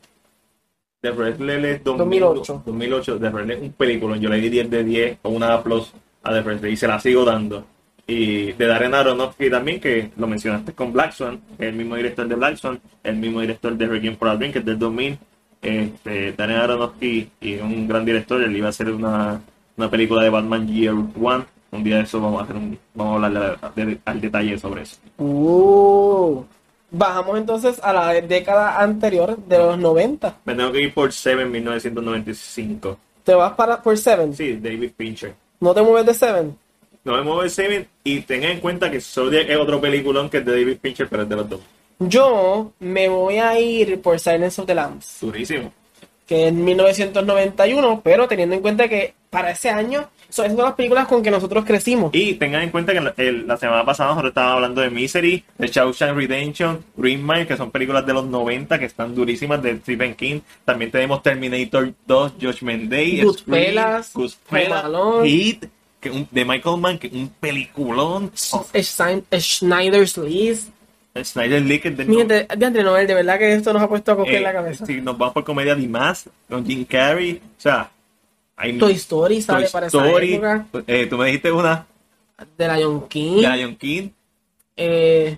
The 1.01 1.11
Wrestler 1.11 1.65
es 1.65 1.83
2008. 1.83 2.63
2008. 2.65 3.19
The 3.19 3.29
Wrestler 3.29 3.57
es 3.57 3.63
un 3.63 3.73
película. 3.73 4.17
Yo 4.17 4.29
le 4.29 4.37
di 4.41 4.49
10 4.49 4.69
de 4.69 4.83
10 4.83 5.17
o 5.21 5.29
una 5.29 5.61
plus 5.61 5.93
a 6.23 6.33
The 6.33 6.41
Wrestler 6.41 6.71
y 6.73 6.75
se 6.75 6.87
la 6.87 6.99
sigo 6.99 7.23
dando. 7.23 7.63
Y 8.11 8.53
de 8.53 8.65
Darren 8.65 8.93
Aronofsky 8.95 9.49
también, 9.51 9.79
que 9.79 10.09
lo 10.17 10.25
mencionaste 10.27 10.73
con 10.73 10.91
Black 10.91 11.11
Swan, 11.13 11.39
el 11.59 11.73
mismo 11.73 11.95
director 11.95 12.27
de 12.27 12.35
Black 12.35 12.55
Swan, 12.57 12.79
el 13.03 13.15
mismo 13.17 13.39
director 13.41 13.75
de 13.75 13.85
Requiem 13.87 14.17
for 14.17 14.29
a 14.29 14.35
Dream, 14.35 14.51
que 14.51 14.59
es 14.59 14.65
del 14.65 14.79
2000. 14.79 15.17
Este, 15.61 16.31
Darren 16.33 16.57
Aronofsky 16.57 17.29
y 17.41 17.55
un 17.57 17.87
gran 17.87 18.05
director, 18.05 18.41
él 18.41 18.55
iba 18.55 18.67
a 18.67 18.69
hacer 18.69 18.89
una, 18.91 19.41
una 19.77 19.89
película 19.91 20.23
de 20.23 20.29
Batman 20.29 20.67
Year 20.67 20.95
One. 21.21 21.43
Un 21.71 21.83
día 21.83 21.97
de 21.97 22.01
eso 22.03 22.19
vamos 22.19 22.41
a 22.41 22.43
hacer 22.45 22.55
un, 22.55 22.79
vamos 22.95 23.21
a 23.21 23.25
hablar 23.27 23.59
de- 23.75 23.85
de- 23.85 23.99
al 24.05 24.19
detalle 24.21 24.57
sobre 24.57 24.81
eso. 24.81 24.97
Uh. 25.19 26.43
Bajamos 26.91 27.37
entonces 27.37 27.79
a 27.83 27.93
la 27.93 28.13
década 28.21 28.81
anterior 28.81 29.37
de 29.37 29.57
los 29.59 29.77
90. 29.77 30.37
Me 30.45 30.55
tengo 30.55 30.71
que 30.71 30.81
ir 30.81 30.93
por 30.95 31.13
Seven 31.13 31.51
1995. 31.51 32.97
Te 33.23 33.35
vas 33.35 33.53
para 33.53 33.79
por 33.83 33.95
Seven. 33.97 34.33
Sí, 34.35 34.53
David 34.59 34.91
Fincher. 34.97 35.35
No 35.59 35.73
te 35.75 35.83
mueves 35.83 36.07
de 36.07 36.13
Seven. 36.15 36.57
No 37.03 37.13
me 37.15 37.21
muevo 37.23 37.43
el 37.43 37.49
Seven 37.49 37.87
y 38.03 38.19
tengan 38.21 38.51
en 38.51 38.59
cuenta 38.59 38.91
que 38.91 38.99
Zodiac 39.01 39.49
es 39.49 39.57
otro 39.57 39.79
peliculón 39.81 40.29
que 40.29 40.37
es 40.39 40.45
de 40.45 40.51
David 40.51 40.77
Fincher, 40.81 41.07
pero 41.09 41.23
es 41.23 41.29
de 41.29 41.35
los 41.35 41.49
dos. 41.49 41.61
Yo 41.99 42.71
me 42.79 43.09
voy 43.09 43.37
a 43.37 43.59
ir 43.59 44.01
por 44.01 44.19
Silence 44.19 44.61
of 44.61 44.67
the 44.67 44.75
Lambs, 44.75 45.17
Durísimo. 45.21 45.73
que 46.27 46.47
es 46.47 46.53
1991, 46.53 48.01
pero 48.03 48.27
teniendo 48.27 48.55
en 48.55 48.61
cuenta 48.61 48.87
que 48.87 49.13
para 49.29 49.51
ese 49.51 49.69
año 49.69 50.09
son 50.29 50.45
esas 50.45 50.57
son 50.57 50.65
las 50.65 50.75
películas 50.75 51.07
con 51.07 51.23
que 51.23 51.31
nosotros 51.31 51.65
crecimos. 51.65 52.11
Y 52.13 52.35
tengan 52.35 52.61
en 52.61 52.69
cuenta 52.69 52.93
que 52.93 53.01
la, 53.01 53.13
el- 53.17 53.47
la 53.47 53.57
semana 53.57 53.83
pasada 53.83 54.09
nosotros 54.11 54.29
estábamos 54.31 54.55
hablando 54.57 54.81
de 54.81 54.89
Misery, 54.91 55.43
de 55.57 55.67
Shawshank 55.67 56.15
Redemption, 56.15 56.83
Green 56.95 57.25
Mile, 57.25 57.47
que 57.47 57.57
son 57.57 57.71
películas 57.71 58.05
de 58.05 58.13
los 58.13 58.25
90 58.25 58.77
que 58.77 58.85
están 58.85 59.15
durísimas 59.15 59.61
de 59.63 59.77
Stephen 59.79 60.13
King. 60.15 60.41
También 60.65 60.91
tenemos 60.91 61.23
Terminator 61.23 61.91
2, 62.05 62.33
Judgment 62.39 62.89
Day, 62.91 63.21
Goodfellas, 63.23 64.13
Goodfellas. 64.13 64.85
Heat, 65.25 65.65
que 65.99 66.09
un- 66.11 66.27
de 66.31 66.45
Michael 66.45 66.77
Mann, 66.79 66.97
que 66.97 67.07
un 67.07 67.29
peliculón. 67.39 68.31
Schneider's 69.39 70.17
List. 70.17 70.69
Snyder 71.21 71.61
Mi 71.61 71.79
gente, 71.79 72.05
de 72.05 72.65
Andre 72.65 72.83
Noel, 72.83 73.07
de 73.07 73.13
verdad 73.15 73.37
que 73.39 73.53
esto 73.53 73.73
nos 73.73 73.81
ha 73.81 73.89
puesto 73.89 74.11
a 74.11 74.15
coger 74.15 74.35
Eh, 74.35 74.41
la 74.41 74.53
cabeza. 74.53 74.85
Si 74.85 75.01
nos 75.01 75.17
vamos 75.17 75.33
por 75.33 75.43
comedia 75.43 75.75
de 75.75 75.87
más, 75.87 76.29
con 76.47 76.65
Jim 76.65 76.85
Carrey, 76.85 77.41
o 77.57 77.61
sea, 77.61 77.89
hay 78.55 78.77
Toy 78.77 78.93
Story 78.93 79.41
sale 79.41 79.63
Toy 79.63 79.71
para 79.71 79.87
Story, 79.87 80.33
esa 80.35 80.55
época. 80.55 80.83
eh, 80.87 81.07
tú 81.07 81.17
me 81.17 81.25
dijiste 81.25 81.51
una 81.51 81.85
De 82.57 82.67
Lion 82.73 83.07
King. 83.09 83.41
de 83.41 83.57
Lion 83.57 83.75
King, 83.75 84.09
eh, 84.77 85.37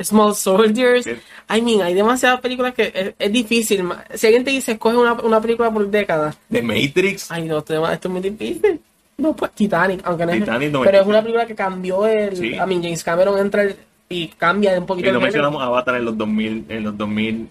Small 0.00 0.34
Soldiers. 0.36 1.04
Sí. 1.04 1.12
I 1.56 1.62
mean, 1.62 1.80
hay 1.80 1.94
demasiadas 1.94 2.40
películas 2.40 2.74
que 2.74 2.92
es, 2.94 3.14
es 3.18 3.32
difícil. 3.32 3.82
Si 4.14 4.26
alguien 4.26 4.44
te 4.44 4.50
dice, 4.50 4.72
escoge 4.72 4.96
una, 4.98 5.14
una 5.14 5.40
película 5.40 5.70
por 5.72 5.88
década. 5.88 6.36
de 6.48 6.62
Matrix, 6.62 7.30
Ay, 7.30 7.44
no, 7.46 7.58
esto 7.58 7.90
es 7.90 8.08
muy 8.10 8.20
difícil. 8.20 8.78
No, 9.18 9.34
pues 9.34 9.52
Titanic, 9.52 10.00
aunque 10.04 10.26
no 10.26 10.32
es- 10.32 10.40
Titanic, 10.40 10.70
no, 10.72 10.82
Pero 10.82 11.00
es 11.00 11.06
una 11.06 11.20
película 11.22 11.46
que 11.46 11.54
cambió 11.54 12.06
el. 12.06 12.36
Sí. 12.36 12.48
I 12.54 12.58
mean, 12.66 12.82
James 12.82 13.02
Cameron 13.02 13.38
entra 13.38 13.62
el- 13.62 13.76
y 14.08 14.28
cambia 14.28 14.78
un 14.78 14.86
poquito 14.86 15.08
y 15.08 15.12
no 15.12 15.20
mencionamos 15.20 15.62
Avatar 15.62 15.96
en 15.96 16.04
los 16.04 16.16
2000, 16.16 16.64
en 16.68 16.84
los 16.84 16.96
2000, 16.96 17.48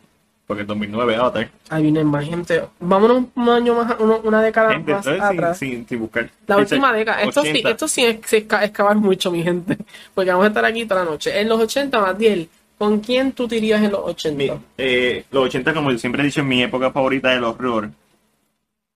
porque 0.47 0.61
en 0.61 0.67
2009 0.67 1.15
Avatar. 1.15 1.49
Viene 1.81 2.03
más 2.03 2.23
gente. 2.25 2.63
Vámonos 2.79 3.23
un 3.35 3.49
año 3.49 3.73
más, 3.75 3.95
uno- 3.99 4.21
una 4.23 4.41
década 4.43 4.71
Gente, 4.73 4.93
más 4.93 5.03
sin, 5.05 5.21
atrás. 5.21 5.57
sin, 5.57 5.87
sin 5.87 5.99
buscar. 5.99 6.29
La 6.47 6.57
última 6.57 6.93
década. 6.93 7.23
Esto 7.23 7.41
sí, 7.41 7.49
80. 7.49 7.69
esto 7.71 7.87
sí 7.87 8.05
es, 8.05 8.33
excavar 8.33 8.95
mucho, 8.97 9.31
mi 9.31 9.41
gente. 9.43 9.75
Porque 10.13 10.29
vamos 10.29 10.45
a 10.45 10.49
estar 10.49 10.63
aquí 10.65 10.85
toda 10.85 11.03
la 11.03 11.09
noche. 11.11 11.37
En 11.39 11.49
los 11.49 11.59
80, 11.59 11.99
más 11.99 12.15
bien, 12.17 12.47
¿con 12.77 12.99
quién 12.99 13.31
tú 13.31 13.47
te 13.47 13.57
irías 13.57 13.81
en 13.81 13.91
los 13.91 14.01
80? 14.01 14.37
Mi- 14.53 14.59
eh, 14.77 15.25
los 15.31 15.45
80, 15.45 15.73
como 15.73 15.91
yo 15.91 15.97
siempre 15.97 16.21
he 16.21 16.25
dicho, 16.25 16.41
es 16.41 16.47
mi 16.47 16.61
época 16.61 16.91
favorita 16.91 17.29
del 17.31 17.43
horror. 17.43 17.89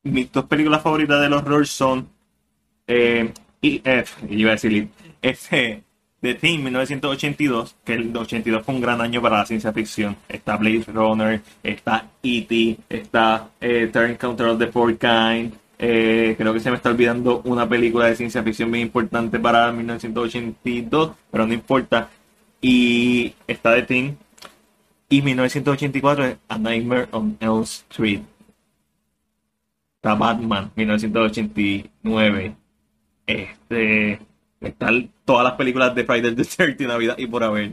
Mis 0.04 0.32
dos 0.32 0.46
películas 0.46 0.82
favoritas 0.82 1.20
del 1.22 1.34
horror 1.34 1.68
son. 1.68 2.08
Eh, 2.90 3.32
y, 3.62 3.82
eh, 3.86 4.04
iba 4.30 4.50
a 4.52 4.54
decir. 4.54 4.90
Este, 5.22 5.84
The 6.22 6.36
Thing 6.36 6.64
1982, 6.64 7.78
que 7.86 7.94
el 7.94 8.16
82 8.16 8.66
fue 8.66 8.76
un 8.76 8.82
gran 8.82 9.00
año 9.00 9.22
para 9.22 9.38
la 9.38 9.46
ciencia 9.46 9.72
ficción. 9.72 10.18
Está 10.28 10.58
Blade 10.58 10.86
Runner, 10.88 11.42
está 11.64 12.10
E.T., 12.22 12.78
está 12.90 13.50
eh, 13.62 13.90
Third 13.92 14.12
Encounter 14.12 14.48
of 14.48 14.60
the 14.60 14.68
Fourth 14.68 15.00
Kind. 15.00 15.54
eh, 15.78 16.36
creo 16.38 16.54
que 16.54 16.60
se 16.60 16.70
me 16.72 16.76
está 16.78 16.90
olvidando 16.90 17.42
una 17.46 17.68
película 17.70 18.08
de 18.08 18.16
ciencia 18.18 18.44
ficción 18.44 18.70
bien 18.72 18.88
importante 18.88 19.40
para 19.40 19.72
1982, 19.72 21.12
pero 21.32 21.48
no 21.48 21.54
importa. 21.54 22.10
Y 22.62 23.34
está 23.48 23.76
The 23.76 23.84
Thing, 23.84 24.14
y 25.10 25.22
1984 25.22 26.26
es 26.26 26.38
A 26.50 26.58
Nightmare 26.58 27.08
on 27.12 27.38
Elm 27.40 27.64
Street. 27.64 28.22
Está 29.96 30.16
Batman, 30.16 30.72
1989. 30.76 32.56
Este. 33.30 34.20
Están 34.62 35.10
todas 35.24 35.44
las 35.46 35.54
películas 35.54 35.96
de 35.96 36.04
Friday 36.04 36.36
the 36.36 36.44
13 36.44 36.86
Navidad 36.86 37.18
y 37.18 37.28
por 37.28 37.44
haber. 37.44 37.72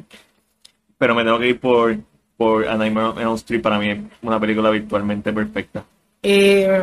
Pero 0.98 1.14
me 1.14 1.24
tengo 1.24 1.38
que 1.38 1.48
ir 1.48 1.60
por, 1.60 1.96
por 2.36 2.68
A 2.68 2.76
Nightmare 2.76 3.06
on 3.08 3.20
Elm 3.20 3.34
Street. 3.34 3.62
Para 3.62 3.78
mí 3.78 3.90
es 3.90 3.98
una 4.22 4.38
película 4.38 4.70
virtualmente 4.70 5.32
perfecta. 5.32 5.84
Eh, 6.22 6.82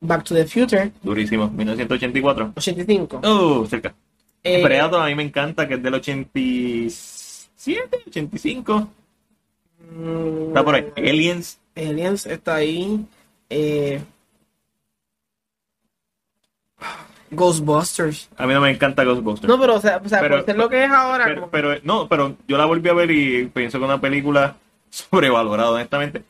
Back 0.00 0.24
to 0.24 0.34
the 0.34 0.46
Future, 0.46 0.92
Durísimo. 1.02 1.48
1984. 1.48 2.52
85. 2.56 3.18
Uh, 3.18 3.66
cerca. 3.66 3.94
Eh, 4.42 4.62
Predator 4.62 5.00
a 5.00 5.06
mí 5.06 5.14
me 5.14 5.22
encanta, 5.22 5.68
que 5.68 5.74
es 5.74 5.82
del 5.82 5.94
87, 5.94 8.02
85. 8.08 8.88
mm, 9.94 10.48
Está 10.48 10.64
por 10.64 10.74
ahí. 10.74 10.86
Aliens. 10.96 11.60
Aliens 11.76 12.26
está 12.26 12.56
ahí. 12.56 13.04
Eh, 13.48 14.02
Ghostbusters. 17.32 18.28
A 18.36 18.46
mí 18.46 18.54
no 18.54 18.60
me 18.60 18.70
encanta 18.70 19.04
Ghostbusters. 19.04 19.48
No, 19.48 19.58
pero 19.60 19.76
o 19.76 19.80
sea, 19.80 20.00
o 20.04 20.08
sea 20.08 20.20
Pero- 20.20 20.36
por 20.36 20.44
ser 20.46 20.56
lo 20.56 20.68
que 20.68 20.84
es 20.84 20.90
ahora. 20.90 21.24
pero, 21.24 21.40
como- 21.40 21.50
pero, 21.50 21.74
no, 21.82 22.08
pero 22.08 22.36
yo 22.46 22.56
la 22.58 22.64
volví 22.66 22.88
a 22.88 22.92
ver 22.94 23.10
y 23.10 23.46
pienso 23.46 23.78
que 23.78 23.84
es 23.84 23.88
una 23.88 24.00
película 24.00 24.56
sobrevalorada, 24.90 25.70
honestamente. 25.70 26.22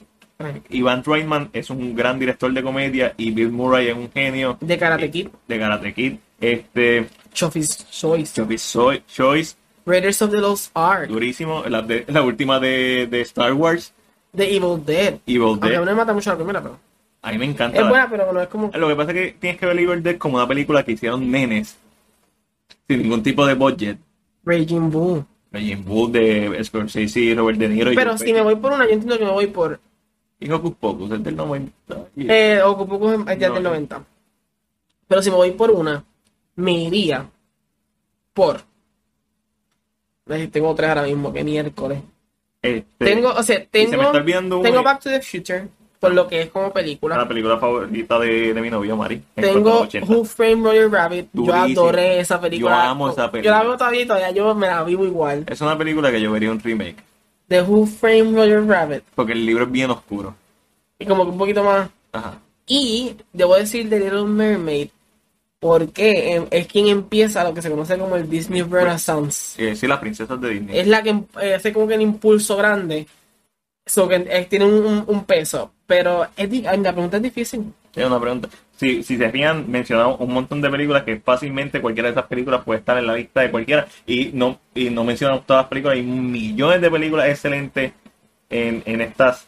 Ivan 0.71 1.05
Reitman 1.05 1.51
es 1.53 1.71
un 1.71 1.95
gran 1.95 2.19
director 2.19 2.53
de 2.53 2.63
comedia 2.65 3.15
y 3.17 3.31
Bill 3.31 3.51
Murray 3.53 3.89
es 3.89 3.95
un 3.97 4.11
genio 4.11 4.57
de 4.61 4.77
Karate 4.77 5.09
Kid, 5.11 5.29
de 5.47 5.59
Karate 5.59 5.95
Kid. 5.95 6.15
Este, 6.41 7.07
Chofis 7.33 7.87
Choice, 7.93 8.35
Choice, 8.35 8.59
Soy- 8.59 9.03
Choice, 9.07 9.55
Raiders 9.87 10.21
of 10.21 10.33
the 10.33 10.39
Lost 10.39 10.71
Ark, 10.75 11.07
durísimo. 11.09 11.63
La, 11.69 11.83
de- 11.83 12.05
la 12.09 12.23
última 12.23 12.59
de, 12.59 13.07
de 13.09 13.21
Star 13.21 13.53
Wars, 13.53 13.93
The 14.37 14.57
Evil 14.57 14.85
Dead. 14.85 15.15
Evil 15.27 15.43
Aunque 15.43 15.67
a 15.67 15.71
mí 15.71 15.77
Dead. 15.77 15.85
no 15.85 15.91
me 15.93 15.95
mata 15.95 16.13
mucho 16.13 16.31
la 16.31 16.37
primera, 16.37 16.61
pero. 16.61 16.77
A 17.23 17.31
mí 17.33 17.39
me 17.39 17.45
encanta. 17.47 17.79
Es 17.81 17.89
buena, 17.89 18.09
pero 18.11 18.33
no 18.33 18.41
es 18.41 18.49
como. 18.49 18.71
Lo 18.75 18.89
que 18.89 18.97
pasa 18.97 19.13
es 19.13 19.17
que 19.17 19.37
tienes 19.39 19.59
que 19.61 19.67
ver 19.67 19.79
Evil 19.79 20.03
Dead 20.03 20.19
como 20.19 20.37
una 20.37 20.49
película 20.49 20.85
que 20.85 20.93
hicieron 20.93 21.31
nenes 21.31 21.79
sin 22.89 23.03
ningún 23.03 23.23
tipo 23.23 23.47
de 23.47 23.55
budget. 23.55 23.99
Raging 24.45 24.91
Bull. 24.91 25.25
Jim 25.55 25.85
Bull 25.85 26.11
de 26.11 26.65
Scorsese, 26.65 27.35
Robert 27.37 27.59
De 27.59 27.69
Niro 27.69 27.91
Pero 27.95 28.17
si 28.17 28.33
me 28.33 28.41
voy 28.41 28.57
por 28.57 28.73
una, 28.73 28.87
yo 28.87 28.93
entiendo 28.93 29.19
que 29.19 29.25
me 29.25 29.31
voy 29.31 29.47
por. 29.49 29.79
Y 30.41 30.51
Hocus 30.51 30.75
Pocus, 30.81 31.13
es 31.13 31.23
del 31.23 31.37
90. 31.37 31.73
y- 32.17 32.27
Eh, 32.29 32.61
Ocupocus 32.65 33.13
es 33.29 33.39
ya 33.39 33.49
No, 33.49 33.55
del 33.55 33.63
no. 33.63 33.69
90. 33.71 34.03
Pero 35.07 35.23
si 35.23 35.31
me 35.31 35.37
voy 35.37 35.51
por 35.53 35.71
una, 35.71 36.03
me 36.57 36.73
iría 36.73 37.29
por. 38.33 38.63
Tengo 40.51 40.75
tres 40.75 40.89
ahora 40.89 41.03
mismo, 41.03 41.33
que 41.33 41.45
miércoles. 41.45 42.01
Este, 42.63 43.05
Tengo, 43.05 43.29
o 43.35 43.43
sea, 43.43 43.59
y 43.59 43.63
se 43.73 43.83
me 43.83 43.87
tengo, 43.91 44.03
está 44.05 44.19
olvidando 44.19 44.61
tengo 44.63 44.83
Back 44.83 45.03
to 45.03 45.11
the 45.11 45.21
Future, 45.21 45.69
por 46.03 46.13
lo 46.15 46.27
que 46.27 46.43
es 46.43 46.51
como 46.51 46.67
la 46.67 46.73
película. 46.73 47.29
película 47.29 47.59
favorita 47.59 48.19
de, 48.19 48.53
de 48.53 48.61
mi 48.61 48.69
novio, 48.71 48.97
Mari. 48.97 49.23
en 49.37 49.45
Tengo 49.45 49.71
los 49.71 49.81
80. 49.83 50.13
Who 50.13 50.25
Framed 50.25 50.65
Roger 50.65 50.91
Rabbit. 50.91 51.29
Yo 51.33 51.55
adoré 51.55 52.19
esa 52.19 52.41
película. 52.41 52.71
Yo 52.85 52.91
amo 52.91 53.11
esa 53.11 53.27
Yo 53.27 53.31
película. 53.31 53.59
la 53.59 53.63
veo 53.63 53.77
todavía 53.77 54.03
y 54.03 54.07
todavía 54.07 54.31
yo 54.33 54.53
me 54.57 54.67
la 54.67 54.83
vivo 54.83 55.05
igual. 55.05 55.45
Es 55.49 55.61
una 55.61 55.79
película 55.79 56.11
que 56.11 56.21
yo 56.21 56.33
vería 56.33 56.51
un 56.51 56.59
remake, 56.59 56.97
The 57.47 57.63
Who 57.63 57.87
Framed 57.87 58.35
Roger 58.35 58.67
Rabbit. 58.67 59.03
porque 59.15 59.33
el 59.33 59.47
libro 59.47 59.65
es 59.65 59.71
bien 59.71 59.91
oscuro. 59.91 60.35
Y 60.99 61.07
como 61.07 61.25
que 61.25 61.31
un 61.31 61.39
poquito 61.39 61.63
más. 61.63 61.89
Ajá. 62.11 62.39
Y 62.67 63.15
debo 63.33 63.55
decir 63.55 63.89
The 63.89 64.01
Little 64.01 64.25
Mermaid. 64.25 64.89
Porque 65.61 66.35
eh, 66.37 66.47
es 66.51 66.67
quien 66.67 66.89
empieza 66.89 67.45
lo 67.45 67.55
que 67.55 67.63
se 67.63 67.71
conoce 67.71 67.97
como 67.97 68.17
el 68.17 68.29
Disney 68.29 68.63
Renaissance. 68.63 69.65
Eh, 69.65 69.77
sí, 69.77 69.87
las 69.87 70.01
princesas 70.01 70.41
de 70.41 70.49
Disney. 70.49 70.77
Es 70.77 70.89
la 70.89 71.05
que 71.05 71.15
eh, 71.41 71.55
hace 71.55 71.73
como 71.73 71.87
que 71.87 71.95
el 71.95 72.03
impulso 72.03 72.57
grande. 72.57 73.07
So 73.85 74.11
eh, 74.11 74.47
tiene 74.49 74.65
un, 74.65 75.25
peso. 75.25 75.73
Pero 75.87 76.27
es, 76.37 76.51
la 76.63 76.93
pregunta 76.93 77.17
es 77.19 77.23
difícil. 77.23 77.73
Es 77.95 78.07
una 78.07 78.21
pregunta. 78.21 78.49
Si, 78.77 79.03
si 79.03 79.17
se 79.17 79.31
fijan, 79.31 79.71
mencionamos 79.71 80.19
un 80.21 80.33
montón 80.33 80.61
de 80.61 80.71
películas 80.71 81.03
que 81.03 81.21
fácilmente 81.21 81.81
cualquiera 81.81 82.09
de 82.09 82.13
esas 82.13 82.27
películas 82.27 82.63
puede 82.65 82.81
estar 82.81 82.97
en 82.99 83.07
la 83.07 83.15
lista 83.15 83.43
de 83.43 83.51
cualquiera. 83.51 83.87
Y 84.07 84.31
no, 84.33 84.59
y 84.75 84.91
no 84.91 85.05
mencionamos 85.05 85.47
todas 85.47 85.65
las 85.65 85.69
películas. 85.69 85.97
Hay 85.97 86.03
millones 86.03 86.81
de 86.81 86.91
películas 86.91 87.29
excelentes 87.29 87.93
en, 88.49 88.83
en 88.87 89.01
estas 89.01 89.47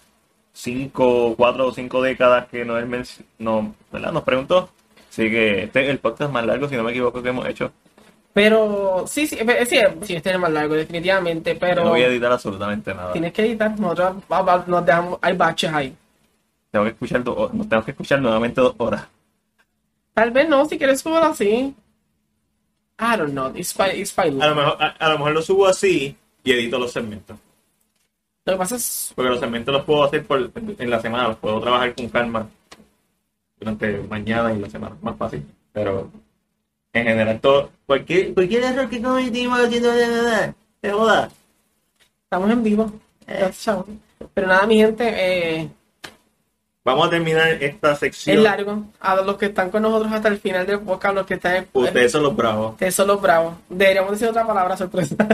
cinco, 0.52 1.35
cuatro 1.36 1.66
o 1.69 1.73
cinco 1.73 2.02
décadas 2.02 2.47
que 2.48 2.65
nos, 2.65 2.85
men- 2.86 3.05
no, 3.39 3.74
¿verdad? 3.93 4.12
nos 4.12 4.23
preguntó. 4.23 4.70
Así 5.11 5.31
que 5.31 5.65
este 5.65 5.85
es 5.85 5.90
el 5.90 5.98
podcast 5.98 6.32
más 6.32 6.44
largo, 6.44 6.69
si 6.69 6.77
no 6.77 6.82
me 6.82 6.90
equivoco, 6.90 7.23
que 7.23 7.28
hemos 7.28 7.47
hecho. 7.47 7.73
Pero 8.35 9.05
sí, 9.06 9.27
sí, 9.28 9.36
sí, 9.39 9.78
sí, 10.02 10.15
este 10.16 10.28
es 10.28 10.35
el 10.35 10.39
más 10.40 10.51
largo, 10.51 10.74
definitivamente. 10.74 11.55
Yo 11.55 11.61
Pero 11.61 11.85
no 11.85 11.90
voy 11.90 12.02
a 12.02 12.09
editar 12.09 12.32
absolutamente 12.32 12.93
nada. 12.93 13.12
tienes 13.12 13.32
que 13.32 13.43
editar. 13.47 13.78
Nosotros 13.78 14.16
va- 14.31 14.43
va- 14.43 14.65
nos 14.66 14.85
dejamos, 14.85 15.19
hay 15.23 15.36
baches 15.36 15.73
ahí. 15.73 15.97
Tengo 16.73 16.85
que 16.85 16.90
escuchar, 16.90 17.23
do- 17.23 17.51
nos 17.52 17.69
tengo 17.69 17.85
que 17.85 17.93
escuchar 17.93 18.20
nuevamente 18.20 18.61
dos 18.61 18.74
horas. 18.78 19.06
Tal 20.12 20.32
vez 20.32 20.48
no, 20.48 20.65
si 20.66 20.77
quieres 20.77 21.01
subirlo 21.01 21.27
así. 21.27 21.74
I 22.98 23.16
don't 23.16 23.31
know. 23.32 23.52
It's 23.55 23.73
fine, 23.73 23.97
it's 23.97 24.12
fine. 24.12 24.43
A 24.43 24.48
lo 24.48 24.55
mejor, 24.56 24.82
a, 24.82 24.86
a 24.89 25.09
lo 25.11 25.19
mejor 25.19 25.32
lo 25.32 25.43
subo 25.43 25.66
así 25.69 26.16
y 26.43 26.52
edito 26.52 26.78
los 26.78 26.90
segmentos. 26.93 27.36
Lo 28.47 28.52
que 28.55 28.59
pasa 28.59 28.77
es. 28.77 29.12
Porque 29.15 29.31
los 29.31 29.39
segmentos 29.40 29.73
los 29.73 29.85
puedo 29.85 30.02
hacer 30.05 30.24
por, 30.27 30.51
en 30.78 30.90
la 30.90 31.01
semana, 31.01 31.28
los 31.28 31.36
puedo 31.36 31.61
trabajar 31.61 31.94
con 31.94 32.09
calma 32.09 32.48
durante 33.59 33.98
mañana 34.09 34.52
y 34.52 34.59
la 34.59 34.69
semana, 34.69 34.97
más 35.02 35.16
fácil. 35.16 35.47
Pero 35.73 36.11
en 36.94 37.04
general, 37.04 37.40
todo, 37.40 37.70
cualquier, 37.86 38.32
cualquier 38.34 38.64
error 38.64 38.88
que 38.88 39.02
cometimos 39.02 39.60
haciendo 39.60 39.92
se 39.92 40.90
joda. 40.90 41.28
Estamos 42.24 42.50
en 42.50 42.62
vivo. 42.62 42.92
Pero 44.34 44.46
nada, 44.46 44.66
mi 44.66 44.76
gente, 44.78 45.04
eh, 45.14 45.68
Vamos 46.84 47.06
a 47.06 47.10
terminar 47.10 47.48
esta 47.62 47.92
es 47.92 47.98
sección. 47.98 48.42
largo. 48.42 48.84
A 49.00 49.16
los 49.16 49.38
que 49.38 49.46
están 49.46 49.70
con 49.70 49.80
nosotros 49.82 50.12
hasta 50.12 50.28
el 50.28 50.36
final 50.38 50.66
del 50.66 50.80
podcast, 50.80 51.14
los 51.14 51.26
que 51.26 51.34
están 51.34 51.56
en. 51.56 51.66
Ustedes 51.72 52.12
son 52.12 52.22
los 52.24 52.36
bravos. 52.36 52.72
Ustedes 52.72 52.94
son 52.94 53.06
los 53.08 53.20
bravos. 53.22 53.54
Deberíamos 53.70 54.10
decir 54.12 54.28
otra 54.28 54.46
palabra 54.46 54.76
sorpresa. 54.76 55.16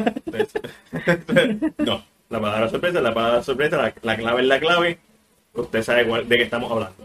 no, 1.78 2.04
la 2.28 2.40
palabra 2.40 2.68
sorpresa, 2.68 3.00
la 3.00 3.12
palabra 3.14 3.42
sorpresa, 3.42 3.76
la, 3.78 3.92
la 4.02 4.16
clave 4.16 4.42
es 4.42 4.46
la 4.46 4.60
clave. 4.60 4.98
Usted 5.54 5.82
sabe 5.82 6.06
cuál- 6.06 6.28
de 6.28 6.36
qué 6.36 6.42
estamos 6.44 6.70
hablando. 6.70 7.04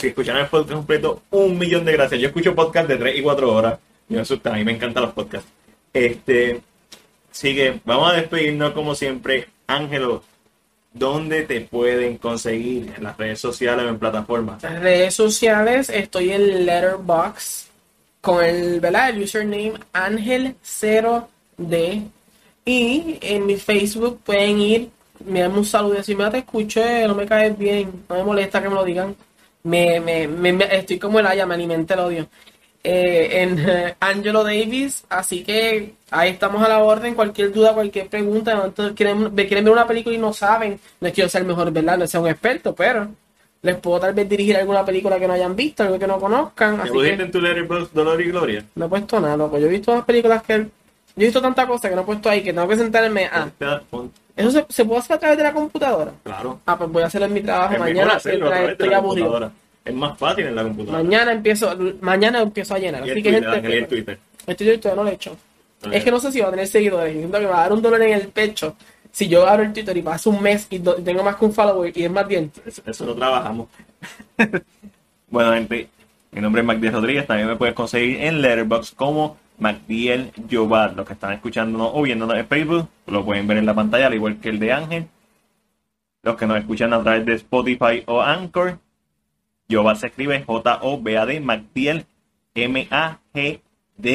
Si 0.00 0.06
escucharon 0.06 0.40
el 0.40 0.48
podcast 0.48 0.72
completo, 0.72 1.22
un 1.28 1.58
millón 1.58 1.84
de 1.84 1.92
gracias. 1.92 2.18
Yo 2.18 2.28
escucho 2.28 2.54
podcast 2.54 2.88
de 2.88 2.96
3 2.96 3.18
y 3.18 3.22
4 3.22 3.52
horas. 3.52 3.78
Me 4.08 4.18
asusta, 4.18 4.50
a 4.50 4.56
mí 4.56 4.64
me 4.64 4.72
encantan 4.72 5.02
los 5.02 5.12
podcasts. 5.12 5.46
Este, 5.92 6.62
sigue, 7.30 7.80
vamos 7.84 8.10
a 8.10 8.14
despedirnos 8.14 8.72
como 8.72 8.94
siempre. 8.94 9.48
Ángelo, 9.66 10.22
¿dónde 10.94 11.42
te 11.42 11.60
pueden 11.60 12.16
conseguir? 12.16 12.94
¿En 12.96 13.04
las 13.04 13.18
redes 13.18 13.40
sociales 13.40 13.84
o 13.84 13.90
en 13.90 13.98
plataformas? 13.98 14.62
Las 14.62 14.80
redes 14.80 15.12
sociales, 15.12 15.90
estoy 15.90 16.30
en 16.30 16.64
Letterbox 16.64 17.66
con 18.22 18.42
el, 18.42 18.80
username 19.22 19.74
Ángel0D. 19.92 22.04
Y 22.64 23.18
en 23.20 23.44
mi 23.44 23.56
Facebook 23.56 24.20
pueden 24.24 24.62
ir, 24.62 24.88
me 25.26 25.40
dan 25.40 25.52
un 25.52 25.66
saludo 25.66 25.92
y 25.92 25.98
decir, 25.98 26.16
mira, 26.16 26.30
te 26.30 26.38
escuché, 26.38 27.06
no 27.06 27.14
me 27.14 27.26
caes 27.26 27.58
bien, 27.58 28.04
no 28.08 28.14
me 28.14 28.24
molesta 28.24 28.62
que 28.62 28.70
me 28.70 28.76
lo 28.76 28.82
digan. 28.82 29.14
Me, 29.62 30.00
me, 30.00 30.26
me- 30.26 30.52
me- 30.52 30.76
estoy 30.76 30.98
como 30.98 31.18
el 31.20 31.26
haya, 31.26 31.46
me 31.46 31.54
alimenta 31.54 31.94
el 31.94 32.00
odio. 32.00 32.28
Eh, 32.82 33.42
en 33.42 33.58
eh, 33.58 33.94
Angelo 34.00 34.42
Davis, 34.42 35.04
así 35.10 35.42
que 35.44 35.94
ahí 36.10 36.30
estamos 36.30 36.62
a 36.62 36.68
la 36.68 36.78
orden. 36.78 37.14
Cualquier 37.14 37.52
duda, 37.52 37.74
cualquier 37.74 38.08
pregunta. 38.08 38.62
Entonces, 38.64 38.94
quieren, 38.96 39.30
quieren 39.34 39.64
ver 39.64 39.72
una 39.72 39.86
película 39.86 40.14
y 40.16 40.18
no 40.18 40.32
saben. 40.32 40.80
No 41.00 41.08
es 41.08 41.12
que 41.14 41.22
yo 41.22 41.28
sea 41.28 41.42
el 41.42 41.46
mejor, 41.46 41.70
¿verdad? 41.70 41.98
No 41.98 42.06
sea 42.06 42.20
un 42.20 42.28
experto, 42.28 42.74
pero 42.74 43.08
les 43.62 43.76
puedo 43.76 44.00
tal 44.00 44.14
vez 44.14 44.26
dirigir 44.26 44.56
alguna 44.56 44.82
película 44.82 45.18
que 45.18 45.26
no 45.28 45.34
hayan 45.34 45.54
visto, 45.54 45.82
algo 45.82 45.98
que 45.98 46.06
no 46.06 46.18
conozcan. 46.18 46.76
¿Te 46.76 46.82
Así 46.88 46.92
que 46.98 47.10
en 47.12 47.30
tu 47.30 47.40
letterbox 47.42 47.92
Dolor 47.92 48.18
y 48.22 48.24
Gloria? 48.30 48.64
no 48.74 48.86
he 48.86 48.88
puesto 48.88 49.20
nada, 49.20 49.36
loco. 49.36 49.58
Yo 49.58 49.66
he 49.66 49.70
visto 49.70 49.94
las 49.94 50.04
películas 50.06 50.42
que. 50.42 50.56
Yo 51.16 51.22
he 51.22 51.24
visto 51.24 51.42
tanta 51.42 51.66
cosa 51.66 51.90
que 51.90 51.94
no 51.96 52.00
he 52.00 52.04
puesto 52.04 52.30
ahí 52.30 52.42
que 52.42 52.54
tengo 52.54 52.66
que 52.66 52.76
sentarme 52.76 53.26
a. 53.26 53.50
Ponte- 53.90 54.14
¿Eso 54.40 54.50
se, 54.50 54.66
se 54.68 54.84
puede 54.84 55.00
hacer 55.00 55.16
a 55.16 55.18
través 55.18 55.38
de 55.38 55.44
la 55.44 55.52
computadora? 55.52 56.12
Claro. 56.22 56.60
Ah, 56.66 56.76
pues 56.78 56.90
voy 56.90 57.02
a 57.02 57.06
hacerlo 57.06 57.26
en 57.26 57.32
mi 57.34 57.40
trabajo 57.42 57.74
Es 57.74 57.80
mejor 57.80 57.94
mañana. 57.94 58.14
hacerlo 58.14 58.46
a 58.46 58.48
través 58.50 58.66
de 58.66 58.72
estoy 58.72 58.88
la 58.88 58.96
aburrido. 58.96 59.26
computadora. 59.26 59.52
Es 59.84 59.94
más 59.94 60.18
fácil 60.18 60.46
en 60.46 60.54
la 60.54 60.62
computadora. 60.62 61.02
Mañana 61.02 61.32
empiezo, 61.32 61.76
mañana 62.00 62.40
empiezo 62.42 62.74
a 62.74 62.78
llenar. 62.78 63.06
Y 63.06 63.10
Así 63.10 63.18
el 63.18 63.22
que 63.24 63.30
Twitter, 63.32 63.52
gente, 63.54 63.78
el 63.78 63.86
Twitter. 63.88 64.18
Estoy 64.46 64.66
yo 64.66 64.80
todavía 64.80 64.96
no 64.96 65.04
lo 65.04 65.10
he 65.10 65.14
hecho. 65.14 65.36
Es 65.90 66.04
que 66.04 66.10
no 66.10 66.20
sé 66.20 66.30
si 66.32 66.40
va 66.40 66.48
a 66.48 66.50
tener 66.50 66.66
seguidores. 66.66 67.12
Siento 67.16 67.38
que 67.38 67.44
me 67.44 67.50
va 67.50 67.58
a 67.58 67.62
dar 67.62 67.72
un 67.72 67.80
dolor 67.82 68.02
en 68.02 68.12
el 68.12 68.28
pecho 68.28 68.76
si 69.12 69.28
yo 69.28 69.48
abro 69.48 69.64
el 69.64 69.72
Twitter 69.72 69.96
y 69.96 70.02
paso 70.02 70.30
un 70.30 70.42
mes 70.42 70.66
y 70.70 70.78
tengo 70.78 71.22
más 71.24 71.36
que 71.36 71.44
un 71.46 71.52
follower 71.52 71.92
y 71.96 72.04
es 72.04 72.10
más 72.10 72.28
bien. 72.28 72.52
Eso, 72.66 72.82
eso 72.86 73.06
lo 73.06 73.14
trabajamos. 73.14 73.68
bueno, 75.28 75.52
gente, 75.54 75.88
mi 76.32 76.40
nombre 76.40 76.60
es 76.62 76.66
Magdiel 76.66 76.92
Rodríguez. 76.92 77.26
También 77.26 77.48
me 77.48 77.56
puedes 77.56 77.74
conseguir 77.74 78.20
en 78.22 78.40
Letterboxd 78.42 78.94
como 78.94 79.36
Magdiel 79.60 80.32
Yobat. 80.48 80.96
Los 80.96 81.06
que 81.06 81.12
están 81.12 81.32
escuchándonos 81.32 81.90
o 81.94 82.02
viéndonos 82.02 82.36
en 82.36 82.46
Facebook 82.46 82.88
lo 83.06 83.24
pueden 83.24 83.46
ver 83.46 83.58
en 83.58 83.66
la 83.66 83.74
pantalla, 83.74 84.08
al 84.08 84.14
igual 84.14 84.40
que 84.40 84.48
el 84.48 84.58
de 84.58 84.72
Ángel. 84.72 85.08
Los 86.22 86.36
que 86.36 86.46
nos 86.46 86.58
escuchan 86.58 86.92
a 86.92 87.02
través 87.02 87.24
de 87.24 87.34
Spotify 87.34 88.02
o 88.06 88.20
Anchor, 88.20 88.78
Yobat 89.68 89.96
se 89.98 90.08
escribe 90.08 90.42
J-O-B-A-D, 90.44 91.40
Magdiel, 91.40 92.06
M-A-G-D 92.54 93.60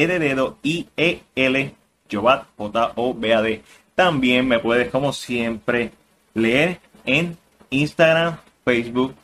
de 0.06 0.18
dedo, 0.18 0.58
I-E-L, 0.62 1.74
Yobat, 2.08 2.46
J-O-B-A-D. 2.56 3.62
También 3.94 4.46
me 4.46 4.58
puedes, 4.58 4.90
como 4.90 5.12
siempre, 5.12 5.92
leer 6.34 6.78
en 7.06 7.36
Instagram, 7.70 8.36
Facebook. 8.64 9.14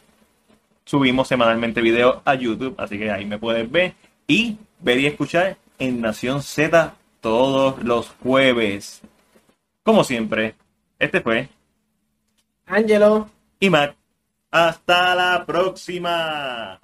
Subimos 0.84 1.28
semanalmente 1.28 1.80
videos 1.80 2.18
a 2.24 2.34
YouTube, 2.34 2.74
así 2.78 2.98
que 2.98 3.10
ahí 3.10 3.24
me 3.26 3.38
puedes 3.38 3.70
ver 3.70 3.94
y 4.26 4.56
ver 4.80 4.98
y 4.98 5.06
escuchar 5.06 5.56
en 5.82 6.00
Nación 6.00 6.42
Z 6.42 6.94
todos 7.20 7.82
los 7.82 8.08
jueves. 8.22 9.00
Como 9.82 10.04
siempre, 10.04 10.54
este 11.00 11.20
fue 11.20 11.48
Angelo. 12.66 13.28
IMAC. 13.58 13.96
Hasta 14.50 15.14
la 15.16 15.44
próxima. 15.44 16.78